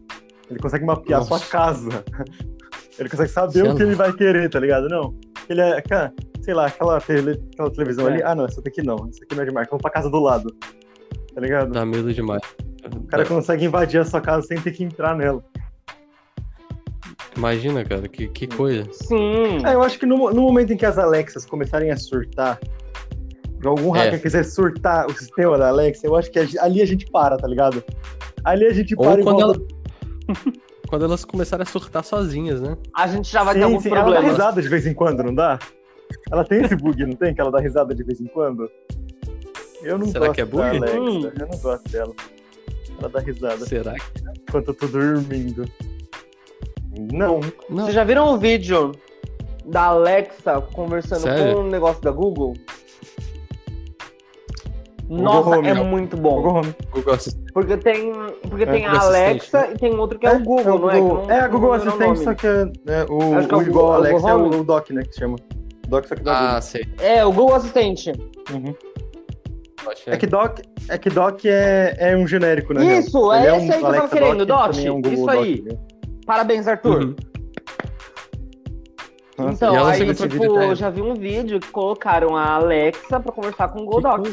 Ele 0.50 0.58
consegue 0.58 0.84
mapear 0.84 1.20
a 1.20 1.24
sua 1.24 1.36
Nossa. 1.38 1.50
casa. 1.50 2.04
Ele 2.98 3.08
consegue 3.10 3.30
saber 3.30 3.52
Você 3.52 3.66
é 3.66 3.72
o 3.72 3.76
que 3.76 3.82
ele 3.82 3.94
vai 3.94 4.10
querer, 4.12 4.48
tá 4.48 4.58
ligado? 4.58 4.88
Não. 4.88 5.14
Ele 5.48 5.60
é, 5.60 5.80
cara, 5.80 6.12
sei 6.42 6.54
lá, 6.54 6.66
aquela, 6.66 7.00
tele, 7.00 7.40
aquela 7.52 7.70
televisão 7.70 8.08
É. 8.08 8.12
ali. 8.12 8.22
Ah, 8.22 8.34
não, 8.34 8.44
essa 8.46 8.60
daqui 8.62 8.82
não. 8.82 8.96
Essa 9.08 9.24
aqui 9.24 9.34
não 9.34 9.42
é 9.42 9.46
de 9.46 9.52
marca. 9.52 9.70
Vamos 9.70 9.82
pra 9.82 9.90
casa 9.90 10.10
do 10.10 10.18
lado. 10.20 10.54
Tá 11.34 11.40
ligado? 11.40 11.70
Dá 11.72 11.84
medo 11.84 12.12
demais. 12.12 12.42
O 12.94 13.02
cara 13.08 13.24
consegue 13.26 13.64
invadir 13.64 14.00
a 14.00 14.04
sua 14.04 14.20
casa 14.20 14.46
sem 14.46 14.60
ter 14.60 14.72
que 14.72 14.82
entrar 14.84 15.14
nela. 15.16 15.44
Imagina, 17.36 17.84
cara, 17.84 18.08
que, 18.08 18.28
que 18.28 18.46
coisa. 18.46 18.84
Sim. 18.92 19.58
É, 19.66 19.74
eu 19.74 19.82
acho 19.82 19.98
que 19.98 20.06
no, 20.06 20.30
no 20.30 20.40
momento 20.42 20.72
em 20.72 20.76
que 20.76 20.86
as 20.86 20.96
Alexas 20.96 21.44
começarem 21.44 21.90
a 21.90 21.96
surtar, 21.96 22.58
algum 23.64 23.94
É. 23.94 24.04
hacker 24.04 24.22
quiser 24.22 24.44
surtar 24.44 25.06
o 25.06 25.12
sistema 25.12 25.58
da 25.58 25.68
Alexa, 25.68 26.06
eu 26.06 26.16
acho 26.16 26.30
que 26.30 26.38
ali 26.38 26.80
a 26.80 26.86
gente 26.86 27.04
para, 27.10 27.36
tá 27.36 27.46
ligado? 27.46 27.82
Ali 28.44 28.64
a 28.66 28.72
gente 28.72 28.94
Ou 28.96 29.04
para 29.04 29.20
e 29.20 29.24
quando 29.24 29.40
volta. 29.40 29.60
Quando 30.88 31.04
elas 31.04 31.24
começarem 31.24 31.62
a 31.62 31.66
surtar 31.66 32.04
sozinhas, 32.04 32.60
né? 32.60 32.76
A 32.94 33.06
gente 33.06 33.30
já 33.30 33.42
vai 33.42 33.54
Sim, 33.54 33.60
ter 33.60 33.64
alguns 33.64 33.82
sim, 33.82 33.94
Ela 33.94 34.12
dá 34.14 34.20
risada 34.20 34.62
de 34.62 34.68
vez 34.68 34.86
em 34.86 34.94
quando, 34.94 35.22
não 35.22 35.34
dá? 35.34 35.58
Ela 36.30 36.44
tem 36.44 36.62
esse 36.62 36.76
bug, 36.76 37.04
não 37.04 37.16
tem? 37.16 37.34
Que 37.34 37.40
ela 37.40 37.50
dá 37.50 37.58
risada 37.60 37.94
de 37.94 38.04
vez 38.04 38.20
em 38.20 38.26
quando? 38.26 38.70
Eu 39.82 39.98
não 39.98 40.06
Será 40.06 40.26
gosto 40.26 40.34
que 40.34 40.40
é 40.40 40.44
bug? 40.44 40.62
Alexa, 40.76 41.00
Hum. 41.00 41.30
eu 41.40 41.48
não 41.50 41.58
gosto 41.58 41.88
dela. 41.90 42.14
Ela 42.98 43.08
dá 43.08 43.20
risada 43.20 43.66
Será 43.66 43.92
que. 43.94 44.02
enquanto 44.48 44.68
eu 44.68 44.74
tô 44.74 44.86
dormindo. 44.86 45.64
Não. 47.12 47.40
Não. 47.68 47.82
Vocês 47.84 47.94
já 47.94 48.04
viram 48.04 48.32
o 48.32 48.38
vídeo 48.38 48.92
da 49.66 49.86
Alexa 49.86 50.60
conversando 50.72 51.22
Sério? 51.22 51.54
com 51.56 51.60
o 51.62 51.66
negócio 51.70 52.00
da 52.02 52.10
Google? 52.10 52.54
Google 55.08 55.24
Nossa, 55.24 55.50
Home, 55.58 55.68
é 55.68 55.74
não. 55.74 55.84
muito 55.84 56.16
bom. 56.16 56.36
Google 56.42 56.54
Home. 56.60 56.74
Google 56.90 57.14
Assistant. 57.14 57.52
Porque 57.52 57.76
tem, 57.76 58.12
porque 58.48 58.64
É, 58.64 58.66
tem 58.66 58.86
a 58.86 58.90
Google 58.90 59.06
Alexa 59.06 59.58
Assistente, 59.58 59.76
e 59.76 59.78
tem 59.90 59.98
outro 59.98 60.18
que 60.18 60.26
é, 60.26 60.32
o 60.32 60.40
Google, 60.42 60.74
o 60.74 60.78
não 60.80 60.90
é? 60.90 60.98
Google- 61.00 61.22
não- 61.26 61.30
É, 61.30 61.40
a 61.40 61.48
Google 61.48 61.68
não 61.78 61.78
lembro 61.78 62.08
o 62.08 62.12
Assistente, 62.12 62.24
só 62.24 62.34
que 62.34 62.46
é, 62.46 62.50
é, 62.50 63.06
o, 63.08 63.34
Acho 63.38 63.48
que 63.48 63.54
é 63.54 63.56
o 63.56 63.60
o 63.60 63.62
igual 63.62 63.64
Google- 63.64 63.86
ao 63.86 63.92
Alexa 63.94 64.28
é 64.28 64.32
Google 64.32 64.58
o, 64.58 64.60
o 64.60 64.64
Doc, 64.64 64.90
né, 64.90 65.02
que 65.04 65.14
chama. 65.16 65.36
Doc, 65.88 66.06
só 66.06 66.14
que 66.16 66.22
da 66.22 66.56
Ah, 66.56 66.60
sei. 66.60 66.84
É, 66.98 67.24
o 67.24 67.32
Google 67.32 67.54
Assistente. 67.54 68.12
Google. 68.50 68.68
Uhum. 68.70 68.74
É 70.08 70.16
que 70.16 70.26
Doc 70.26 70.58
é, 70.88 70.98
que 70.98 71.08
Doc 71.08 71.44
é, 71.44 71.94
é 71.98 72.16
um 72.16 72.26
genérico, 72.26 72.74
né? 72.74 72.98
Isso, 72.98 73.32
é 73.32 73.52
um 73.52 73.56
esse 73.58 73.72
aí 73.72 73.78
que 73.78 73.86
eu 73.86 73.92
tava 73.92 74.08
querendo, 74.08 74.44
Doc, 74.44 74.66
Doc, 74.72 74.84
é 74.84 74.90
um 74.90 74.94
Google 74.96 75.12
isso 75.12 75.26
Doc, 75.26 75.34
aí. 75.36 75.62
né? 75.62 75.78
Parabéns, 76.26 76.66
Arthur. 76.66 77.02
Uhum. 77.04 77.14
Nossa, 79.38 79.52
Então, 79.66 79.86
aí, 79.86 80.14
tipo, 80.14 80.54
né? 80.58 80.70
eu 80.70 80.74
já 80.74 80.88
vi 80.90 81.02
um 81.02 81.14
vídeo 81.14 81.60
que 81.60 81.68
colocaram 81.70 82.34
a 82.34 82.54
Alexa 82.54 83.20
pra 83.20 83.30
conversar 83.30 83.68
com 83.68 83.82
o 83.82 83.84
Goldox. 83.84 84.32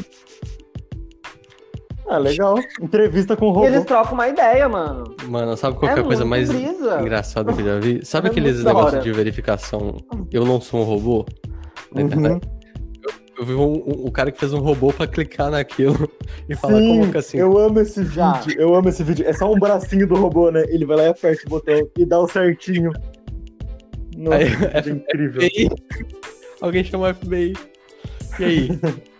Ah, 2.08 2.18
legal. 2.18 2.58
Entrevista 2.80 3.36
com 3.36 3.46
o 3.46 3.50
E 3.50 3.54
robô. 3.54 3.66
eles 3.66 3.84
trocam 3.84 4.12
uma 4.14 4.28
ideia, 4.28 4.68
mano. 4.68 5.14
Mano, 5.26 5.56
sabe 5.56 5.76
qual 5.78 5.92
que 5.92 5.98
é 5.98 6.02
a 6.02 6.06
coisa 6.06 6.24
mais 6.24 6.48
brisa. 6.50 7.00
engraçada 7.00 7.52
que 7.52 7.60
eu 7.62 7.64
já 7.66 7.78
vi? 7.80 8.04
Sabe 8.04 8.28
É 8.28 8.30
aqueles 8.30 8.62
negócios 8.62 9.02
de 9.02 9.12
verificação? 9.12 9.96
Eu 10.30 10.44
não 10.44 10.60
sou 10.60 10.80
um 10.80 10.84
robô? 10.84 11.24
Na 11.92 12.00
Uhum. 12.00 12.06
internet. 12.06 12.48
Eu 13.36 13.44
vi 13.46 13.54
um, 13.54 13.72
um- 13.72 14.06
o 14.06 14.12
cara 14.12 14.30
que 14.30 14.38
fez 14.38 14.52
um 14.52 14.60
robô 14.60 14.92
pra 14.92 15.06
clicar 15.08 15.50
naquilo 15.50 16.08
e 16.48 16.54
falar 16.54 16.78
Sim, 16.78 16.88
como 17.00 17.10
que 17.10 17.18
assim. 17.18 17.36
eu 17.38 17.58
amo 17.58 17.80
esse 17.80 18.04
Já. 18.04 18.32
vídeo. 18.34 18.60
Eu 18.60 18.74
amo 18.74 18.88
esse 18.88 19.02
vídeo. 19.02 19.26
É 19.26 19.32
só 19.32 19.50
um 19.50 19.58
bracinho 19.58 20.06
do 20.06 20.14
robô, 20.14 20.50
né? 20.50 20.62
Ele 20.68 20.84
vai 20.84 20.96
lá 20.98 21.02
e 21.04 21.08
aperta 21.08 21.42
o 21.46 21.50
botão 21.50 21.88
e 21.98 22.04
dá 22.04 22.20
o 22.20 22.28
certinho. 22.28 22.92
Nossa, 24.16 24.36
Aí, 24.36 24.44
é 24.72 24.88
incrível. 24.90 25.40
FBI. 25.42 25.68
Alguém 26.60 26.84
chamou 26.84 27.08
o 27.10 27.14
FBI. 27.14 27.54
E 28.38 28.44
aí? 28.44 28.68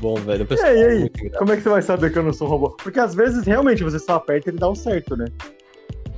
Bom, 0.00 0.14
velho, 0.16 0.46
E 0.50 0.60
aí, 0.62 0.68
aí? 0.68 0.82
é 0.82 0.96
engraçado. 1.06 1.38
Como 1.38 1.52
é 1.52 1.56
que 1.56 1.62
você 1.62 1.68
vai 1.68 1.82
saber 1.82 2.12
que 2.12 2.18
eu 2.18 2.22
não 2.22 2.32
sou 2.32 2.46
um 2.46 2.50
robô? 2.50 2.70
Porque 2.82 2.98
às 3.00 3.14
vezes 3.14 3.44
realmente 3.46 3.82
você 3.82 3.98
só 3.98 4.14
aperta 4.16 4.48
e 4.48 4.50
ele 4.52 4.58
dá 4.58 4.68
o 4.68 4.74
certo, 4.74 5.16
né? 5.16 5.26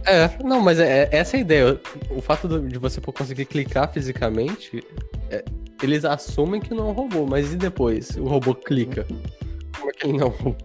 É, 0.06 0.30
não, 0.44 0.60
mas 0.60 0.78
é, 0.78 1.04
é- 1.04 1.08
essa 1.12 1.36
é 1.36 1.38
a 1.38 1.40
ideia. 1.40 1.80
O 2.10 2.20
fato 2.20 2.46
do- 2.46 2.60
de 2.68 2.78
você 2.78 3.00
conseguir 3.00 3.46
clicar 3.46 3.90
fisicamente, 3.92 4.82
é- 5.30 5.44
eles 5.82 6.04
assumem 6.04 6.60
que 6.60 6.74
não 6.74 6.88
é 6.88 6.90
um 6.90 6.92
robô, 6.92 7.26
mas 7.26 7.52
e 7.52 7.56
depois? 7.56 8.16
O 8.16 8.24
robô 8.24 8.54
clica. 8.54 9.06
Como 9.78 9.90
é 9.90 9.92
que 9.92 10.06
ele 10.06 10.18
não 10.18 10.26
é 10.26 10.30
um 10.30 10.30
robô? 10.30 10.56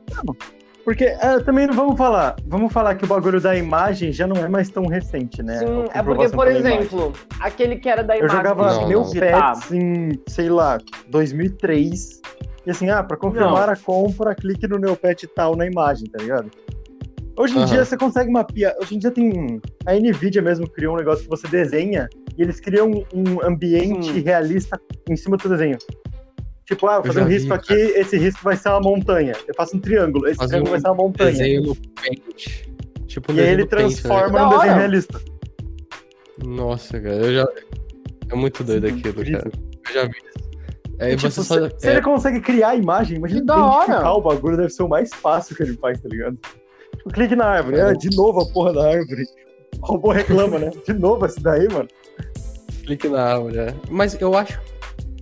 Porque 0.83 1.03
é, 1.03 1.39
também 1.41 1.67
não 1.67 1.73
vamos 1.73 1.97
falar. 1.97 2.35
Vamos 2.47 2.73
falar 2.73 2.95
que 2.95 3.03
o 3.05 3.07
bagulho 3.07 3.39
da 3.39 3.55
imagem 3.55 4.11
já 4.11 4.25
não 4.25 4.35
é 4.43 4.47
mais 4.49 4.69
tão 4.69 4.87
recente, 4.87 5.43
né? 5.43 5.59
Sim, 5.59 5.85
A 5.93 5.99
é 5.99 6.03
porque, 6.03 6.29
por 6.29 6.47
exemplo, 6.47 7.13
aquele 7.39 7.75
que 7.75 7.87
era 7.87 8.03
da 8.03 8.15
Eu 8.17 8.21
imagem. 8.25 8.37
jogava 8.37 8.73
Não, 8.73 8.87
meu 8.87 9.01
não. 9.01 9.11
pets 9.11 9.71
em, 9.71 10.19
sei 10.27 10.49
lá, 10.49 10.79
2003. 11.09 12.21
E 12.65 12.71
assim, 12.71 12.89
ah, 12.89 13.03
pra 13.03 13.17
confirmar 13.17 13.69
a 13.69 13.75
compra, 13.75 14.35
clique 14.35 14.67
no 14.67 14.77
Neopet 14.77 15.27
tal 15.27 15.55
na 15.55 15.65
imagem, 15.65 16.09
tá 16.09 16.19
ligado? 16.21 16.49
Hoje 17.37 17.53
em 17.55 17.59
Aham. 17.59 17.65
dia 17.67 17.85
você 17.85 17.97
consegue 17.97 18.29
mapear. 18.29 18.75
Hoje 18.81 18.95
em 18.95 18.99
dia 18.99 19.11
tem. 19.11 19.61
A 19.85 19.93
Nvidia 19.93 20.41
mesmo 20.41 20.69
criou 20.69 20.93
um 20.93 20.97
negócio 20.97 21.23
que 21.23 21.29
você 21.29 21.47
desenha 21.47 22.09
e 22.37 22.41
eles 22.41 22.59
criam 22.59 22.91
um 23.13 23.41
ambiente 23.41 24.11
Sim. 24.11 24.19
realista 24.19 24.79
em 25.09 25.15
cima 25.15 25.37
do 25.37 25.43
seu 25.43 25.51
desenho. 25.51 25.77
Tipo, 26.65 26.87
ah, 26.87 26.95
vou 26.97 27.05
fazer 27.05 27.23
um 27.23 27.27
vi, 27.27 27.35
risco 27.35 27.53
aqui, 27.53 27.73
esse 27.73 28.17
risco 28.17 28.43
vai 28.43 28.57
ser 28.57 28.69
uma 28.69 28.81
montanha. 28.81 29.33
Eu 29.47 29.55
faço 29.55 29.75
um 29.75 29.79
triângulo, 29.79 30.27
esse 30.27 30.35
Fazer 30.35 30.61
triângulo 30.61 30.69
um 30.69 30.71
vai 30.73 30.81
ser 30.81 30.87
uma 30.89 30.95
montanha. 30.95 31.31
Desenho 31.31 31.63
no 31.63 31.75
Paint. 31.75 32.65
Tipo, 33.07 33.31
um 33.31 33.35
E 33.35 33.39
aí 33.39 33.49
ele 33.49 33.63
do 33.63 33.69
Paint, 33.69 33.81
né? 33.81 34.01
transforma 34.01 34.43
num 34.43 34.49
desenho 34.49 34.75
realista. 34.75 35.21
Nossa, 36.45 36.99
cara, 36.99 37.15
eu 37.15 37.33
já. 37.33 37.47
É 38.31 38.35
muito 38.35 38.63
doido 38.63 38.87
Sim, 38.87 38.93
aquilo, 38.99 39.21
incrível. 39.21 39.39
cara. 39.41 39.51
Eu 39.87 39.93
já 39.93 40.03
vi 40.03 40.11
isso. 40.11 40.48
E, 40.99 41.15
tipo, 41.15 41.31
você 41.31 41.41
se, 41.41 41.47
só. 41.47 41.69
se 41.77 41.87
é, 41.87 41.91
ele 41.93 42.01
consegue 42.01 42.41
criar 42.41 42.69
a 42.69 42.75
imagem, 42.75 43.17
imagina 43.17 43.39
Que 43.41 43.45
da 43.47 43.65
hora. 43.65 44.09
o 44.11 44.21
bagulho, 44.21 44.57
deve 44.57 44.69
ser 44.69 44.83
o 44.83 44.89
mais 44.89 45.13
fácil 45.13 45.55
que 45.55 45.63
ele 45.63 45.77
faz, 45.77 45.99
tá 46.01 46.09
ligado? 46.09 46.37
Tipo, 46.97 47.09
clique 47.11 47.35
na 47.35 47.45
árvore, 47.45 47.77
É. 47.77 47.81
ah, 47.83 47.93
de 47.93 48.15
novo 48.15 48.41
a 48.41 48.45
porra 48.51 48.73
da 48.73 48.87
árvore. 48.89 49.23
O 49.81 49.85
robô 49.85 50.11
reclama, 50.11 50.59
né? 50.59 50.71
De 50.85 50.93
novo 50.93 51.25
esse 51.25 51.39
daí, 51.41 51.67
mano. 51.71 51.87
Clique 52.85 53.07
na 53.07 53.23
árvore, 53.23 53.57
é. 53.59 53.73
Mas 53.89 54.19
eu 54.19 54.35
acho. 54.35 54.59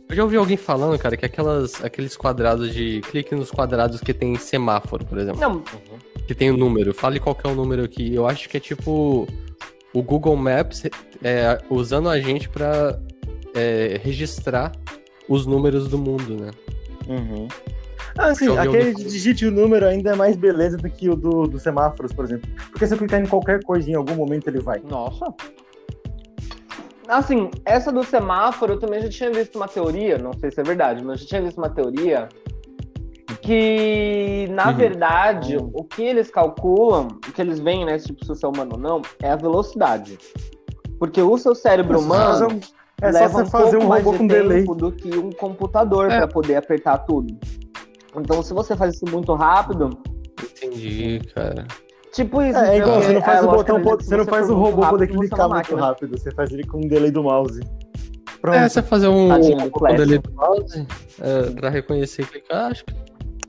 Eu 0.09 0.15
já 0.15 0.23
ouvi 0.23 0.37
alguém 0.37 0.55
falando, 0.55 0.97
cara, 0.97 1.17
que 1.17 1.25
aquelas, 1.25 1.83
aqueles 1.83 2.15
quadrados 2.15 2.73
de. 2.73 3.01
Clique 3.01 3.35
nos 3.35 3.51
quadrados 3.51 3.99
que 3.99 4.13
tem 4.13 4.35
semáforo, 4.35 5.05
por 5.05 5.17
exemplo. 5.17 5.39
Não, 5.41 5.61
Que 6.25 6.33
tem 6.33 6.49
o 6.49 6.55
número. 6.57 6.93
Fale 6.93 7.19
qual 7.19 7.35
que 7.35 7.45
é 7.45 7.51
o 7.51 7.55
número 7.55 7.83
aqui. 7.83 8.15
Eu 8.15 8.25
acho 8.25 8.47
que 8.49 8.57
é 8.57 8.59
tipo. 8.59 9.27
O 9.93 10.01
Google 10.01 10.35
Maps 10.35 10.83
é, 11.23 11.57
usando 11.69 12.09
a 12.09 12.19
gente 12.19 12.47
pra 12.49 12.97
é, 13.55 13.99
registrar 14.03 14.71
os 15.27 15.45
números 15.45 15.87
do 15.87 15.97
mundo, 15.97 16.35
né? 16.39 16.51
Ah, 18.17 18.33
sim, 18.33 18.57
aquele 18.57 18.93
de 18.93 19.03
digite 19.03 19.45
o 19.45 19.51
número 19.51 19.85
ainda 19.85 20.11
é 20.11 20.15
mais 20.15 20.35
beleza 20.35 20.77
do 20.77 20.89
que 20.89 21.09
o 21.09 21.15
do, 21.15 21.43
dos 21.43 21.61
semáforos, 21.61 22.11
por 22.13 22.25
exemplo. 22.25 22.49
Porque 22.71 22.85
se 22.87 22.93
eu 22.93 22.97
clicar 22.97 23.21
em 23.21 23.27
qualquer 23.27 23.63
coisa, 23.63 23.89
em 23.89 23.93
algum 23.93 24.15
momento 24.15 24.47
ele 24.47 24.59
vai. 24.59 24.79
nossa. 24.79 25.33
Assim, 27.07 27.49
essa 27.63 27.89
do 27.89 28.03
semáforo, 28.03 28.73
eu 28.73 28.79
também 28.79 29.01
já 29.01 29.07
tinha 29.07 29.31
visto 29.31 29.55
uma 29.55 29.67
teoria, 29.67 30.17
não 30.17 30.33
sei 30.33 30.51
se 30.51 30.59
é 30.59 30.63
verdade, 30.63 31.01
mas 31.01 31.19
eu 31.21 31.23
já 31.23 31.29
tinha 31.29 31.41
visto 31.41 31.57
uma 31.57 31.69
teoria 31.69 32.27
que, 33.41 34.47
na 34.51 34.71
Uhum. 34.71 34.75
verdade, 34.75 35.57
o 35.57 35.83
que 35.85 36.01
eles 36.01 36.29
calculam, 36.29 37.07
o 37.07 37.31
que 37.31 37.41
eles 37.41 37.59
veem, 37.59 37.85
né, 37.85 37.97
tipo, 37.97 38.21
se 38.25 38.27
você 38.27 38.45
é 38.45 38.49
humano 38.49 38.71
ou 38.73 38.79
não, 38.79 39.01
é 39.21 39.31
a 39.31 39.37
velocidade. 39.37 40.17
Porque 40.99 41.21
o 41.21 41.37
seu 41.37 41.55
cérebro 41.55 42.01
Mas 42.01 42.41
humano 42.41 42.59
É 43.01 43.11
só 43.11 43.19
leva 43.19 43.33
você 43.33 43.41
um 43.43 43.45
fazer 43.45 43.71
pouco 43.71 43.85
um 43.85 43.89
mais 43.89 44.03
robô 44.03 44.17
de 44.17 44.23
com 44.23 44.27
tempo 44.27 44.43
delay. 44.43 44.63
do 44.65 44.91
que 44.91 45.17
um 45.17 45.31
computador 45.31 46.11
É. 46.11 46.17
para 46.17 46.27
poder 46.27 46.55
apertar 46.55 46.97
tudo. 46.99 47.37
Então, 48.15 48.41
se 48.41 48.53
você 48.53 48.75
faz 48.75 48.95
isso 48.95 49.05
muito 49.11 49.33
rápido, 49.35 49.89
Entendi, 50.41 51.21
cara. 51.35 51.65
tipo 52.11 52.41
isso. 52.41 52.57
É, 52.57 52.75
é 52.75 52.77
igual, 52.79 53.01
você 53.01 53.13
não 53.13 53.21
faz 53.21 53.39
a 53.39 53.41
o 53.41 53.45
lógica 53.51 53.73
botão, 53.73 53.93
é 53.93 53.97
que 53.97 54.03
você 54.05 54.17
não 54.17 54.25
faz 54.25 54.49
o 54.49 54.55
robô 54.55 54.81
rápido, 54.81 54.89
poder 54.99 55.07
você 55.07 55.13
é 55.13 55.19
clicar 55.19 55.39
muito 55.49 55.55
máquina. 55.57 55.81
rápido, 55.81 56.17
você 56.17 56.31
faz 56.31 56.51
ele 56.51 56.63
com 56.65 56.77
um 56.77 56.87
delay 56.87 57.11
do 57.11 57.21
mouse. 57.23 57.61
Pronto. 58.41 58.55
É, 58.55 58.67
você 58.69 58.81
fazer 58.81 59.07
um 59.07 59.27
Flash. 59.77 59.99
ele 59.99 60.17
do 60.19 60.31
mouse 60.33 60.87
é, 61.21 61.49
pra 61.51 61.69
reconhecer 61.69 62.23
e 62.23 62.25
clicar, 62.25 62.71
acho 62.71 62.83
que 62.85 62.95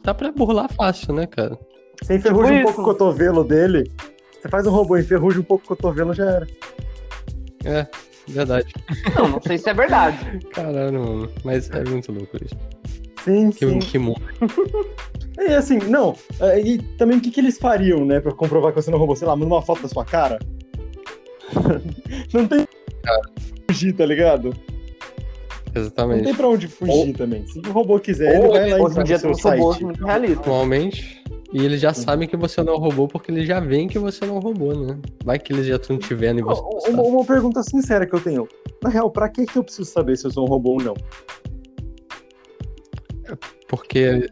dá 0.03 0.13
pra 0.13 0.31
burlar 0.33 0.71
fácil, 0.73 1.15
né, 1.15 1.27
cara? 1.27 1.59
Você 2.03 2.17
enferruja 2.17 2.49
Tipo 2.53 2.61
um 2.61 2.65
pouco 2.65 2.81
o 2.83 2.85
cotovelo 2.85 3.45
dele, 3.45 3.91
você 4.41 4.49
faz 4.49 4.67
um 4.67 4.71
robô, 4.71 4.97
enferruja 4.99 5.41
um 5.41 5.45
pouco 5.45 5.65
o 5.65 5.69
cotovelo, 5.69 6.13
já 6.15 6.25
era. 6.27 6.47
É, 7.65 7.87
verdade. 8.33 8.73
Não, 9.17 9.29
não 9.29 9.43
sei 9.43 9.59
se 9.59 9.69
é 9.71 9.75
verdade. 9.75 10.19
Caralho, 10.53 11.01
mano. 11.01 11.31
Mas 11.45 11.71
é 11.71 11.85
muito 11.85 12.13
louco 12.13 12.37
isso. 12.45 12.55
Sim, 13.25 13.51
Que, 13.51 13.67
sim. 13.67 13.79
que 13.79 13.99
mundo. 13.99 14.23
E 15.39 15.53
assim, 15.55 15.79
não, 15.79 16.15
é, 16.41 16.61
e 16.61 16.79
também 16.79 17.19
o 17.19 17.21
que, 17.21 17.31
que 17.31 17.41
eles 17.41 17.59
fariam, 17.59 18.05
né, 18.05 18.21
pra 18.21 18.33
comprovar 18.33 18.73
que 18.73 18.81
você 18.81 18.91
não 18.91 18.99
roubou? 18.99 19.17
Sei 19.17 19.27
lá, 19.27 19.37
manda 19.37 19.55
uma 19.55 19.63
foto 19.63 19.83
da 19.83 19.89
sua 19.89 20.05
cara. 20.05 20.39
não 22.33 22.47
tem 22.47 22.67
pra 23.03 23.21
fugir, 23.69 23.93
tá 23.93 24.07
ligado? 24.07 24.55
Não 25.75 25.83
Exatamente. 25.83 26.25
tem 26.25 26.35
pra 26.35 26.49
onde 26.49 26.67
fugir 26.69 27.15
também. 27.15 27.47
Se 27.47 27.59
o 27.59 27.73
robô 27.73 27.99
quiser, 28.01 28.37
ele 28.37 28.47
Ou 28.47 28.53
vai 28.53 28.71
lá 28.71 28.79
e 28.79 28.81
Hoje 28.81 28.93
em 28.93 28.95
vai 28.97 29.05
dia 29.05 29.19
tem 29.19 29.33
robôs 29.33 29.79
muito 29.81 30.05
realistas. 30.05 30.39
Atualmente. 30.39 31.18
E 31.53 31.65
eles 31.65 31.81
já 31.81 31.95
sabem 31.95 32.29
que 32.29 32.37
você 32.37 32.63
não 32.63 32.77
roubou 32.77 33.09
porque 33.09 33.31
eles 33.31 33.47
já 33.47 33.59
veem 33.59 33.89
que 33.89 33.99
você 33.99 34.27
não 34.27 34.39
roubou, 34.39 34.75
né? 34.87 34.99
Vai 35.25 35.39
que 35.39 35.53
eles 35.53 35.67
já 35.67 35.77
estão 35.77 35.99
te 35.99 36.15
vendo 36.15 36.41
e 36.41 36.43
você 36.43 36.61
Uma, 36.91 37.03
uma 37.03 37.25
pergunta 37.25 37.63
sincera 37.63 38.07
que 38.07 38.15
eu 38.15 38.21
tenho. 38.21 38.47
Na 38.83 38.91
real, 38.91 39.11
pra 39.11 39.29
que, 39.31 39.47
que 39.47 39.57
eu 39.57 39.65
preciso 39.65 39.91
saber 39.91 40.17
se 40.17 40.27
eu 40.27 40.31
sou 40.31 40.45
um 40.45 40.49
robô 40.49 40.73
ou 40.73 40.83
não? 40.83 40.95
Porque 43.67 44.31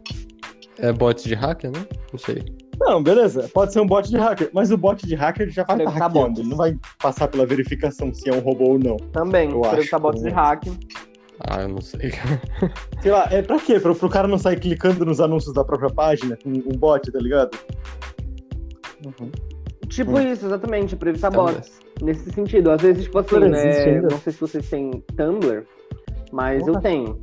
é 0.77 0.91
bot 0.93 1.27
de 1.27 1.33
hacker, 1.33 1.71
né? 1.71 1.85
Não 2.11 2.19
sei. 2.19 2.43
Não, 2.79 3.01
beleza. 3.01 3.49
Pode 3.51 3.73
ser 3.73 3.79
um 3.79 3.87
bot 3.87 4.07
de 4.07 4.17
hacker, 4.17 4.51
mas 4.53 4.71
o 4.71 4.77
bot 4.77 5.05
de 5.05 5.15
hacker 5.15 5.49
já 5.49 5.63
vai 5.63 5.77
estar 5.77 5.91
tá 5.91 5.97
hackeando. 5.97 6.27
bots. 6.27 6.39
Ele 6.39 6.49
não 6.49 6.57
vai 6.57 6.77
passar 6.99 7.27
pela 7.27 7.45
verificação 7.45 8.13
se 8.13 8.29
é 8.29 8.33
um 8.33 8.39
robô 8.39 8.73
ou 8.73 8.79
não. 8.79 8.97
Também, 9.11 9.49
Eu 9.49 9.61
por 9.61 9.79
acho 9.79 9.89
tá 9.89 9.97
bots 9.97 10.21
de 10.21 10.29
também. 10.29 10.77
Ah, 11.39 11.61
eu 11.61 11.67
não 11.69 11.81
sei. 11.81 12.11
Sei 13.01 13.11
lá, 13.11 13.27
é 13.31 13.41
pra 13.41 13.59
quê? 13.59 13.79
Pro, 13.79 13.95
pro 13.95 14.09
cara 14.09 14.27
não 14.27 14.37
sair 14.37 14.59
clicando 14.59 15.05
nos 15.05 15.19
anúncios 15.21 15.53
da 15.53 15.63
própria 15.63 15.89
página 15.89 16.37
com 16.43 16.49
um 16.49 16.77
bot, 16.77 17.11
tá 17.11 17.19
ligado? 17.19 17.57
Tipo 19.87 20.17
Hum. 20.17 20.31
isso, 20.33 20.45
exatamente, 20.45 20.95
pra 20.95 21.09
evitar 21.09 21.29
Então, 21.31 21.45
bots. 21.45 21.79
Nesse 22.01 22.29
sentido. 22.31 22.71
Às 22.71 22.81
vezes, 22.81 23.03
tipo 23.05 23.19
assim, 23.19 23.39
né? 23.39 24.01
Não 24.01 24.19
sei 24.19 24.33
se 24.33 24.39
vocês 24.39 24.69
têm 24.69 24.91
Tumblr, 25.15 25.63
mas 26.31 26.67
eu 26.67 26.79
tenho. 26.79 27.19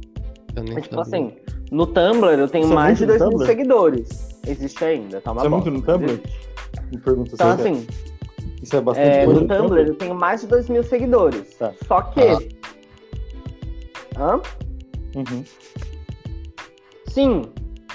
Eu 0.56 0.62
nem 0.62 0.74
Mas, 0.74 0.84
tipo 0.84 1.04
sabia. 1.04 1.18
assim, 1.18 1.36
no 1.70 1.86
Tumblr 1.86 2.38
eu 2.38 2.48
tenho 2.48 2.66
Você 2.66 2.72
é 2.72 2.74
mais 2.74 2.98
de 2.98 3.06
muito 3.06 3.18
2 3.18 3.20
no 3.20 3.26
mil 3.28 3.38
Tumblr? 3.38 3.46
seguidores. 3.46 4.40
Existe 4.46 4.84
ainda, 4.84 5.20
tá 5.20 5.32
uma 5.32 5.40
Você 5.42 5.46
é 5.46 5.50
muito 5.50 5.70
no 5.70 5.82
Tumblr? 5.82 6.10
existe. 6.12 6.38
Me 6.92 6.98
pergunta 7.00 7.30
Então, 7.34 7.56
se 7.56 7.62
é- 7.62 7.70
assim, 7.70 7.86
isso 8.62 8.76
é 8.76 8.80
bastante 8.80 9.08
é, 9.18 9.24
coisa 9.24 9.40
no 9.40 9.48
Tumblr 9.48 9.80
eu 9.88 9.94
tenho 9.94 10.14
mais 10.14 10.40
de 10.40 10.46
2 10.46 10.68
mil 10.68 10.82
seguidores. 10.84 11.54
Tá. 11.56 11.72
Só 11.86 12.02
que. 12.02 12.20
Ah. 12.20 12.38
Hã? 14.18 14.40
Uhum. 15.16 15.44
Sim, 17.08 17.42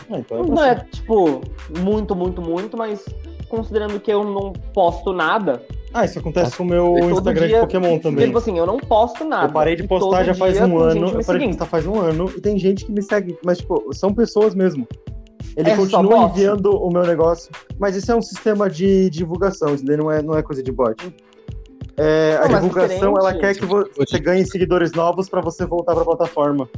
Ah, 0.09 0.19
então 0.19 0.43
é 0.43 0.47
não 0.47 0.63
é, 0.63 0.75
tipo, 0.91 1.41
muito, 1.79 2.15
muito, 2.15 2.41
muito, 2.41 2.77
mas 2.77 3.03
considerando 3.49 3.99
que 3.99 4.11
eu 4.11 4.23
não 4.23 4.53
posto 4.73 5.11
nada. 5.11 5.61
Ah, 5.93 6.05
isso 6.05 6.19
acontece 6.19 6.55
com 6.55 6.63
o 6.63 6.65
meu 6.67 6.95
Instagram 7.09 7.47
dia- 7.47 7.55
de 7.55 7.61
Pokémon 7.61 7.87
Porque, 7.89 7.99
também. 8.03 8.25
tipo 8.27 8.37
assim, 8.37 8.57
eu 8.57 8.65
não 8.65 8.77
posto 8.77 9.25
nada. 9.25 9.47
Eu 9.47 9.51
parei 9.51 9.75
de 9.75 9.83
postar 9.87 10.23
já 10.23 10.33
faz 10.35 10.57
um 10.61 10.77
ano. 10.77 11.07
Eu 11.09 11.25
parei 11.25 11.41
de 11.41 11.47
postar 11.47 11.65
faz 11.65 11.85
um 11.87 11.99
ano 11.99 12.31
e 12.37 12.39
tem 12.41 12.57
gente 12.59 12.85
que 12.85 12.91
me 12.91 13.01
segue. 13.01 13.37
Mas, 13.43 13.57
tipo, 13.57 13.91
são 13.93 14.13
pessoas 14.13 14.53
mesmo. 14.53 14.87
Ele 15.57 15.71
É 15.71 15.75
continua 15.75 16.25
enviando 16.25 16.71
o 16.71 16.89
meu 16.91 17.03
negócio. 17.03 17.51
Mas 17.79 17.95
isso 17.95 18.11
é 18.11 18.15
um 18.15 18.21
sistema 18.21 18.69
de 18.69 19.09
divulgação, 19.09 19.73
isso 19.73 19.83
daí 19.83 19.97
não 19.97 20.11
é, 20.11 20.21
não 20.21 20.37
é 20.37 20.43
coisa 20.43 20.61
de 20.61 20.71
bot. 20.71 20.95
É, 22.01 22.37
a 22.37 22.43
Não, 22.45 22.51
mas 22.51 22.61
divulgação, 22.63 23.13
ela 23.17 23.33
quer 23.37 23.55
que 23.55 23.65
vo- 23.65 23.89
você 23.97 24.19
ganhe 24.19 24.45
seguidores 24.45 24.93
novos 24.93 25.27
pra 25.27 25.41
você 25.41 25.65
voltar 25.65 25.93
pra 25.95 26.05
plataforma. 26.05 26.69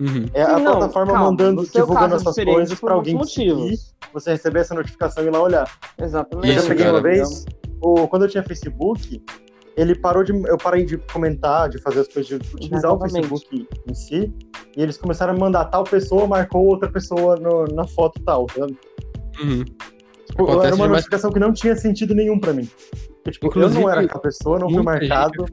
Uhum. 0.00 0.26
É 0.34 0.42
a 0.42 0.58
não, 0.58 0.72
plataforma 0.78 1.12
calma, 1.12 1.30
mandando, 1.30 1.62
divulgando 1.66 2.14
essas 2.16 2.34
coisas 2.34 2.80
por 2.80 2.86
pra 2.86 2.94
alguém 2.96 3.22
seguir, 3.24 3.78
você 4.12 4.30
receber 4.32 4.60
essa 4.60 4.74
notificação 4.74 5.22
e 5.22 5.26
ir 5.26 5.30
lá 5.30 5.40
olhar. 5.42 5.70
Exatamente. 6.00 6.48
Eu 6.48 6.54
Isso, 6.54 6.62
já 6.62 6.68
peguei 6.70 6.84
cara. 6.86 6.96
uma 6.96 7.02
vez, 7.02 7.44
o, 7.82 8.08
quando 8.08 8.22
eu 8.24 8.28
tinha 8.28 8.42
Facebook, 8.42 9.22
ele 9.76 9.94
parou 9.94 10.24
de. 10.24 10.32
Eu 10.46 10.56
parei 10.58 10.84
de 10.84 10.96
comentar, 10.98 11.68
de 11.68 11.78
fazer 11.78 12.00
as 12.00 12.08
coisas, 12.08 12.26
de 12.28 12.34
utilizar 12.56 12.90
Exatamente. 12.92 13.26
o 13.26 13.28
Facebook 13.28 13.68
em 13.88 13.94
si. 13.94 14.34
E 14.76 14.82
eles 14.82 14.96
começaram 14.96 15.34
a 15.34 15.38
mandar 15.38 15.66
tal 15.66 15.84
pessoa, 15.84 16.26
marcou 16.26 16.66
outra 16.66 16.90
pessoa 16.90 17.36
no- 17.36 17.66
na 17.66 17.86
foto 17.86 18.20
tal, 18.24 18.46
sabe? 18.56 18.76
Uhum. 19.40 19.64
Acontece 20.44 20.66
era 20.66 20.74
uma 20.74 20.84
demais. 20.84 20.90
notificação 20.90 21.32
que 21.32 21.38
não 21.38 21.52
tinha 21.52 21.76
sentido 21.76 22.14
nenhum 22.14 22.38
pra 22.38 22.52
mim. 22.52 22.68
Porque, 23.22 23.32
tipo, 23.32 23.58
eu 23.58 23.70
não 23.70 23.88
era 23.88 24.00
aquela 24.02 24.20
pessoa, 24.20 24.58
não 24.58 24.68
fui 24.68 24.82
muita 24.82 25.00
gente 25.00 25.08
marcado. 25.08 25.44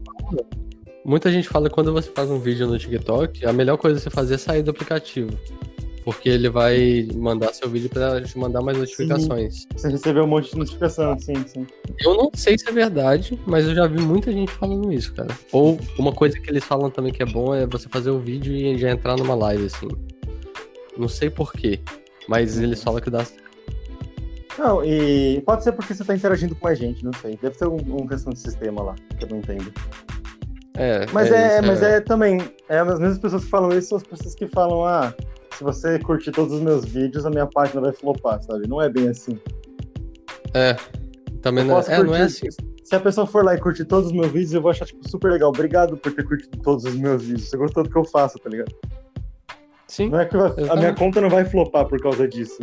Muita 1.06 1.32
gente 1.32 1.48
fala 1.48 1.70
que 1.70 1.76
quando 1.76 1.94
você 1.94 2.10
faz 2.12 2.30
um 2.30 2.40
vídeo 2.40 2.68
no 2.68 2.78
TikTok, 2.78 3.46
a 3.46 3.54
melhor 3.54 3.78
coisa 3.78 3.98
a 3.98 4.02
você 4.02 4.10
fazer 4.10 4.36
é 4.36 4.38
sair 4.38 4.62
do 4.62 4.72
aplicativo. 4.72 5.32
Porque 6.04 6.30
ele 6.30 6.50
vai 6.50 7.08
mandar 7.16 7.54
seu 7.54 7.70
vídeo 7.70 7.90
pra 7.90 8.22
te 8.22 8.38
mandar 8.38 8.62
mais 8.62 8.78
notificações. 8.78 9.66
Você 9.76 9.90
recebeu 9.90 10.24
um 10.24 10.28
monte 10.28 10.52
de 10.52 10.58
notificação, 10.58 11.20
sim, 11.20 11.36
sim. 11.46 11.68
Eu 12.00 12.16
não 12.16 12.32
sei 12.34 12.58
se 12.58 12.68
é 12.70 12.72
verdade, 12.72 13.38
mas 13.46 13.68
eu 13.68 13.76
já 13.76 13.88
vi 13.88 14.02
muita 14.02 14.32
gente 14.32 14.52
falando 14.52 14.92
isso, 14.92 15.14
cara. 15.14 15.38
Ou 15.52 15.78
uma 16.00 16.14
coisa 16.14 16.40
que 16.40 16.50
eles 16.50 16.64
falam 16.64 16.90
também 16.90 17.12
que 17.12 17.22
é 17.22 17.26
bom 17.26 17.54
é 17.54 17.66
você 17.66 17.90
fazer 17.90 18.10
o 18.10 18.20
vídeo 18.20 18.54
e 18.54 18.78
já 18.78 18.90
entrar 18.90 19.18
numa 19.18 19.36
live, 19.36 19.66
assim. 19.66 19.90
Não 20.98 21.10
sei 21.10 21.30
porquê, 21.30 21.82
mas 22.28 22.58
eles 22.58 22.82
falam 22.82 23.02
que 23.02 23.10
dá 23.10 23.26
certo. 23.26 23.47
Não, 24.58 24.84
e 24.84 25.42
pode 25.46 25.64
ser 25.64 25.72
porque 25.72 25.94
você 25.94 26.04
tá 26.04 26.16
interagindo 26.16 26.56
com 26.56 26.66
mais 26.66 26.80
gente, 26.80 27.04
não 27.06 27.14
sei. 27.14 27.38
Deve 27.42 27.56
ser 27.58 27.68
um, 27.68 27.76
um 27.76 28.08
questão 28.08 28.34
de 28.34 28.40
sistema 28.40 28.82
lá, 28.82 28.96
que 29.18 29.24
eu 29.26 29.30
não 29.30 29.38
entendo. 29.38 29.72
É, 30.76 31.06
Mas 31.12 31.32
é, 31.32 31.58
isso, 31.60 31.68
mas 31.68 31.82
é 31.82 32.00
também, 32.02 32.40
é 32.70 32.78
as 32.80 33.00
mesmas 33.00 33.18
pessoas 33.18 33.44
que 33.44 33.50
falam 33.50 33.76
isso 33.78 33.90
são 33.90 33.98
as 33.98 34.04
pessoas 34.04 34.36
que 34.36 34.48
falam, 34.48 34.86
ah, 34.86 35.14
se 35.56 35.64
você 35.64 35.98
curtir 36.00 36.32
todos 36.32 36.54
os 36.54 36.62
meus 36.62 36.86
vídeos, 36.86 37.26
a 37.26 37.30
minha 37.32 37.48
página 37.48 37.82
vai 37.82 37.92
flopar, 37.94 38.42
sabe? 38.44 38.68
Não 38.68 38.80
é 38.82 38.88
bem 38.90 39.08
assim. 39.10 39.40
É. 40.54 40.76
Também 41.42 41.64
não 41.64 41.74
é, 41.74 41.78
posso 41.78 41.92
é, 41.92 42.04
não 42.04 42.14
é 42.16 42.20
curtir- 42.20 42.48
assim. 42.48 42.68
Se 42.84 42.96
a 42.96 43.00
pessoa 43.00 43.28
for 43.28 43.44
lá 43.44 43.54
e 43.54 43.60
curtir 43.60 43.84
todos 43.86 44.08
os 44.08 44.14
meus 44.14 44.28
vídeos, 44.28 44.54
eu 44.54 44.62
vou 44.62 44.72
achar, 44.72 44.86
tipo, 44.86 45.08
super 45.10 45.30
legal. 45.32 45.50
Obrigado 45.50 45.98
por 45.98 46.14
ter 46.14 46.24
curtido 46.24 46.58
todos 46.64 46.86
os 46.86 46.96
meus 46.96 47.22
vídeos. 47.24 47.50
Você 47.50 47.58
gostou 47.58 47.84
do 47.84 47.90
que 47.90 47.98
eu 47.98 48.06
faço, 48.06 48.38
tá 48.40 48.50
ligado? 48.50 48.74
Sim, 49.88 50.10
Não 50.10 50.20
é 50.20 50.26
que 50.26 50.38
vai- 50.38 50.54
a 50.70 50.76
minha 50.76 50.94
conta 50.94 51.20
não 51.20 51.30
vai 51.30 51.44
flopar 51.44 51.86
por 51.86 52.00
causa 52.00 52.28
disso. 52.28 52.60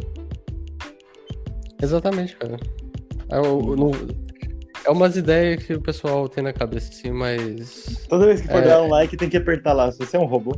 Exatamente, 1.85 2.37
cara. 2.37 2.57
É, 3.31 3.41
não- 3.41 3.91
é 4.85 4.91
umas 4.91 5.17
ideias 5.17 5.63
que 5.65 5.73
o 5.75 5.81
pessoal 5.81 6.29
tem 6.29 6.43
na 6.45 6.53
cabeça, 6.53 6.91
assim, 6.91 7.11
mas. 7.11 8.05
Toda 8.09 8.27
vez 8.27 8.41
que 8.41 8.49
for 8.49 8.63
É. 8.63 8.67
dar 8.69 8.83
um 8.83 8.89
like, 8.89 9.17
tem 9.17 9.29
que 9.31 9.37
apertar 9.37 9.73
lá. 9.73 9.91
Se 9.93 9.99
você 9.99 10.17
é 10.17 10.21
um 10.21 10.27
robô. 10.27 10.53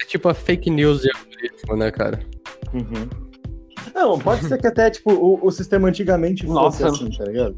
É 0.00 0.04
tipo 0.04 0.28
a 0.28 0.34
fake 0.34 0.70
news 0.70 1.02
de 1.02 1.10
algoritmo, 1.16 1.76
né, 1.76 1.90
cara? 1.90 2.20
Uhum. 2.72 3.08
Não, 3.94 4.18
pode 4.18 4.46
ser 4.46 4.58
que 4.60 4.66
até, 4.66 4.90
tipo, 4.90 5.12
o, 5.12 5.44
o 5.46 5.50
sistema 5.50 5.88
antigamente 5.88 6.46
fosse 6.46 6.82
Nossa. 6.82 6.88
assim, 6.88 7.10
tá 7.10 7.24
ligado? 7.24 7.54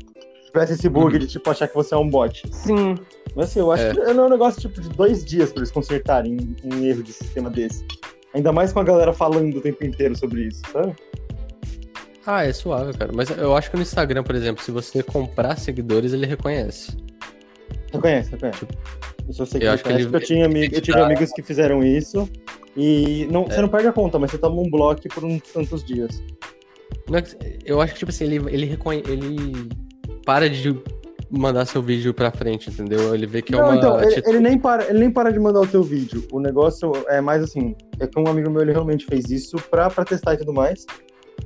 Tivesse 0.46 0.72
esse 0.74 0.88
bug 0.88 1.12
Uhum. 1.14 1.18
de, 1.20 1.26
tipo, 1.26 1.50
achar 1.50 1.68
que 1.68 1.74
você 1.74 1.94
é 1.94 1.98
um 1.98 2.08
bot. 2.08 2.42
Sim. 2.52 2.94
Mas 3.34 3.46
assim, 3.50 3.58
eu 3.60 3.70
acho 3.70 3.82
É. 3.84 3.90
que 3.94 4.00
não 4.14 4.24
é 4.24 4.26
um 4.26 4.30
negócio, 4.30 4.60
tipo, 4.60 4.80
de 4.80 4.88
dois 4.90 5.24
dias 5.24 5.50
pra 5.50 5.60
eles 5.60 5.70
consertarem 5.70 6.36
um, 6.64 6.74
um 6.76 6.84
erro 6.84 7.02
de 7.02 7.12
sistema 7.12 7.50
desse. 7.50 7.84
Ainda 8.34 8.52
mais 8.52 8.72
com 8.72 8.80
a 8.80 8.84
galera 8.84 9.12
falando 9.12 9.56
o 9.56 9.60
tempo 9.60 9.84
inteiro 9.84 10.16
sobre 10.16 10.46
isso, 10.46 10.62
sabe? 10.72 10.94
Ah, 12.26 12.44
é 12.44 12.52
suave, 12.52 12.92
cara. 12.98 13.12
Mas 13.14 13.30
eu 13.30 13.56
acho 13.56 13.70
que 13.70 13.76
no 13.76 13.82
Instagram, 13.82 14.22
por 14.24 14.34
exemplo, 14.34 14.62
se 14.62 14.70
você 14.70 15.02
comprar 15.02 15.56
seguidores, 15.58 16.12
ele 16.12 16.26
reconhece. 16.26 16.96
Reconhece, 17.92 18.30
reconhece. 18.32 18.66
Isso 19.28 19.42
eu 19.42 19.46
sei 19.46 19.60
que 19.60 19.66
Eu 19.66 19.72
acho 19.72 19.84
que 19.84 19.92
ele- 19.92 20.04
eu, 20.12 20.20
tinha 20.20 20.46
amigo, 20.46 20.74
eu 20.74 20.80
tive 20.80 20.98
amigos 20.98 21.30
que 21.32 21.42
fizeram 21.42 21.84
isso. 21.84 22.28
E 22.76 23.26
não, 23.30 23.44
É. 23.44 23.54
você 23.54 23.60
não 23.62 23.68
perde 23.68 23.88
a 23.88 23.92
conta, 23.92 24.18
mas 24.18 24.30
você 24.30 24.38
toma 24.38 24.60
um 24.60 24.68
bloco 24.68 25.00
por 25.08 25.24
uns 25.24 25.40
tantos 25.52 25.84
dias. 25.84 26.20
É 27.12 27.56
Eu 27.64 27.80
acho 27.80 27.92
que, 27.92 28.00
tipo 28.00 28.10
assim, 28.10 28.24
ele, 28.24 28.36
ele, 28.52 28.66
reconhe... 28.66 29.02
ele 29.06 29.68
para 30.24 30.50
de 30.50 30.76
mandar 31.30 31.64
seu 31.66 31.80
vídeo 31.82 32.12
pra 32.12 32.30
frente, 32.30 32.70
entendeu? 32.70 33.14
Ele 33.14 33.26
vê 33.26 33.42
que 33.42 33.54
é 33.54 33.56
não, 33.56 33.64
uma 33.66 33.76
então, 33.76 34.00
ele, 34.02 34.22
ele 34.26 34.40
nem 34.40 34.58
para, 34.58 34.88
ele 34.88 34.98
nem 34.98 35.10
para 35.10 35.32
de 35.32 35.38
mandar 35.38 35.60
o 35.60 35.66
teu 35.66 35.82
vídeo. 35.82 36.24
O 36.32 36.38
negócio 36.40 36.92
é 37.08 37.20
mais 37.20 37.42
assim, 37.42 37.74
é 37.98 38.06
que 38.06 38.18
um 38.18 38.26
amigo 38.28 38.50
meu 38.50 38.62
ele 38.62 38.72
realmente 38.72 39.06
fez 39.06 39.30
isso 39.30 39.56
pra, 39.70 39.88
pra 39.90 40.04
testar 40.04 40.34
e 40.34 40.38
tudo 40.38 40.52
mais. 40.52 40.84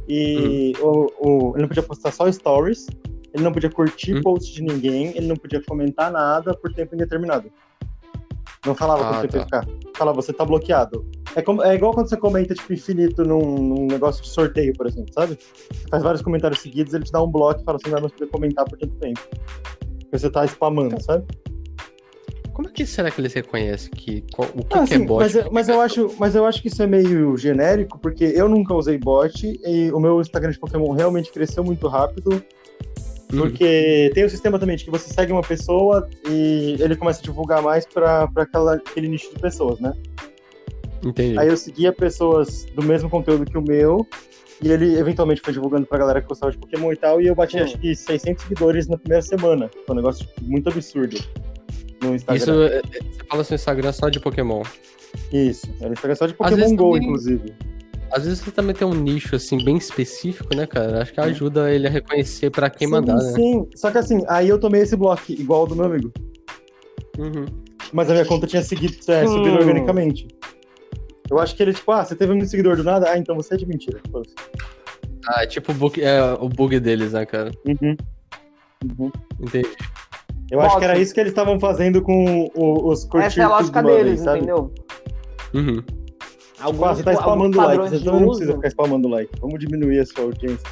E 0.08 0.72
Hum. 0.80 0.84
o, 0.84 1.10
o- 1.20 1.52
ele 1.54 1.62
não 1.62 1.68
podia 1.68 1.82
postar 1.82 2.10
só 2.12 2.30
stories, 2.30 2.86
ele 3.34 3.44
não 3.44 3.52
podia 3.52 3.70
curtir 3.70 4.16
Hum. 4.16 4.22
post 4.22 4.52
de 4.52 4.62
ninguém, 4.62 5.08
ele 5.16 5.26
não 5.26 5.36
podia 5.36 5.62
comentar 5.64 6.10
nada 6.10 6.54
por 6.54 6.72
tempo 6.72 6.94
indeterminado. 6.94 7.50
Não 8.66 8.74
falava 8.74 9.02
Ah, 9.04 9.06
quanto 9.06 9.20
tempo 9.22 9.32
tá. 9.48 9.62
ficar. 9.62 9.66
Falava, 9.96 10.20
você 10.20 10.32
tá 10.32 10.44
bloqueado. 10.44 11.04
É, 11.34 11.40
como, 11.42 11.62
é 11.62 11.74
igual 11.74 11.94
quando 11.94 12.08
você 12.08 12.16
comenta, 12.16 12.54
tipo, 12.54 12.72
infinito 12.72 13.24
num, 13.24 13.40
num 13.40 13.86
negócio 13.86 14.22
de 14.22 14.28
sorteio, 14.28 14.72
por 14.74 14.86
exemplo, 14.86 15.12
sabe? 15.14 15.38
Você 15.38 15.88
faz 15.88 16.02
vários 16.02 16.20
comentários 16.22 16.60
seguidos, 16.60 16.92
ele 16.92 17.04
te 17.04 17.12
dá 17.12 17.22
um 17.22 17.30
bloco 17.30 17.60
e 17.60 17.64
fala 17.64 17.76
assim, 17.76 17.86
não 17.86 17.92
vai 17.92 18.00
mais 18.02 18.12
poder 18.12 18.30
comentar 18.30 18.64
por 18.68 18.76
tanto 18.78 18.94
tempo. 18.96 19.20
Porque 20.00 20.18
você 20.18 20.28
tá 20.28 20.44
spamando, 20.44 21.00
sabe? 21.02 21.24
Como 22.60 22.68
é 22.68 22.72
que 22.72 22.84
será 22.84 23.10
que 23.10 23.18
eles 23.18 23.32
reconhecem 23.32 23.90
que, 23.90 24.22
qual- 24.34 24.50
o 24.54 24.62
que, 24.62 24.76
Ah, 24.78 24.84
que 24.86 24.92
é 24.92 24.98
sim, 24.98 25.06
bot? 25.06 25.20
Mas, 25.22 25.34
eu- 25.34 25.50
mas 25.50 25.66
eu 25.70 25.80
acho, 25.80 26.14
mas 26.18 26.34
eu 26.34 26.44
acho 26.44 26.60
que 26.60 26.68
isso 26.68 26.82
é 26.82 26.86
meio 26.86 27.34
genérico, 27.38 27.98
porque 27.98 28.22
eu 28.22 28.50
nunca 28.50 28.74
usei 28.74 28.98
bot 28.98 29.32
e 29.64 29.90
o 29.90 29.98
meu 29.98 30.20
Instagram 30.20 30.50
de 30.50 30.58
Pokémon 30.58 30.92
realmente 30.92 31.32
cresceu 31.32 31.64
muito 31.64 31.88
rápido, 31.88 32.34
Hum, 33.32 33.38
porque 33.38 34.10
tem 34.12 34.24
o 34.26 34.28
sistema 34.28 34.58
também 34.58 34.76
de 34.76 34.84
que 34.84 34.90
você 34.90 35.10
segue 35.10 35.32
uma 35.32 35.40
pessoa 35.40 36.06
e 36.28 36.76
ele 36.78 36.94
começa 36.96 37.20
a 37.20 37.22
divulgar 37.22 37.62
mais 37.62 37.86
aquela, 38.36 38.74
aquele 38.74 39.08
nicho 39.08 39.32
de 39.34 39.40
pessoas, 39.40 39.80
né? 39.80 39.94
Entendi. 41.02 41.38
Aí 41.38 41.48
eu 41.48 41.56
seguia 41.56 41.90
pessoas 41.94 42.66
do 42.76 42.82
mesmo 42.82 43.08
conteúdo 43.08 43.50
que 43.50 43.56
o 43.56 43.62
meu 43.62 44.06
e 44.62 44.70
ele 44.70 44.98
eventualmente 44.98 45.40
foi 45.40 45.54
divulgando 45.54 45.86
pra 45.86 45.96
galera 45.96 46.20
que 46.20 46.28
gostava 46.28 46.52
de 46.52 46.58
Pokémon 46.58 46.92
e 46.92 46.96
tal, 46.96 47.22
e 47.22 47.26
eu 47.26 47.34
bati 47.34 47.56
Hum. 47.56 47.62
acho 47.62 47.78
que 47.78 47.94
600 47.96 48.42
seguidores 48.42 48.86
na 48.86 48.98
primeira 48.98 49.22
semana. 49.22 49.70
Foi 49.86 49.94
um 49.94 49.96
negócio 49.96 50.26
tipo, 50.26 50.44
muito 50.44 50.68
absurdo 50.68 51.16
no 52.02 52.14
Instagram. 52.14 52.36
Isso, 52.36 52.50
é- 52.50 52.76
é- 52.78 52.82
você 52.82 53.24
fala 53.28 53.44
seu 53.44 53.54
Instagram 53.54 53.92
só 53.92 54.08
de 54.08 54.20
Pokémon. 54.20 54.62
Isso, 55.32 55.66
era 55.80 55.92
Instagram 55.92 56.14
só 56.14 56.26
de 56.26 56.34
Pokémon 56.34 56.76
GO, 56.76 56.92
também- 56.94 57.08
inclusive. 57.08 57.54
Às 58.12 58.24
vezes 58.24 58.40
você 58.40 58.50
também 58.50 58.74
tem 58.74 58.86
um 58.86 58.94
nicho, 58.94 59.36
assim, 59.36 59.62
bem 59.64 59.76
específico, 59.76 60.54
né, 60.56 60.66
cara? 60.66 61.02
Acho 61.02 61.12
que 61.14 61.20
ajuda 61.20 61.70
ele 61.72 61.86
a 61.86 61.90
reconhecer 61.90 62.50
pra 62.50 62.68
quem 62.68 62.88
sim, 62.88 62.92
mandar, 62.92 63.14
né? 63.14 63.32
Sim, 63.32 63.68
só 63.76 63.90
que 63.90 63.98
assim, 63.98 64.24
aí 64.28 64.48
eu 64.48 64.58
tomei 64.58 64.82
esse 64.82 64.96
bloco 64.96 65.22
igual 65.30 65.60
ao 65.60 65.66
do 65.68 65.76
meu 65.76 65.84
amigo. 65.84 66.12
Uhum. 67.18 67.44
Mas 67.92 68.08
a 68.10 68.12
minha 68.12 68.24
conta 68.24 68.46
tinha 68.48 68.62
seguido, 68.62 68.94
é, 69.08 69.26
subido 69.26 69.50
Hum. 69.56 69.58
organicamente. 69.58 70.26
Eu 71.30 71.38
acho 71.38 71.54
que 71.54 71.62
ele, 71.62 71.72
tipo, 71.72 71.90
ah, 71.92 72.04
você 72.04 72.16
teve 72.16 72.32
muito 72.34 72.48
seguidor 72.48 72.76
do 72.76 72.82
nada? 72.82 73.08
Ah, 73.10 73.16
então 73.18 73.36
você 73.36 73.54
é 73.54 73.56
de 73.56 73.66
mentira. 73.66 74.00
Ah, 75.28 75.44
é 75.44 75.46
tipo 75.46 75.70
o 75.70 75.74
bug, 75.74 76.02
é, 76.02 76.20
o 76.40 76.48
bug 76.48 76.80
deles, 76.80 77.12
né, 77.12 77.24
cara? 77.24 77.52
Uhum. 77.64 77.96
Uhum. 78.98 79.12
Entendi. 79.40 79.68
Eu 80.50 80.60
acho 80.60 80.78
que 80.78 80.84
era 80.84 80.98
isso 80.98 81.14
que 81.14 81.20
eles 81.20 81.30
estavam 81.32 81.58
fazendo 81.60 82.02
com 82.02 82.50
o- 82.54 82.88
os 82.88 83.04
curtir 83.04 83.26
Essa 83.26 83.40
é 83.40 83.44
a 83.44 83.48
lógica 83.48 83.82
deles, 83.82 84.20
sabe? 84.20 84.38
entendeu? 84.38 84.72
Uhum. 85.54 85.76
Tipo, 85.82 86.84
ah, 86.84 86.94
você 86.94 87.02
tá 87.02 87.10
alguns 87.12 87.20
spamando 87.24 87.56
like, 87.58 87.78
você 87.88 87.98
também 88.04 88.20
não 88.20 88.28
precisa 88.28 88.52
ficar 88.54 88.68
spamando 88.68 89.08
like. 89.08 89.30
Vamos 89.40 89.58
diminuir 89.60 90.00
a 90.00 90.06
sua 90.06 90.24
audiência. 90.24 90.68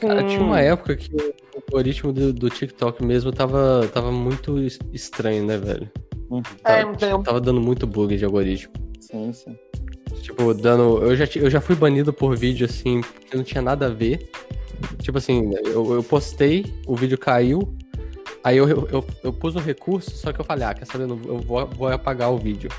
Cara, 0.00 0.24
tinha 0.24 0.42
uma 0.42 0.56
Hum. 0.56 0.60
época 0.60 0.96
que 0.96 1.14
o 1.14 1.32
algoritmo 1.66 2.12
do, 2.12 2.32
do 2.32 2.50
TikTok 2.50 3.04
mesmo 3.04 3.32
tava, 3.32 3.88
tava 3.92 4.10
muito 4.10 4.58
es- 4.58 4.78
estranho, 4.92 5.44
né, 5.46 5.56
velho? 5.58 5.90
Uhum. 6.30 6.42
É, 6.64 6.80
Tava, 6.82 6.92
entendeu? 6.92 7.22
tava 7.22 7.40
dando 7.40 7.60
muito 7.60 7.86
bug 7.86 8.16
de 8.16 8.24
algoritmo. 8.24 8.72
Sim, 9.00 9.32
sim. 9.32 9.56
Tipo, 10.22 10.52
dando. 10.54 10.98
Eu 11.02 11.16
já, 11.16 11.24
eu 11.36 11.50
já 11.50 11.60
fui 11.60 11.74
banido 11.74 12.12
por 12.12 12.36
vídeo, 12.36 12.66
assim, 12.66 13.00
que 13.28 13.36
não 13.36 13.42
tinha 13.44 13.62
nada 13.62 13.86
a 13.86 13.90
ver. 13.90 14.30
Tipo 15.02 15.18
assim, 15.18 15.50
eu, 15.64 15.94
eu 15.94 16.02
postei, 16.02 16.64
o 16.86 16.94
vídeo 16.94 17.18
caiu. 17.18 17.60
Aí 18.42 18.56
eu, 18.56 18.68
eu, 18.68 18.88
eu, 18.90 19.04
eu 19.24 19.32
pus 19.32 19.54
um 19.56 19.60
recurso, 19.60 20.10
só 20.12 20.32
que 20.32 20.40
eu 20.40 20.44
falei, 20.44 20.64
ah, 20.64 20.74
quer 20.74 20.86
saber? 20.86 21.04
Eu 21.04 21.16
vou, 21.38 21.66
vou 21.66 21.88
apagar 21.88 22.32
o 22.32 22.38
vídeo. 22.38 22.70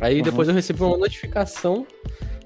Aí 0.00 0.18
Uhum. 0.18 0.22
depois 0.22 0.48
eu 0.48 0.54
recebi 0.54 0.82
uma 0.82 0.96
notificação 0.96 1.86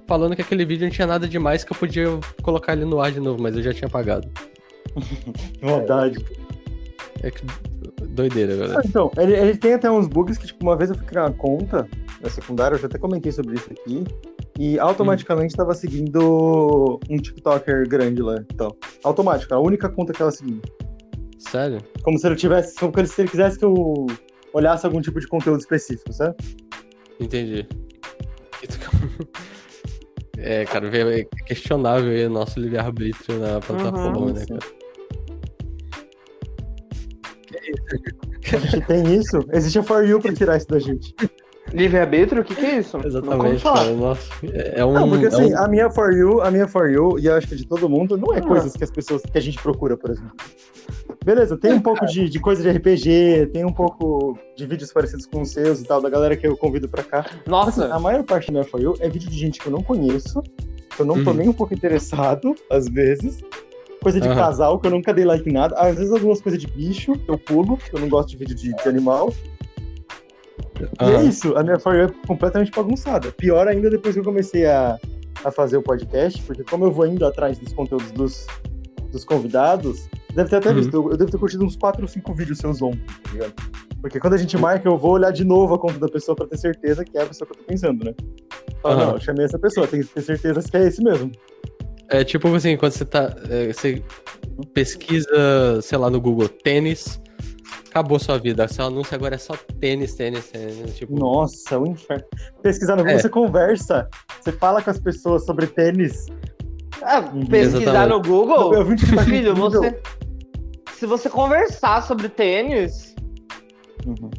falando 0.07 0.35
que 0.37 0.43
aquele 0.43 0.65
vídeo 0.65 0.85
não 0.85 0.91
tinha 0.91 1.07
nada 1.07 1.27
demais 1.29 1.65
que 1.65 1.73
eu 1.73 1.77
podia 1.77 2.07
colocar 2.43 2.73
ele 2.73 2.85
no 2.85 3.01
ar 3.01 3.11
de 3.13 3.21
novo, 3.21 3.41
mas 3.43 3.57
eu 3.57 3.63
já 3.63 3.73
tinha 3.73 3.87
apagado. 3.89 4.29
Que 5.59 5.65
maldade. 5.65 6.25
É 7.23 7.31
que. 7.31 7.43
Doideira, 8.09 8.55
Ah, 8.55 8.57
galera. 8.57 8.83
Então, 8.85 9.11
ele, 9.19 9.35
ele 9.35 9.57
tem 9.57 9.75
até 9.75 9.91
uns 9.91 10.07
bugs 10.07 10.39
que, 10.39 10.47
tipo, 10.47 10.63
uma 10.65 10.77
vez 10.77 10.91
eu 10.91 10.97
fui 10.97 11.07
criar 11.07 11.25
uma 11.25 11.33
conta 11.33 11.89
na 12.23 12.29
secundária, 12.31 12.75
eu 12.77 12.79
já 12.81 12.87
até 12.87 12.99
comentei 12.99 13.31
sobre 13.33 13.55
isso 13.57 13.69
aqui, 13.71 14.05
e 14.59 14.79
automaticamente 14.79 15.55
tava 15.55 15.75
seguindo 15.75 16.99
um 17.11 17.17
TikToker 17.19 17.89
grande 17.89 18.23
lá 18.23 18.37
e 18.37 18.55
tal. 18.55 18.77
Automático, 19.05 19.53
a 19.55 19.59
única 19.59 19.89
conta 19.89 20.13
que 20.13 20.21
ela 20.23 20.31
seguia. 20.31 20.61
Sério? 21.51 21.79
Como 22.03 22.19
se 22.19 22.27
ele 22.27 22.37
tivesse, 22.37 22.75
como 22.77 23.07
se 23.07 23.21
ele 23.23 23.29
quisesse 23.31 23.59
que 23.59 23.65
eu 23.65 24.07
olhasse 24.53 24.85
algum 24.87 25.01
tipo 25.01 25.21
de 25.21 25.27
conteúdo 25.29 25.61
específico, 25.61 26.13
sabe? 26.13 26.35
Entendi. 27.21 27.67
É, 30.39 30.67
cara, 30.67 30.87
é 30.95 31.25
questionável 31.47 32.11
aí 32.11 32.27
o 32.27 32.31
nosso 32.31 32.61
livre-arbítrio 32.61 33.39
na 33.39 33.59
plataforma, 33.59 34.19
Uhum, 34.19 34.33
né, 34.35 34.41
sim. 34.41 34.47
cara? 34.47 34.61
A 38.53 38.59
gente 38.67 38.87
tem 38.87 39.15
isso, 39.15 39.39
existe 39.51 39.79
a 39.79 39.83
For 39.83 40.07
You 40.07 40.21
pra 40.21 40.35
tirar 40.35 40.59
isso 40.59 40.69
da 40.69 40.79
gente. 40.79 41.15
Livre-arbítrio? 41.73 42.43
O 42.43 42.45
que, 42.45 42.55
que 42.55 42.65
é 42.65 42.79
isso? 42.79 42.97
Exatamente, 43.05 43.63
cara. 43.63 43.93
Nossa, 43.93 44.23
é 44.53 44.85
um. 44.85 44.93
Não, 44.93 45.09
porque 45.09 45.25
é 45.27 45.29
assim, 45.29 45.53
um- 45.53 45.59
a 45.59 45.69
minha 45.69 45.91
For 45.91 46.13
You, 46.13 46.41
a 46.43 46.51
minha 46.51 46.69
For 46.69 46.91
You, 46.91 47.19
e 47.19 47.27
eu 47.27 47.35
acho 47.35 47.49
que 47.49 47.57
de 47.57 47.67
todo 47.67 47.89
mundo, 47.89 48.17
não 48.17 48.33
é 48.35 48.39
Ah. 48.39 48.43
coisas 48.43 48.73
que 48.73 48.85
as 48.85 48.91
pessoas, 48.91 49.23
que 49.23 49.37
a 49.37 49.41
gente 49.41 49.59
procura, 49.61 49.97
por 49.97 50.11
exemplo. 50.11 50.33
Beleza, 51.25 51.57
tem 51.57 51.73
um 51.73 51.81
pouco 51.81 52.07
de, 52.07 52.29
de 52.29 52.39
coisa 52.39 52.63
de 52.63 52.71
RPG, 52.71 53.51
tem 53.53 53.65
um 53.65 53.73
pouco 53.73 54.39
de 54.57 54.65
vídeos 54.67 54.93
parecidos 54.93 55.27
com 55.27 55.43
os 55.43 55.51
seus 55.51 55.81
e 55.81 55.85
tal, 55.85 56.01
da 56.01 56.09
galera 56.09 56.37
que 56.37 56.47
eu 56.47 56.57
convido 56.57 56.89
pra 56.89 57.03
cá. 57.03 57.21
Assim, 57.21 57.41
Nossa, 57.47 57.93
a 57.93 57.99
maior 57.99 58.23
parte 58.23 58.47
da 58.47 58.53
minha 58.53 58.65
For 58.65 58.81
You 58.81 58.95
é 59.01 59.09
vídeo 59.09 59.29
de 59.29 59.37
gente 59.37 59.61
que 59.61 59.67
eu 59.67 59.73
não 59.73 59.83
conheço, 59.83 60.41
que 60.95 61.03
eu 61.03 61.07
não 61.07 61.23
tô 61.25 61.31
Uhum. 61.31 61.37
nem 61.37 61.49
um 61.49 61.53
pouco 61.53 61.75
interessado, 61.75 62.55
às 62.71 62.89
vezes. 62.89 63.41
Coisa 64.01 64.21
de 64.21 64.29
Aham. 64.29 64.37
casal, 64.37 64.79
que 64.79 64.87
eu 64.87 64.91
nunca 64.93 65.13
dei 65.13 65.25
like 65.25 65.49
em 65.49 65.53
nada. 65.53 65.75
Às 65.77 65.97
vezes 65.97 66.13
algumas 66.13 66.41
coisas 66.41 66.61
de 66.61 66.69
bicho, 66.69 67.13
que 67.15 67.29
eu 67.29 67.37
pulo, 67.37 67.77
que 67.77 67.93
eu 67.93 67.99
não 67.99 68.09
gosto 68.09 68.29
de 68.29 68.37
vídeo 68.37 68.55
de, 68.55 68.73
de 68.73 68.89
animal. 68.89 69.33
E 71.01 71.05
é 71.05 71.15
Aham. 71.17 71.29
isso, 71.29 71.57
a 71.57 71.63
minha 71.63 71.79
For 71.79 71.95
You 71.95 72.05
é 72.05 72.27
completamente 72.27 72.71
bagunçada. 72.71 73.31
Pior 73.33 73.67
ainda 73.69 73.89
depois 73.91 74.15
que 74.15 74.21
eu 74.21 74.25
comecei 74.25 74.67
a, 74.67 74.99
a 75.45 75.51
fazer 75.51 75.77
o 75.77 75.83
podcast, 75.83 76.43
porque 76.43 76.63
como 76.65 76.85
eu 76.85 76.93
vou 76.93 77.07
indo 77.07 77.25
atrás 77.27 77.59
dos 77.59 77.73
conteúdos 77.73 78.11
dos, 78.13 78.47
dos 79.11 79.25
convidados, 79.25 80.09
deve 80.35 80.49
ter 80.51 80.57
até 80.57 80.71
Uhum. 80.71 80.75
visto, 80.77 80.95
eu, 80.95 81.11
eu 81.11 81.17
devo 81.17 81.31
ter 81.31 81.39
curtido 81.39 81.65
uns 81.65 81.77
4 81.77 82.03
ou 82.03 82.09
5 82.09 82.35
vídeos 82.35 82.59
seus 82.59 82.83
ontem, 82.83 83.01
tá 83.25 83.33
ligado? 83.33 83.55
Porque 84.01 84.21
quando 84.21 84.35
a 84.35 84.39
gente 84.39 84.57
marca, 84.59 84.89
eu 84.89 84.97
vou 84.97 85.13
olhar 85.13 85.33
de 85.33 85.45
novo 85.45 85.75
a 85.75 85.79
conta 85.79 85.99
da 85.99 86.09
pessoa 86.09 86.37
pra 86.37 86.47
ter 86.47 86.59
certeza 86.59 87.05
que 87.05 87.17
é 87.19 87.23
a 87.23 87.27
pessoa 87.27 87.47
que 87.49 87.55
eu 87.55 87.59
tô 87.59 87.65
pensando, 87.65 88.05
né? 88.05 88.15
Fala, 88.83 88.95
Aham. 88.95 89.07
não, 89.07 89.13
eu 89.15 89.21
chamei 89.21 89.45
essa 89.47 89.59
pessoa, 89.59 89.87
tem 89.87 90.01
que 90.03 90.07
ter 90.09 90.23
certeza 90.23 90.61
que 90.63 90.77
é 90.77 90.87
esse 90.87 91.03
mesmo. 91.03 91.33
É 92.09 92.23
tipo 92.23 92.55
assim, 92.55 92.77
quando 92.77 92.93
você 92.93 93.05
tá. 93.05 93.35
é, 93.51 93.73
você 93.73 94.01
pesquisa, 94.73 95.81
sei 95.83 95.99
lá, 95.99 96.09
no 96.09 96.21
Google 96.21 96.49
tênis, 96.49 97.21
acabou 97.97 98.19
sua 98.19 98.39
vida. 98.39 98.69
Seu 98.69 98.85
anúncio 98.87 99.15
agora 99.15 99.35
é 99.37 99.39
só 99.39 99.55
tênis, 99.81 100.15
tênis, 100.15 100.51
tênis. 100.51 100.97
Tipo, 100.97 101.19
Nossa, 101.19 101.79
o 101.79 101.87
inferno. 101.87 102.25
Pesquisar 102.63 102.95
no 102.97 103.03
Google, 103.03 103.19
É. 103.19 103.23
você 103.23 103.29
conversa, 103.29 104.09
você 104.41 104.53
fala 104.53 104.83
com 104.83 104.91
as 104.91 105.01
pessoas 105.01 105.45
sobre 105.47 105.67
tênis. 105.67 106.27
é, 107.03 107.21
pesquisar 107.49 107.81
Exatamente. 108.05 108.09
no 108.11 108.23
Google. 108.23 108.75
Eu 108.75 108.85
vi 108.85 108.93
um 108.93 108.97
TikTok 108.97 109.25
Filho, 109.25 109.55
você. 109.55 110.01
Se 110.95 111.07
você 111.07 111.29
conversar 111.31 112.03
sobre 112.03 112.29
tênis, 112.29 113.15
Uhum. 114.07 114.31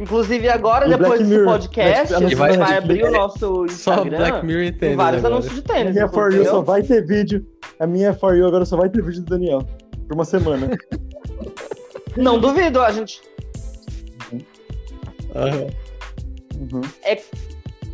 inclusive 0.00 0.48
agora, 0.48 0.86
E 0.86 0.90
depois 0.90 1.08
Black 1.08 1.24
desse 1.24 1.34
Mirror, 1.38 1.52
podcast, 1.58 2.14
a 2.14 2.18
gente 2.20 2.34
vai, 2.34 2.56
Netflix. 2.56 2.78
abrir 2.84 3.04
o 3.04 3.10
nosso 3.10 3.38
só 3.68 3.92
Instagram. 3.94 4.16
Black 4.18 4.46
Mirror 4.46 4.62
e 4.62 4.70
Tem 4.70 4.78
tênis. 4.80 4.96
vários 4.96 5.24
agora. 5.24 5.34
anúncios 5.40 5.62
de 5.62 5.70
A 5.70 5.74
tênis. 5.74 5.94
minha 5.94 6.08
For 6.08 6.32
You 6.34 6.44
só 6.44 6.62
vai 6.62 6.82
ter 6.82 7.06
vídeo. 7.06 7.46
A 7.80 7.86
minha 7.86 8.12
For 8.14 8.34
You 8.36 8.46
agora 8.46 8.64
só 8.64 8.76
vai 8.76 8.88
ter 8.90 9.02
vídeo 9.02 9.22
do 9.22 9.30
Daniel. 9.30 9.60
Por 10.06 10.14
uma 10.14 10.24
semana. 10.24 10.68
Não 12.16 12.38
duvido, 12.38 12.80
a 12.80 12.90
gente. 12.90 13.20
Uhum. 16.58 16.80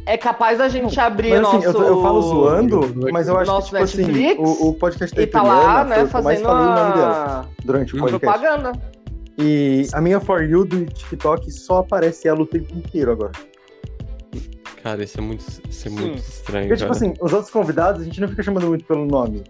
É 0.07 0.19
capaz 0.19 0.59
da 0.59 0.69
gente 0.69 0.99
abrir 1.01 1.31
Mas 1.31 1.47
assim, 1.47 1.67
nosso. 1.67 1.79
eu, 1.79 1.87
eu 1.87 2.03
falo 2.03 2.21
zoando, 2.23 3.11
mas 3.11 3.27
eu 3.27 3.39
acho 3.39 3.51
Nosso 3.51 3.71
que, 3.71 3.77
tipo 3.77 3.85
assim, 3.85 4.03
Netflix 4.13 4.39
o, 4.61 4.69
o 4.69 4.75
podcast 4.75 5.17
da 5.17 5.23
E 5.23 5.27
tá 5.27 5.43
lá, 5.43 5.83
né, 5.85 6.07
fazendo 6.07 6.43
falei 6.43 6.43
o 6.43 6.75
nome 6.75 6.93
dela 6.95 7.41
a 7.41 7.45
durante 7.65 7.97
o 7.97 8.01
podcast. 8.01 8.21
propaganda. 8.27 8.73
E 9.39 9.87
a 9.95 10.01
minha 10.03 10.21
For 10.21 10.43
You 10.45 10.65
do 10.67 10.85
TikTok 10.85 11.51
só 11.51 11.79
aparece 11.79 12.29
ela 12.29 12.43
o 12.43 12.47
tempo 12.47 12.73
inteiro 12.77 13.13
agora. 13.13 13.33
Cara, 14.83 15.03
isso 15.03 15.19
é 15.19 15.23
muito, 15.23 15.43
isso 15.71 15.89
é 15.89 15.91
muito 15.91 16.19
estranho. 16.19 16.69
Porque, 16.69 16.81
tipo 16.83 16.93
assim, 16.93 17.15
os 17.21 17.33
outros 17.33 17.51
convidados 17.51 18.03
a 18.03 18.05
gente 18.05 18.21
não 18.21 18.29
fica 18.29 18.43
chamando 18.43 18.67
muito 18.67 18.85
pelo 18.85 19.07
nome. 19.07 19.43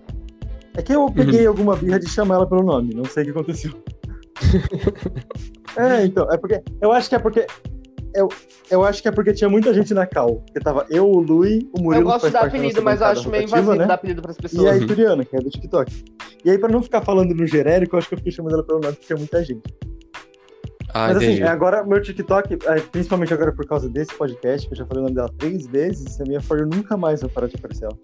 É 0.77 0.82
que 0.82 0.93
eu 0.93 1.03
Uhum. 1.03 1.12
peguei 1.12 1.45
alguma 1.47 1.74
birra 1.74 1.99
de 1.99 2.09
chamar 2.09 2.36
ela 2.36 2.47
pelo 2.47 2.62
nome, 2.62 2.95
não 2.95 3.05
sei 3.05 3.24
o 3.24 3.27
que 3.27 3.31
aconteceu. 3.32 3.73
é, 5.77 6.05
então, 6.05 6.31
é 6.31 6.36
porque. 6.36 6.62
Eu 6.81 6.93
acho 6.93 7.09
que 7.09 7.15
é 7.15 7.19
porque. 7.19 7.47
Eu, 8.15 8.28
eu 8.70 8.85
acho 8.85 9.02
que 9.02 9.09
é 9.09 9.11
porque 9.11 9.32
tinha 9.32 9.51
muita 9.51 9.74
gente 9.74 9.93
na 9.93 10.06
cal. 10.06 10.36
Porque 10.36 10.61
tava 10.61 10.86
eu, 10.89 11.11
o 11.11 11.20
Lui, 11.20 11.69
o 11.77 11.82
Murilo. 11.82 12.05
Eu 12.05 12.12
gosto 12.12 12.27
de 12.27 12.32
dar 12.32 12.44
apelido, 12.44 12.81
mas 12.81 13.01
eu 13.01 13.09
acho 13.09 13.28
meio 13.28 13.44
invasivo 13.44 13.74
né? 13.74 13.86
dar 13.86 13.94
apelido 13.94 14.23
pras 14.23 14.36
E 14.36 14.43
pessoas. 14.43 14.69
a 14.69 14.74
Uhum. 14.74 15.24
Que 15.24 15.36
é 15.36 15.40
do 15.40 15.51
TikTok. 15.51 16.05
E 16.44 16.51
aí, 16.51 16.59
pra 16.59 16.69
não 16.69 16.82
ficar 16.82 17.02
falando 17.02 17.35
no 17.35 17.47
genérico, 17.47 17.97
eu 17.97 17.98
acho 17.98 18.09
que 18.09 18.15
eu 18.15 18.19
fiquei 18.19 18.32
chamando 18.32 18.55
ela 18.55 18.62
pelo 18.62 18.78
nome, 18.78 18.93
porque 18.93 19.06
tinha 19.06 19.16
muita 19.16 19.44
gente. 19.44 19.62
Ah, 20.94 21.09
Mas 21.09 21.16
assim, 21.16 21.27
entendi. 21.27 21.43
é, 21.43 21.48
agora 21.48 21.82
meu 21.82 22.01
TikTok, 22.01 22.56
é, 22.66 22.81
principalmente 22.81 23.35
agora 23.35 23.51
por 23.51 23.66
causa 23.66 23.89
desse 23.89 24.15
podcast, 24.15 24.69
que 24.69 24.74
eu 24.74 24.78
já 24.78 24.86
falei 24.86 25.01
o 25.01 25.06
nome 25.06 25.16
dela 25.16 25.28
três 25.39 25.66
vezes, 25.66 26.20
a 26.20 26.24
minha 26.24 26.40
For 26.40 26.61
You 26.61 26.69
nunca 26.69 26.97
mais 26.97 27.20
vai 27.20 27.28
parar 27.31 27.48
de 27.48 27.56
aparecer 27.56 27.86
ela. 27.86 27.98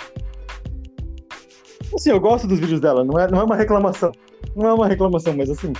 Assim, 1.94 2.10
eu 2.10 2.18
gosto 2.18 2.48
dos 2.48 2.58
vídeos 2.58 2.80
dela, 2.80 3.04
não 3.04 3.16
é, 3.16 3.30
não 3.30 3.40
é 3.40 3.44
uma 3.44 3.54
reclamação. 3.54 4.10
Não 4.56 4.68
é 4.68 4.74
uma 4.74 4.88
reclamação, 4.88 5.36
mas 5.36 5.48
assim, 5.48 5.72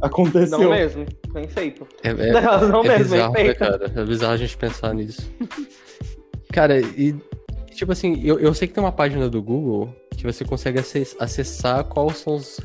aconteceu. 0.00 0.58
Não 0.58 0.70
mesmo, 0.70 1.06
bem 1.32 1.48
feito. 1.48 1.86
É, 2.02 2.08
é- 2.10 2.32
Não, 2.32 2.68
não 2.68 2.84
é 2.84 2.98
mesmo, 2.98 2.98
bem 2.98 2.98
bizarro, 2.98 3.32
né, 3.34 3.54
cara? 3.54 3.92
É 3.96 4.04
bizarro 4.04 4.32
a 4.32 4.36
gente 4.36 4.56
pensar 4.56 4.94
nisso. 4.94 5.30
cara, 6.52 6.80
e 6.80 7.14
tipo 7.72 7.92
assim, 7.92 8.20
eu, 8.24 8.38
eu 8.40 8.52
sei 8.54 8.66
que 8.68 8.74
tem 8.74 8.82
uma 8.82 8.92
página 8.92 9.28
do 9.28 9.40
Google 9.42 9.94
que 10.16 10.24
você 10.24 10.44
consegue 10.44 10.80
acess- 10.80 11.14
acessar 11.20 11.84
quais 11.84 12.18
são 12.18 12.34
os, 12.34 12.58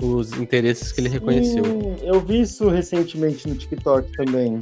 os 0.00 0.32
interesses 0.38 0.92
que 0.92 1.00
ele 1.00 1.08
reconheceu. 1.08 1.64
Sim, 1.64 1.96
eu 2.04 2.20
vi 2.20 2.40
isso 2.42 2.68
recentemente 2.68 3.48
no 3.48 3.56
TikTok 3.56 4.12
também. 4.12 4.60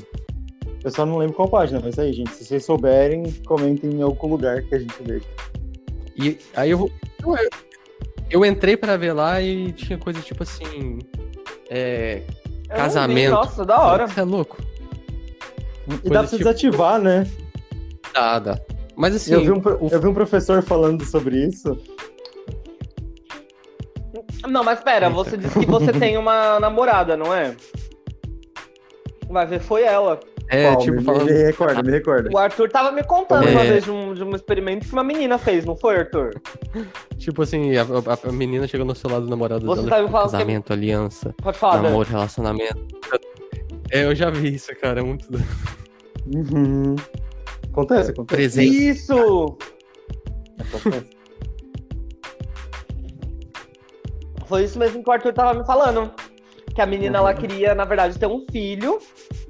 Eu 0.82 0.90
só 0.90 1.05
não 1.05 1.18
lembro 1.18 1.34
qual 1.34 1.48
página, 1.48 1.80
mas 1.84 1.98
aí, 1.98 2.12
gente, 2.12 2.30
se 2.30 2.44
vocês 2.44 2.64
souberem, 2.64 3.24
comentem 3.46 3.90
em 3.90 4.00
algum 4.00 4.28
lugar 4.28 4.62
que 4.62 4.74
a 4.74 4.78
gente 4.78 4.94
veja. 5.02 5.26
E 6.16 6.38
aí 6.55 6.70
eu, 6.70 6.90
eu, 7.22 7.34
eu 8.30 8.44
entrei 8.46 8.76
pra 8.76 8.96
ver 8.96 9.12
lá 9.12 9.42
e 9.42 9.72
tinha 9.72 9.98
coisa 9.98 10.20
tipo 10.20 10.42
assim. 10.42 11.00
É. 11.70 12.22
Casamento. 12.68 13.26
vi, 13.26 13.28
Nossa, 13.28 13.64
da 13.64 13.80
hora. 13.80 14.06
Você 14.06 14.20
é 14.20 14.24
louco? 14.24 14.58
E 16.04 16.10
dá 16.10 16.20
pra 16.20 16.22
tipo- 16.24 16.38
desativar, 16.38 16.98
né? 17.00 17.26
Dá, 18.12 18.38
dá. 18.38 18.58
Mas 18.96 19.14
assim. 19.14 19.32
eu, 19.32 19.40
vi 19.42 19.50
um, 19.52 19.58
o- 19.58 19.88
eu 19.90 20.00
vi 20.00 20.06
um 20.08 20.14
professor 20.14 20.62
falando 20.62 21.04
sobre 21.04 21.46
isso. 21.46 21.76
Não, 24.46 24.62
mas 24.64 24.80
pera, 24.80 25.06
Eita. 25.06 25.14
você 25.16 25.36
disse 25.36 25.58
que 25.58 25.66
você 25.66 25.92
tem 25.92 26.16
uma 26.16 26.58
namorada, 26.60 27.16
não 27.16 27.34
é? 27.34 27.54
Vai 29.28 29.46
ver, 29.46 29.60
foi 29.60 29.82
ela. 29.82 30.18
É, 30.50 30.70
Qual? 30.70 30.78
tipo, 30.78 30.96
me, 30.96 31.04
falando. 31.04 31.26
me 31.26 31.32
recorda, 31.32 31.82
me 31.82 31.90
recorda. 31.90 32.30
O 32.32 32.38
Arthur 32.38 32.70
tava 32.70 32.90
me 32.90 33.02
contando 33.04 33.46
É. 33.46 33.50
uma 33.50 33.64
vez 33.64 33.84
de 33.84 33.90
um, 33.90 34.14
de 34.14 34.24
um 34.24 34.34
experimento 34.34 34.86
que 34.86 34.92
uma 34.94 35.04
menina 35.04 35.36
fez, 35.36 35.64
não 35.66 35.76
foi, 35.76 35.96
Arthur? 35.96 36.40
Tipo 37.18 37.42
assim, 37.42 37.76
a, 37.76 37.82
a- 37.82 38.28
a 38.28 38.32
menina 38.32 38.66
chegou 38.66 38.86
no 38.86 38.94
celular 38.94 39.20
do 39.20 39.28
namorado 39.28 39.66
Você 39.66 39.82
dela. 39.82 39.90
tá 39.90 39.96
me 39.96 40.02
tipo, 40.04 40.12
falando 40.12 40.26
que- 40.30 40.32
casamento, 40.32 40.72
aliança, 40.72 41.34
Pode 41.42 41.58
falar, 41.58 41.82
namoro, 41.82 42.08
relacionamento. 42.08 42.86
É, 43.90 44.04
eu 44.04 44.14
já 44.14 44.30
vi 44.30 44.54
isso, 44.54 44.74
cara. 44.80 45.00
É 45.00 45.02
muito. 45.02 45.30
doido. 45.30 45.46
Uhum. 46.34 46.96
Acontece, 47.70 48.10
acontece. 48.12 48.36
Presente. 48.36 48.88
Isso! 48.88 49.58
acontece. 50.60 51.06
Foi 54.46 54.64
isso 54.64 54.78
mesmo 54.78 55.02
que 55.04 55.10
o 55.10 55.12
Arthur 55.12 55.32
tava 55.34 55.58
me 55.58 55.66
falando. 55.66 56.10
Que 56.78 56.82
a 56.82 56.86
menina, 56.86 57.18
Uhum. 57.20 57.26
ela 57.26 57.34
queria, 57.34 57.74
na 57.74 57.84
verdade, 57.84 58.16
ter 58.16 58.26
um 58.28 58.46
filho. 58.52 59.00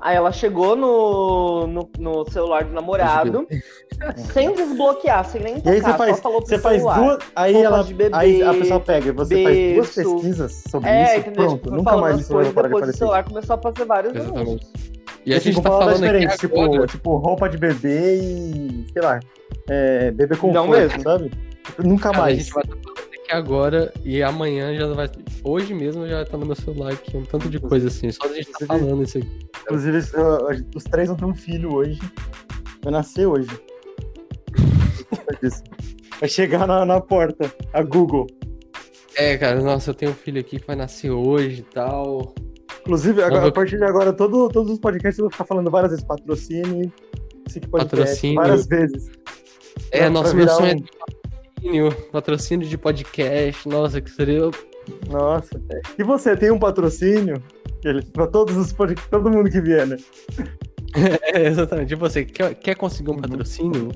Aí 0.01 0.17
ela 0.17 0.33
chegou 0.33 0.75
no, 0.75 1.67
no, 1.67 1.91
no 1.99 2.31
celular 2.31 2.65
do 2.65 2.73
namorado, 2.73 3.47
sem 4.33 4.55
desbloquear, 4.55 5.27
sem 5.27 5.43
nem 5.43 5.57
E 5.63 5.69
aí 5.69 5.77
tocar, 5.83 5.93
você 5.93 5.99
faz, 5.99 6.17
só 6.17 6.23
falou 6.23 6.39
pro 6.41 6.49
você 6.49 6.59
faz 6.59 6.77
celular. 6.79 6.99
duas. 7.03 7.19
Aí, 7.37 7.63
ela, 7.63 7.85
de 7.85 7.93
bebê, 7.93 8.17
aí 8.17 8.43
a 8.43 8.55
pessoa 8.55 8.81
pega, 8.81 9.13
você 9.13 9.43
faz 9.43 9.57
duas 9.75 9.95
berço. 9.95 10.15
pesquisas 10.15 10.63
sobre 10.71 10.89
É, 10.89 11.03
isso. 11.05 11.17
entendeu? 11.19 11.35
Pronto, 11.49 11.63
Tipo, 11.65 11.77
nunca 11.77 11.97
mais 11.99 12.19
isso 12.21 12.33
vai 12.33 12.45
parar 12.45 12.49
de 12.49 12.55
depois 12.55 12.73
o 12.73 12.77
aparecer. 12.79 12.99
celular 12.99 13.25
começou 13.25 13.57
a 13.57 13.59
fazer 13.59 13.85
vários 13.85 14.17
anúncios. 14.17 14.73
E 15.27 15.35
a 15.35 15.37
Assim, 15.37 15.45
gente 15.53 15.57
com 15.57 15.63
tá 15.63 15.69
falando 15.71 16.05
aqui 16.05 16.37
tipo, 16.39 16.63
agora. 16.63 16.87
tipo, 16.87 17.17
roupa 17.19 17.47
de 17.51 17.59
bebê 17.59 18.21
e. 18.23 18.87
sei 18.91 19.03
lá. 19.03 19.21
É, 19.69 20.11
bebê 20.13 20.35
com 20.35 20.51
Não 20.51 20.67
mesmo. 20.67 21.03
sabe? 21.03 21.31
Tipo, 21.63 21.83
Nunca 21.87 22.11
mais. 22.11 22.49
Aqui 23.29 23.33
agora 23.35 23.93
e 24.05 24.23
amanhã 24.23 24.75
já 24.75 24.87
vai. 24.93 25.09
Hoje 25.45 25.75
mesmo 25.75 26.07
já 26.09 26.25
tá 26.25 26.37
no 26.37 26.47
meu 26.47 26.57
celular 26.57 26.93
aqui, 26.93 27.17
um 27.17 27.25
tanto 27.25 27.49
de 27.49 27.59
coisa 27.61 27.89
assim. 27.89 28.11
Só 28.11 28.25
a 28.25 28.29
gente 28.33 28.51
tá 28.51 28.65
Inclusive- 28.65 28.87
falando 28.87 29.03
isso 29.03 29.19
aqui. 29.19 29.39
Inclusive, 29.63 29.99
os 30.75 30.85
três 30.85 31.09
vão 31.09 31.17
ter 31.17 31.25
um 31.27 31.35
filho 31.35 31.75
hoje. 31.75 32.01
Vai 32.83 32.93
nascer 32.93 33.27
hoje. 33.27 33.49
Vai 36.21 36.29
chegar 36.29 36.67
na, 36.67 36.85
na 36.85 37.01
porta, 37.01 37.53
a 37.73 37.81
Google. 37.83 38.27
É, 39.17 39.37
cara, 39.39 39.61
nossa, 39.63 39.91
eu 39.91 39.95
tenho 39.95 40.11
um 40.11 40.15
filho 40.15 40.41
aqui 40.41 40.59
que 40.59 40.67
vai 40.67 40.75
nascer 40.75 41.11
hoje 41.11 41.61
e 41.61 41.75
tal. 41.75 42.35
Inclusive, 42.81 43.23
agora, 43.23 43.43
vou- 43.43 43.51
a 43.51 43.53
partir 43.53 43.77
de 43.79 43.85
agora, 43.85 44.13
todo- 44.13 44.49
todos 44.49 44.73
os 44.73 44.79
podcasts 44.81 45.19
eu 45.19 45.25
vou 45.27 45.31
ficar 45.31 45.45
falando 45.45 45.71
várias 45.71 45.93
vezes 45.93 46.05
podcast, 47.69 47.97
Patrocínio. 47.97 48.35
várias 48.37 48.67
vezes. 48.67 49.09
É, 49.93 49.99
Pra- 50.01 50.11
nossa, 50.11 50.31
pra 50.31 50.39
meu 50.39 50.49
sonho 50.49 50.73
é 50.73 50.75
um- 50.75 50.79
ter 50.81 51.18
patrocínio, 51.61 51.93
patrocínio 52.13 52.69
de 52.69 52.79
podcast. 52.79 53.69
Nossa, 53.69 54.01
que 54.01 54.11
seria. 54.11 54.51
Nossa. 55.11 55.61
E 55.99 56.03
você 56.03 56.37
tem 56.37 56.51
um 56.51 56.59
patrocínio? 56.59 57.43
Pra 58.13 58.27
todos 58.27 58.57
os 58.57 58.73
podcasts, 58.73 59.11
todo 59.11 59.31
mundo 59.31 59.51
que 59.51 59.61
vier, 59.61 59.87
né? 59.87 59.97
É, 60.95 61.47
exatamente. 61.47 61.93
E 61.93 61.97
você 61.97 62.25
quer, 62.25 62.55
quer 62.55 62.75
conseguir 62.75 63.11
um 63.11 63.15
Uhum. 63.15 63.21
patrocínio? 63.21 63.93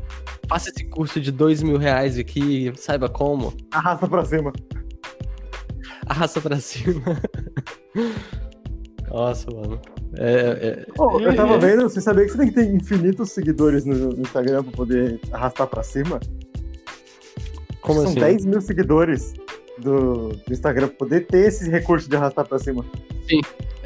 Faça 0.46 0.68
esse 0.68 0.84
curso 0.84 1.18
de 1.22 1.32
dois 1.32 1.62
mil 1.62 1.78
reais 1.78 2.18
aqui, 2.18 2.70
saiba 2.76 3.08
como. 3.08 3.54
Arrasta 3.72 4.06
pra 4.06 4.24
cima. 4.26 4.52
Arrasta 6.06 6.40
pra 6.42 6.56
cima. 6.60 7.02
Nossa, 9.10 9.50
mano. 9.50 9.80
É, 10.18 10.84
é, 10.84 10.86
Pô, 10.94 11.18
eu 11.18 11.34
tava 11.34 11.58
vendo, 11.58 11.82
você 11.84 12.00
sabia 12.00 12.24
que 12.26 12.32
você 12.32 12.38
tem 12.38 12.48
que 12.48 12.54
ter 12.54 12.70
infinitos 12.74 13.30
seguidores 13.30 13.86
no 13.86 14.10
no 14.10 14.20
Instagram 14.20 14.62
pra 14.62 14.72
poder 14.72 15.18
arrastar 15.32 15.66
pra 15.66 15.82
cima? 15.82 16.20
Como 17.82 18.00
São 18.00 18.10
assim? 18.10 18.20
10 18.20 18.44
mil 18.46 18.60
seguidores 18.60 19.34
do, 19.78 20.28
do 20.28 20.52
Instagram 20.52 20.88
pra 20.88 20.96
poder 20.96 21.26
ter 21.26 21.48
esse 21.48 21.68
recurso 21.68 22.08
de 22.08 22.16
arrastar 22.16 22.46
pra 22.46 22.58
cima. 22.58 22.84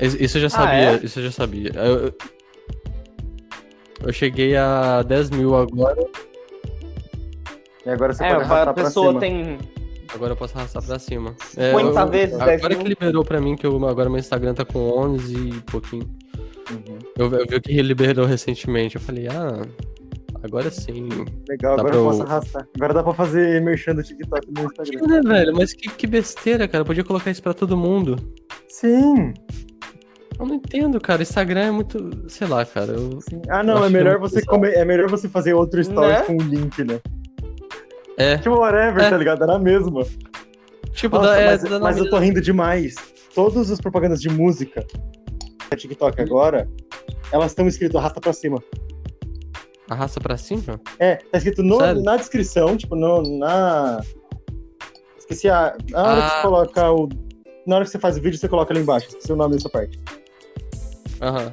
Isso 0.00 0.16
isso 0.22 0.36
eu 0.38 0.42
já 0.42 0.46
Ah, 0.48 0.50
sabia, 0.50 0.90
é? 0.92 1.00
isso 1.04 1.18
eu 1.18 1.24
já 1.24 1.30
sabia. 1.32 1.70
Eu, 1.74 2.12
eu- 4.06 4.12
cheguei 4.12 4.56
a 4.56 5.02
10 5.02 5.30
mil 5.30 5.54
agora, 5.56 6.00
E 7.84 7.90
agora 7.90 8.12
você 8.12 8.24
É, 8.24 8.28
pode 8.28 8.40
arrastar 8.42 8.68
a 8.68 8.74
pra 8.74 8.84
pessoa 8.84 9.08
cima. 9.08 9.20
tem. 9.20 9.58
agora 10.12 10.32
eu 10.32 10.36
posso 10.36 10.56
arrastar 10.58 10.82
pra 10.84 10.98
cima. 10.98 11.34
50 11.48 12.00
eu- 12.00 12.08
vezes 12.08 12.38
10 12.38 12.58
Agora 12.60 12.74
mil. 12.74 12.82
que 12.82 12.88
liberou 12.88 13.24
pra 13.24 13.40
mim, 13.40 13.54
que 13.56 13.66
eu, 13.66 13.86
agora 13.88 14.08
meu 14.10 14.18
Instagram 14.18 14.54
tá 14.54 14.64
com 14.64 14.78
11 14.90 15.34
e 15.50 15.60
pouquinho. 15.70 16.08
Uhum. 16.70 16.98
Eu, 17.16 17.32
eu 17.32 17.46
vi 17.48 17.60
que 17.60 17.80
liberou 17.80 18.26
recentemente. 18.26 18.96
Eu 18.96 19.00
falei, 19.00 19.28
ah, 19.28 19.62
agora 20.46 20.70
sim. 20.70 21.08
Legal, 21.48 21.76
Dá 21.76 21.82
agora 21.82 21.96
eu 21.96 22.04
posso 22.04 22.22
arrastar. 22.22 22.66
Agora 22.76 22.94
dá 22.94 23.02
pra 23.02 23.12
fazer 23.14 23.60
merchan 23.62 23.94
do 23.94 24.02
TikTok 24.02 24.46
no 24.52 24.64
Instagram. 24.64 25.00
Que, 25.00 25.06
né, 25.06 25.20
velho? 25.22 25.54
Mas 25.54 25.72
que, 25.72 25.88
que 25.90 26.06
besteira, 26.06 26.66
cara. 26.66 26.82
Eu 26.82 26.86
podia 26.86 27.04
colocar 27.04 27.30
isso 27.30 27.42
pra 27.42 27.52
todo 27.54 27.76
mundo. 27.76 28.16
Sim, 28.68 29.32
Eu 30.38 30.46
não 30.46 30.54
entendo, 30.56 31.00
cara. 31.00 31.22
Instagram 31.22 31.60
é 31.60 31.70
muito. 31.70 32.10
Sei 32.28 32.46
lá, 32.46 32.64
cara. 32.64 32.92
Eu... 32.92 33.18
Ah, 33.48 33.62
não, 33.62 33.84
é 33.84 33.88
melhor 33.90 34.16
é 34.16 34.18
você 34.18 34.44
comer, 34.44 34.74
é 34.74 34.84
melhor 34.84 35.08
você 35.10 35.28
fazer 35.28 35.54
outro 35.54 35.82
stories 35.82 36.18
Né? 36.18 36.22
com 36.22 36.34
o 36.34 36.42
link, 36.42 36.84
né? 36.84 37.00
É. 38.18 38.38
Tipo, 38.38 38.56
whatever, 38.56 39.02
É. 39.04 39.10
tá 39.10 39.16
ligado? 39.16 39.44
É 39.44 39.46
na 39.46 39.58
mesma. 39.58 40.02
Tipo, 40.92 41.16
Nossa, 41.16 41.28
da, 41.30 41.38
é, 41.40 41.50
mas, 41.50 41.62
da- 41.62 41.80
mas 41.80 41.96
eu 41.98 42.08
tô 42.08 42.18
rindo 42.18 42.40
demais. 42.40 42.94
Todas 43.34 43.70
as 43.70 43.78
propagandas 43.80 44.20
de 44.20 44.30
música 44.30 44.84
da 45.70 45.76
TikTok 45.76 46.20
agora, 46.22 46.66
elas 47.30 47.50
estão 47.50 47.66
escritas 47.66 47.96
arrasta 47.96 48.20
pra 48.20 48.32
cima. 48.32 48.62
Arrasta 49.90 50.20
pra 50.20 50.36
cima? 50.36 50.80
É, 50.98 51.16
tá 51.16 51.38
escrito 51.38 51.62
no- 51.62 51.78
na 52.02 52.16
descrição, 52.16 52.76
tipo, 52.76 52.94
no, 52.96 53.22
na. 53.38 54.00
Esqueci 55.18 55.48
a. 55.48 55.76
Na 55.90 56.02
hora 56.02 56.20
que 56.22 56.26
Ah. 56.26 56.30
você 56.36 56.42
coloca 56.42 56.92
o. 56.92 57.08
Na 57.66 57.76
hora 57.76 57.84
que 57.84 57.90
você 57.90 57.98
faz 57.98 58.16
o 58.16 58.20
vídeo, 58.22 58.38
você 58.38 58.48
coloca 58.48 58.72
ali 58.72 58.80
embaixo. 58.80 59.08
Esqueci 59.08 59.32
o 59.32 59.36
nome 59.36 59.56
dessa 59.56 59.68
parte. 59.68 59.98
Aham. 61.20 61.52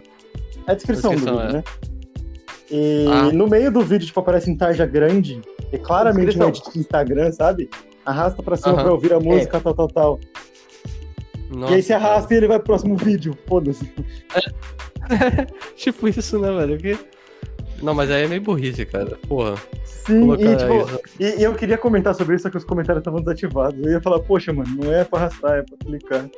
É 0.67 0.71
a 0.71 0.75
descrição, 0.75 1.11
Descrição, 1.11 1.35
do 1.37 1.41
vídeo, 1.41 1.49
é. 1.49 1.53
né? 1.53 1.63
E 2.71 3.05
Ah. 3.11 3.31
no 3.33 3.47
meio 3.47 3.71
do 3.71 3.81
vídeo, 3.81 4.05
tipo, 4.05 4.19
aparece 4.19 4.49
em 4.49 4.55
tarja 4.55 4.85
grande. 4.85 5.41
E 5.71 5.77
claramente 5.77 6.37
não 6.37 6.47
é 6.49 6.51
de 6.51 6.61
Instagram, 6.77 7.31
sabe? 7.31 7.69
Arrasta 8.05 8.43
pra 8.43 8.55
cima 8.55 8.73
Aham. 8.75 8.83
pra 8.83 8.91
ouvir 8.93 9.13
a 9.13 9.19
música, 9.19 9.59
tal, 9.59 9.73
tal, 9.73 9.87
tal. 9.87 10.19
Nossa, 11.49 11.71
e 11.73 11.75
aí 11.75 11.81
você 11.83 11.93
cara. 11.93 12.05
arrasta 12.05 12.33
e 12.33 12.37
ele 12.37 12.47
vai 12.47 12.57
pro 12.59 12.65
próximo 12.67 12.95
vídeo. 12.97 13.35
Foda-se. 13.47 13.91
Tipo 15.75 16.07
isso, 16.07 16.39
né, 16.39 16.51
velho? 16.51 16.77
Que... 16.77 16.97
Não, 17.81 17.93
mas 17.93 18.09
aí 18.09 18.23
é 18.23 18.27
meio 18.27 18.41
burrice, 18.41 18.85
cara. 18.85 19.17
Porra. 19.27 19.55
Sim, 19.83 20.31
e, 20.33 20.55
tipo, 20.55 21.01
e, 21.19 21.39
e 21.39 21.43
eu 21.43 21.53
queria 21.53 21.77
comentar 21.77 22.13
sobre 22.13 22.35
isso, 22.35 22.43
só 22.43 22.49
que 22.49 22.57
os 22.57 22.65
comentários 22.65 23.01
estavam 23.01 23.21
desativados. 23.21 23.79
Eu 23.85 23.91
ia 23.93 24.01
falar, 24.01 24.19
poxa, 24.19 24.51
mano, 24.51 24.69
não 24.75 24.93
é 24.93 25.03
pra 25.03 25.19
arrastar, 25.19 25.59
é 25.59 25.61
pra 25.63 25.77
clicar. 25.77 26.29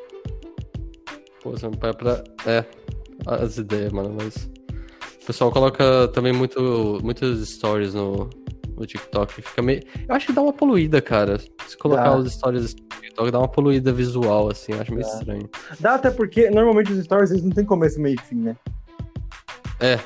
Pô, 1.42 1.52
você 1.52 1.66
não 1.66 1.74
para 1.74 1.94
pra. 1.94 2.24
É. 2.46 2.64
As 3.26 3.58
ideias, 3.58 3.92
mano, 3.92 4.16
mas. 4.20 4.50
O 5.22 5.26
pessoal 5.26 5.52
coloca 5.52 6.08
também 6.10 6.32
muito, 6.32 7.00
muitos 7.04 7.50
stories 7.50 7.96
no, 7.96 8.30
no 8.78 8.86
TikTok. 8.86 9.42
Fica 9.42 9.62
meio. 9.62 9.82
Eu 10.08 10.14
acho 10.14 10.28
que 10.28 10.34
dá 10.34 10.42
uma 10.42 10.54
poluída, 10.54 11.02
cara. 11.02 11.40
Se 11.40 11.78
colocar 11.78 12.12
Dá. 12.12 12.18
os 12.18 12.32
stories 12.32 12.76
no 12.76 13.02
TikTok, 13.02 13.32
dá 13.32 13.40
uma 13.40 13.48
poluída 13.48 13.92
visual, 13.92 14.52
assim. 14.52 14.74
Eu 14.74 14.82
acho 14.82 14.94
meio 14.94 15.06
Dá. 15.06 15.14
estranho. 15.14 15.50
Dá 15.80 15.96
até 15.96 16.12
porque, 16.12 16.50
normalmente, 16.52 16.92
os 16.92 17.04
stories, 17.04 17.32
eles 17.32 17.44
não 17.44 17.52
tem 17.52 17.66
começo, 17.66 18.00
meio 18.00 18.16
e 18.16 18.22
fim, 18.22 18.36
né? 18.36 18.56
É. 19.80 20.00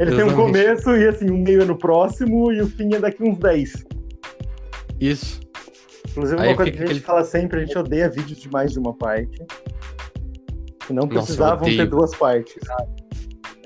Ele 0.00 0.10
tem 0.10 0.24
um 0.24 0.26
Exatamente. 0.28 0.52
começo 0.52 0.90
e, 0.96 1.08
assim, 1.08 1.30
um 1.30 1.38
meio 1.42 1.62
é 1.62 1.64
no 1.64 1.76
próximo 1.78 2.52
e 2.52 2.60
o 2.60 2.66
fim 2.66 2.92
é 2.94 2.98
daqui 2.98 3.22
uns 3.22 3.38
10. 3.38 3.84
Isso. 5.00 5.40
Inclusive, 6.10 6.40
Aí 6.42 6.48
uma 6.48 6.56
coisa 6.56 6.70
que 6.70 6.76
a 6.78 6.80
gente 6.80 6.84
aquele- 6.90 7.00
fala 7.00 7.24
sempre, 7.24 7.60
a 7.60 7.64
gente 7.64 7.78
odeia 7.78 8.08
vídeos 8.10 8.38
de 8.38 8.50
mais 8.50 8.72
de 8.72 8.78
uma 8.78 8.94
parte. 8.94 9.40
Que 10.86 10.92
não 10.92 11.04
Nossa, 11.06 11.14
precisavam 11.26 11.64
ter 11.64 11.86
duas 11.86 12.14
partes. 12.16 12.56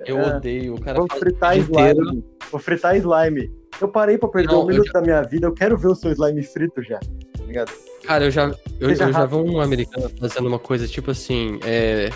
Eu 0.07 0.19
É. 0.19 0.37
odeio. 0.37 0.75
O 0.75 0.81
cara 0.81 0.99
Vou 0.99 1.09
fritar 1.19 1.57
slime. 1.59 1.73
inteiro. 1.81 2.25
Vou 2.51 2.61
fritar 2.61 2.97
slime. 2.97 3.51
Eu 3.81 3.89
parei 3.89 4.17
pra 4.19 4.29
perder 4.29 4.53
Não, 4.53 4.63
um 4.63 4.67
minuto 4.67 4.93
da 4.93 5.01
minha 5.01 5.23
vida, 5.23 5.47
eu 5.47 5.53
quero 5.53 5.77
ver 5.77 5.89
o 5.89 5.95
seu 5.95 6.11
slime 6.13 6.43
frito 6.43 6.83
já. 6.83 6.99
Tá 6.99 7.45
ligado? 7.47 7.71
Cara, 8.05 8.25
eu 8.25 8.31
já, 8.31 8.47
eu, 8.81 8.91
eu 8.91 8.95
já 8.95 9.27
vi 9.27 9.35
um 9.35 9.61
americano 9.61 10.11
fazendo 10.19 10.47
uma 10.49 10.59
coisa 10.59 10.87
tipo 10.87 11.11
assim, 11.11 11.59
é, 11.65 12.09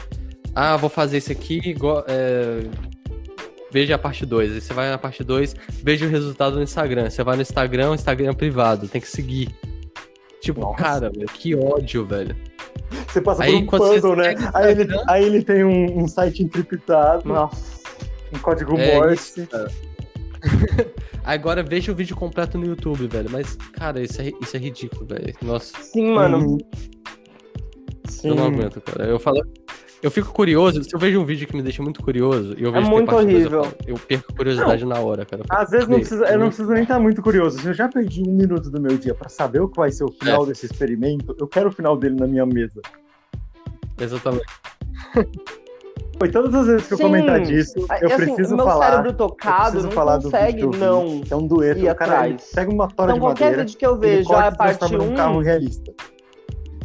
ah, 0.55 0.76
vou 0.76 0.89
fazer 0.90 1.18
isso 1.18 1.30
aqui, 1.32 1.59
igual, 1.64 2.05
é, 2.09 2.60
veja 3.73 3.94
a 3.94 3.99
parte 3.99 4.27
2. 4.27 4.53
Aí 4.53 4.61
você 4.61 4.74
vai 4.74 4.90
na 4.90 4.99
parte 4.99 5.24
2, 5.24 5.57
veja 5.82 6.07
o 6.07 6.09
resultado 6.09 6.57
no 6.57 6.62
Instagram. 6.62 7.09
Você 7.09 7.24
vai 7.24 7.36
no 7.36 7.43
Instagram, 7.43 7.90
o 7.90 7.94
Instagram 7.94 8.31
é 8.31 8.35
privado, 8.35 8.86
tem 8.86 9.01
que 9.01 9.09
seguir. 9.09 9.49
Tipo, 10.40 10.61
Nossa. 10.61 10.82
cara, 10.82 11.11
velho, 11.11 11.27
que 11.28 11.55
ódio, 11.57 12.05
velho. 12.05 12.36
Você 13.09 13.20
passa 13.20 13.44
Aí, 13.44 13.65
por 13.65 13.77
um 13.77 13.78
puzzle, 13.78 14.16
né? 14.16 14.35
Aí 14.53 14.73
ele, 14.73 14.89
aí 15.09 15.24
ele 15.24 15.43
tem 15.43 15.65
um, 15.65 16.03
um 16.03 16.09
site 16.09 16.43
encriptado, 16.43 17.28
Nossa. 17.28 17.81
um 18.32 18.39
código 18.39 18.77
É 18.78 18.94
Morse. 18.94 19.49
Agora 21.24 21.62
veja 21.62 21.93
o 21.93 21.94
vídeo 21.94 22.16
completo 22.16 22.59
no 22.59 22.66
YouTube, 22.66 23.07
velho. 23.07 23.31
Mas, 23.31 23.57
cara, 23.73 24.03
isso 24.03 24.20
é, 24.20 24.32
isso 24.43 24.57
é 24.57 24.59
ridículo, 24.59 25.07
velho. 25.07 25.32
Nossa, 25.40 25.73
Sim, 25.81 26.12
mano. 26.12 26.39
Uhum. 26.39 26.59
Sim. 28.09 28.28
eu 28.28 28.35
não 28.35 28.47
aguento, 28.47 28.81
cara. 28.81 29.07
Eu 29.07 29.20
falo. 29.20 29.40
Eu 30.03 30.11
fico 30.11 30.33
curioso, 30.33 30.83
se 30.83 30.93
eu 30.93 30.99
vejo 30.99 31.20
um 31.20 31.24
vídeo 31.24 31.47
que 31.47 31.55
me 31.55 31.62
deixa 31.62 31.81
muito 31.83 32.03
curioso 32.03 32.55
e 32.59 32.62
eu 32.65 32.70
É 32.70 32.73
vejo 32.73 32.87
tem 32.87 32.91
muito 32.91 33.12
eu 33.12 33.19
horrível. 33.19 33.69
Eu, 33.87 33.95
perco 33.97 34.35
curiosidade 34.35 34.85
na 34.85 34.99
hora, 34.99 35.24
cara. 35.24 35.43
Eu 35.49 35.57
Às 35.57 35.70
vezes 35.70 35.87
não 35.87 35.95
"Cadê? 35.99 36.09
precisa, 36.09 36.24
eu 36.33 36.39
não 36.41 36.47
preciso 36.49 36.70
nem 36.73 36.83
estar 36.83 36.99
muito 36.99 37.23
curioso. 37.23 37.61
Se 37.61 37.66
eu 37.69 37.73
já 37.74 37.89
perdi 37.89 38.23
um 38.27 38.33
minuto 38.33 38.69
do 38.69 38.81
meu 38.81 38.99
dia 38.99 39.15
pra 39.15 39.29
saber 39.29 39.61
o 39.61 39.69
que 39.69 39.77
vai 39.77 39.93
ser 39.93 40.03
o 40.05 40.09
É. 40.20 40.24
final 40.24 40.45
desse 40.45 40.66
experimento, 40.66 41.37
eu 41.39 41.47
quero 41.47 41.69
o 41.69 41.73
final 41.73 41.97
dele 41.97 42.16
na 42.19 42.27
minha 42.27 42.45
mesa. 42.45 42.81
Exatamente. 44.01 44.45
Foi 46.19 46.29
todas 46.31 46.55
as 46.55 46.66
vezes 46.66 46.87
que 46.87 46.93
eu 46.95 46.99
Sim. 46.99 47.03
comentar 47.05 47.41
disso, 47.41 47.74
eu 47.79 48.07
assim, 48.09 48.16
preciso 48.27 48.55
meu 48.57 48.65
falar. 48.65 48.91
cérebro 48.91 49.11
eu 49.11 49.15
tocado 49.15 49.62
preciso 49.62 49.87
não 49.87 49.93
falar 49.93 50.16
do 50.19 50.24
consegue 50.24 50.61
eu 50.62 50.70
vi, 50.70 50.79
não. 50.79 51.23
é 51.31 51.35
um 51.37 51.47
dueto. 51.47 51.81
ir 51.81 51.91
O 51.91 51.95
cara 51.97 52.12
atrás. 52.12 52.51
pega 52.55 52.70
uma 52.73 52.87
tora 52.89 53.11
Então 53.11 53.15
de 53.15 53.20
qualquer 53.20 53.45
madeira, 53.45 53.65
vídeo 53.65 53.77
que 53.79 53.87
eu 53.87 53.97
vejo, 53.99 54.33
ah, 54.33 54.47
é 54.47 54.51
parte 54.53 54.79
transforma 54.79 55.05
num 55.05 55.12
1, 55.12 55.16
carro 55.16 55.41
realista. 55.41 55.93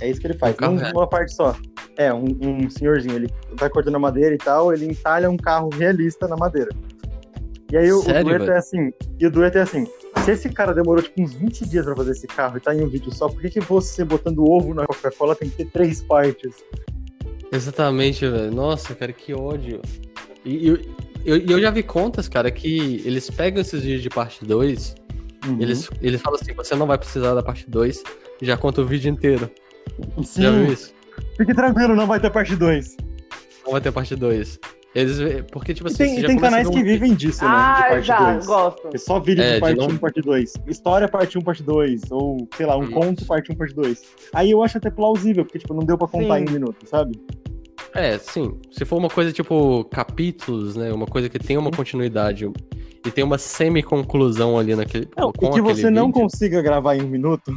É 0.01 0.09
isso 0.09 0.19
que 0.21 0.27
ele 0.27 0.37
faz, 0.37 0.55
Um 0.61 0.71
não 0.71 0.91
uma 0.91 1.07
parte 1.07 1.33
só. 1.35 1.55
É, 1.97 2.13
um, 2.13 2.25
um 2.41 2.69
senhorzinho, 2.69 3.15
ele 3.15 3.29
vai 3.53 3.69
cortando 3.69 3.95
a 3.95 3.99
madeira 3.99 4.35
e 4.35 4.37
tal, 4.37 4.71
ele 4.73 4.85
entalha 4.85 5.29
um 5.29 5.37
carro 5.37 5.69
realista 5.69 6.27
na 6.27 6.35
madeira. 6.35 6.69
E 7.71 7.75
aí 7.75 7.91
o, 7.91 7.99
o 7.99 8.03
Sério, 8.03 8.23
dueto 8.23 8.45
velho? 8.45 8.53
é 8.53 8.57
assim, 8.57 8.93
e 9.19 9.25
o 9.25 9.31
dueto 9.31 9.57
é 9.57 9.61
assim, 9.61 9.85
se 10.23 10.31
esse 10.31 10.49
cara 10.49 10.73
demorou 10.73 11.01
tipo 11.01 11.21
uns 11.21 11.33
20 11.33 11.67
dias 11.67 11.85
pra 11.85 11.95
fazer 11.95 12.11
esse 12.11 12.27
carro 12.27 12.57
e 12.57 12.59
tá 12.61 12.73
em 12.73 12.81
um 12.81 12.87
vídeo 12.87 13.11
só, 13.13 13.27
por 13.27 13.41
que, 13.41 13.49
que 13.49 13.59
você 13.59 14.05
botando 14.05 14.43
ovo 14.49 14.73
na 14.73 14.85
Coca-Cola 14.85 15.35
tem 15.35 15.49
que 15.49 15.57
ter 15.57 15.71
três 15.71 16.01
partes? 16.01 16.53
Exatamente, 17.51 18.27
velho. 18.27 18.51
Nossa, 18.53 18.93
cara, 18.95 19.11
que 19.11 19.33
ódio. 19.33 19.81
E 20.45 20.67
eu, 20.67 20.77
eu, 21.25 21.37
eu 21.37 21.59
já 21.59 21.71
vi 21.71 21.83
contas, 21.83 22.27
cara, 22.27 22.51
que 22.51 23.01
eles 23.05 23.29
pegam 23.29 23.61
esses 23.61 23.81
vídeos 23.81 24.01
de 24.01 24.09
parte 24.09 24.45
2, 24.45 24.95
Uhum. 25.45 25.61
eles, 25.61 25.89
eles 26.01 26.21
falam 26.21 26.37
assim, 26.41 26.53
você 26.53 26.75
não 26.75 26.85
vai 26.87 26.97
precisar 26.97 27.33
da 27.33 27.41
parte 27.43 27.69
2, 27.69 28.03
já 28.41 28.57
conta 28.57 28.81
o 28.81 28.85
vídeo 28.85 29.09
inteiro. 29.09 29.49
Sim, 30.23 30.41
Já 30.41 30.51
viu 30.51 30.73
isso? 30.73 30.93
Fique 31.37 31.53
tranquilo, 31.53 31.95
não 31.95 32.05
vai 32.07 32.19
ter 32.19 32.29
parte 32.31 32.55
2. 32.55 32.97
Não 33.65 33.71
vai 33.73 33.81
ter 33.81 33.91
parte 33.91 34.15
2. 34.15 34.59
Eles, 34.95 35.19
porque, 35.51 35.73
tipo 35.75 35.87
E 35.89 35.91
assim, 35.91 35.97
tem, 35.97 36.07
você 36.13 36.17
e 36.17 36.21
já 36.21 36.27
tem 36.27 36.39
canais 36.39 36.67
que 36.69 36.77
um- 36.79 36.83
vivem 36.83 37.13
disso, 37.13 37.43
né? 37.43 37.49
De 37.51 37.55
Ah, 37.55 37.85
parte 37.89 38.07
já, 38.07 38.31
2. 38.33 38.45
gosto. 38.47 38.89
É 38.93 38.97
só 38.97 39.19
vídeo 39.19 39.43
É, 39.43 39.47
de 39.49 39.53
de 39.55 39.59
parte 39.61 39.77
não- 39.77 39.87
1, 39.87 39.97
parte 39.97 40.21
2. 40.21 40.53
História, 40.67 41.07
parte 41.07 41.37
1, 41.37 41.41
parte 41.41 41.61
2. 41.61 42.01
Ou, 42.09 42.47
sei 42.55 42.65
lá, 42.65 42.77
um 42.77 42.83
Isso. 42.83 42.91
conto, 42.93 43.25
parte 43.25 43.51
1, 43.51 43.55
parte 43.55 43.75
2. 43.75 44.01
Aí 44.33 44.49
eu 44.49 44.63
acho 44.63 44.77
até 44.77 44.89
plausível, 44.89 45.45
porque, 45.45 45.59
tipo, 45.59 45.73
não 45.73 45.83
deu 45.85 45.97
pra 45.97 46.07
contar 46.07 46.37
Sim. 46.39 46.45
em 46.45 46.49
um 46.49 46.51
minuto, 46.53 46.87
sabe? 46.87 47.19
É, 47.93 48.17
sim. 48.17 48.57
Se 48.71 48.85
for 48.85 48.97
uma 48.97 49.09
coisa 49.09 49.31
tipo 49.31 49.83
capítulos, 49.85 50.75
né? 50.75 50.91
Uma 50.91 51.05
coisa 51.05 51.29
que 51.29 51.37
tem 51.37 51.57
uma 51.57 51.69
continuidade 51.71 52.49
e 53.05 53.11
tem 53.11 53.23
uma 53.23 53.37
semi-conclusão 53.37 54.57
ali 54.57 54.75
naquele. 54.75 55.07
Não, 55.17 55.31
com 55.31 55.47
e 55.47 55.51
que 55.51 55.61
você 55.61 55.89
não 55.89 56.07
vídeo. 56.07 56.21
consiga 56.21 56.61
gravar 56.61 56.95
em 56.95 57.01
um 57.03 57.07
minuto. 57.07 57.51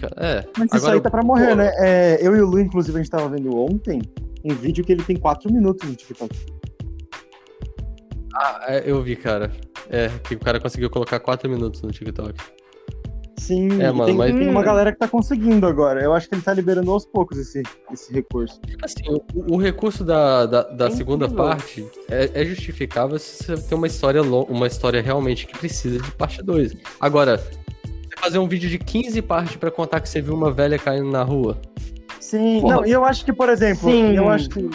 Cara. 0.00 0.14
É. 0.16 0.44
Mas 0.58 0.66
isso 0.68 0.76
Agora, 0.76 0.94
aí 0.94 1.00
tá 1.00 1.10
pra 1.10 1.22
morrer, 1.22 1.48
pô, 1.50 1.54
né? 1.56 1.72
É, 1.78 2.18
eu 2.26 2.36
e 2.36 2.40
o 2.40 2.46
Lu, 2.46 2.58
inclusive, 2.60 2.96
a 2.98 3.02
gente 3.02 3.10
tava 3.10 3.28
vendo 3.28 3.54
ontem 3.56 4.00
um 4.44 4.54
vídeo 4.54 4.82
que 4.84 4.92
ele 4.92 5.02
tem 5.02 5.16
4 5.16 5.52
minutos 5.52 5.86
no 5.88 5.94
TikTok. 5.94 6.34
ah, 8.34 8.64
é, 8.68 8.82
eu 8.90 9.02
vi, 9.02 9.16
cara. 9.16 9.50
É, 9.88 10.08
que 10.24 10.34
o 10.34 10.38
cara 10.38 10.60
conseguiu 10.60 10.88
colocar 10.88 11.18
4 11.20 11.48
minutos 11.50 11.82
no 11.82 11.90
TikTok. 11.90 12.34
Sim, 13.38 13.80
É, 13.80 13.90
mano, 13.90 14.04
tem, 14.04 14.14
mas- 14.14 14.32
tem 14.34 14.48
uma 14.48 14.60
Hum. 14.60 14.64
galera 14.64 14.92
que 14.92 14.98
tá 14.98 15.08
conseguindo 15.08 15.66
agora. 15.66 16.00
Eu 16.02 16.12
acho 16.12 16.28
que 16.28 16.34
ele 16.34 16.42
tá 16.42 16.52
liberando 16.52 16.90
aos 16.92 17.06
poucos 17.06 17.38
esse, 17.38 17.62
esse 17.90 18.12
recurso. 18.12 18.60
Assim, 18.82 19.02
o, 19.34 19.54
o 19.54 19.56
recurso 19.56 20.04
da, 20.04 20.44
da, 20.46 20.62
da 20.62 20.86
É 20.86 20.90
segunda 20.90 21.24
incrível. 21.24 21.44
parte 21.46 21.86
é, 22.08 22.30
é 22.34 22.44
justificável 22.44 23.18
se 23.18 23.42
você 23.44 23.56
tem 23.56 23.76
uma 23.78 23.86
história, 23.86 24.22
uma 24.22 24.66
história 24.66 25.00
realmente 25.02 25.46
que 25.46 25.58
precisa 25.58 25.98
de 25.98 26.10
parte 26.12 26.42
2. 26.42 26.76
Agora, 27.00 27.42
fazer 28.20 28.38
um 28.38 28.46
vídeo 28.48 28.68
de 28.68 28.78
15 28.78 29.20
partes 29.22 29.56
pra 29.56 29.70
contar 29.70 30.00
que 30.00 30.08
você 30.08 30.20
viu 30.20 30.34
uma 30.34 30.50
velha 30.50 30.78
caindo 30.78 31.10
na 31.10 31.22
rua. 31.22 31.56
Sim, 32.20 32.60
Porra. 32.60 32.76
não, 32.76 32.86
e 32.86 32.90
eu 32.92 33.04
acho 33.04 33.24
que, 33.24 33.32
por 33.32 33.48
exemplo, 33.48 33.90
Sim. 33.90 34.14
eu 34.16 34.28
acho 34.28 34.48
que. 34.48 34.70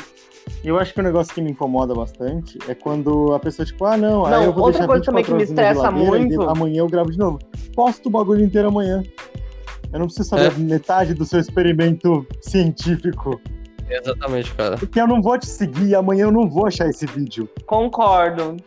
Eu 0.63 0.77
acho 0.79 0.93
que 0.93 0.99
o 0.99 1.03
negócio 1.03 1.33
que 1.33 1.41
me 1.41 1.51
incomoda 1.51 1.93
bastante 1.93 2.57
é 2.67 2.75
quando 2.75 3.33
a 3.33 3.39
pessoa, 3.39 3.65
tipo, 3.65 3.83
ah, 3.85 3.97
não, 3.97 4.25
aí 4.25 4.31
Não, 4.31 4.43
eu 4.43 4.53
vou 4.53 4.63
outra 4.65 4.79
deixar 4.79 4.87
coisa 4.87 5.03
também 5.05 5.23
que 5.23 5.31
24 5.33 5.35
me 5.37 5.43
estressa 5.43 5.91
muito- 5.91 6.41
amanhã 6.49 6.79
eu 6.79 6.87
gravo 6.87 7.11
de 7.11 7.17
novo. 7.17 7.39
Posto 7.75 8.07
o 8.07 8.09
bagulho 8.11 8.43
inteiro 8.43 8.67
amanhã. 8.67 9.03
Eu 9.93 9.99
não 9.99 10.05
preciso 10.07 10.29
saber 10.29 10.51
É. 10.51 10.57
metade 10.59 11.13
do 11.13 11.23
seu 11.25 11.39
experimento 11.39 12.25
científico. 12.41 13.39
Exatamente, 13.89 14.53
cara. 14.55 14.77
Porque 14.77 14.99
eu 14.99 15.07
não 15.07 15.21
vou 15.21 15.37
te 15.37 15.45
seguir 15.47 15.87
e 15.89 15.95
amanhã 15.95 16.23
eu 16.25 16.31
não 16.31 16.49
vou 16.49 16.65
achar 16.67 16.89
esse 16.89 17.05
vídeo. 17.05 17.47
Concordo. 17.65 18.57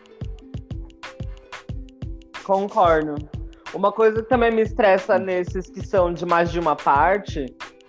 Concordo. 2.45 3.17
Uma 3.75 3.93
coisa 3.93 4.23
que 4.23 4.29
também 4.29 4.51
me 4.51 4.63
estressa 4.63 5.19
nesses 5.19 5.69
que 5.69 5.87
são 5.87 6.13
de 6.13 6.25
mais 6.25 6.51
de 6.51 6.59
uma 6.59 6.75
parte 6.75 7.47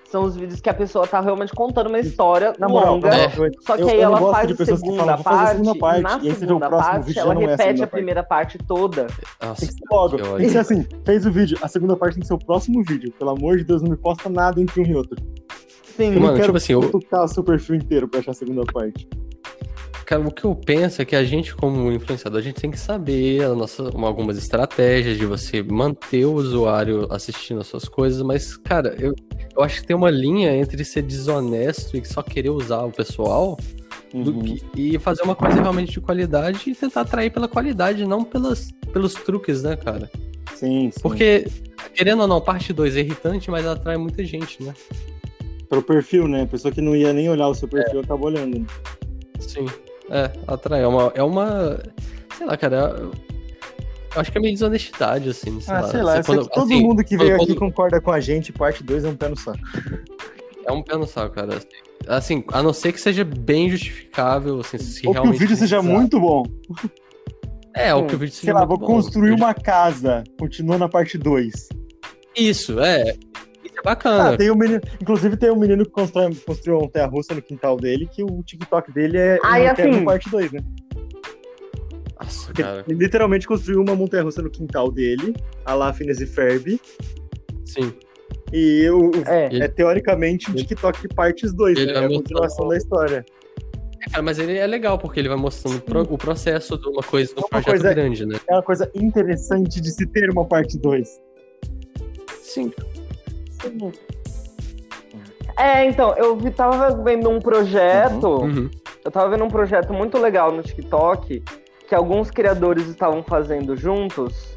são 0.09 0.23
os 0.23 0.35
vídeos 0.35 0.59
que 0.59 0.67
a 0.69 0.73
pessoa 0.73 1.05
tá 1.05 1.21
realmente 1.21 1.53
contando 1.53 1.87
uma 1.87 1.99
história 1.99 2.53
Na 2.57 2.67
moral, 2.67 2.95
longa. 2.95 3.09
na 3.09 3.15
É. 3.17 3.25
eu- 3.27 3.51
Só 3.61 3.75
que 3.75 3.83
eu- 3.83 3.89
aí 3.89 3.95
eu 3.95 4.01
não 4.01 4.09
ela 4.09 4.19
gosto 4.19 4.33
faz 4.33 4.47
de 4.47 4.53
a 4.53 4.57
pessoas 4.57 4.79
que 4.81 4.85
segunda, 4.87 5.03
falam, 5.03 5.15
vou 5.15 5.23
fazer 5.23 5.37
a 5.37 5.43
parte, 5.45 5.57
segunda 5.57 5.79
parte, 5.79 6.01
na 6.01 6.09
e 6.17 6.35
segunda 6.35 6.67
próximo 6.69 6.91
parte 6.91 7.05
vídeo 7.05 7.19
ela 7.21 7.33
não 7.35 7.41
é 7.41 7.45
a 7.45 7.49
repete 7.49 7.83
a 7.83 7.87
primeira 7.87 8.23
parte 8.23 8.57
toda. 8.57 9.07
Nossa, 9.41 9.59
Tem 9.61 9.69
que 9.69 9.73
ser 9.75 9.85
logo. 9.91 10.17
que 10.17 10.23
Tem 10.23 10.37
que 10.37 10.49
ser 10.49 10.57
assim, 10.57 10.85
fez 11.05 11.25
o 11.27 11.31
vídeo, 11.31 11.57
a 11.61 11.67
segunda 11.67 11.95
parte 11.95 12.13
tem 12.15 12.21
que 12.21 12.27
ser 12.27 12.33
o 12.33 12.39
próximo 12.39 12.83
vídeo. 12.83 13.13
Pelo 13.19 13.29
amor 13.29 13.57
de 13.57 13.63
Deus, 13.63 13.83
não 13.83 13.91
me 13.91 13.97
posta 13.97 14.29
nada 14.29 14.59
entre 14.59 14.81
um 14.81 14.85
e 14.85 14.95
outro. 14.95 15.15
Sim. 15.95 16.05
Eu 16.07 16.13
Mano, 16.13 16.25
não 16.27 16.33
quero 16.33 16.45
tipo 16.45 16.57
assim, 16.57 16.73
eu- 16.73 16.89
tocar 16.91 17.23
o 17.25 17.27
seu 17.27 17.43
perfil 17.43 17.75
inteiro 17.75 18.07
pra 18.07 18.19
achar 18.19 18.31
a 18.31 18.33
segunda 18.33 18.63
parte. 18.73 19.07
Cara, 20.09 20.27
o 20.27 20.31
que 20.31 20.43
eu 20.43 20.55
penso 20.55 21.03
é 21.03 21.05
que 21.05 21.15
a 21.15 21.23
gente, 21.23 21.55
como 21.55 21.91
influenciador, 21.91 22.39
a 22.39 22.41
gente 22.41 22.59
tem 22.59 22.71
que 22.71 22.79
saber 22.79 23.47
nossa, 23.49 23.91
uma- 23.95 24.07
algumas 24.07 24.39
estratégias 24.39 25.19
de 25.19 25.23
você 25.23 25.61
manter 25.61 26.25
o 26.25 26.33
usuário 26.33 27.05
assistindo 27.11 27.61
as 27.61 27.67
suas 27.67 27.87
coisas, 27.87 28.19
mas, 28.23 28.57
cara, 28.57 28.95
eu, 28.99 29.13
eu 29.55 29.61
acho 29.61 29.81
que 29.81 29.85
tem 29.85 29.95
uma 29.95 30.09
linha 30.09 30.51
entre 30.57 30.83
ser 30.83 31.03
desonesto 31.03 31.95
e 31.95 32.03
só 32.03 32.23
querer 32.23 32.49
usar 32.49 32.85
o 32.85 32.91
pessoal 32.91 33.55
Uhum. 34.11 34.41
que- 34.41 34.63
e 34.75 34.97
fazer 34.97 35.21
uma 35.21 35.35
coisa 35.35 35.61
realmente 35.61 35.91
de 35.91 36.01
qualidade 36.01 36.71
e 36.71 36.73
tentar 36.73 37.01
atrair 37.01 37.29
pela 37.29 37.47
qualidade, 37.47 38.03
não 38.03 38.23
pelas, 38.23 38.71
pelos 38.91 39.13
truques, 39.13 39.61
né, 39.61 39.75
cara? 39.75 40.09
Sim, 40.55 40.89
sim. 40.91 40.99
Porque, 41.03 41.45
querendo 41.93 42.23
ou 42.23 42.27
não, 42.27 42.41
parte 42.41 42.73
2 42.73 42.97
é 42.97 43.01
irritante, 43.01 43.51
mas 43.51 43.63
atrai 43.67 43.95
muita 43.95 44.25
gente, 44.25 44.63
né? 44.63 44.73
Pro 45.69 45.83
perfil, 45.83 46.27
né? 46.27 46.41
A 46.41 46.47
pessoa 46.47 46.71
que 46.71 46.81
não 46.81 46.95
ia 46.95 47.13
nem 47.13 47.29
olhar 47.29 47.47
o 47.47 47.53
seu 47.53 47.67
perfil 47.67 47.99
acaba 47.99 48.25
olhando. 48.25 48.65
Sim. 49.39 49.67
É, 50.09 50.31
atrai. 50.47 50.83
É 50.83 50.87
uma. 50.87 51.11
É 51.15 51.23
uma 51.23 51.79
sei 52.37 52.47
lá, 52.47 52.57
cara. 52.57 52.95
Eu, 52.97 53.11
eu 54.15 54.21
acho 54.21 54.31
que 54.31 54.37
é 54.37 54.41
meio 54.41 54.53
desonestidade, 54.53 55.29
assim. 55.29 55.59
Sei 55.61 55.73
ah, 55.73 55.81
lá. 55.81 55.87
sei 55.87 56.01
lá, 56.01 56.15
Você 56.17 56.23
quando- 56.23 56.47
que 56.49 56.53
todo 56.55 56.63
assim, 56.65 56.81
mundo 56.81 57.03
que 57.03 57.15
quando- 57.15 57.19
veio 57.27 57.35
aqui 57.35 57.45
quando- 57.47 57.59
concorda 57.59 58.01
com 58.01 58.11
a 58.11 58.19
gente, 58.19 58.51
parte 58.51 58.83
2 58.83 59.05
é 59.05 59.09
um 59.09 59.15
pé 59.15 59.29
no 59.29 59.35
saco. 59.37 59.59
É 60.65 60.71
um 60.71 60.81
pé 60.81 60.95
no 60.97 61.05
saco, 61.07 61.33
cara. 61.35 61.59
Assim, 62.07 62.43
a 62.51 62.63
não 62.63 62.73
ser 62.73 62.91
que 62.93 62.99
seja 62.99 63.23
bem 63.23 63.69
justificável, 63.69 64.59
assim, 64.61 64.77
se 64.79 65.05
Ou 65.05 65.13
que 65.13 65.19
o 65.19 65.21
realmente 65.23 65.39
vídeo 65.39 65.55
seja 65.55 65.81
muito 65.81 66.19
bom. 66.19 66.43
É, 67.75 67.93
ou 67.93 68.05
que 68.05 68.15
o 68.15 68.17
vídeo 68.17 68.33
seja 68.33 68.45
Sei 68.45 68.53
lá, 68.53 68.65
vou 68.65 68.77
bom. 68.77 68.85
construir 68.85 69.31
uma 69.31 69.53
casa, 69.53 70.23
continua 70.39 70.77
na 70.77 70.89
parte 70.89 71.17
2. 71.17 71.69
Isso, 72.35 72.79
é. 72.79 73.15
É 73.79 73.83
bacana. 73.83 74.29
Ah, 74.31 74.37
tem 74.37 74.51
um 74.51 74.55
menino, 74.55 74.81
inclusive 75.01 75.37
tem 75.37 75.49
um 75.51 75.55
menino 75.55 75.85
que 75.85 75.91
constrói, 75.91 76.33
construiu 76.45 76.79
uma 76.79 76.89
terra-russa 76.89 77.33
no 77.33 77.41
quintal 77.41 77.77
dele, 77.77 78.07
que 78.11 78.23
o 78.23 78.43
TikTok 78.43 78.91
dele 78.91 79.17
é 79.17 79.39
Ah, 79.43 79.59
e 79.59 79.63
uma 79.65 79.73
terra 79.75 79.89
assim- 79.89 79.99
no 79.99 80.05
parte 80.05 80.29
2, 80.29 80.51
né? 80.51 80.59
Nossa, 82.21 82.51
ele 82.87 82.97
literalmente 82.99 83.47
construiu 83.47 83.81
uma 83.81 83.95
montanha-russa 83.95 84.41
no 84.41 84.49
quintal 84.49 84.91
dele, 84.91 85.33
a 85.65 85.73
lá 85.73 85.93
Phineas 85.93 86.19
e 86.19 86.25
Ferb, 86.25 86.79
Sim. 87.65 87.93
e 88.51 88.89
o, 88.89 89.09
o- 89.11 89.23
É. 89.27 89.59
é 89.59 89.67
teoricamente 89.69 90.51
um 90.51 90.53
TikTok 90.53 91.07
partes 91.15 91.53
2, 91.53 91.77
Ele 91.77 91.93
né? 91.93 91.99
É 92.01 92.05
a 92.05 92.07
continuação 92.09 92.67
da 92.67 92.75
história. 92.75 93.25
É, 94.05 94.09
cara, 94.11 94.21
mas 94.23 94.37
ele 94.37 94.57
é 94.57 94.67
legal, 94.67 94.97
porque 94.99 95.19
ele 95.19 95.29
vai 95.29 95.37
mostrando 95.37 95.77
o 95.77 95.81
pro- 95.81 96.01
o 96.13 96.17
processo 96.17 96.77
de 96.77 96.87
uma 96.89 97.01
coisa, 97.01 97.33
de 97.33 97.39
um 97.39 97.43
Uma 97.43 97.49
projeto 97.49 97.69
coisa- 97.69 97.93
grande, 97.93 98.25
né? 98.25 98.37
É 98.49 98.53
uma 98.53 98.63
coisa 98.63 98.91
interessante 98.93 99.79
de 99.79 99.89
se 99.89 100.05
ter 100.05 100.29
uma 100.29 100.45
parte 100.45 100.77
2. 100.77 101.07
Sim. 102.41 102.71
É, 105.57 105.85
então, 105.85 106.13
eu 106.17 106.35
vi- 106.37 106.51
tava 106.51 106.91
vendo 107.03 107.29
um 107.29 107.39
projeto. 107.39 108.27
Uhum. 108.43 108.69
Eu 109.03 109.11
tava 109.11 109.29
vendo 109.29 109.43
um 109.43 109.49
projeto 109.49 109.93
muito 109.93 110.17
legal 110.17 110.51
no 110.51 110.61
TikTok 110.61 111.43
que 111.87 111.95
alguns 111.95 112.29
criadores 112.29 112.87
estavam 112.87 113.23
fazendo 113.23 113.75
juntos 113.75 114.55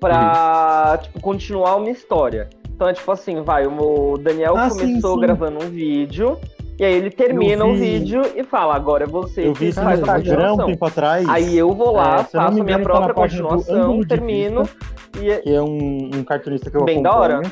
pra, 0.00 0.94
Uhum. 0.98 1.02
tipo, 1.02 1.20
continuar 1.20 1.76
uma 1.76 1.90
história. 1.90 2.50
Então 2.74 2.88
é 2.88 2.92
tipo 2.92 3.10
assim, 3.12 3.40
vai, 3.42 3.66
o 3.66 4.18
Daniel 4.18 4.56
Ah, 4.56 4.68
sim, 4.68 4.78
começou 4.80 5.14
sim. 5.14 5.20
gravando 5.20 5.64
um 5.64 5.68
vídeo, 5.70 6.36
e 6.78 6.84
aí 6.84 6.92
ele 6.94 7.10
termina 7.10 7.64
o 7.64 7.74
vídeo 7.76 8.22
e 8.34 8.42
fala, 8.42 8.74
agora 8.74 9.04
é 9.04 9.06
você 9.06 9.46
Eu 9.46 9.52
que 9.52 9.66
vi 9.66 9.72
faz 9.72 9.86
a 9.86 9.92
Instagram 10.18 10.18
um 10.18 10.34
continuação. 10.56 10.66
tempo 10.66 10.84
atrás. 10.86 11.28
Aí 11.28 11.56
eu 11.56 11.72
vou 11.72 11.92
lá, 11.92 12.20
É, 12.20 12.24
faço 12.24 12.60
a 12.60 12.64
minha 12.64 12.78
tá 12.78 12.82
própria 12.82 13.14
continuação, 13.14 14.00
termino, 14.02 14.68
e 15.20 15.36
que 15.42 15.54
é 15.54 15.62
um, 15.62 16.10
um 16.16 16.24
cartunista 16.24 16.68
que 16.70 16.76
eu 16.76 16.84
Bem 16.84 16.98
acompanho. 16.98 17.28
da 17.30 17.36
hora. 17.36 17.42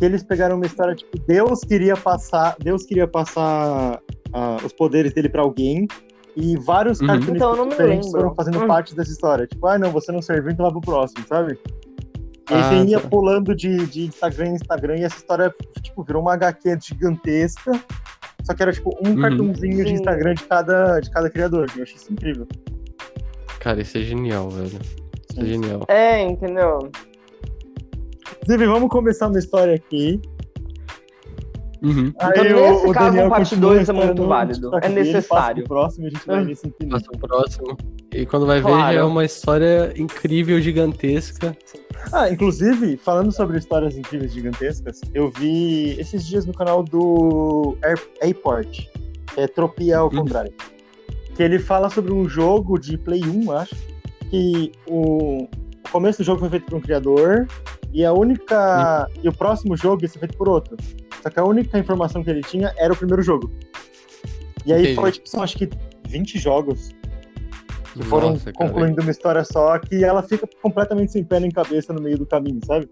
Que 0.00 0.06
eles 0.06 0.22
pegaram 0.22 0.56
uma 0.56 0.64
história, 0.64 0.94
tipo, 0.94 1.18
Deus 1.28 1.60
queria 1.60 1.94
passar, 1.94 2.56
Deus 2.58 2.84
queria 2.86 3.06
passar 3.06 4.00
ah, 4.32 4.56
os 4.64 4.72
poderes 4.72 5.12
dele 5.12 5.28
pra 5.28 5.42
alguém. 5.42 5.86
E 6.34 6.56
vários 6.56 7.00
Uhum. 7.00 7.06
cartunistas 7.08 7.52
Então, 7.52 7.68
diferentes 7.68 8.06
lembro. 8.06 8.20
foram 8.22 8.34
fazendo 8.34 8.60
Hum. 8.64 8.66
parte 8.66 8.94
dessa 8.96 9.10
história. 9.10 9.46
Tipo, 9.46 9.66
ah, 9.66 9.78
não, 9.78 9.90
você 9.90 10.10
não 10.10 10.22
serviu, 10.22 10.50
então 10.52 10.64
vai 10.64 10.72
pro 10.72 10.80
próximo, 10.80 11.22
sabe? 11.28 11.58
E 12.50 12.54
aí 12.54 12.60
Ah, 12.60 12.62
você 12.62 12.74
ia 12.84 12.98
tá. 13.00 13.08
pulando 13.08 13.54
de, 13.54 13.86
de 13.88 14.06
Instagram 14.06 14.46
em 14.46 14.54
Instagram 14.54 14.96
e 14.96 15.02
essa 15.04 15.16
história, 15.18 15.54
tipo, 15.82 16.02
virou 16.02 16.22
uma 16.22 16.32
HQ 16.32 16.78
gigantesca. 16.80 17.72
Só 18.42 18.54
que 18.54 18.62
era, 18.62 18.72
tipo, 18.72 18.96
um 19.04 19.10
Uhum. 19.10 19.20
cartãozinho 19.20 19.84
de. 19.84 19.92
Instagram 19.92 20.32
de 20.34 20.44
cada, 20.44 20.98
de 21.00 21.10
cada 21.10 21.28
criador. 21.28 21.66
Eu 21.76 21.82
achei 21.82 21.96
isso 21.96 22.10
incrível. 22.10 22.46
Cara, 23.60 23.82
isso 23.82 23.98
é 23.98 24.00
genial, 24.00 24.48
velho. 24.48 24.78
Isso 25.30 25.40
é 25.40 25.44
genial. 25.44 25.84
É, 25.88 26.22
entendeu? 26.22 26.90
Inclusive, 28.42 28.66
vamos 28.66 28.88
começar 28.90 29.28
uma 29.28 29.38
história 29.38 29.74
aqui. 29.74 30.20
Uhum. 31.82 32.08
Então, 32.08 32.44
nesse 32.44 32.92
caso, 32.92 33.18
um 33.18 33.28
parte 33.30 33.50
continua 33.50 33.70
a 33.70 33.74
dois 33.74 33.78
é 33.78 33.82
história 33.82 34.06
muito 34.06 34.26
válido, 34.28 34.60
TikTok 34.70 34.84
é 34.86 34.88
necessário. 34.90 35.64
próximo 35.64 36.04
e 36.04 36.08
a 36.08 36.10
gente 36.10 36.26
vai 36.26 36.40
Hum. 36.42 36.44
nesse 36.44 36.68
infinito. 36.68 36.92
Passa 36.92 37.06
o 37.14 37.18
próximo. 37.18 37.76
E 38.12 38.26
quando 38.26 38.44
vai 38.46 38.58
ver, 38.60 38.66
Claro. 38.68 38.92
já 38.94 39.00
é 39.00 39.02
uma 39.02 39.24
história 39.24 39.94
incrível, 39.96 40.60
gigantesca. 40.60 41.56
Ah, 42.12 42.28
inclusive, 42.28 42.98
falando 42.98 43.32
sobre 43.32 43.56
histórias 43.58 43.96
incríveis 43.96 44.32
gigantescas, 44.32 45.00
eu 45.14 45.30
vi 45.30 45.98
esses 45.98 46.26
dias 46.26 46.44
no 46.44 46.52
canal 46.52 46.82
do 46.82 47.76
Air- 47.82 48.08
Airport, 48.20 48.86
que 49.34 49.40
é 49.40 49.46
Tropia 49.46 49.98
ao 49.98 50.10
Uhum. 50.10 50.16
contrário. 50.18 50.52
Que 51.34 51.42
ele 51.42 51.58
fala 51.58 51.88
sobre 51.88 52.12
um 52.12 52.28
jogo 52.28 52.78
de 52.78 52.98
Play 52.98 53.22
1, 53.24 53.52
acho, 53.52 53.74
que 54.28 54.70
o, 54.86 55.44
o 55.44 55.90
começo 55.90 56.18
do 56.18 56.24
jogo 56.24 56.40
foi 56.40 56.50
feito 56.50 56.66
por 56.66 56.74
um 56.76 56.80
criador 56.80 57.46
e 57.92 58.04
a 58.04 58.12
única. 58.12 59.08
E 59.22 59.28
o 59.28 59.32
próximo 59.32 59.76
jogo 59.76 60.02
ia 60.02 60.08
ser 60.08 60.18
feito 60.18 60.36
por 60.36 60.48
outro. 60.48 60.76
Só 61.22 61.28
que 61.30 61.38
a 61.38 61.44
única 61.44 61.78
informação 61.78 62.22
que 62.22 62.30
ele 62.30 62.40
tinha 62.42 62.72
era 62.76 62.92
o 62.92 62.96
primeiro 62.96 63.22
jogo. 63.22 63.50
E 64.64 64.72
aí 64.72 64.82
Entendi. 64.82 64.94
foi, 64.96 65.12
tipo, 65.12 65.28
são 65.28 65.42
acho 65.42 65.56
que 65.56 65.68
20 66.08 66.38
jogos 66.38 66.90
que 67.94 68.02
foram 68.04 68.30
Nossa, 68.30 68.52
cara. 68.52 68.68
concluindo 68.70 69.00
uma 69.02 69.10
história 69.10 69.44
só 69.44 69.78
que 69.78 70.04
ela 70.04 70.22
fica 70.22 70.48
completamente 70.62 71.12
sem 71.12 71.24
pé 71.24 71.40
nem 71.40 71.50
cabeça 71.50 71.92
no 71.92 72.00
meio 72.00 72.16
do 72.18 72.26
caminho, 72.26 72.60
sabe? 72.64 72.88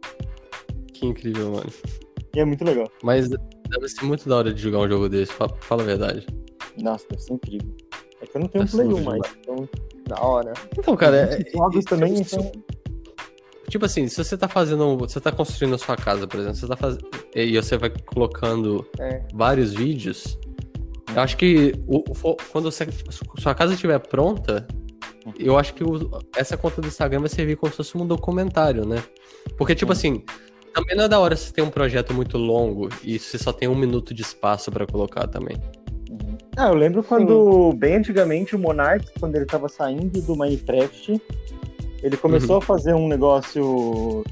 Que 0.93 1.07
incrível, 1.07 1.53
mano. 1.53 1.71
E 2.35 2.41
é 2.41 2.45
muito 2.45 2.65
legal. 2.65 2.91
Mas 3.03 3.29
deve 3.29 3.89
ser 3.89 4.05
muito 4.05 4.29
da 4.29 4.37
hora 4.37 4.53
de 4.53 4.61
jogar 4.61 4.79
um 4.81 4.89
jogo 4.89 5.09
desse, 5.09 5.33
fa- 5.33 5.49
fala 5.61 5.83
a 5.83 5.87
verdade. 5.87 6.27
Nossa, 6.81 7.07
deve 7.11 7.23
ser 7.23 7.33
incrível. 7.35 7.75
É 8.21 8.27
que 8.27 8.37
eu 8.37 8.41
não 8.41 8.49
tenho 8.49 8.65
Deve 8.65 8.77
ser 8.77 8.83
Play 8.85 8.89
1 8.89 8.91
muito 8.91 9.05
mais. 9.09 9.37
Então, 9.41 9.69
Da 10.07 10.21
hora. 10.23 10.53
Então, 10.77 10.97
cara, 10.97 11.17
é, 11.17 11.51
jogos 11.53 11.85
é- 11.85 11.89
também, 11.89 12.15
então. 12.21 12.51
Tipo 13.69 13.85
assim, 13.85 14.09
se 14.09 14.23
você 14.23 14.37
tá 14.37 14.49
fazendo. 14.49 14.97
Você 14.99 15.21
tá 15.21 15.31
construindo 15.31 15.75
a 15.75 15.79
sua 15.79 15.97
casa, 15.97 16.27
por 16.27 16.41
exemplo, 16.41 16.57
você 16.57 16.67
tá 16.67 16.77
fazendo. 16.77 17.07
E 17.35 17.55
você 17.57 17.77
vai 17.77 17.91
colocando 17.91 18.87
É. 18.99 19.23
vários 19.35 19.75
vídeos. 19.75 20.39
Eu 21.15 21.23
acho 21.23 21.37
que 21.37 21.73
o- 21.87 22.03
o 22.23 22.37
quando 22.53 22.71
você, 22.71 22.87
sua 23.39 23.55
casa 23.55 23.75
estiver 23.75 23.99
pronta, 23.99 24.67
eu 25.39 25.59
acho 25.59 25.75
que 25.75 25.85
o- 25.85 26.09
essa 26.37 26.57
conta 26.57 26.81
do 26.81 26.89
Instagram 26.89 27.21
vai 27.21 27.29
servir 27.29 27.57
como 27.57 27.71
se 27.71 27.77
fosse 27.77 27.97
um 27.97 28.07
documentário, 28.07 28.87
né? 28.87 29.03
Porque, 29.57 29.75
tipo 29.75 29.93
assim, 29.93 30.23
também 30.75 30.97
não 30.97 31.05
é 31.05 31.09
da 31.09 31.19
hora 31.19 31.35
você 31.37 31.53
ter 31.53 31.63
um 31.63 31.71
projeto 31.71 32.15
muito 32.15 32.39
longo 32.39 32.89
e 33.03 33.19
você 33.19 33.37
só 33.39 33.53
tem 33.53 33.69
um 33.69 33.75
minuto 33.75 34.15
de 34.15 34.23
espaço 34.23 34.71
pra 34.71 34.87
colocar 34.87 35.27
também. 35.27 35.57
Ah, 36.57 36.69
eu 36.69 36.75
lembro 36.75 37.03
quando, 37.03 37.73
bem 37.75 37.97
antigamente, 37.97 38.57
o 38.57 38.59
Monark, 38.59 39.07
quando 39.21 39.37
ele 39.37 39.45
tava 39.47 39.69
saindo 39.69 40.21
do 40.23 40.35
Minecraft, 40.37 41.21
ele 42.03 42.17
começou 42.17 42.57
Uhum. 42.57 42.63
a 42.63 42.65
fazer 42.65 42.95
um 42.95 43.09
negócio 43.09 44.25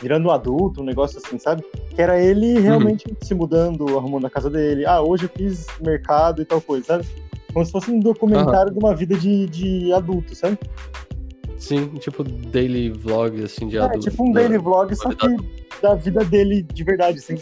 virando 0.00 0.28
um 0.28 0.30
adulto, 0.30 0.80
um 0.80 0.84
negócio 0.84 1.18
assim, 1.18 1.38
sabe? 1.38 1.64
Que 1.94 2.00
era 2.00 2.20
ele 2.20 2.58
realmente 2.60 3.04
se 3.22 3.34
mudando, 3.34 3.96
arrumando 3.98 4.26
a 4.26 4.30
casa 4.30 4.48
dele. 4.48 4.86
Ah, 4.86 5.00
hoje 5.02 5.24
eu 5.24 5.28
fiz 5.36 5.66
mercado 5.84 6.40
e 6.40 6.44
tal 6.44 6.60
coisa, 6.60 6.86
sabe? 6.86 7.06
Como 7.52 7.64
se 7.66 7.72
fosse 7.72 7.90
um 7.90 7.98
documentário 7.98 8.72
de 8.72 8.78
uma 8.78 8.94
vida 8.94 9.16
de, 9.16 9.46
de 9.46 9.92
adulto, 9.92 10.34
sabe? 10.34 10.58
Sim, 11.56 11.88
tipo 11.98 12.22
daily 12.22 12.90
vlog, 12.90 13.42
assim, 13.42 13.66
de 13.66 13.78
É, 13.78 13.80
adulto. 13.80 14.08
tipo 14.10 14.22
um 14.22 14.32
da- 14.32 14.40
daily 14.40 14.58
vlog, 14.58 14.94
só 14.94 15.08
que 15.10 15.26
da 15.82 15.94
vida 15.96 16.22
dele 16.24 16.62
de 16.62 16.84
verdade, 16.84 17.18
assim. 17.18 17.34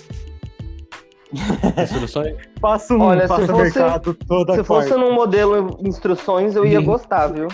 Instruções? 1.82 2.36
Faço 2.61 2.94
um, 2.94 3.03
Olha, 3.03 3.23
se 3.23 3.28
faço 3.28 3.47
fosse- 3.47 3.62
mercado 3.78 4.15
toda 4.15 4.55
Se 4.55 4.65
fosse 4.65 4.89
quarta. 4.89 5.05
num 5.05 5.15
modelo 5.15 5.77
instruções, 5.85 6.55
eu 6.57 6.65
ia 6.65 6.78
Sim. 6.81 6.86
gostar, 6.86 7.27
viu? 7.28 7.48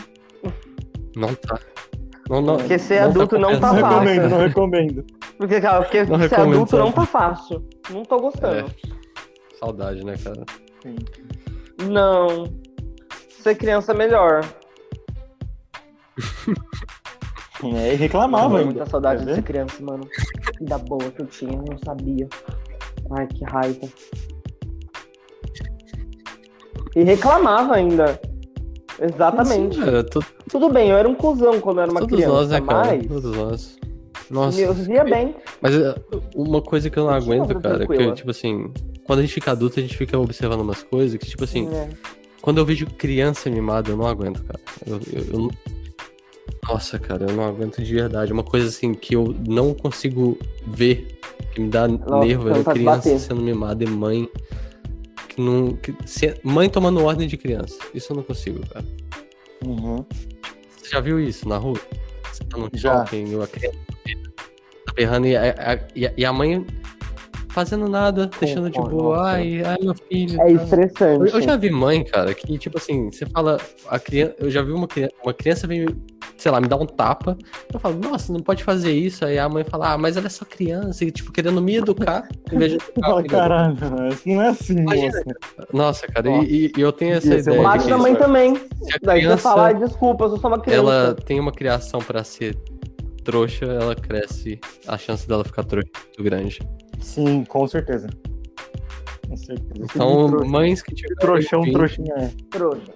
Não 1.16 1.35
tá. 1.35 1.59
Não, 2.28 2.40
não, 2.40 2.57
Porque 2.57 2.78
ser 2.78 3.01
não 3.03 3.09
adulto 3.11 3.39
não 3.39 3.61
tá 3.61 3.73
Não 3.73 3.81
compensando. 3.81 3.81
fácil. 3.82 3.99
recomendo, 4.09 4.31
não 4.31 4.39
recomendo. 4.39 5.05
Porque, 5.36 5.61
cara, 5.61 5.82
porque 5.82 6.05
Não 6.05 6.16
ser 6.19 6.23
recomendo, 6.28 6.53
adulto 6.55 6.77
não 6.78 6.85
sabe? 6.86 6.94
tá 6.97 7.07
fácil. 7.07 7.69
Não 7.90 8.03
tô 8.05 8.20
gostando. 8.20 8.70
É. 8.70 9.57
Saudade, 9.59 10.05
né, 10.05 10.15
cara? 10.23 10.44
Não. 11.90 12.44
Ser 13.28 13.55
criança 13.57 13.93
é 13.93 13.94
melhor. 13.97 14.40
É, 17.77 17.93
e 17.93 17.97
reclamava 17.97 18.47
Tenho 18.49 18.59
ainda. 18.59 18.65
muita 18.74 18.86
saudade 18.90 19.24
de 19.24 19.36
ser 19.36 19.43
criança, 19.44 19.81
mano. 19.85 20.03
Da 20.62 20.78
boa 20.78 21.12
que 21.12 21.23
eu 21.23 21.27
tinha, 21.27 21.53
não 21.57 21.78
sabia. 21.78 22.28
Ai, 23.16 23.24
que 23.28 23.44
raiva. 23.44 23.86
E 26.97 27.05
reclamava 27.05 27.77
ainda. 27.77 28.20
Exatamente. 29.02 29.74
Sim, 29.76 29.82
cara, 29.84 30.04
to- 30.04 30.24
Tudo 30.48 30.68
bem, 30.70 30.90
eu 30.90 30.96
era 30.96 31.08
um 31.08 31.14
cuzão 31.14 31.60
quando 31.60 31.78
eu 31.78 31.82
era 31.82 31.90
uma 31.90 32.00
todos 32.00 32.14
criança, 32.16 32.32
nós, 32.34 32.48
né, 32.48 32.60
cara? 32.60 32.96
mas 32.96 33.06
Todos 33.06 33.36
nós. 33.36 33.78
Nossa. 34.30 34.60
eu 34.60 34.72
vivia 34.72 35.04
bem. 35.04 35.34
Mas 35.60 35.74
é, 35.74 35.94
uma 36.34 36.62
coisa 36.62 36.88
que 36.88 36.98
eu 36.98 37.04
não 37.04 37.10
Eu 37.10 37.16
aguento, 37.16 37.60
cara, 37.60 37.76
é 37.76 37.78
que, 37.80 37.86
tranquila. 37.86 38.14
tipo 38.14 38.30
assim, 38.30 38.72
quando 39.06 39.18
a 39.18 39.22
gente 39.22 39.34
fica 39.34 39.50
adulto, 39.50 39.78
a 39.78 39.82
gente 39.82 39.96
fica 39.96 40.18
observando 40.18 40.60
umas 40.60 40.82
coisas 40.82 41.18
que, 41.18 41.26
tipo 41.26 41.44
assim, 41.44 41.68
É. 41.74 41.88
quando 42.40 42.58
eu 42.58 42.64
vejo 42.64 42.86
criança 42.86 43.50
mimada, 43.50 43.90
eu 43.90 43.96
não 43.96 44.06
aguento, 44.06 44.42
cara. 44.44 44.60
Eu, 44.86 45.00
eu- 45.12 45.24
eu 45.42 45.50
Nossa, 46.68 46.98
cara, 46.98 47.26
eu 47.28 47.34
não 47.34 47.44
aguento 47.44 47.82
de 47.82 47.92
verdade. 47.94 48.32
Uma 48.32 48.44
coisa 48.44 48.68
assim 48.68 48.94
que 48.94 49.14
eu 49.16 49.34
não 49.46 49.74
consigo 49.74 50.38
ver, 50.66 51.18
que 51.52 51.60
me 51.60 51.68
dá 51.68 51.86
nervo, 51.88 52.48
é 52.50 52.62
criança 52.64 52.96
bater. 53.08 53.18
sendo 53.18 53.42
mimada 53.42 53.82
e 53.84 53.86
mãe. 53.88 54.28
Que 55.34 55.40
não. 55.40 55.74
que- 55.76 55.94
se- 56.06 56.34
mãe 56.42 56.68
tomando 56.68 57.02
ordem 57.04 57.26
de 57.28 57.36
criança. 57.36 57.78
Isso 57.94 58.12
eu 58.12 58.16
não 58.16 58.22
consigo, 58.22 58.60
cara. 58.68 58.84
Uhum. 59.64 60.04
Você 60.76 60.90
já 60.90 61.00
viu 61.00 61.18
isso 61.20 61.48
na 61.48 61.56
rua? 61.56 61.78
Você 62.32 62.44
tá 62.44 62.56
no 62.59 62.68
Já. 62.74 63.04
shopping, 63.04 63.40
a 63.42 63.46
criança 63.46 63.78
tá 64.86 64.92
berrando 64.94 65.26
e 65.26 65.36
a, 65.36 65.42
a- 65.50 65.78
e 66.16 66.24
a- 66.24 66.32
mãe 66.32 66.66
fazendo 67.50 67.86
nada, 67.88 68.30
deixando 68.40 68.70
de 68.70 68.78
boa. 68.78 69.30
Ai, 69.30 69.62
ai, 69.62 69.76
meu 69.80 69.94
filho. 69.94 70.40
É 70.40 70.44
tá. 70.44 70.50
estressante. 70.64 71.20
Eu, 71.30 71.38
eu 71.38 71.42
já 71.42 71.56
vi 71.56 71.70
mãe, 71.70 72.02
cara, 72.04 72.32
que 72.34 72.56
tipo 72.59 72.78
assim, 72.78 73.10
você 73.10 73.26
fala, 73.26 73.59
a 73.88 73.98
criança, 73.98 74.34
eu 74.38 74.50
já 74.50 74.62
vi 74.62 74.72
uma 74.72 74.88
criança, 74.88 75.12
uma 75.22 75.34
criança 75.34 75.66
vem, 75.66 75.84
sei 76.43 76.51
lá, 76.51 76.60
me 76.60 76.66
dar 76.66 76.77
um 76.77 76.85
tapa. 76.86 77.36
Eu 77.73 77.78
falo, 77.78 77.97
nossa, 77.98 78.32
não 78.32 78.40
pode 78.40 78.64
fazer 78.64 78.93
isso. 78.93 79.24
Aí 79.24 79.39
a 79.39 79.48
mãe 79.48 79.62
fala, 79.64 79.93
ah, 79.93 79.98
mas 79.98 80.16
ela 80.16 80.27
é 80.27 80.31
só 80.31 80.44
criança, 80.44 81.05
e 81.05 81.10
tipo, 81.12 81.31
querendo 81.32 81.62
me 81.62 81.77
educar, 81.77 82.28
em 82.52 82.59
vez 82.59 82.73
de 82.73 82.78
educar 82.98 83.23
caralho, 83.24 83.74
isso 84.10 84.28
não 84.28 84.43
é 84.43 84.48
assim, 84.48 84.78
Imagina. 84.78 85.12
Nossa, 85.73 86.06
cara, 86.09 86.28
e, 86.43 86.73
e- 86.77 86.81
eu 86.81 86.93
tenho 86.93 87.14
essa 87.14 87.27
ser 87.28 87.39
ideia. 87.39 87.62
Bate 87.62 87.89
na 87.89 87.98
mãe 87.98 88.14
também. 88.16 88.56
se 88.56 88.62
a 88.94 88.98
Daí 89.02 89.20
você 89.20 89.27
criança, 89.27 89.36
fala, 89.43 89.62
ai, 89.66 89.74
desculpa, 89.78 90.24
eu 90.24 90.28
sou 90.31 90.39
só 90.39 90.48
uma 90.48 90.60
criança. 90.60 90.81
ela 90.81 91.14
tem 91.14 91.39
uma 91.39 91.52
criação 91.52 92.01
pra 92.01 92.24
ser 92.24 92.56
trouxa, 93.24 93.64
ela 93.66 93.94
cresce, 93.94 94.59
a 94.89 94.98
chance 94.98 95.28
dela 95.28 95.44
ficar 95.44 95.62
trouxa 95.62 95.89
é 95.94 95.98
muito 96.01 96.23
grande. 96.24 96.59
Sim, 97.01 97.44
com 97.44 97.66
certeza. 97.69 98.09
Com 99.28 99.36
certeza. 99.36 99.73
Então, 99.94 100.27
Trouxa. 100.28 100.48
mães 100.48 100.82
que 100.82 100.93
tiverem 100.94 101.16
trouxão, 101.19 101.62
trouxinha 101.70 102.14
é. 102.16 102.31
Trouxa. 102.51 102.93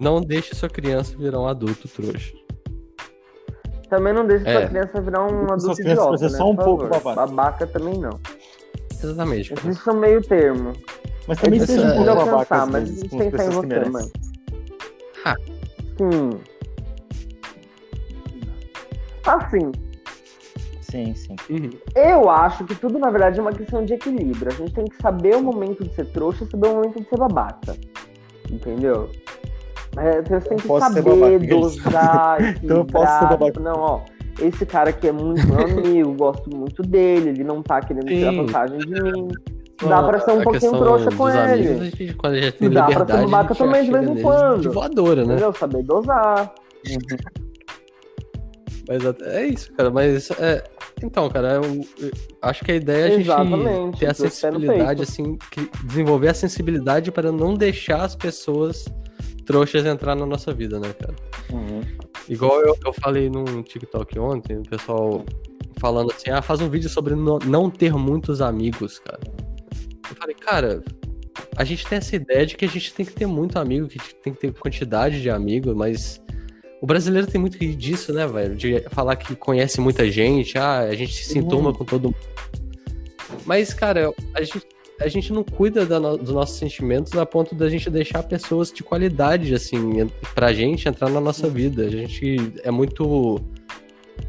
não 0.00 0.20
deixe 0.20 0.54
sua 0.54 0.68
criança 0.68 1.16
virar 1.18 1.40
um 1.40 1.46
adulto 1.48 1.88
trouxa. 1.88 2.32
Também 3.94 4.12
não 4.12 4.26
deixa 4.26 4.48
É. 4.48 4.58
sua 4.60 4.68
criança 4.68 5.00
virar 5.00 5.22
um 5.24 5.52
adulto 5.52 5.80
idiota, 5.80 6.22
né? 6.24 6.28
só 6.30 6.50
um 6.50 6.56
por 6.56 6.64
pouco 6.64 6.86
favor. 6.88 7.02
babaca. 7.14 7.26
Babaca 7.26 7.66
também 7.66 7.98
não. 7.98 8.18
Exatamente. 9.02 9.54
cara. 9.54 9.68
Existe 9.68 9.90
um 9.90 9.94
meio 9.94 10.22
termo. 10.22 10.72
Mas 11.28 11.38
também 11.40 11.60
Essa- 11.60 11.72
seja 11.72 11.86
um 11.86 11.90
é- 11.90 11.94
pouco 11.94 12.04
Não 12.06 12.16
babaca 12.16 12.32
alcançar, 12.32 12.62
às 12.62 12.68
mas 12.70 12.82
a 12.82 12.86
gente 12.86 13.08
tem 13.08 13.30
que 13.30 13.42
em 13.42 13.48
você, 13.50 13.88
mãe. 13.90 14.04
Ah. 15.24 15.34
Sim. 15.98 16.30
Assim, 19.26 19.72
Sim, 20.80 21.14
sim. 21.14 21.36
Uhum. 21.50 21.70
eu 21.96 22.28
acho 22.30 22.64
que 22.64 22.74
tudo, 22.74 22.98
na 22.98 23.10
verdade, 23.10 23.38
é 23.38 23.42
uma 23.42 23.52
questão 23.52 23.84
de 23.84 23.94
equilíbrio. 23.94 24.48
A 24.52 24.54
gente 24.54 24.72
tem 24.72 24.84
que 24.84 24.96
saber 25.02 25.34
o 25.36 25.42
momento 25.42 25.82
de 25.82 25.92
ser 25.94 26.04
trouxa 26.06 26.44
e 26.44 26.50
saber 26.50 26.68
o 26.68 26.74
momento 26.74 27.00
de 27.02 27.08
ser 27.08 27.16
babaca. 27.18 27.74
Entendeu? 28.50 29.10
É, 29.96 30.22
você 30.22 30.40
tem 30.48 30.58
que 30.58 30.66
saber 30.66 31.38
dosar, 31.48 32.38
Então 32.62 32.78
eu 32.78 32.84
posso 32.84 33.24
equilibrar. 33.24 33.62
Não, 33.62 33.80
ó. 33.80 34.00
Esse 34.40 34.66
cara 34.66 34.90
aqui 34.90 35.06
é 35.08 35.12
muito 35.12 35.46
meu 35.46 35.60
amigo, 35.64 36.12
gosto 36.14 36.50
muito 36.54 36.82
dele, 36.82 37.30
ele 37.30 37.44
não 37.44 37.62
tá 37.62 37.80
querendo 37.80 38.06
tirar 38.06 38.32
Sim. 38.32 38.36
vantagem 38.38 38.78
de 38.80 39.02
mim. 39.02 39.28
Dá 39.88 40.02
pra 40.02 40.18
ser 40.20 40.32
um 40.32 40.42
pouquinho 40.42 40.72
trouxa 40.72 41.10
com 41.12 41.28
ele. 41.28 41.38
Amigos, 41.68 41.80
a 41.80 41.84
gente, 41.84 42.14
quando 42.14 42.32
a 42.34 42.40
gente 42.40 42.52
tem 42.58 42.70
Dá 42.70 42.86
pra 42.86 43.06
ser 43.06 43.22
babaca 43.24 43.54
também 43.54 43.84
de 43.84 43.90
vez 43.92 44.08
em 44.08 44.22
quando. 44.22 44.60
de 44.62 44.68
voadora, 44.68 45.24
né? 45.24 45.34
Entendeu? 45.34 45.52
Saber 45.52 45.82
dosar. 45.84 46.52
Mas 48.88 49.06
até- 49.06 49.42
é 49.42 49.46
isso, 49.46 49.72
cara. 49.72 49.90
Mas 49.90 50.30
é, 50.32 50.62
então, 51.02 51.28
cara, 51.30 51.54
eu, 51.54 51.62
eu 52.00 52.10
acho 52.42 52.64
que 52.64 52.72
a 52.72 52.74
ideia 52.76 53.02
é 53.02 53.06
a 53.06 53.10
gente 53.10 53.20
Exatamente, 53.22 53.98
ter 53.98 54.06
a 54.06 54.14
sensibilidade, 54.14 55.02
assim, 55.02 55.38
que- 55.50 55.70
desenvolver 55.84 56.28
a 56.28 56.34
sensibilidade 56.34 57.10
para 57.10 57.32
não 57.32 57.54
deixar 57.54 58.02
as 58.02 58.14
pessoas 58.14 58.84
trouxas 59.44 59.84
entrar 59.84 60.14
na 60.14 60.26
nossa 60.26 60.52
vida, 60.52 60.78
né, 60.80 60.92
cara? 60.92 61.14
Uhum. 61.50 61.80
Igual 62.28 62.60
eu, 62.62 62.76
eu 62.84 62.92
falei 62.92 63.28
num 63.28 63.62
TikTok 63.62 64.18
ontem, 64.18 64.56
o 64.58 64.62
pessoal 64.62 65.24
falando 65.78 66.12
assim, 66.12 66.30
ah, 66.30 66.40
faz 66.40 66.60
um 66.60 66.68
vídeo 66.68 66.88
sobre 66.88 67.14
no- 67.14 67.38
não 67.40 67.68
ter 67.68 67.92
muitos 67.92 68.40
amigos, 68.40 68.98
cara. 68.98 69.20
Eu 70.08 70.16
falei, 70.16 70.34
cara, 70.34 70.82
a 71.56 71.64
gente 71.64 71.86
tem 71.86 71.98
essa 71.98 72.16
ideia 72.16 72.46
de 72.46 72.56
que 72.56 72.64
a 72.64 72.68
gente 72.68 72.92
tem 72.94 73.04
que 73.04 73.12
ter 73.12 73.26
muito 73.26 73.58
amigo, 73.58 73.86
que 73.88 73.98
tem 74.16 74.32
que 74.32 74.40
ter 74.40 74.52
quantidade 74.52 75.20
de 75.20 75.28
amigos, 75.28 75.74
mas 75.74 76.22
o 76.80 76.86
brasileiro 76.86 77.26
tem 77.26 77.40
muito 77.40 77.58
disso, 77.58 78.12
né, 78.12 78.26
velho? 78.26 78.54
De 78.54 78.80
falar 78.90 79.16
que 79.16 79.34
conhece 79.36 79.80
muita 79.80 80.10
gente, 80.10 80.56
ah, 80.58 80.80
a 80.80 80.94
gente 80.94 81.24
se 81.24 81.38
enturma 81.38 81.72
com 81.72 81.84
todo 81.84 82.04
mundo. 82.04 82.16
Mas, 83.44 83.74
cara, 83.74 84.12
a 84.34 84.42
gente, 84.42 84.62
a 85.00 85.08
gente 85.08 85.32
não 85.32 85.42
cuida 85.42 85.84
da 85.84 85.98
no- 85.98 86.16
dos 86.16 86.30
nossos 86.34 86.56
sentimentos 86.56 87.12
a 87.16 87.26
ponto 87.26 87.54
da 87.54 87.68
gente 87.68 87.90
deixar 87.90 88.22
pessoas 88.22 88.70
de 88.72 88.82
qualidade, 88.82 89.52
assim, 89.54 90.08
pra 90.34 90.52
gente 90.52 90.88
entrar 90.88 91.08
na 91.10 91.20
nossa 91.20 91.48
vida. 91.48 91.84
A 91.84 91.90
gente 91.90 92.52
é 92.62 92.70
muito. 92.70 93.40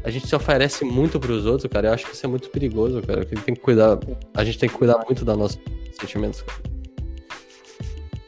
A 0.02 0.10
gente 0.10 0.26
se 0.26 0.34
oferece 0.34 0.84
muito 0.84 1.18
pros 1.20 1.46
outros, 1.46 1.70
cara. 1.72 1.88
Eu 1.88 1.92
acho 1.94 2.06
que 2.06 2.14
isso 2.14 2.26
é 2.26 2.28
muito 2.28 2.48
perigoso, 2.50 3.00
cara. 3.02 3.24
Que 3.24 3.36
tem 3.36 3.54
que 3.54 3.60
cuidar. 3.60 3.98
A 4.34 4.44
gente 4.44 4.58
tem 4.58 4.68
que 4.68 4.74
cuidar 4.74 4.98
muito 5.06 5.24
dos 5.24 5.36
nossos 5.36 5.58
sentimentos, 6.00 6.42
cara. 6.42 6.76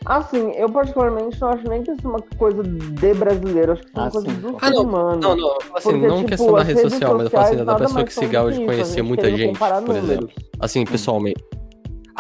Assim, 0.07 0.53
eu 0.53 0.71
particularmente 0.71 1.39
não 1.39 1.49
acho 1.49 1.69
nem 1.69 1.83
que 1.83 1.91
isso 1.91 2.01
é 2.07 2.09
uma 2.09 2.23
coisa 2.39 2.63
de 2.63 3.13
brasileiro, 3.15 3.73
acho 3.73 3.83
que 3.83 3.89
isso 3.91 3.99
é 3.99 4.01
uma 4.01 4.09
Ah, 4.09 4.11
coisa 4.11 4.31
sim. 4.31 4.37
do 4.41 4.57
Ah, 4.59 4.67
ser 4.69 4.75
não, 4.75 4.83
humano. 4.85 5.21
Não, 5.21 5.37
não, 5.37 5.57
assim, 5.75 5.91
Porque, 5.91 6.07
não 6.07 6.17
tipo, 6.17 6.29
questão 6.29 6.53
da 6.55 6.63
rede 6.63 6.81
social, 6.81 7.15
mas 7.15 7.25
eu 7.25 7.31
falo 7.31 7.45
assim, 7.45 7.65
da 7.65 7.75
pessoa 7.75 8.05
que 8.05 8.15
se 8.15 8.27
do 8.27 8.51
de 8.53 8.65
conhecer 8.65 9.03
muita 9.03 9.31
gente, 9.37 9.59
por 9.59 9.97
exemplo. 9.97 10.31
Assim, 10.59 10.85
pessoalmente. 10.87 11.45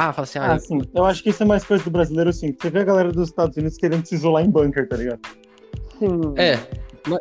Ah, 0.01 0.12
fala 0.12 0.25
assim, 0.25 0.39
ah, 0.39 0.53
Ah, 0.53 0.59
sim. 0.61 0.81
Eu 0.95 1.05
acho 1.05 1.23
que 1.25 1.31
isso 1.31 1.43
é 1.43 1.47
mais 1.47 1.65
coisa 1.65 1.83
do 1.83 1.91
brasileiro, 1.91 2.33
sim. 2.33 2.55
Você 2.59 2.70
vê 2.70 2.79
a 2.79 2.85
galera 2.85 3.11
dos 3.11 3.29
Estados 3.29 3.57
Unidos 3.57 3.77
querendo 3.77 4.07
se 4.07 4.15
isolar 4.15 4.45
em 4.45 4.51
bunker, 4.51 4.89
tá 4.89 4.97
ligado? 4.97 5.19
Sim. 5.99 6.20
É, 6.37 6.57
mas 7.09 7.19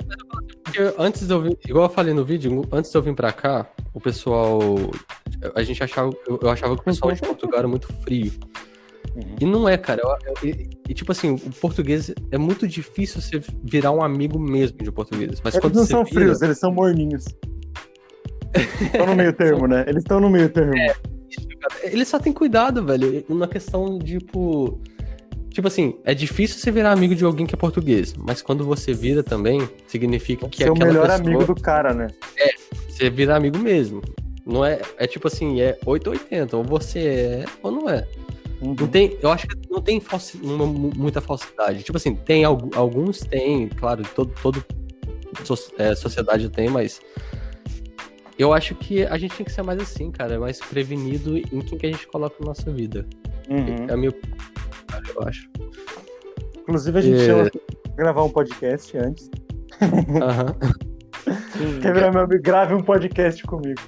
antes 1.00 1.26
de 1.28 1.34
eu 1.34 1.42
vir, 1.42 1.58
igual 1.68 1.86
eu 1.86 1.90
falei 1.90 2.14
no 2.14 2.24
vídeo, 2.24 2.64
antes 2.72 2.92
de 2.92 2.98
eu 2.98 3.02
vir 3.02 3.16
pra 3.16 3.34
cá, 3.34 3.68
o 3.96 4.00
pessoal, 4.00 4.60
a 5.56 5.64
gente 5.64 5.84
achava, 5.84 6.12
eu, 6.28 6.40
eu 6.40 6.50
achava 6.52 6.76
que 6.76 6.82
o 6.82 6.86
pessoal 6.86 7.12
de 7.12 7.20
Portugal 7.20 7.60
era 7.60 7.68
muito 7.68 7.92
frio. 8.04 8.32
Uhum. 9.16 9.36
E 9.42 9.46
não 9.46 9.68
é, 9.68 9.76
cara. 9.76 10.00
Eu- 10.04 10.34
eu- 10.44 10.48
e, 10.48 10.70
e, 10.88 10.94
tipo 10.94 11.12
assim, 11.12 11.32
o 11.34 11.40
português 11.60 12.14
é 12.32 12.38
muito 12.38 12.68
difícil 12.68 13.20
você 13.20 13.42
virar 13.64 13.92
um 13.92 14.04
amigo 14.04 14.38
mesmo 14.38 14.78
de 14.78 14.92
português. 14.92 15.42
Mas 15.44 15.56
Eles 15.56 15.62
quando 15.66 15.76
não 15.78 15.84
você 15.86 15.92
são 15.94 16.04
vira, 16.04 16.20
frios, 16.22 16.42
eles 16.44 16.60
são 16.60 16.72
morninhos. 16.72 17.26
Estão 18.82 19.08
no 19.08 19.16
meio 19.16 19.34
termo, 19.34 19.68
né? 19.68 19.84
Eles 19.88 20.04
estão 20.04 20.20
no 20.20 20.30
meio 20.30 20.50
termo. 20.50 20.74
Ele 21.84 22.06
só 22.06 22.20
tem 22.20 22.32
cuidado, 22.34 22.84
velho. 22.86 23.24
Uma 23.30 23.48
questão, 23.48 24.00
tipo. 24.00 24.80
Tipo 25.50 25.68
assim, 25.70 25.96
é 26.04 26.14
difícil 26.14 26.60
você 26.60 26.70
virar 26.70 26.92
amigo 26.92 27.16
de 27.16 27.24
alguém 27.26 27.48
que 27.48 27.56
é 27.56 27.58
português, 27.58 28.14
mas 28.16 28.44
quando 28.44 28.64
você 28.64 28.94
vira 28.94 29.24
também, 29.24 29.68
significa 29.88 30.48
que 30.48 30.64
Ser 30.64 30.70
o 30.70 30.78
melhor 30.78 31.08
pessoa, 31.08 31.16
amigo 31.28 31.46
do 31.46 31.56
cara, 31.60 31.94
né? 31.96 32.08
você 32.88 33.10
vira 33.10 33.36
amigo 33.36 33.58
mesmo. 33.58 34.02
Não 34.46 34.64
é, 34.64 34.80
é 34.98 35.08
tipo 35.08 35.28
assim, 35.28 35.60
é 35.60 35.78
880, 35.84 36.56
ou 36.58 36.64
você 36.64 37.00
é 37.00 37.46
ou 37.64 37.72
não 37.72 37.90
é. 37.90 38.08
Uhum. 38.62 38.76
Não 38.80 38.88
tem, 38.88 39.18
eu 39.22 39.32
acho 39.32 39.48
que 39.48 39.56
não 39.70 39.82
tem 39.82 40.00
falsi- 40.00 40.40
uma- 40.44 40.66
mu- 40.66 40.92
muita 40.96 41.22
falsidade. 41.22 41.82
Tipo 41.84 41.98
assim, 41.98 42.14
tem 42.16 42.44
algu- 42.44 42.72
alguns 42.76 43.20
tem, 43.22 43.68
claro, 43.68 44.04
todo, 44.16 44.32
todo 44.42 44.64
é, 45.78 45.96
sociedade 45.96 46.50
tem, 46.50 46.70
mas 46.70 47.02
eu 48.38 48.54
acho 48.54 48.76
que 48.76 49.04
a 49.06 49.18
gente 49.18 49.36
tem 49.36 49.46
que 49.46 49.52
ser 49.52 49.64
mais 49.64 49.80
assim, 49.80 50.12
cara, 50.12 50.40
mais 50.40 50.60
prevenido 50.60 51.38
em 51.38 51.62
quem 51.62 51.78
que 51.78 51.86
a 51.88 51.92
gente 51.92 52.08
coloca 52.08 52.36
na 52.40 52.48
nossa 52.48 52.72
vida. 52.72 53.06
Uhum. 53.50 53.88
É 53.90 53.94
a 53.94 53.98
minha 53.98 54.14
eu 55.16 55.24
acho. 55.24 55.50
Inclusive, 56.62 56.98
a 56.98 57.02
gente 57.02 57.22
É. 57.22 57.26
chama 57.26 57.52
gravar 57.96 58.24
um 58.24 58.30
podcast 58.30 58.98
antes. 58.98 59.30
Aham. 59.82 60.56
Quer 61.82 61.94
virar 61.94 62.12
meu 62.12 62.22
amigo? 62.22 62.42
Grave 62.42 62.74
um 62.74 62.82
podcast 62.82 63.44
comigo. 63.44 63.82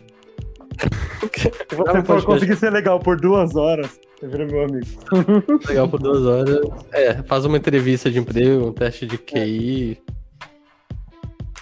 Se 1.36 1.76
você 1.76 2.04
for 2.04 2.24
conseguir 2.26 2.56
ser 2.56 2.72
legal 2.72 3.00
por 3.00 3.20
duas 3.20 3.56
horas, 3.56 4.00
Vira 4.22 4.46
meu 4.46 4.64
amigo. 4.66 4.86
Legal 5.70 5.88
por 5.88 6.00
duas 6.02 6.26
horas. 6.26 6.60
É, 6.92 7.24
faz 7.24 7.46
uma 7.46 7.56
entrevista 7.56 8.12
de 8.12 8.20
emprego, 8.20 8.68
um 8.68 8.74
teste 8.74 9.06
de 9.06 9.18
QI. 9.18 9.98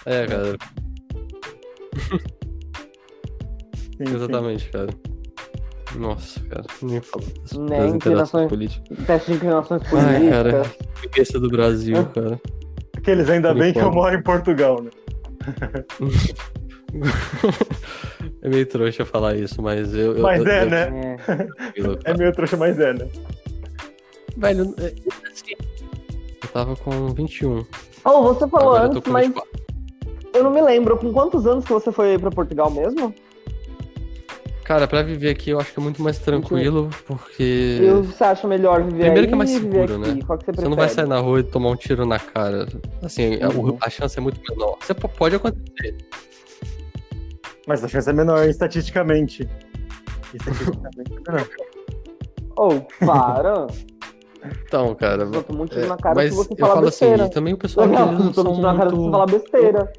É, 0.04 0.26
cara. 0.26 0.56
Sim, 3.98 4.06
sim. 4.06 4.14
Exatamente, 4.14 4.68
cara. 4.70 4.88
Nossa, 5.96 6.40
cara, 6.40 6.64
nem 6.82 7.00
falo 7.00 7.24
das, 7.42 7.52
Nem 7.52 7.78
das 7.80 7.94
inclinações- 7.94 8.48
políticas. 8.48 8.98
Teste 9.06 9.30
de 9.30 9.36
inclinações 9.36 9.82
Ai, 9.84 9.88
políticas. 9.88 10.30
cara. 10.30 10.62
Preguiça 11.00 11.40
do 11.40 11.48
Brasil, 11.48 12.04
cara. 12.14 12.40
Aqueles 12.96 13.30
ainda 13.30 13.52
Por 13.52 13.58
bem 13.60 13.72
que 13.72 13.78
eu 13.80 13.90
moro 13.90 14.14
em 14.14 14.22
Portugal, 14.22 14.82
né? 14.82 14.90
é 18.42 18.48
meio 18.48 18.66
trouxa 18.66 19.04
falar 19.04 19.36
isso, 19.36 19.62
mas 19.62 19.94
eu. 19.94 20.16
eu- 20.16 20.22
Mas 20.22 20.44
eu- 20.44 20.50
é, 20.52 20.62
eu- 20.64 20.70
né? 20.70 21.16
tranquilo, 21.56 21.92
É 21.92 21.96
cara. 22.04 22.18
meio 22.18 22.32
trouxa, 22.32 22.56
mas 22.56 22.78
é, 22.78 22.92
né? 22.92 23.08
Velho, 24.36 24.74
é- 24.78 24.94
assim, 25.30 25.54
eu 26.42 26.48
tava 26.52 26.76
com 26.76 27.08
21. 27.14 27.64
Oh, 28.04 28.22
você 28.22 28.46
falou 28.48 28.74
agora 28.76 28.92
eu 28.92 28.96
antes, 28.98 29.12
mas 29.12 29.26
24. 29.26 29.50
eu 30.34 30.44
não 30.44 30.50
me 30.50 30.60
lembro. 30.60 30.96
Com 30.98 31.12
quantos 31.12 31.46
anos 31.46 31.64
que 31.64 31.72
você 31.72 31.90
foi 31.90 32.18
pra 32.18 32.30
Portugal 32.30 32.70
mesmo? 32.70 33.12
Cara, 34.68 34.86
pra 34.86 35.00
viver 35.02 35.30
aqui 35.30 35.48
eu 35.48 35.58
acho 35.58 35.72
que 35.72 35.80
é 35.80 35.82
muito 35.82 36.02
mais 36.02 36.18
tranquilo, 36.18 36.90
porque. 37.06 37.78
E 37.82 37.90
você 38.02 38.22
acha 38.22 38.46
melhor 38.46 38.82
viver 38.82 38.98
Primeiro 39.04 39.20
aí 39.22 39.26
que 39.26 39.32
é 39.32 39.36
mais 39.36 39.48
seguro, 39.48 39.96
né? 39.98 40.18
Qual 40.26 40.38
que 40.38 40.44
você 40.44 40.52
Você 40.52 40.68
não 40.68 40.76
vai 40.76 40.90
sair 40.90 41.08
na 41.08 41.18
rua 41.20 41.40
e 41.40 41.42
tomar 41.42 41.70
um 41.70 41.76
tiro 41.76 42.04
na 42.04 42.18
cara. 42.18 42.68
Assim, 43.02 43.42
a- 43.42 43.48
Uhum. 43.48 43.78
a, 43.80 43.88
chance 43.88 44.18
é 44.18 44.20
muito 44.20 44.38
menor. 44.46 44.76
Você 44.82 44.92
po- 44.92 45.08
pode 45.08 45.36
acontecer. 45.36 45.96
Mas 47.66 47.82
a 47.82 47.88
chance 47.88 48.10
é 48.10 48.12
menor 48.12 48.46
estatisticamente. 48.46 49.48
Estatisticamente 50.34 51.12
é 51.26 51.32
menor. 51.32 51.48
Oh, 52.58 52.80
para. 53.06 53.66
Então, 54.66 54.94
cara. 54.94 55.22
eu 55.24 55.42
tô 55.42 55.52
muito 55.52 55.78
é, 55.78 55.86
na 55.86 55.96
cara 55.96 56.14
mas 56.14 56.34
você 56.34 56.54
eu 56.56 56.66
falo 56.66 56.82
besteira. 56.82 57.24
assim, 57.24 57.32
também 57.32 57.54
o 57.54 57.58
pessoal 57.58 57.86
aqui, 57.86 57.96
Não, 57.96 58.20
eles 58.20 58.34
são 58.34 58.44
muito 58.44 58.60
na 58.60 58.76
cara 58.76 58.90
muito 58.90 59.10
falar 59.10 59.26
besteira. 59.26 59.92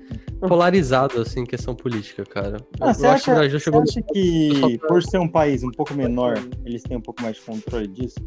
polarizados, 0.48 1.18
assim, 1.20 1.42
em 1.42 1.46
questão 1.46 1.76
política, 1.76 2.24
cara. 2.26 2.58
Ah, 2.80 2.90
eu 2.90 2.94
você 2.94 3.06
eu 3.06 3.10
acho 3.12 3.16
acha, 3.16 3.24
que 3.26 3.32
o 3.32 3.34
Brasil 3.36 3.60
você 3.60 3.64
chegou. 3.66 3.82
acha 3.82 4.02
que, 4.14 4.78
por 4.88 5.04
ser 5.04 5.18
um 5.20 5.28
país 5.28 5.64
um 5.64 5.72
pouco 5.72 5.94
menor, 5.94 6.38
eles 6.66 6.82
têm 6.84 6.98
um 6.98 7.02
pouco 7.02 7.22
mais 7.22 7.36
de 7.36 7.42
controle 7.42 7.88
disso? 7.88 8.18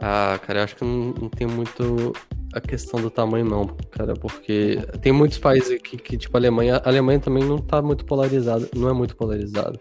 Ah, 0.00 0.38
cara, 0.44 0.60
eu 0.60 0.64
acho 0.64 0.76
que 0.76 0.84
não, 0.84 1.14
não 1.20 1.28
tem 1.28 1.46
muito 1.46 2.12
a 2.54 2.60
questão 2.60 3.00
do 3.00 3.08
tamanho, 3.08 3.44
não, 3.46 3.66
cara, 3.90 4.14
porque 4.14 4.78
tem 5.00 5.12
muitos 5.12 5.38
países 5.38 5.70
aqui 5.70 5.96
que, 5.96 6.18
tipo, 6.18 6.36
a 6.36 6.40
Alemanha, 6.40 6.76
a 6.84 6.88
Alemanha 6.88 7.18
também 7.20 7.44
não 7.44 7.56
tá 7.56 7.80
muito 7.80 8.04
polarizada, 8.04 8.68
não 8.76 8.88
é 8.88 8.92
muito 8.92 9.16
polarizada. 9.16 9.78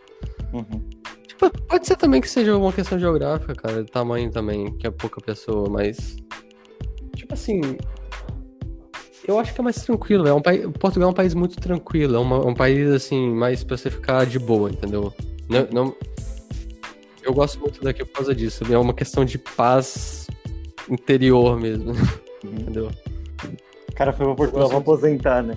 Uhum. 0.54 0.82
Pode 1.68 1.88
ser 1.88 1.96
também 1.96 2.22
que 2.22 2.30
seja 2.30 2.56
uma 2.56 2.72
questão 2.72 3.00
geográfica, 3.00 3.56
cara, 3.56 3.84
de 3.84 3.92
tamanho 3.92 4.30
também, 4.30 4.72
que 4.78 4.86
é 4.86 4.92
pouca 4.92 5.20
pessoa, 5.22 5.70
mas. 5.70 6.18
Tipo 7.16 7.34
assim. 7.34 7.62
Eu 9.28 9.38
acho 9.40 9.54
que 9.54 9.62
é 9.62 9.64
mais 9.64 9.78
tranquilo. 9.84 10.28
É 10.28 10.34
um 10.34 10.42
país, 10.42 10.66
Portugal 10.80 11.10
é 11.10 11.12
um 11.12 11.16
país 11.16 11.34
muito 11.34 11.56
tranquilo. 11.58 12.16
É 12.16 12.20
uma- 12.20 12.46
um 12.46 12.54
país, 12.56 12.90
assim, 12.90 13.30
mais 13.30 13.64
pra 13.64 13.78
você 13.78 13.90
ficar 13.90 14.26
de 14.26 14.40
boa, 14.40 14.70
entendeu? 14.70 15.14
Não, 15.48 15.68
não- 15.72 15.96
eu 17.24 17.34
gosto 17.34 17.60
muito 17.60 17.82
daqui 17.84 18.04
por 18.04 18.14
causa 18.14 18.34
disso. 18.36 18.64
É 18.72 18.78
uma 18.78 18.94
questão 18.94 19.24
de 19.24 19.38
paz 19.38 20.28
interior 20.90 21.60
mesmo, 21.60 21.94
entendeu? 22.44 22.90
O 23.90 23.94
cara 23.94 24.12
foi 24.12 24.26
pra 24.26 24.36
Portugal 24.36 24.70
pra 24.70 24.78
aposentar, 24.80 25.44
né? 25.44 25.54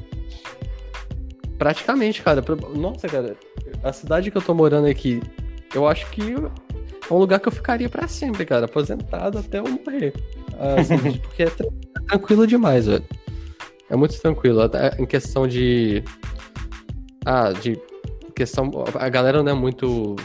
Praticamente, 1.59 2.23
cara. 2.23 2.45
Nossa, 2.77 3.09
cara, 3.09 3.37
a 3.83 3.93
cidade 3.93 4.31
que 4.31 4.37
eu 4.37 4.43
tô 4.43 4.53
morando 4.55 4.87
aqui, 4.87 5.23
eu 5.75 5.87
acho 5.87 6.11
que 6.11 6.23
é 6.23 7.13
um 7.13 7.19
lugar 7.19 7.41
que 7.41 7.49
eu 7.49 7.53
ficaria 7.53 7.89
pra 7.89 8.09
sempre, 8.09 8.45
cara. 8.45 8.67
Aposentado 8.67 9.39
até 9.39 9.59
eu 9.59 9.65
morrer. 9.65 10.13
Assim, 10.79 11.19
porque 11.21 11.43
é 11.43 11.47
é 11.47 12.01
tranquilo 12.09 12.47
demais, 12.47 12.87
velho. 12.87 13.05
É 13.91 13.97
muito 13.97 14.19
tranquilo. 14.21 14.61
Em 14.99 15.07
questão 15.07 15.47
de. 15.47 16.03
Ah, 17.25 17.53
de. 17.53 17.79
Questão. 18.35 18.71
A 18.95 19.09
galera 19.09 19.43
não 19.43 19.53
é 19.53 19.55
muito. 19.55 20.17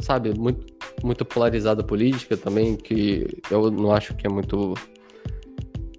Sabe, 0.00 0.38
muito, 0.38 0.66
muito 1.02 1.24
polarizada 1.24 1.82
política 1.82 2.36
também, 2.36 2.76
que 2.76 3.26
eu 3.50 3.70
não 3.70 3.92
acho 3.92 4.14
que 4.14 4.26
é 4.26 4.30
muito. 4.30 4.74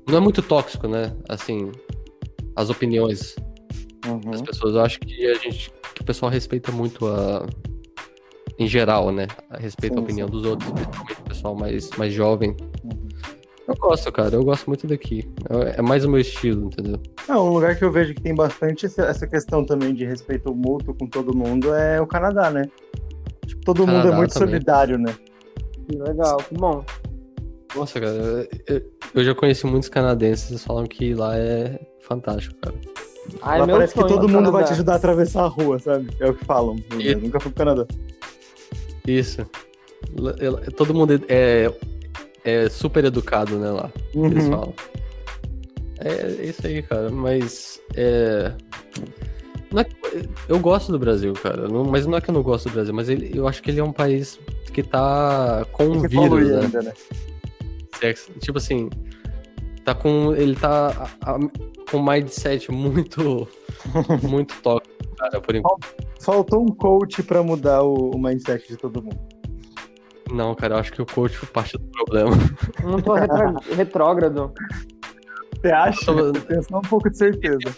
Não 0.07 0.17
é 0.17 0.21
muito 0.21 0.41
tóxico, 0.41 0.87
né? 0.87 1.15
Assim, 1.27 1.71
as 2.55 2.69
opiniões 2.69 3.35
Uhum. 4.07 4.33
as 4.33 4.41
pessoas. 4.41 4.75
Eu 4.75 4.81
acho 4.81 4.99
que 4.99 5.25
a 5.27 5.35
gente, 5.35 5.71
que 5.93 6.01
o 6.01 6.05
pessoal 6.05 6.31
respeita 6.31 6.71
muito 6.71 7.05
a, 7.07 7.45
em 8.59 8.67
geral, 8.67 9.11
né? 9.11 9.27
A 9.49 9.57
respeita 9.57 9.95
Sim, 9.95 10.01
a 10.01 10.03
opinião 10.03 10.27
sim. 10.27 10.31
dos 10.31 10.45
outros, 10.45 10.71
principalmente 10.71 11.19
o 11.19 11.23
pessoal 11.23 11.55
mais, 11.55 11.89
mais 11.97 12.13
jovem. 12.13 12.55
Uhum. 12.83 13.07
Eu 13.67 13.75
gosto, 13.75 14.09
cara. 14.13 14.33
Eu 14.33 14.43
gosto 14.45 14.65
muito 14.67 14.87
daqui. 14.87 15.29
É 15.49 15.79
é 15.79 15.81
mais 15.81 16.05
o 16.05 16.09
meu 16.09 16.19
estilo, 16.21 16.67
entendeu? 16.67 16.99
Não, 17.27 17.47
um 17.47 17.53
lugar 17.53 17.75
que 17.75 17.83
eu 17.83 17.91
vejo 17.91 18.13
que 18.13 18.21
tem 18.21 18.33
bastante 18.33 18.85
essa- 18.85 19.27
questão 19.27 19.65
também 19.65 19.93
de 19.93 20.05
respeito 20.05 20.55
mútuo 20.55 20.93
com 20.95 21.05
todo 21.05 21.35
mundo 21.35 21.73
é 21.75 21.99
o 21.99 22.07
Canadá, 22.07 22.49
né? 22.49 22.63
Tipo, 23.45 23.61
todo 23.65 23.79
mundo 23.79 23.89
é 23.91 24.01
Canadá 24.03 24.17
muito 24.17 24.33
também. 24.33 24.49
solidário, 24.49 24.97
né? 24.97 25.13
Que 25.89 25.97
legal, 25.97 26.37
que 26.37 26.55
bom. 26.55 26.83
Nossa, 27.75 27.99
cara. 27.99 28.47
Eu, 28.67 28.81
eu 29.15 29.23
já 29.25 29.35
conheci 29.35 29.65
muitos 29.67 29.89
canadenses 29.89 30.49
eles 30.49 30.63
falam 30.63 30.85
que 30.85 31.13
lá 31.13 31.37
é 31.37 31.77
fantástico, 32.01 32.55
cara. 32.61 32.75
Ai, 33.41 33.59
Lá 33.59 33.65
meu 33.67 33.75
parece 33.75 33.93
que 33.93 33.99
todo 33.99 34.29
mundo 34.29 34.45
vai 34.49 34.63
Canadá. 34.63 34.63
te 34.67 34.71
ajudar 34.73 34.93
a 34.93 34.95
atravessar 34.95 35.43
a 35.43 35.47
rua, 35.47 35.77
sabe? 35.77 36.07
É 36.21 36.29
o 36.29 36.33
que 36.33 36.45
falam. 36.45 36.77
E- 36.97 37.09
Eu 37.11 37.19
nunca 37.19 37.37
fui 37.41 37.51
pro 37.51 37.65
Canadá. 37.65 37.85
Isso. 39.07 39.45
Todo 40.75 40.93
mundo 40.93 41.19
é, 41.27 41.71
é 42.43 42.69
super 42.69 43.05
educado, 43.05 43.57
né, 43.57 43.69
lá. 43.71 43.89
que 44.11 44.19
Eles 44.19 44.43
Uhum. 44.45 44.51
falam. 44.51 44.73
É 45.99 46.45
isso 46.45 46.67
aí, 46.67 46.81
cara. 46.83 47.09
Mas 47.09 47.81
é. 47.95 48.51
não 49.71 49.81
é 49.81 49.85
eu 50.47 50.59
gosto 50.59 50.91
do 50.91 50.99
Brasil, 50.99 51.33
cara. 51.33 51.67
não- 51.67 51.83
mas 51.85 52.05
não 52.05 52.17
é 52.17 52.21
que 52.21 52.29
eu 52.29 52.33
não 52.33 52.43
gosto 52.43 52.69
do 52.69 52.73
Brasil, 52.73 52.93
mas 52.93 53.09
ele- 53.09 53.31
eu 53.33 53.47
acho 53.47 53.61
que 53.63 53.71
ele 53.71 53.79
é 53.79 53.83
um 53.83 53.91
país 53.91 54.39
que 54.73 54.83
tá 54.83 55.65
com 55.71 55.85
um 55.85 56.01
vírus, 56.07 56.49
né? 56.49 56.59
ainda, 56.61 56.81
né? 56.83 56.93
Tipo 58.39 58.59
assim, 58.59 58.89
tá 59.87 59.95
com. 59.95 60.35
Ele 60.35 60.53
tá 60.55 60.87
a- 61.21 61.31
a- 61.35 61.39
com 61.89 61.97
um 61.97 62.03
mindset 62.03 62.69
muito. 62.71 63.47
muito 64.21 64.53
tóxico, 64.61 65.15
cara, 65.17 65.39
por 65.39 65.55
enquanto. 65.55 65.87
Faltou 66.19 66.61
um 66.61 66.67
coach 66.67 67.23
pra 67.23 67.41
mudar 67.41 67.83
o, 67.83 68.11
o 68.11 68.19
mindset 68.19 68.67
de 68.67 68.75
todo 68.75 69.01
mundo. 69.01 69.17
Não, 70.29 70.53
cara, 70.55 70.75
eu 70.75 70.79
acho 70.79 70.91
que 70.91 71.01
o 71.01 71.05
coach 71.05 71.37
foi 71.37 71.47
parte 71.47 71.77
do 71.77 71.85
problema. 71.85 72.31
Não 72.83 73.01
tô 73.01 73.13
retrógrado. 73.73 74.51
Você 75.61 75.67
acha? 75.71 76.05
Tô- 76.05 76.19
Eu 76.19 76.33
tenho 76.33 76.63
só 76.63 76.77
um 76.79 76.81
pouco 76.81 77.09
de 77.09 77.17
certeza. 77.17 77.73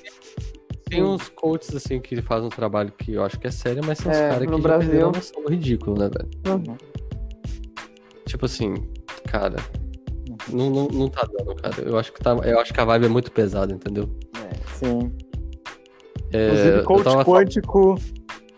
Tem 0.86 1.03
uns 1.03 1.30
coaches, 1.30 1.76
assim, 1.76 1.99
que 1.99 2.19
fazem 2.23 2.48
um 2.48 2.49
trabalho 2.49 2.91
que 2.98 3.14
eu 3.14 3.23
acho 3.23 3.40
que 3.40 3.45
é 3.45 3.52
sério, 3.52 3.84
mas 3.86 3.99
são 3.99 4.11
os 4.11 4.18
É, 4.18 4.30
caras 4.30 4.48
no 4.48 4.56
que 4.56 4.61
Brasil- 4.64 4.81
já 4.81 4.88
perderam 4.90 5.10
a 5.10 5.11
noção 5.11 5.44
né, 5.94 6.10
velho? 6.10 6.30
Uhum. 6.68 6.77
Tipo 8.26 8.45
assim, 8.45 8.73
cara, 9.27 9.57
não, 10.52 10.70
não, 10.70 10.88
não 10.88 11.08
tá 11.08 11.28
dando, 11.38 11.56
cara. 11.56 11.76
Eu 11.82 11.98
acho 11.98 12.12
que 12.14 12.22
tá, 12.22 12.32
eu 12.32 12.60
acho 12.60 12.74
que 12.74 12.80
a 12.80 12.86
vibe 12.86 13.06
é 13.06 13.10
muito 13.10 13.32
pesada, 13.32 13.74
entendeu? 13.74 14.10
Sim. 14.76 15.12
É, 16.32 16.48
Inclusive, 16.48 16.84
coach 16.84 17.04
tava 17.04 17.26
quântico 17.26 17.96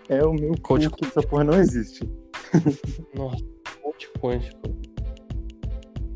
é 0.10 0.24
o 0.26 0.34
meu 0.34 0.54
Coach 0.62 0.90
essa 1.04 1.22
porra 1.22 1.46
não 1.46 1.58
existe. 1.58 2.04
Nossa, 3.16 3.44
coach 3.82 4.12
quântico. 4.22 4.60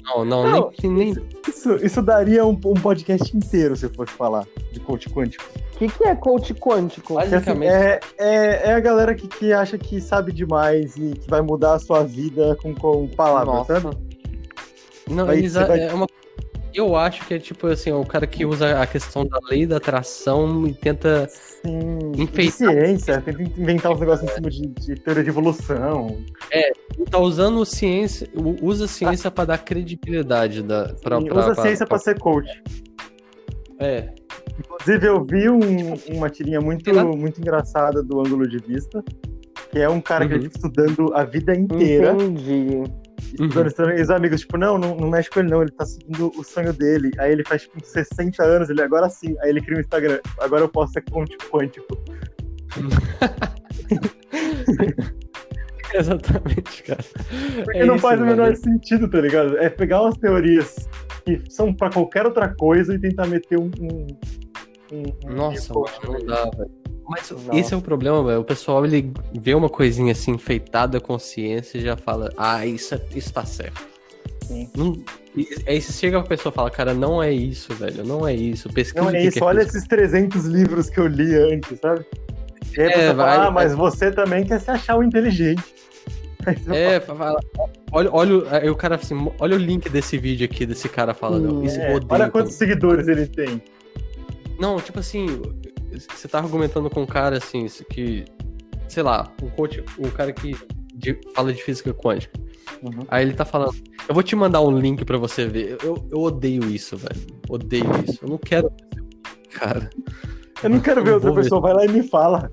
Não, 0.04 0.26
não, 0.26 0.52
Não, 0.52 0.72
nem, 0.84 0.92
nem. 0.92 1.16
Isso, 1.48 1.76
isso 1.78 2.02
daria 2.02 2.46
um, 2.46 2.60
um 2.66 2.74
podcast 2.74 3.36
inteiro 3.36 3.76
se 3.76 3.86
eu 3.86 3.94
fosse 3.94 4.12
falar 4.12 4.46
de 4.72 4.80
coach 4.82 5.10
quântico. 5.10 5.44
O 5.74 5.78
que, 5.78 5.88
que 5.88 6.04
é 6.04 6.14
coach 6.14 6.54
quântico? 6.54 7.16
Basicamente, 7.16 7.72
é, 7.72 8.00
é, 8.20 8.70
é 8.70 8.74
a 8.74 8.80
galera 8.80 9.16
que, 9.16 9.28
que 9.28 9.52
acha 9.52 9.78
que 9.78 10.00
sabe 10.00 10.32
demais 10.32 10.96
e 10.98 11.14
que 11.14 11.30
vai 11.30 11.42
mudar 11.42 11.76
a 11.76 11.80
sua 11.80 12.04
vida 12.04 12.56
com, 12.62 12.76
com 12.76 13.08
palavras, 13.08 13.56
Nossa. 13.56 13.82
sabe? 13.82 14.15
Não, 15.10 15.30
aí 15.30 15.40
eles, 15.40 15.54
vai- 15.54 15.80
é 15.82 15.94
uma. 15.94 16.08
Eu 16.74 16.94
acho 16.98 17.26
que 17.26 17.34
é 17.36 17.40
tipo 17.40 17.68
assim, 17.68 17.90
o 17.94 18.04
cara 18.06 18.28
que 18.28 18.46
usa 18.46 18.82
a 18.82 18.86
questão 18.86 19.26
da 19.26 19.40
lei 19.50 19.66
da 19.66 19.78
atração 19.78 20.68
e 20.68 20.74
tenta. 20.74 21.26
Sim. 21.30 22.12
Enfeitar. 22.18 22.52
Ciência, 22.74 23.22
tenta 23.22 23.42
inventar 23.42 23.94
uns 23.94 24.00
negócios 24.02 24.30
em 24.30 24.34
cima 24.36 24.50
de, 24.50 24.68
de 24.68 24.96
teoria 24.96 25.24
de 25.24 25.30
evolução. 25.30 26.18
Tá 27.10 27.18
usando 27.18 27.66
ciência. 27.66 28.28
Usa 28.62 28.88
ciência 28.88 29.32
pra 29.32 29.46
dar 29.46 29.58
credibilidade 29.60 30.62
da, 30.62 30.94
pra, 31.02 31.20
E 31.22 31.26
pra, 31.26 31.40
usa 31.40 31.54
pra- 31.56 31.64
ciência 31.64 31.86
pra 31.88 31.98
pra- 31.98 32.04
ser 32.04 32.20
coach. 32.20 32.50
É. 33.80 34.10
Inclusive, 34.60 35.08
eu 35.08 35.26
vi 35.26 35.50
um- 35.50 35.94
uma 36.14 36.30
tirinha 36.30 36.60
muito, 36.60 36.94
muito 37.18 37.40
engraçada 37.40 38.04
do 38.04 38.20
ângulo 38.20 38.48
de 38.48 38.58
vista, 38.58 39.04
que 39.72 39.80
é 39.80 39.88
um 39.90 40.02
cara 40.02 40.26
que 40.28 40.34
Uhum. 40.34 40.40
ele 40.40 40.50
fica 40.50 40.68
estudando 40.68 41.14
a 41.14 41.24
vida 41.24 41.56
inteira. 41.56 42.12
Entendi. 42.12 42.84
E 43.34 44.02
os 44.02 44.10
amigos, 44.10 44.42
tipo, 44.42 44.58
não, 44.58 44.78
não, 44.78 44.96
não 44.96 45.10
mexe 45.10 45.30
com 45.30 45.40
ele, 45.40 45.50
não, 45.50 45.62
ele 45.62 45.72
tá 45.72 45.86
seguindo 45.86 46.32
o 46.38 46.44
sonho 46.44 46.72
dele. 46.74 47.12
Aí 47.20 47.32
ele 47.32 47.44
faz, 47.44 47.64
tipo, 47.64 47.84
60 47.84 48.44
anos, 48.44 48.70
ele 48.70 48.82
agora 48.82 49.10
sim. 49.10 49.36
Aí 49.42 49.50
ele 49.50 49.62
cria 49.62 49.78
um 49.78 49.82
Instagram, 49.82 50.20
agora 50.40 50.64
eu 50.64 50.70
posso 50.70 50.94
ser 50.94 51.02
quântico. 51.04 51.46
quântico. 51.50 51.98
Exatamente, 55.94 56.84
cara. 56.84 57.04
Porque 57.64 57.80
É 57.80 57.86
não 57.86 57.96
isso, 57.96 58.02
faz 58.02 58.20
o 58.20 58.24
velho. 58.26 58.36
menor 58.38 58.56
sentido, 58.56 59.10
tá 59.10 59.22
ligado? 59.22 59.58
É 59.58 59.70
pegar 59.70 60.02
umas 60.02 60.18
teorias 60.18 60.76
que 61.26 61.42
são 61.50 61.74
pra 61.74 61.90
qualquer 61.90 62.26
outra 62.26 62.54
coisa 62.54 62.94
e 62.94 63.00
tentar 63.00 63.28
meter 63.28 63.58
um. 63.60 63.72
um, 63.80 64.08
um- 64.92 65.32
um 65.32 65.36
Nossa, 65.36 65.74
um- 65.74 65.82
mano, 65.82 66.20
não 66.20 66.26
dá, 66.26 66.44
velho. 66.58 66.72
Mas 67.08 67.30
Não. 67.32 67.54
esse 67.58 67.74
é 67.74 67.78
o 67.78 67.82
problema, 67.82 68.24
velho. 68.24 68.40
O 68.40 68.44
pessoal, 68.44 68.84
ele 68.86 69.12
vê 69.34 69.54
uma 69.54 69.70
coisinha 69.70 70.12
assim, 70.12 70.32
enfeitada 70.32 70.98
a 70.98 71.02
consciência 71.02 71.78
e 71.78 71.82
já 71.82 71.96
fala, 71.96 72.32
ah, 72.38 72.66
isso, 72.66 72.96
é- 72.96 73.02
isso 73.16 73.32
tá 73.34 73.46
certo. 73.46 73.80
Sim. 74.44 74.70
Não- 74.76 74.96
aí 75.68 75.82
você 75.82 75.92
chega 75.94 76.20
pra 76.20 76.30
pessoa 76.30 76.52
e 76.52 76.56
fala, 76.56 76.70
cara, 76.72 76.94
não 76.94 77.22
é 77.22 77.32
isso, 77.32 77.74
velho, 77.74 78.04
não 78.06 78.28
é 78.28 78.34
isso. 78.34 78.70
Pesquisa 78.70 79.04
Não 79.04 79.12
que 79.12 79.18
é 79.18 79.22
que 79.22 79.28
isso, 79.28 79.44
olha 79.44 79.60
física. 79.62 79.78
esses 79.78 79.88
300 79.90 80.46
livros 80.46 80.90
que 80.90 81.00
eu 81.00 81.08
li 81.08 81.36
antes, 81.36 81.80
sabe? 81.80 82.06
E 82.78 82.82
aí 82.82 82.88
É, 82.88 82.92
você 82.92 83.08
fala, 83.08 83.14
vai- 83.14 83.38
ah, 83.48 83.52
mas 83.52 83.74
você 83.76 84.12
também 84.12 84.44
quer 84.46 84.60
se 84.60 84.70
achar 84.72 84.98
o 84.98 85.04
inteligente. 85.04 85.64
É, 86.72 87.00
fala, 87.00 87.40
olha, 87.92 88.10
olha, 88.12 88.38
o- 88.38 88.48
aí 88.50 88.70
o 88.70 88.76
cara 88.76 88.96
assim, 88.96 89.16
olha 89.40 89.56
o 89.56 89.60
link 89.60 89.90
desse 89.90 90.16
vídeo 90.18 90.46
aqui, 90.46 90.64
desse 90.66 90.88
cara 90.88 91.14
falando, 91.14 91.62
Hum, 91.62 91.66
É, 91.68 91.98
olha 92.08 92.30
quantos 92.30 92.54
seguidores 92.54 93.08
ele 93.08 93.26
tem. 93.26 93.62
Não, 94.60 94.78
tipo 94.80 95.00
assim, 95.00 95.26
você 96.00 96.28
tá 96.28 96.40
argumentando 96.40 96.90
com 96.90 97.02
um 97.02 97.06
cara 97.06 97.38
assim, 97.38 97.66
que, 97.90 98.26
sei 98.88 99.04
lá, 99.04 99.32
um 99.42 99.50
coach, 99.50 99.84
um 100.00 100.10
cara 100.10 100.32
que 100.34 100.56
de- 100.94 101.20
fala 101.36 101.54
de 101.54 101.62
física 101.64 101.94
quântica. 101.94 102.40
Uhum. 102.82 103.06
Aí 103.08 103.24
ele 103.26 103.34
tá 103.34 103.46
falando, 103.46 103.74
eu 104.08 104.14
vou 104.14 104.24
te 104.24 104.36
mandar 104.36 104.62
um 104.62 104.78
link 104.78 105.04
pra 105.06 105.18
você 105.18 105.46
ver. 105.48 105.78
Eu, 105.84 106.08
eu 106.12 106.20
odeio 106.22 106.64
isso, 106.70 106.98
velho. 106.98 107.20
Odeio 107.50 107.86
isso. 108.08 108.20
Eu 108.24 108.30
não 108.30 108.38
quero. 108.38 108.72
Cara, 109.54 109.90
Eu 110.64 110.70
não 110.70 110.80
quero 110.80 111.04
ver 111.04 111.12
Eu 111.12 111.16
outra 111.16 111.32
ver. 111.32 111.42
pessoa, 111.44 111.62
vai 111.62 111.74
lá 111.74 111.86
e 111.86 111.90
me 111.90 112.04
fala. 112.08 112.50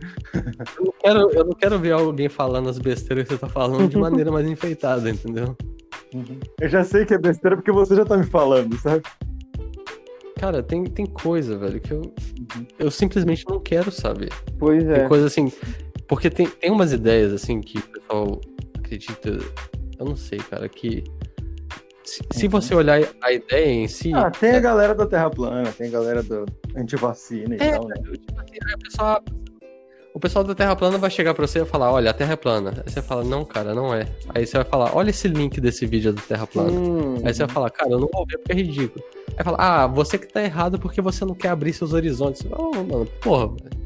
eu 0.78 0.85
não 0.85 0.93
quero, 1.01 1.19
eu 1.32 1.44
não 1.44 1.52
quero 1.52 1.78
ver 1.78 1.93
alguém 1.93 2.28
falando 2.28 2.69
as 2.69 2.78
besteiras 2.78 3.24
que 3.27 3.35
você 3.35 3.39
tá 3.40 3.48
falando 3.48 3.89
de 3.89 3.97
maneira 3.97 4.31
mais 4.31 4.47
enfeitada, 4.47 5.09
entendeu? 5.10 5.56
Eu 6.60 6.69
já 6.69 6.85
sei 6.85 7.05
que 7.06 7.14
é 7.14 7.19
besteira 7.19 7.56
porque 7.56 7.73
você 7.73 7.97
já 7.97 8.05
tá 8.05 8.16
me 8.16 8.24
falando, 8.27 8.77
sabe? 8.78 9.02
Cara, 10.43 10.60
tem, 10.60 10.82
tem 10.82 11.06
coisa, 11.06 11.56
velho, 11.56 11.81
que 11.81 11.93
eu, 11.93 12.12
eu 12.77 12.90
simplesmente 12.90 13.44
não 13.48 13.60
quero 13.60 13.93
saber. 13.93 14.28
Pois 14.59 14.82
Tem 14.82 14.93
é. 14.94 15.06
coisa 15.06 15.27
assim. 15.27 15.52
Porque 16.09 16.28
tem, 16.28 16.48
tem 16.48 16.69
umas 16.69 16.93
ideias, 16.93 17.32
assim, 17.32 17.60
que 17.60 17.78
o 17.78 17.82
pessoal 17.82 18.40
acredita. 18.77 19.39
Eu 20.01 20.05
não 20.05 20.16
sei, 20.16 20.40
cara, 20.40 20.69
que. 20.69 21.05
Se, 22.02 22.23
se 22.32 22.48
você 22.48 22.74
olhar 22.74 23.01
a 23.23 23.32
ideia 23.32 23.70
em 23.70 23.86
si. 23.86 24.12
Ah, 24.12 24.32
tem 24.32 24.51
a 24.51 24.59
galera 24.59 24.97
da 24.97 25.06
Terra 25.06 25.31
plana, 25.31 25.70
tem 25.70 25.86
a 25.86 25.90
galera 25.93 26.24
do 26.24 26.44
antivacina 26.77 27.55
e 27.55 27.59
É, 27.62 27.78
tal, 27.78 27.86
né? 27.86 27.94
tipo 28.02 28.40
assim, 28.40 28.59
aí 28.66 28.74
o 28.74 28.78
pessoal. 28.81 29.23
O 30.12 30.19
pessoal 30.19 30.44
da 30.44 30.56
Terra 30.56 30.74
plana 30.74 30.98
vai 30.98 31.09
chegar 31.09 31.35
pra 31.35 31.47
você 31.47 31.60
e 31.60 31.64
falar, 31.64 31.93
olha, 31.93 32.10
a 32.10 32.12
Terra 32.14 32.32
é 32.32 32.36
plana. 32.36 32.82
Aí 32.85 32.93
você 32.93 33.01
fala, 33.01 33.23
não, 33.23 33.44
cara, 33.44 33.77
não 33.77 33.94
é. 33.94 34.06
Aí 34.35 34.44
você 34.44 34.56
vai 34.59 34.66
falar, 34.66 34.94
olha 34.97 35.10
esse 35.10 35.28
link 35.28 35.60
desse 35.60 35.86
vídeo 35.86 36.12
da 36.12 36.20
Terra 36.20 36.48
plana. 36.48 36.70
Hum, 36.73 37.14
Aí 37.24 37.32
você 37.32 37.47
vai 37.47 37.55
falar, 37.55 37.70
cara, 37.70 37.93
eu 37.93 38.01
não 38.01 38.09
vou 38.12 38.27
ver 38.27 38.39
porque 38.39 38.51
é 38.52 38.56
ridículo. 38.56 39.02
Aí 39.36 39.44
fala, 39.44 39.56
ah, 39.59 39.86
você 39.86 40.18
que 40.18 40.26
tá 40.26 40.42
errado 40.42 40.78
porque 40.78 41.00
você 41.00 41.24
não 41.24 41.34
quer 41.34 41.48
abrir 41.48 41.72
seus 41.72 41.92
horizontes. 41.92 42.44
Oh, 42.50 42.70
mano, 42.74 43.06
porra, 43.20 43.48
velho. 43.48 43.82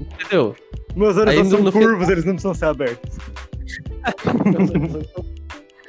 Entendeu? 0.00 0.54
Meus 0.94 1.16
no- 1.16 1.50
são 1.50 1.72
curvos, 1.72 2.08
eles 2.08 2.24
não 2.24 2.32
precisam 2.34 2.54
ser 2.54 2.64
abertos. 2.66 3.16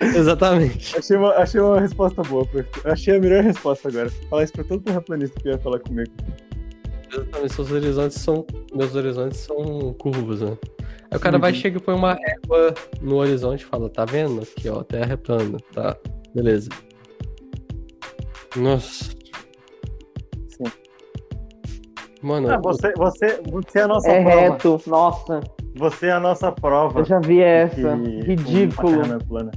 Exatamente. 0.01 0.97
Achei 0.97 1.15
uma, 1.17 1.29
achei 1.35 1.61
uma 1.61 1.79
resposta 1.79 2.21
boa. 2.23 2.47
Achei 2.85 3.15
a 3.15 3.19
melhor 3.19 3.43
resposta 3.43 3.87
agora. 3.87 4.09
Falar 4.29 4.43
isso 4.43 4.53
pra 4.53 4.63
todo 4.63 4.81
terraplanista 4.81 5.39
que 5.39 5.49
ia 5.49 5.57
falar 5.59 5.79
comigo. 5.79 6.11
Exatamente, 7.13 7.53
seus 7.53 7.71
horizontes 7.71 8.17
são. 8.19 8.45
Meus 8.73 8.95
horizontes 8.95 9.39
são 9.41 9.93
curvos, 9.99 10.41
né? 10.41 10.57
Aí 11.11 11.17
o 11.17 11.19
cara 11.19 11.37
vai, 11.37 11.51
Uhum. 11.51 11.57
chega 11.57 11.77
e 11.77 11.81
põe 11.81 11.93
uma 11.93 12.13
régua 12.13 12.73
no 13.01 13.15
horizonte 13.17 13.61
e 13.61 13.65
fala, 13.65 13.89
tá 13.89 14.05
vendo? 14.05 14.41
Aqui, 14.41 14.69
ó, 14.69 14.79
a 14.79 14.83
terra 14.83 15.13
é 15.13 15.17
plana. 15.17 15.57
Tá, 15.73 15.95
beleza. 16.33 16.69
Nossa. 18.55 19.05
Sim. 20.49 20.63
Mano, 22.21 22.51
Ah, 22.51 22.57
você, 22.57 22.91
você, 22.93 23.41
você 23.49 23.79
é 23.79 23.81
a 23.83 23.87
nossa 23.87 24.09
é 24.11 24.21
prova. 24.23 24.39
reto. 24.41 24.81
Nossa, 24.87 25.41
Você 25.75 26.05
é 26.07 26.11
a 26.11 26.19
nossa 26.19 26.51
prova. 26.51 26.99
eu 26.99 27.05
já 27.05 27.19
vi 27.19 27.39
essa. 27.41 27.75
que 27.97 28.21
Ridículo. 28.23 29.01
É. 29.01 29.51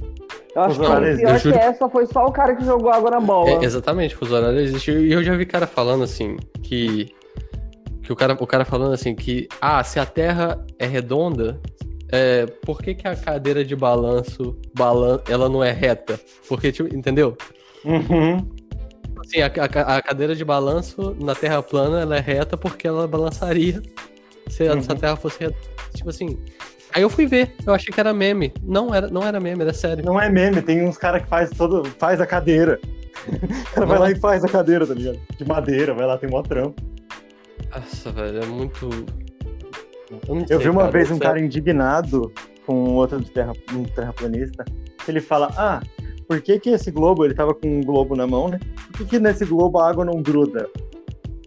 Eu 0.55 0.61
acho 0.61 0.79
que 0.79 0.85
pior 1.17 1.41
que 1.41 1.49
essa 1.49 1.89
foi 1.89 2.05
só 2.05 2.25
o 2.25 2.31
cara 2.31 2.55
que 2.55 2.63
jogou 2.63 2.89
água 2.89 3.11
na 3.11 3.19
bola. 3.19 3.49
É, 3.49 3.63
exatamente, 3.65 4.15
horário 4.33 4.57
existe. 4.59 4.89
E 4.91 5.11
eu 5.11 5.21
já 5.21 5.35
vi 5.35 5.45
cara 5.45 5.67
falando 5.67 6.03
assim, 6.03 6.37
que. 6.63 7.13
Que 8.01 8.13
o 8.13 8.15
cara, 8.15 8.37
o 8.39 8.47
cara 8.47 8.63
falando 8.63 8.93
assim, 8.93 9.13
que. 9.13 9.47
Ah, 9.59 9.83
se 9.83 9.99
a 9.99 10.05
Terra 10.05 10.63
é 10.79 10.85
redonda, 10.85 11.59
é, 12.09 12.45
por 12.65 12.81
que, 12.81 12.95
que 12.95 13.05
a 13.07 13.15
cadeira 13.15 13.65
de 13.65 13.75
balanço 13.75 14.55
balan 14.73 15.19
ela 15.27 15.49
não 15.49 15.61
é 15.61 15.71
reta? 15.71 16.17
Porque, 16.47 16.71
tipo, 16.71 16.95
entendeu? 16.95 17.35
Uhum. 17.83 18.47
Assim, 19.25 19.41
a, 19.41 19.47
a- 19.47 19.97
a 19.97 20.01
cadeira 20.01 20.35
de 20.35 20.45
balanço 20.45 21.15
na 21.19 21.33
Terra 21.35 21.61
plana 21.63 22.01
ela 22.01 22.15
é 22.15 22.19
reta 22.19 22.55
porque 22.55 22.87
ela 22.87 23.07
balançaria 23.07 23.81
se 24.49 24.63
a, 24.67 24.79
se 24.81 24.89
a 24.89 24.93
Uhum. 24.93 24.99
Terra 24.99 25.15
fosse 25.15 25.39
reta. 25.39 25.57
Tipo 25.95 26.09
assim. 26.09 26.37
Aí 26.93 27.01
eu 27.01 27.09
fui 27.09 27.25
ver, 27.25 27.53
eu 27.65 27.73
achei 27.73 27.93
que 27.93 27.99
era 27.99 28.13
meme. 28.13 28.53
Não 28.63 28.93
era, 28.95 29.07
não 29.09 29.21
era 29.23 29.37
meme, 29.39 29.61
era 29.63 29.73
sério. 29.73 30.05
Não 30.05 30.21
é 30.21 30.29
meme, 30.29 30.61
tem 30.61 30.81
uns 30.87 30.97
caras 30.97 31.23
que 31.23 31.27
faz 31.27 31.49
todo. 31.49 31.83
faz 31.99 32.21
a 32.21 32.25
cadeira. 32.25 32.79
O 33.25 33.73
cara 33.73 33.85
vai 33.87 33.99
lá 33.99 34.11
e 34.11 34.15
faz 34.19 34.43
a 34.43 34.47
cadeira, 34.47 34.85
tá 34.85 34.93
ligado? 34.93 35.19
De 35.37 35.45
madeira, 35.45 35.93
vai 35.93 36.05
lá, 36.05 36.17
tem 36.17 36.29
mó 36.29 36.41
trampo. 36.43 36.81
Nossa, 37.73 38.11
velho, 38.11 38.43
é 38.43 38.45
muito. 38.45 38.87
Eu, 40.27 40.37
Eu 40.41 40.45
sei, 40.47 40.57
vi 40.59 40.69
uma 40.69 40.81
cara, 40.81 40.91
vez 40.91 41.05
um 41.09 41.15
sério. 41.15 41.23
cara 41.23 41.39
indignado 41.39 42.31
com 42.65 42.93
outro 42.93 43.19
de 43.19 43.31
terra, 43.31 43.51
um 43.73 43.83
terraplanista. 43.83 44.63
que 45.03 45.11
Ele 45.11 45.19
fala: 45.21 45.51
Ah, 45.57 45.81
por 46.27 46.41
que, 46.41 46.59
que 46.59 46.69
esse 46.69 46.91
globo, 46.91 47.23
ele 47.25 47.33
tava 47.33 47.53
com 47.53 47.67
um 47.67 47.81
globo 47.81 48.15
na 48.15 48.25
mão, 48.27 48.47
né? 48.49 48.59
Por 48.91 48.99
que, 48.99 49.05
que 49.05 49.19
nesse 49.19 49.45
globo 49.45 49.79
a 49.79 49.89
água 49.89 50.03
não 50.05 50.21
gruda? 50.21 50.67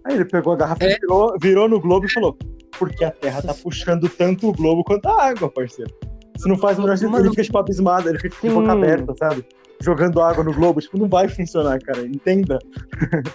Aí 0.04 0.14
ele 0.14 0.24
pegou 0.24 0.52
a 0.52 0.56
garrafa, 0.56 0.84
É. 0.84 0.96
virou, 0.98 1.34
virou 1.40 1.68
no 1.68 1.80
globo 1.80 2.06
e 2.06 2.10
falou: 2.12 2.36
Porque 2.78 3.04
a 3.04 3.10
terra 3.10 3.42
tá 3.42 3.52
puxando 3.54 4.08
tanto 4.08 4.48
o 4.48 4.52
globo 4.52 4.82
quanto 4.84 5.06
a 5.08 5.24
água, 5.24 5.50
parceiro. 5.50 5.92
Isso 6.36 6.48
não 6.48 6.56
faz 6.56 6.78
o 6.78 6.82
menor 6.82 6.96
sentido. 6.96 7.18
Ele 7.18 7.30
fica, 7.30 7.42
tipo, 7.42 7.58
abismado, 7.58 8.08
ele 8.08 8.18
fica 8.18 8.36
de 8.40 8.54
boca 8.54 8.70
Sim. 8.70 8.78
aberta, 8.78 9.14
sabe? 9.18 9.44
Jogando 9.80 10.20
água 10.22 10.44
no 10.44 10.54
globo. 10.54 10.80
Tipo, 10.80 10.96
não 10.98 11.08
vai 11.08 11.28
funcionar, 11.28 11.78
cara. 11.80 12.06
Entenda. 12.06 12.58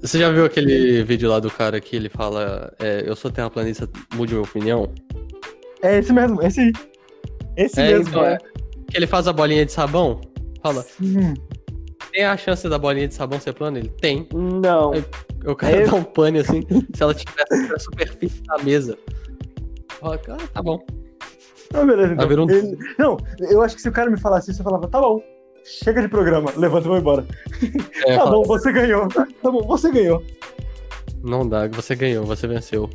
Você 0.00 0.18
já 0.18 0.30
viu 0.30 0.44
aquele 0.44 1.02
vídeo 1.04 1.28
lá 1.30 1.38
do 1.38 1.50
cara 1.50 1.80
que 1.80 1.94
ele 1.94 2.08
fala: 2.08 2.72
é, 2.80 3.04
Eu 3.06 3.14
sou 3.14 3.30
terraplanista, 3.30 3.88
mude 4.14 4.34
minha 4.34 4.44
opinião? 4.44 4.92
É 5.82 5.98
esse 5.98 6.12
mesmo, 6.12 6.42
esse 6.42 6.60
aí. 6.60 6.72
Esse 7.56 7.80
É, 7.80 7.90
mesmo. 7.92 8.08
então, 8.08 8.24
é. 8.24 8.38
Que 8.90 8.96
ele 8.96 9.06
faz 9.06 9.28
a 9.28 9.32
bolinha 9.32 9.64
de 9.64 9.70
sabão? 9.72 10.20
Fala: 10.72 10.86
Hum. 11.02 11.34
Tem 12.12 12.24
a 12.24 12.36
chance 12.36 12.68
da 12.68 12.78
bolinha 12.78 13.06
de 13.08 13.14
sabão 13.14 13.38
ser 13.40 13.52
plana? 13.52 13.78
Ele 13.78 13.88
tem. 13.88 14.26
Não. 14.34 14.92
Aí- 14.92 15.04
O 15.46 15.54
cara 15.54 15.76
É. 15.76 15.86
dá 15.86 15.94
um 15.94 16.02
pane 16.02 16.40
assim, 16.40 16.62
se 16.94 17.00
ela 17.02 17.14
tivesse 17.14 17.68
na 17.70 17.78
superfície 17.78 18.42
da 18.42 18.58
mesa. 18.58 18.98
Fala, 20.00 20.20
ah, 20.30 20.36
tá 20.52 20.60
bom. 20.62 20.84
Ah, 21.72 21.84
beleza, 21.84 22.14
então. 22.14 22.26
Virou 22.28 22.46
um- 22.46 22.50
Ele- 22.50 22.76
Não, 22.98 23.16
eu 23.48 23.62
acho 23.62 23.76
que 23.76 23.82
se 23.82 23.88
o 23.88 23.92
cara 23.92 24.10
me 24.10 24.18
falasse 24.18 24.50
isso, 24.50 24.60
eu 24.60 24.64
falava, 24.64 24.88
tá 24.88 25.00
bom, 25.00 25.22
chega 25.64 26.00
de 26.02 26.08
programa, 26.08 26.50
levanta 26.56 26.86
e 26.86 26.88
vou 26.88 26.98
embora. 26.98 27.24
É, 28.06 28.16
tá 28.16 28.26
bom, 28.26 28.42
você 28.42 28.72
ganhou. 28.72 29.06
Tá 29.08 29.26
bom, 29.50 29.62
você 29.66 29.90
ganhou. 29.92 30.22
Não 31.22 31.48
dá, 31.48 31.68
você 31.68 31.94
ganhou, 31.94 32.24
você 32.24 32.46
venceu. 32.48 32.90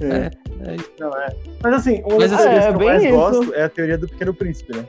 É, 0.00 0.30
É 0.70 0.74
isso. 0.76 0.90
não 1.00 1.10
é. 1.16 1.36
Mas 1.62 1.74
assim, 1.74 2.00
uma 2.04 2.18
das 2.18 2.32
assim, 2.32 2.42
teorias 2.44 2.64
é 2.64 2.68
que 2.68 2.74
eu 2.74 2.78
bem 2.78 2.88
mais 2.88 3.02
isso. 3.02 3.12
gosto 3.12 3.54
é 3.54 3.62
a 3.64 3.68
teoria 3.68 3.98
do 3.98 4.08
Pequeno 4.08 4.34
Príncipe, 4.34 4.76
né? 4.76 4.84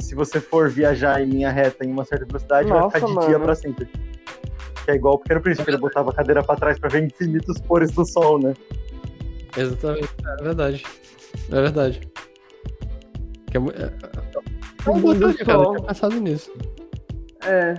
Que 0.00 0.06
se 0.06 0.14
você 0.14 0.40
for 0.40 0.70
viajar 0.70 1.20
em 1.20 1.26
linha 1.26 1.50
reta 1.50 1.84
em 1.84 1.92
uma 1.92 2.06
certa 2.06 2.24
velocidade, 2.24 2.70
vai 2.70 2.80
Nossa, 2.80 2.96
ficar 2.96 3.06
de 3.06 3.14
mano. 3.14 3.28
dia 3.28 3.38
pra 3.38 3.54
sempre. 3.54 3.86
Que 4.86 4.92
é 4.92 4.94
igual 4.94 5.14
o 5.14 5.18
Pequeno 5.18 5.42
Príncipe, 5.42 5.70
ele 5.70 5.76
botava 5.76 6.10
a 6.10 6.14
cadeira 6.14 6.42
pra 6.42 6.56
trás 6.56 6.78
pra 6.78 6.88
ver 6.88 7.04
infinitos 7.04 7.60
pores 7.60 7.90
do 7.90 8.02
sol, 8.06 8.38
né? 8.38 8.54
Exatamente. 9.54 10.08
É 10.26 10.42
verdade. 10.42 10.82
É 11.52 11.60
verdade. 11.60 12.00
Que 13.50 13.58
é, 13.58 13.60
é, 13.60 13.92
é, 14.86 14.90
Muito 14.90 15.28
é, 15.28 15.44
cara, 15.44 15.58
eu 15.58 15.74
tinha 15.76 15.86
pensado 15.86 16.18
nisso. 16.18 16.50
É, 17.44 17.74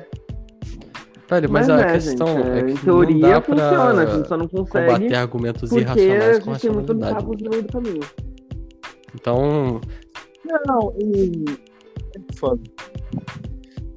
Velho, 1.28 1.50
mas, 1.50 1.68
mas, 1.68 1.70
a 1.70 1.78
né, 1.78 1.94
questão 1.94 2.28
gente, 2.28 2.50
é 2.50 2.60
em 2.60 2.66
que 2.66 2.74
não 2.74 2.84
teoria 2.84 3.22
dá 3.22 3.42
pra 3.42 3.56
funciona, 3.56 4.02
a 4.02 4.06
gente 4.06 4.28
só 4.28 4.38
não 4.38 4.48
consegue 4.48 4.86
combater 4.86 5.16
argumentos 5.16 5.70
porque 5.70 5.76
a 5.76 5.96
irracionais 5.96 6.40
com 6.40 6.52
gente 6.52 6.62
tem 6.62 6.72
muito 6.72 6.94
no 6.94 7.50
meio 7.50 7.64
do 7.64 7.72
caminho. 7.72 8.00
Então, 9.16 9.82
Não, 10.68 10.94
e. 11.00 11.71
É 12.42 12.48
foda. 12.48 12.62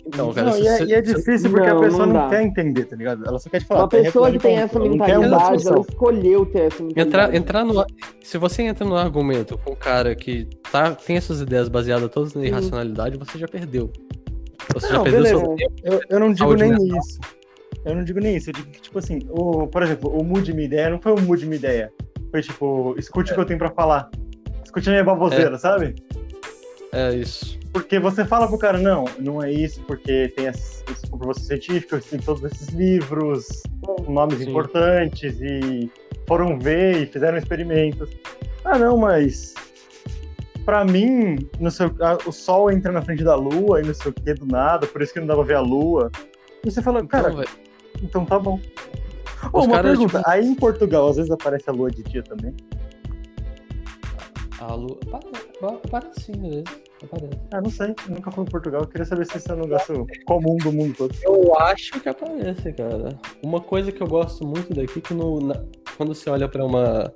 então, 0.07 0.33
cara, 0.35 0.51
não, 0.51 0.59
e, 0.59 0.69
é, 0.69 0.85
e 0.85 0.93
é 0.95 1.01
difícil 1.01 1.51
porque 1.51 1.67
Não, 1.69 1.79
a 1.79 1.81
pessoa 1.81 2.07
não 2.07 2.15
não, 2.15 2.31
quer 2.31 2.43
entender, 2.43 2.85
tá 2.85 2.95
ligado? 2.97 3.27
Ela 3.27 3.39
só 3.39 3.49
quer 3.51 3.61
te 3.61 3.67
falar. 3.67 3.81
Uma 3.83 3.89
"Terra 3.89 4.03
é 4.03 4.05
pessoa 4.07 4.31
que 4.31 4.39
tem 4.39 4.57
essa 4.57 4.79
ponto." 4.79 4.85
Ela 4.87 4.91
mentalidade, 4.97 5.35
ela 5.35 5.57
discussão. 5.57 5.81
escolheu 5.89 6.47
ter 6.47 6.59
essa 6.61 6.83
mentalidade. 6.83 7.09
Entrar, 7.09 7.35
entrar 7.35 7.65
no. 7.65 7.85
Se 8.23 8.39
você 8.39 8.63
entra 8.63 8.85
no 8.87 8.97
argumento 8.97 9.59
com 9.59 9.73
um 9.73 9.77
cara 9.77 10.15
que 10.15 10.47
tá, 10.71 10.93
tem 10.95 11.17
essas 11.17 11.41
ideias 11.41 11.69
baseadas 11.69 12.11
todas 12.11 12.35
na 12.35 12.45
irracionalidade, 12.45 13.19
você 13.19 13.39
já 13.39 13.49
perdeu. 13.49 13.91
Você 14.75 14.89
já 14.89 14.95
Não, 14.95 15.03
perdeu 15.05 15.23
beleza. 15.23 15.41
seu 15.45 15.55
tempo. 15.57 15.75
Eu, 15.83 16.01
eu 16.09 16.21
não 16.21 16.33
digo 16.33 16.55
nem 16.55 16.71
mental. 16.71 16.99
isso. 16.99 17.21
Eu 17.85 17.95
não 17.95 18.05
digo 18.05 18.21
nem 18.21 18.37
isso. 18.37 18.51
Eu 18.51 18.55
digo 18.55 18.69
que, 18.71 18.81
tipo 18.81 18.99
assim, 18.99 19.19
o, 19.31 19.67
por 19.67 19.83
exemplo, 19.83 20.11
o 20.11 20.23
mude 20.25 20.53
minha 20.55 20.67
ideia 20.67 20.89
não 20.91 21.01
foi 21.01 21.13
um 21.13 21.21
mude 21.21 21.45
minha 21.45 21.57
ideia. 21.59 21.93
Foi 22.31 22.41
tipo, 22.43 22.95
escute 22.99 23.33
o 23.33 23.35
que 23.35 23.41
eu 23.41 23.45
tenho 23.45 23.59
pra 23.59 23.71
falar. 23.71 24.11
Continha 24.73 25.05
baboseira, 25.05 25.59
sabe? 25.59 25.95
É 26.93 27.15
isso. 27.15 27.59
Porque 27.75 27.99
você 27.99 28.25
fala 28.25 28.47
pro 28.47 28.57
cara, 28.57 28.79
não, 28.79 29.05
não 29.19 29.43
é 29.43 29.51
isso, 29.53 29.81
porque 29.83 30.29
tem 30.29 30.47
essa 30.47 30.85
essa 30.89 31.09
comprovação 31.09 31.43
científica, 31.43 32.01
tem 32.09 32.21
todos 32.21 32.45
esses 32.45 32.69
livros, 32.69 33.65
nomes 34.09 34.39
Sim. 34.39 34.49
importantes, 34.51 35.41
e 35.41 35.91
foram 36.29 36.57
ver 36.59 37.03
e 37.03 37.07
fizeram 37.07 37.37
experimentos. 37.37 38.09
Ah, 38.65 38.79
não, 38.79 38.97
mas 38.97 39.55
pra 40.65 40.85
mim, 40.85 41.37
não 41.59 41.69
sei, 41.71 41.87
o- 41.89 42.05
a- 42.05 42.19
o 42.27 42.31
Sol 42.33 42.71
entra 42.71 42.93
na 42.93 43.03
frente 43.03 43.25
da 43.25 43.35
Lua 43.35 43.81
e 43.81 43.85
não 43.85 43.93
sei 43.93 44.13
o 44.13 44.15
que 44.15 44.35
do 44.35 44.47
nada, 44.47 44.87
por 44.87 45.03
isso 45.03 45.13
que 45.13 45.19
não 45.19 45.27
dá 45.27 45.35
pra 45.35 45.43
ver 45.43 45.55
a 45.57 45.61
Lua. 45.61 46.13
E 46.65 46.71
você 46.71 46.81
fala, 46.81 47.05
cara, 47.05 47.31
Então, 47.33 47.45
então 48.05 48.25
tá 48.25 48.39
bom. 48.39 48.61
Ô, 49.53 49.59
Os 49.59 49.67
uma 49.67 49.77
caras, 49.77 49.91
pergunta, 49.91 50.19
tipo- 50.19 50.31
aí 50.31 50.47
em 50.47 50.55
Portugal 50.55 51.09
às 51.09 51.17
vezes 51.17 51.31
aparece 51.33 51.69
a 51.69 51.73
Lua 51.73 51.91
de 51.91 52.05
dia 52.05 52.23
também? 52.23 52.55
a 54.61 54.75
lua. 54.75 54.97
Apare- 55.13 55.81
Aparece 55.85 56.21
sim, 56.23 56.33
às 56.33 56.41
vezes. 56.41 56.65
Aparece. 57.05 57.39
Ah, 57.53 57.61
não 57.61 57.71
sei, 57.71 57.89
eu 58.09 58.15
nunca 58.15 58.31
fui 58.31 58.43
em 58.45 58.47
Portugal, 58.49 58.81
eu 58.83 58.87
queria 58.89 59.05
saber 59.05 59.27
se 59.27 59.39
isso 59.39 59.51
é 59.53 59.55
um 59.55 59.61
negócio 59.61 60.07
comum 60.27 60.57
do 60.57 60.73
mundo 60.73 60.95
todo. 60.97 61.15
Eu 61.23 61.57
acho 61.59 61.93
que 62.01 62.09
aparece, 62.09 62.73
cara. 62.73 63.19
Uma 63.43 63.61
coisa 63.61 63.93
que 63.93 64.03
eu 64.03 64.07
gosto 64.07 64.47
muito 64.47 64.73
daqui 64.75 65.01
que 65.01 65.13
no, 65.15 65.41
na- 65.41 65.63
quando 65.97 66.15
você 66.15 66.29
olha 66.31 66.49
pra 66.49 66.65
uma. 66.65 67.13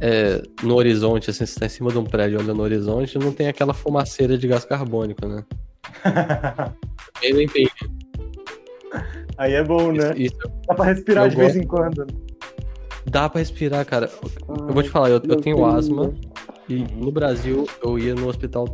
é, 0.00 0.42
no 0.62 0.74
horizonte, 0.74 1.30
assim, 1.30 1.46
você 1.46 1.58
tá 1.60 1.66
em 1.66 1.68
cima 1.68 1.90
de 1.90 1.98
um 1.98 2.04
prédio 2.04 2.38
olha 2.40 2.52
no 2.54 2.62
horizonte, 2.62 3.18
não 3.18 3.32
tem 3.32 3.48
aquela 3.48 3.72
fumaceira 3.74 4.36
de 4.38 4.46
gás 4.48 4.64
carbônico, 4.64 5.26
né? 5.26 5.44
Nem 7.22 7.46
tem. 7.46 7.68
aí 9.38 9.54
é 9.54 9.62
bom, 9.64 9.92
né? 9.92 10.12
Isso, 10.16 10.36
Dá 10.66 10.74
pra 10.74 10.84
respirar 10.86 11.24
Eu 11.26 11.30
de 11.30 11.36
vez 11.36 11.52
gosto. 11.54 11.64
em 11.64 11.66
quando. 11.66 12.06
dá 13.06 13.28
pra 13.28 13.38
respirar, 13.40 13.84
cara. 13.86 14.10
Eu 14.48 14.72
vou 14.74 14.82
te 14.82 14.88
falar, 14.90 15.10
eu, 15.10 15.20
eu 15.28 15.36
tenho 15.36 15.64
asma 15.64 16.12
e 16.68 16.84
no 16.94 17.10
Brasil 17.10 17.66
eu 17.82 17.98
ia 17.98 18.14
no 18.14 18.28
hospital 18.28 18.66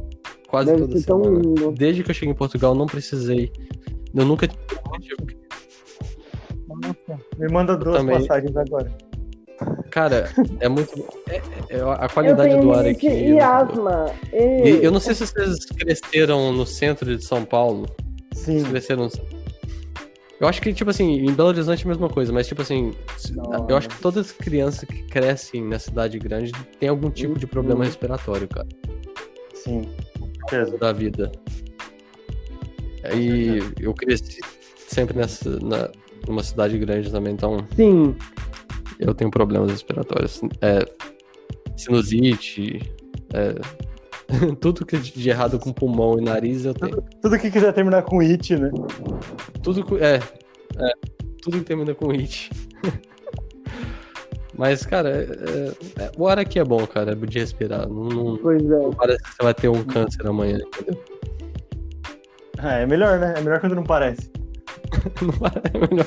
quase 0.49 0.71
Deve 0.73 0.83
toda 0.83 0.99
ser 0.99 1.07
tão 1.07 1.23
semana. 1.23 1.43
lindo. 1.43 1.73
Desde 1.73 2.03
que 2.03 2.11
eu 2.11 2.15
cheguei 2.15 2.33
em 2.33 2.37
Portugal, 2.37 2.75
não 2.75 2.87
precisei. 2.87 3.53
Eu 4.15 4.25
nunca 4.25 4.49
tive. 4.49 5.39
Me 7.39 7.49
manda 7.53 7.77
duas 7.77 7.97
também. 7.99 8.19
passagens 8.21 8.57
agora. 8.57 8.93
Cara, 9.91 10.31
é 10.61 10.69
muito. 10.69 10.93
é- 11.29 11.37
é- 11.71 11.81
a 11.81 12.05
Eu 12.05 12.09
qualidade 12.13 12.61
do 12.61 12.73
ar 12.73 12.87
aqui. 12.87 13.09
e 13.09 13.31
eu- 13.39 13.45
asma. 13.45 14.07
E... 14.33 14.71
E 14.71 14.85
eu 14.85 14.91
não 14.91 15.01
sei 15.01 15.15
se 15.15 15.27
vocês 15.27 15.65
cresceram 15.67 16.53
no 16.53 16.65
centro 16.67 17.17
de 17.17 17.25
São 17.25 17.45
Paulo. 17.45 17.87
Sim. 18.33 18.61
Se 18.61 18.67
cresceram. 18.71 19.09
Eu 20.41 20.47
acho 20.47 20.63
que, 20.63 20.73
tipo 20.73 20.89
assim, 20.89 21.15
em 21.27 21.33
Belo 21.33 21.49
Horizonte 21.49 21.83
é 21.83 21.85
a 21.85 21.89
mesma 21.89 22.09
coisa, 22.09 22.33
mas, 22.33 22.47
tipo 22.47 22.63
assim, 22.63 22.93
Não. 23.35 23.67
eu 23.69 23.77
acho 23.77 23.89
que 23.89 23.99
todas 24.01 24.27
as 24.27 24.33
crianças 24.33 24.85
que 24.89 25.03
crescem 25.03 25.65
na 25.65 25.81
cidade 25.81 26.17
grande 26.21 26.53
têm 26.79 26.89
algum 26.89 27.11
tipo 27.11 27.37
de 27.37 27.45
problema 27.49 27.81
Uhum. 27.81 27.87
respiratório, 27.87 28.47
cara, 28.47 28.69
Sim. 29.53 29.83
Certeza. 30.49 30.79
da 30.79 30.93
vida. 30.93 31.33
E 33.15 33.59
eu 33.81 33.95
cresci 33.95 34.41
sempre 34.87 35.17
nessa, 35.17 35.59
na, 35.61 35.91
numa 36.27 36.43
cidade 36.43 36.79
grande 36.79 37.11
também, 37.11 37.35
então 37.35 37.59
Sim. 37.75 38.17
eu 38.99 39.15
tenho 39.15 39.31
problemas 39.31 39.71
respiratórios. 39.71 40.41
É, 40.61 40.85
sinusite, 41.77 42.81
é, 43.33 43.55
tudo 44.61 44.85
que 44.85 44.99
de 44.99 45.31
errado 45.31 45.59
com 45.59 45.73
pulmão 45.73 46.19
e 46.19 46.23
nariz 46.23 46.65
eu 46.65 46.75
tenho. 46.75 47.03
Tudo 47.23 47.39
que 47.39 47.51
quiser 47.51 47.73
terminar 47.73 48.03
com 48.03 48.21
it, 48.21 48.57
né? 48.57 48.71
Tudo 49.63 49.99
é, 49.99 50.17
é, 50.17 50.93
tudo 51.43 51.59
que 51.59 51.65
termina 51.65 51.95
com 51.95 52.11
it. 52.11 52.51
Mas, 54.59 54.85
cara, 54.85 55.09
é- 55.11 55.23
é- 55.23 56.05
é- 56.05 56.11
o 56.19 56.27
ar 56.27 56.39
aqui 56.39 56.59
é 56.59 56.65
bom, 56.65 56.85
cara, 56.87 57.13
é 57.13 57.15
de 57.15 57.39
respirar. 57.39 57.89
Não, 57.89 58.09
não- 58.09 58.37
Pois 58.39 58.61
é. 58.63 58.67
não 58.69 58.91
parece 58.93 59.23
que 59.23 59.31
você 59.31 59.43
vai 59.45 59.55
ter 59.55 59.69
um 59.69 59.85
câncer 59.85 60.27
amanhã, 60.27 60.59
entendeu? 60.59 61.01
Ah, 62.59 62.75
é 62.79 62.87
melhor, 62.87 63.21
né? 63.21 63.35
É 63.37 63.41
melhor 63.41 63.61
quando 63.61 63.77
não 63.77 63.85
parece. 63.85 64.31
Não 65.23 65.33
parece 65.39 65.91
melhor. 65.91 66.07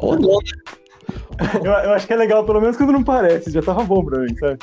Ou 0.00 0.18
não, 0.18 0.38
né? 0.38 1.58
Eu, 1.62 1.70
eu 1.70 1.92
acho 1.92 2.06
que 2.06 2.12
é 2.12 2.16
legal, 2.16 2.44
pelo 2.44 2.60
menos 2.60 2.76
quando 2.76 2.92
não 2.92 3.04
parece. 3.04 3.50
Já 3.50 3.60
tava 3.60 3.84
bom 3.84 4.02
pra 4.04 4.20
mim, 4.20 4.34
sabe? 4.36 4.58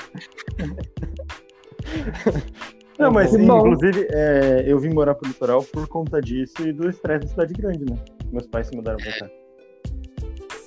Não, 2.98 3.12
mas 3.12 3.32
bom. 3.36 3.68
inclusive 3.68 4.08
é, 4.12 4.64
eu 4.66 4.80
vim 4.80 4.90
morar 4.94 5.16
pro 5.16 5.28
litoral 5.28 5.64
por 5.64 5.88
conta 5.88 6.20
disso 6.22 6.54
e 6.68 6.74
do 6.74 6.90
estresse 6.90 7.26
da 7.26 7.28
cidade 7.32 7.54
grande, 7.54 7.86
né? 7.86 7.98
Meus 8.32 8.48
pais 8.48 8.68
se 8.68 8.76
mudaram 8.76 8.98
pra 8.98 9.12
cá. 9.20 9.30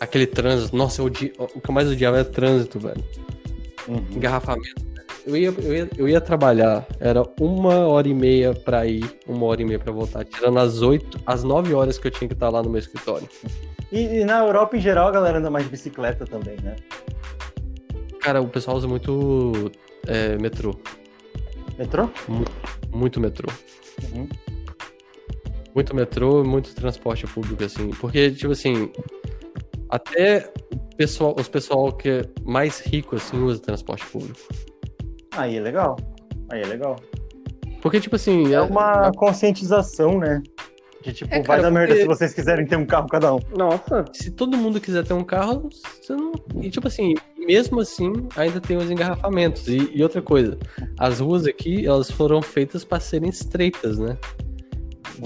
Aquele 0.01 0.27
trânsito, 0.27 0.77
nossa, 0.77 1.01
eu 1.01 1.07
odi... 1.07 1.33
o 1.39 1.61
que 1.61 1.71
eu 1.71 1.75
mais 1.75 1.89
odiava 1.89 2.19
era 2.19 2.25
trânsito, 2.25 2.79
velho. 2.79 3.03
Uhum. 3.89 4.05
Engarrafamento. 4.13 4.95
Eu 5.27 5.37
ia, 5.37 5.49
eu, 5.49 5.75
ia, 5.75 5.91
eu 5.97 6.09
ia 6.09 6.21
trabalhar, 6.21 6.87
era 7.01 7.23
uma 7.41 7.87
hora 7.87 8.07
e 8.07 8.13
meia 8.13 8.53
pra 8.55 8.87
ir, 8.87 9.05
uma 9.27 9.47
hora 9.47 9.63
e 9.63 9.65
meia 9.65 9.79
pra 9.79 9.91
voltar, 9.91 10.23
tirando 10.25 10.59
as 10.59 10.83
oito, 10.83 11.19
as 11.25 11.43
nove 11.43 11.73
horas 11.73 11.99
que 11.99 12.07
eu 12.07 12.11
tinha 12.11 12.29
que 12.29 12.35
estar 12.35 12.51
lá 12.51 12.63
no 12.63 12.69
meu 12.69 12.79
escritório. 12.79 13.27
E, 13.91 14.21
e 14.21 14.25
na 14.25 14.41
Europa, 14.41 14.77
em 14.77 14.81
geral, 14.81 15.09
a 15.09 15.11
galera 15.11 15.39
anda 15.39 15.51
mais 15.51 15.65
de 15.65 15.71
bicicleta 15.71 16.27
também, 16.27 16.57
né? 16.63 16.77
Cara, 18.21 18.43
o 18.43 18.49
pessoal 18.49 18.77
usa 18.77 18.87
muito 18.87 19.71
é, 20.07 20.37
metrô, 20.37 20.79
Metrô? 21.79 22.09
muito 22.93 23.21
metrô. 23.21 23.53
Uhum. 24.03 24.29
Muito 25.75 25.95
metrô 25.95 26.43
e 26.43 26.47
muito 26.47 26.75
transporte 26.75 27.27
público, 27.27 27.65
assim. 27.65 27.91
Porque, 27.91 28.31
tipo 28.31 28.53
assim, 28.53 28.91
até 29.91 30.53
o 30.73 30.97
pessoal, 30.97 31.35
os 31.39 31.49
pessoal 31.49 31.93
que 31.93 32.09
é 32.09 32.23
mais 32.45 32.81
rico, 32.81 33.17
assim, 33.17 33.39
usa 33.43 33.61
transporte 33.61 34.05
público. 34.07 34.39
Aí 35.37 35.57
é 35.57 35.61
legal. 35.61 35.97
Aí 36.51 36.61
é 36.63 36.67
legal. 36.67 36.97
Porque, 37.83 38.01
tipo 38.01 38.17
assim, 38.17 38.53
É 38.55 38.61
uma 38.61 39.11
conscientização, 39.13 40.19
né? 40.19 40.43
De 41.03 41.13
tipo, 41.13 41.35
É, 41.35 41.39
vai 41.39 41.47
cara, 41.59 41.63
dar 41.63 41.71
merda 41.71 41.89
porque- 41.89 42.01
se 42.03 42.07
vocês 42.09 42.33
quiserem 42.33 42.67
ter 42.67 42.77
um 42.77 42.87
carro 42.87 43.07
cada 43.09 43.35
um. 43.35 43.39
Nossa. 43.57 44.07
se 44.15 44.31
todo 44.31 44.57
mundo 44.57 44.81
quiser 44.81 45.05
ter 45.05 45.13
um 45.13 45.23
carro, 45.25 45.69
você 46.01 46.15
não. 46.15 46.33
E 46.63 46.71
tipo 46.71 46.87
assim, 46.89 47.13
mesmo 47.37 47.81
assim, 47.81 48.11
ainda 48.37 48.59
tem 48.59 48.79
os 48.79 48.91
engarrafamentos. 48.91 49.69
E, 49.69 49.91
e 49.95 50.03
outra 50.03 50.23
coisa, 50.23 50.57
as 50.99 51.21
ruas 51.21 51.47
aqui, 51.47 51.85
elas 51.87 52.11
foram 52.11 52.41
feitas 52.41 52.85
para 52.87 53.01
serem 53.01 53.29
estreitas, 53.29 53.99
né? 53.99 54.17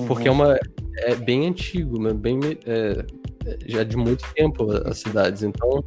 Porque 0.08 0.26
é 0.26 0.30
uma. 0.30 0.58
É 0.96 1.14
bem 1.14 1.46
antigo, 1.46 2.02
né? 2.02 2.12
bem. 2.12 2.40
é, 2.66 2.72
é, 2.90 3.06
já 3.66 3.82
de 3.84 3.96
muito 3.96 4.24
tempo 4.34 4.70
as 4.84 4.98
cidades. 4.98 5.42
Então, 5.42 5.84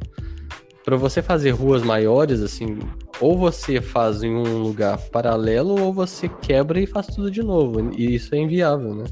para 0.84 0.96
você 0.96 1.22
fazer 1.22 1.50
ruas 1.50 1.82
maiores, 1.82 2.40
assim, 2.40 2.78
ou 3.20 3.38
você 3.38 3.80
faz 3.80 4.22
em 4.22 4.34
um 4.34 4.58
lugar 4.58 4.98
paralelo, 5.10 5.80
ou 5.80 5.92
você 5.92 6.28
quebra 6.28 6.80
e 6.80 6.86
faz 6.86 7.06
tudo 7.06 7.30
de 7.30 7.42
novo. 7.42 7.92
E 7.96 8.14
isso 8.14 8.34
é 8.34 8.38
inviável, 8.38 8.94
né? 8.94 9.04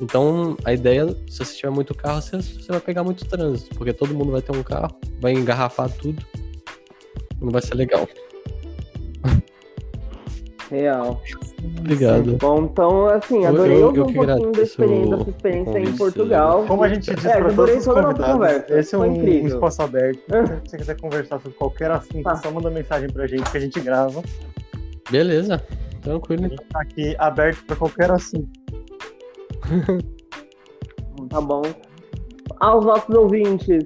Então, 0.00 0.56
a 0.64 0.72
ideia, 0.72 1.06
se 1.28 1.38
você 1.38 1.56
tiver 1.56 1.70
muito 1.70 1.94
carro, 1.94 2.22
você, 2.22 2.38
você 2.38 2.72
vai 2.72 2.80
pegar 2.80 3.04
muito 3.04 3.26
trânsito, 3.26 3.74
porque 3.74 3.92
todo 3.92 4.14
mundo 4.14 4.32
vai 4.32 4.40
ter 4.40 4.56
um 4.56 4.62
carro, 4.62 4.98
vai 5.20 5.32
engarrafar 5.32 5.90
tudo. 5.90 6.24
Não 7.40 7.50
vai 7.50 7.60
ser 7.60 7.74
legal. 7.74 8.08
Real. 10.70 11.20
Obrigado. 11.80 12.36
Bom, 12.36 12.62
então, 12.62 13.06
assim, 13.06 13.42
Eu- 13.42 13.48
adorei 13.48 13.76
eu- 13.82 13.86
ouvir 13.86 13.98
eu 13.98 14.04
um 14.04 14.12
pouquinho 14.12 14.52
da 14.52 14.62
experiência, 14.62 15.16
da 15.16 15.22
experiência 15.30 15.78
em. 15.80 15.96
Portugal. 15.96 16.64
Como 16.68 16.84
a 16.84 16.88
gente 16.88 17.12
diz 17.14 17.24
É, 17.24 17.32
adorei 17.38 17.56
todos 17.56 17.76
os 17.76 17.88
a 17.88 17.92
convidados, 18.02 18.32
conversa. 18.34 18.78
esse 18.78 18.94
é 18.94 18.98
um, 18.98 19.06
incrível. 19.06 19.48
espaço 19.54 19.82
aberto. 19.82 20.20
Se 20.64 20.70
você 20.70 20.76
quiser 20.78 21.00
conversar 21.00 21.40
sobre 21.40 21.58
qualquer 21.58 21.90
assunto, 21.90 22.22
Tá. 22.22 22.36
só 22.36 22.50
manda 22.52 22.70
mensagem 22.70 23.08
pra 23.10 23.26
gente 23.26 23.50
que 23.50 23.56
a 23.56 23.60
gente 23.60 23.80
grava. 23.80 24.22
Beleza, 25.10 25.56
A 25.56 26.00
tranquilo. 26.02 26.42
gente 26.48 26.56
tá 26.68 26.80
aqui 26.82 27.16
aberto 27.18 27.64
pra 27.66 27.74
qualquer 27.76 28.10
assunto. 28.12 28.48
Tá 31.28 31.40
bom. 31.40 31.62
Aos 32.60 32.84
nossos 32.84 33.14
ouvintes, 33.14 33.84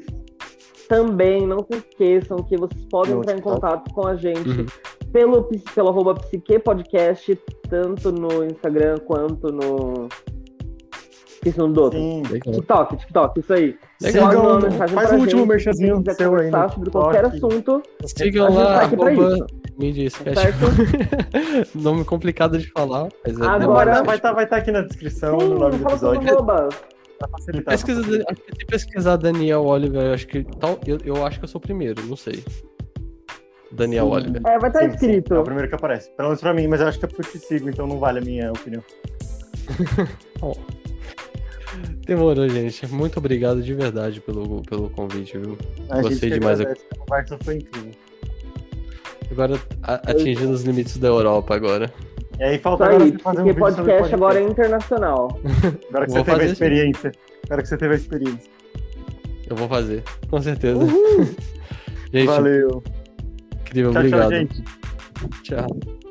também 0.89 1.47
não 1.47 1.59
se 1.61 1.79
esqueçam 1.79 2.39
que 2.43 2.57
vocês 2.57 2.85
podem 2.91 3.15
entrar 3.17 3.33
em 3.33 3.37
TikTok. 3.37 3.61
contato 3.61 3.95
com 3.95 4.07
a 4.07 4.17
gente 4.17 4.49
Uhum. 4.49 4.67
Pelo, 5.15 5.49
pelo 5.73 5.89
arroba 5.91 6.15
Psique 6.15 6.59
Podcast, 6.59 7.39
tanto 7.71 8.11
no 8.11 8.45
Instagram 8.45 8.97
quanto 9.07 9.47
no. 9.53 10.09
Esqueci 11.35 11.59
o 11.59 11.63
nome 11.63 11.75
do 11.75 11.83
outro. 11.83 11.99
Sim. 12.01 12.23
TikTok, 12.23 12.97
TikTok, 12.97 13.41
isso 13.41 13.53
aí. 13.53 13.79
Sigam, 14.01 14.61
mensagem 14.61 14.95
faz 14.95 15.09
pra 15.09 15.17
um 15.17 15.21
último 15.21 15.41
gente, 15.43 15.49
merchanzinho 15.49 16.03
se 16.05 16.15
seu 16.15 16.35
aí 16.35 16.51
sobre 16.71 16.91
qualquer 16.91 17.25
assunto, 17.27 17.81
Sigam 18.05 18.53
lá, 18.53 18.65
tá 18.65 18.85
arroba 18.87 19.47
mídia 19.79 20.11
certo? 20.11 20.59
Nome 21.79 22.05
complicado 22.05 22.59
de 22.59 22.69
falar, 22.73 23.09
mas 23.25 23.39
é 23.39 23.45
Agora- 23.45 23.93
demais. 23.93 24.07
Vai 24.07 24.17
estar 24.17 24.33
vai 24.33 24.47
tá 24.49 24.57
aqui 24.57 24.73
na 24.73 24.81
descrição, 24.81 25.39
Sim, 25.39 25.49
no 25.49 25.59
nome 25.59 25.77
do 25.77 25.89
episódio. 25.89 26.23
Pesquisa, 27.65 28.01
acho 28.01 28.43
que 28.43 28.57
se 28.59 28.67
pesquisar 28.67 29.17
Daniel 29.17 29.65
Oliver, 29.65 30.03
eu 30.03 30.15
acho 30.15 30.27
que 30.27 30.43
tal, 30.59 30.81
eu, 30.85 30.99
eu 31.05 31.25
acho 31.25 31.39
que 31.39 31.45
eu 31.45 31.49
sou 31.49 31.61
o 31.61 31.63
primeiro, 31.63 32.05
não 32.07 32.17
sei. 32.17 32.43
Daniel 33.73 34.07
Sim. 34.07 34.13
Oliver. 34.13 34.43
É, 34.47 34.59
vai 34.59 34.71
estar 34.71 34.81
Sim, 34.81 34.89
sim, 34.91 34.95
escrito. 34.95 35.35
É 35.35 35.39
o 35.39 35.45
primeiro 35.45 35.69
que 35.69 35.75
aparece. 35.75 36.11
Pelo 36.13 36.29
menos 36.29 36.41
pra 36.41 36.55
mim, 36.55 36.67
mas 36.69 36.81
eu 36.81 36.87
acho 36.89 36.99
que 36.99 37.05
é 37.05 37.09
porque 37.09 37.23
eu 37.23 37.31
te 37.33 37.39
sigo, 37.39 37.69
então 37.69 37.87
não 37.87 37.99
vale 37.99 38.19
a 38.21 38.23
minha 38.23 38.51
opinião. 38.51 38.83
Demorou, 42.07 42.49
gente. 42.49 42.87
Muito 42.87 43.19
obrigado 43.19 43.63
de 43.63 43.75
verdade 43.75 44.21
pelo, 44.21 44.63
pelo 44.63 44.91
convite, 44.91 45.39
viu? 45.39 45.57
A 45.89 46.01
Gostei 46.03 46.31
demais. 46.31 46.61
agradece, 46.61 46.87
A 46.93 46.99
conversa 46.99 47.39
foi 47.43 47.57
incrível. 47.57 47.91
Agora 49.31 49.59
a- 49.83 49.95
atingindo 50.11 50.53
os 50.53 50.63
limites 50.63 50.99
da 50.99 51.09
Europa 51.09 51.55
agora. 51.55 51.93
E 52.39 52.43
aí 52.45 52.59
falta 52.59 52.85
agora 52.85 53.05
você 53.07 53.19
fazer 53.19 53.41
um 53.41 53.45
porque 53.45 53.53
vídeo 53.61 53.71
sobre 53.75 53.93
podcast 53.93 54.15
agora 54.15 54.39
é 54.41 54.43
internacional. 54.43 55.41
Agora 55.89 56.07
que 56.07 56.13
Vou 56.13 56.25
você 56.25 56.31
teve 56.31 56.43
a 56.43 56.47
experiência. 56.47 57.13
Agora 57.47 57.63
que 57.63 57.69
você 57.69 57.77
teve 57.77 57.95
a 57.95 57.97
experiência. 57.97 58.51
Eu 59.49 59.57
vou 59.57 59.69
fazer, 59.69 60.03
com 60.31 60.41
certeza. 60.41 60.81
Gente, 62.13 62.27
Valeu. 62.27 62.83
Incrível, 63.75 63.93
Tchau, 63.93 64.01
obrigado. 64.01 64.31
tchau, 64.31 64.39
gente. 64.39 64.65
Tchau. 65.43 66.04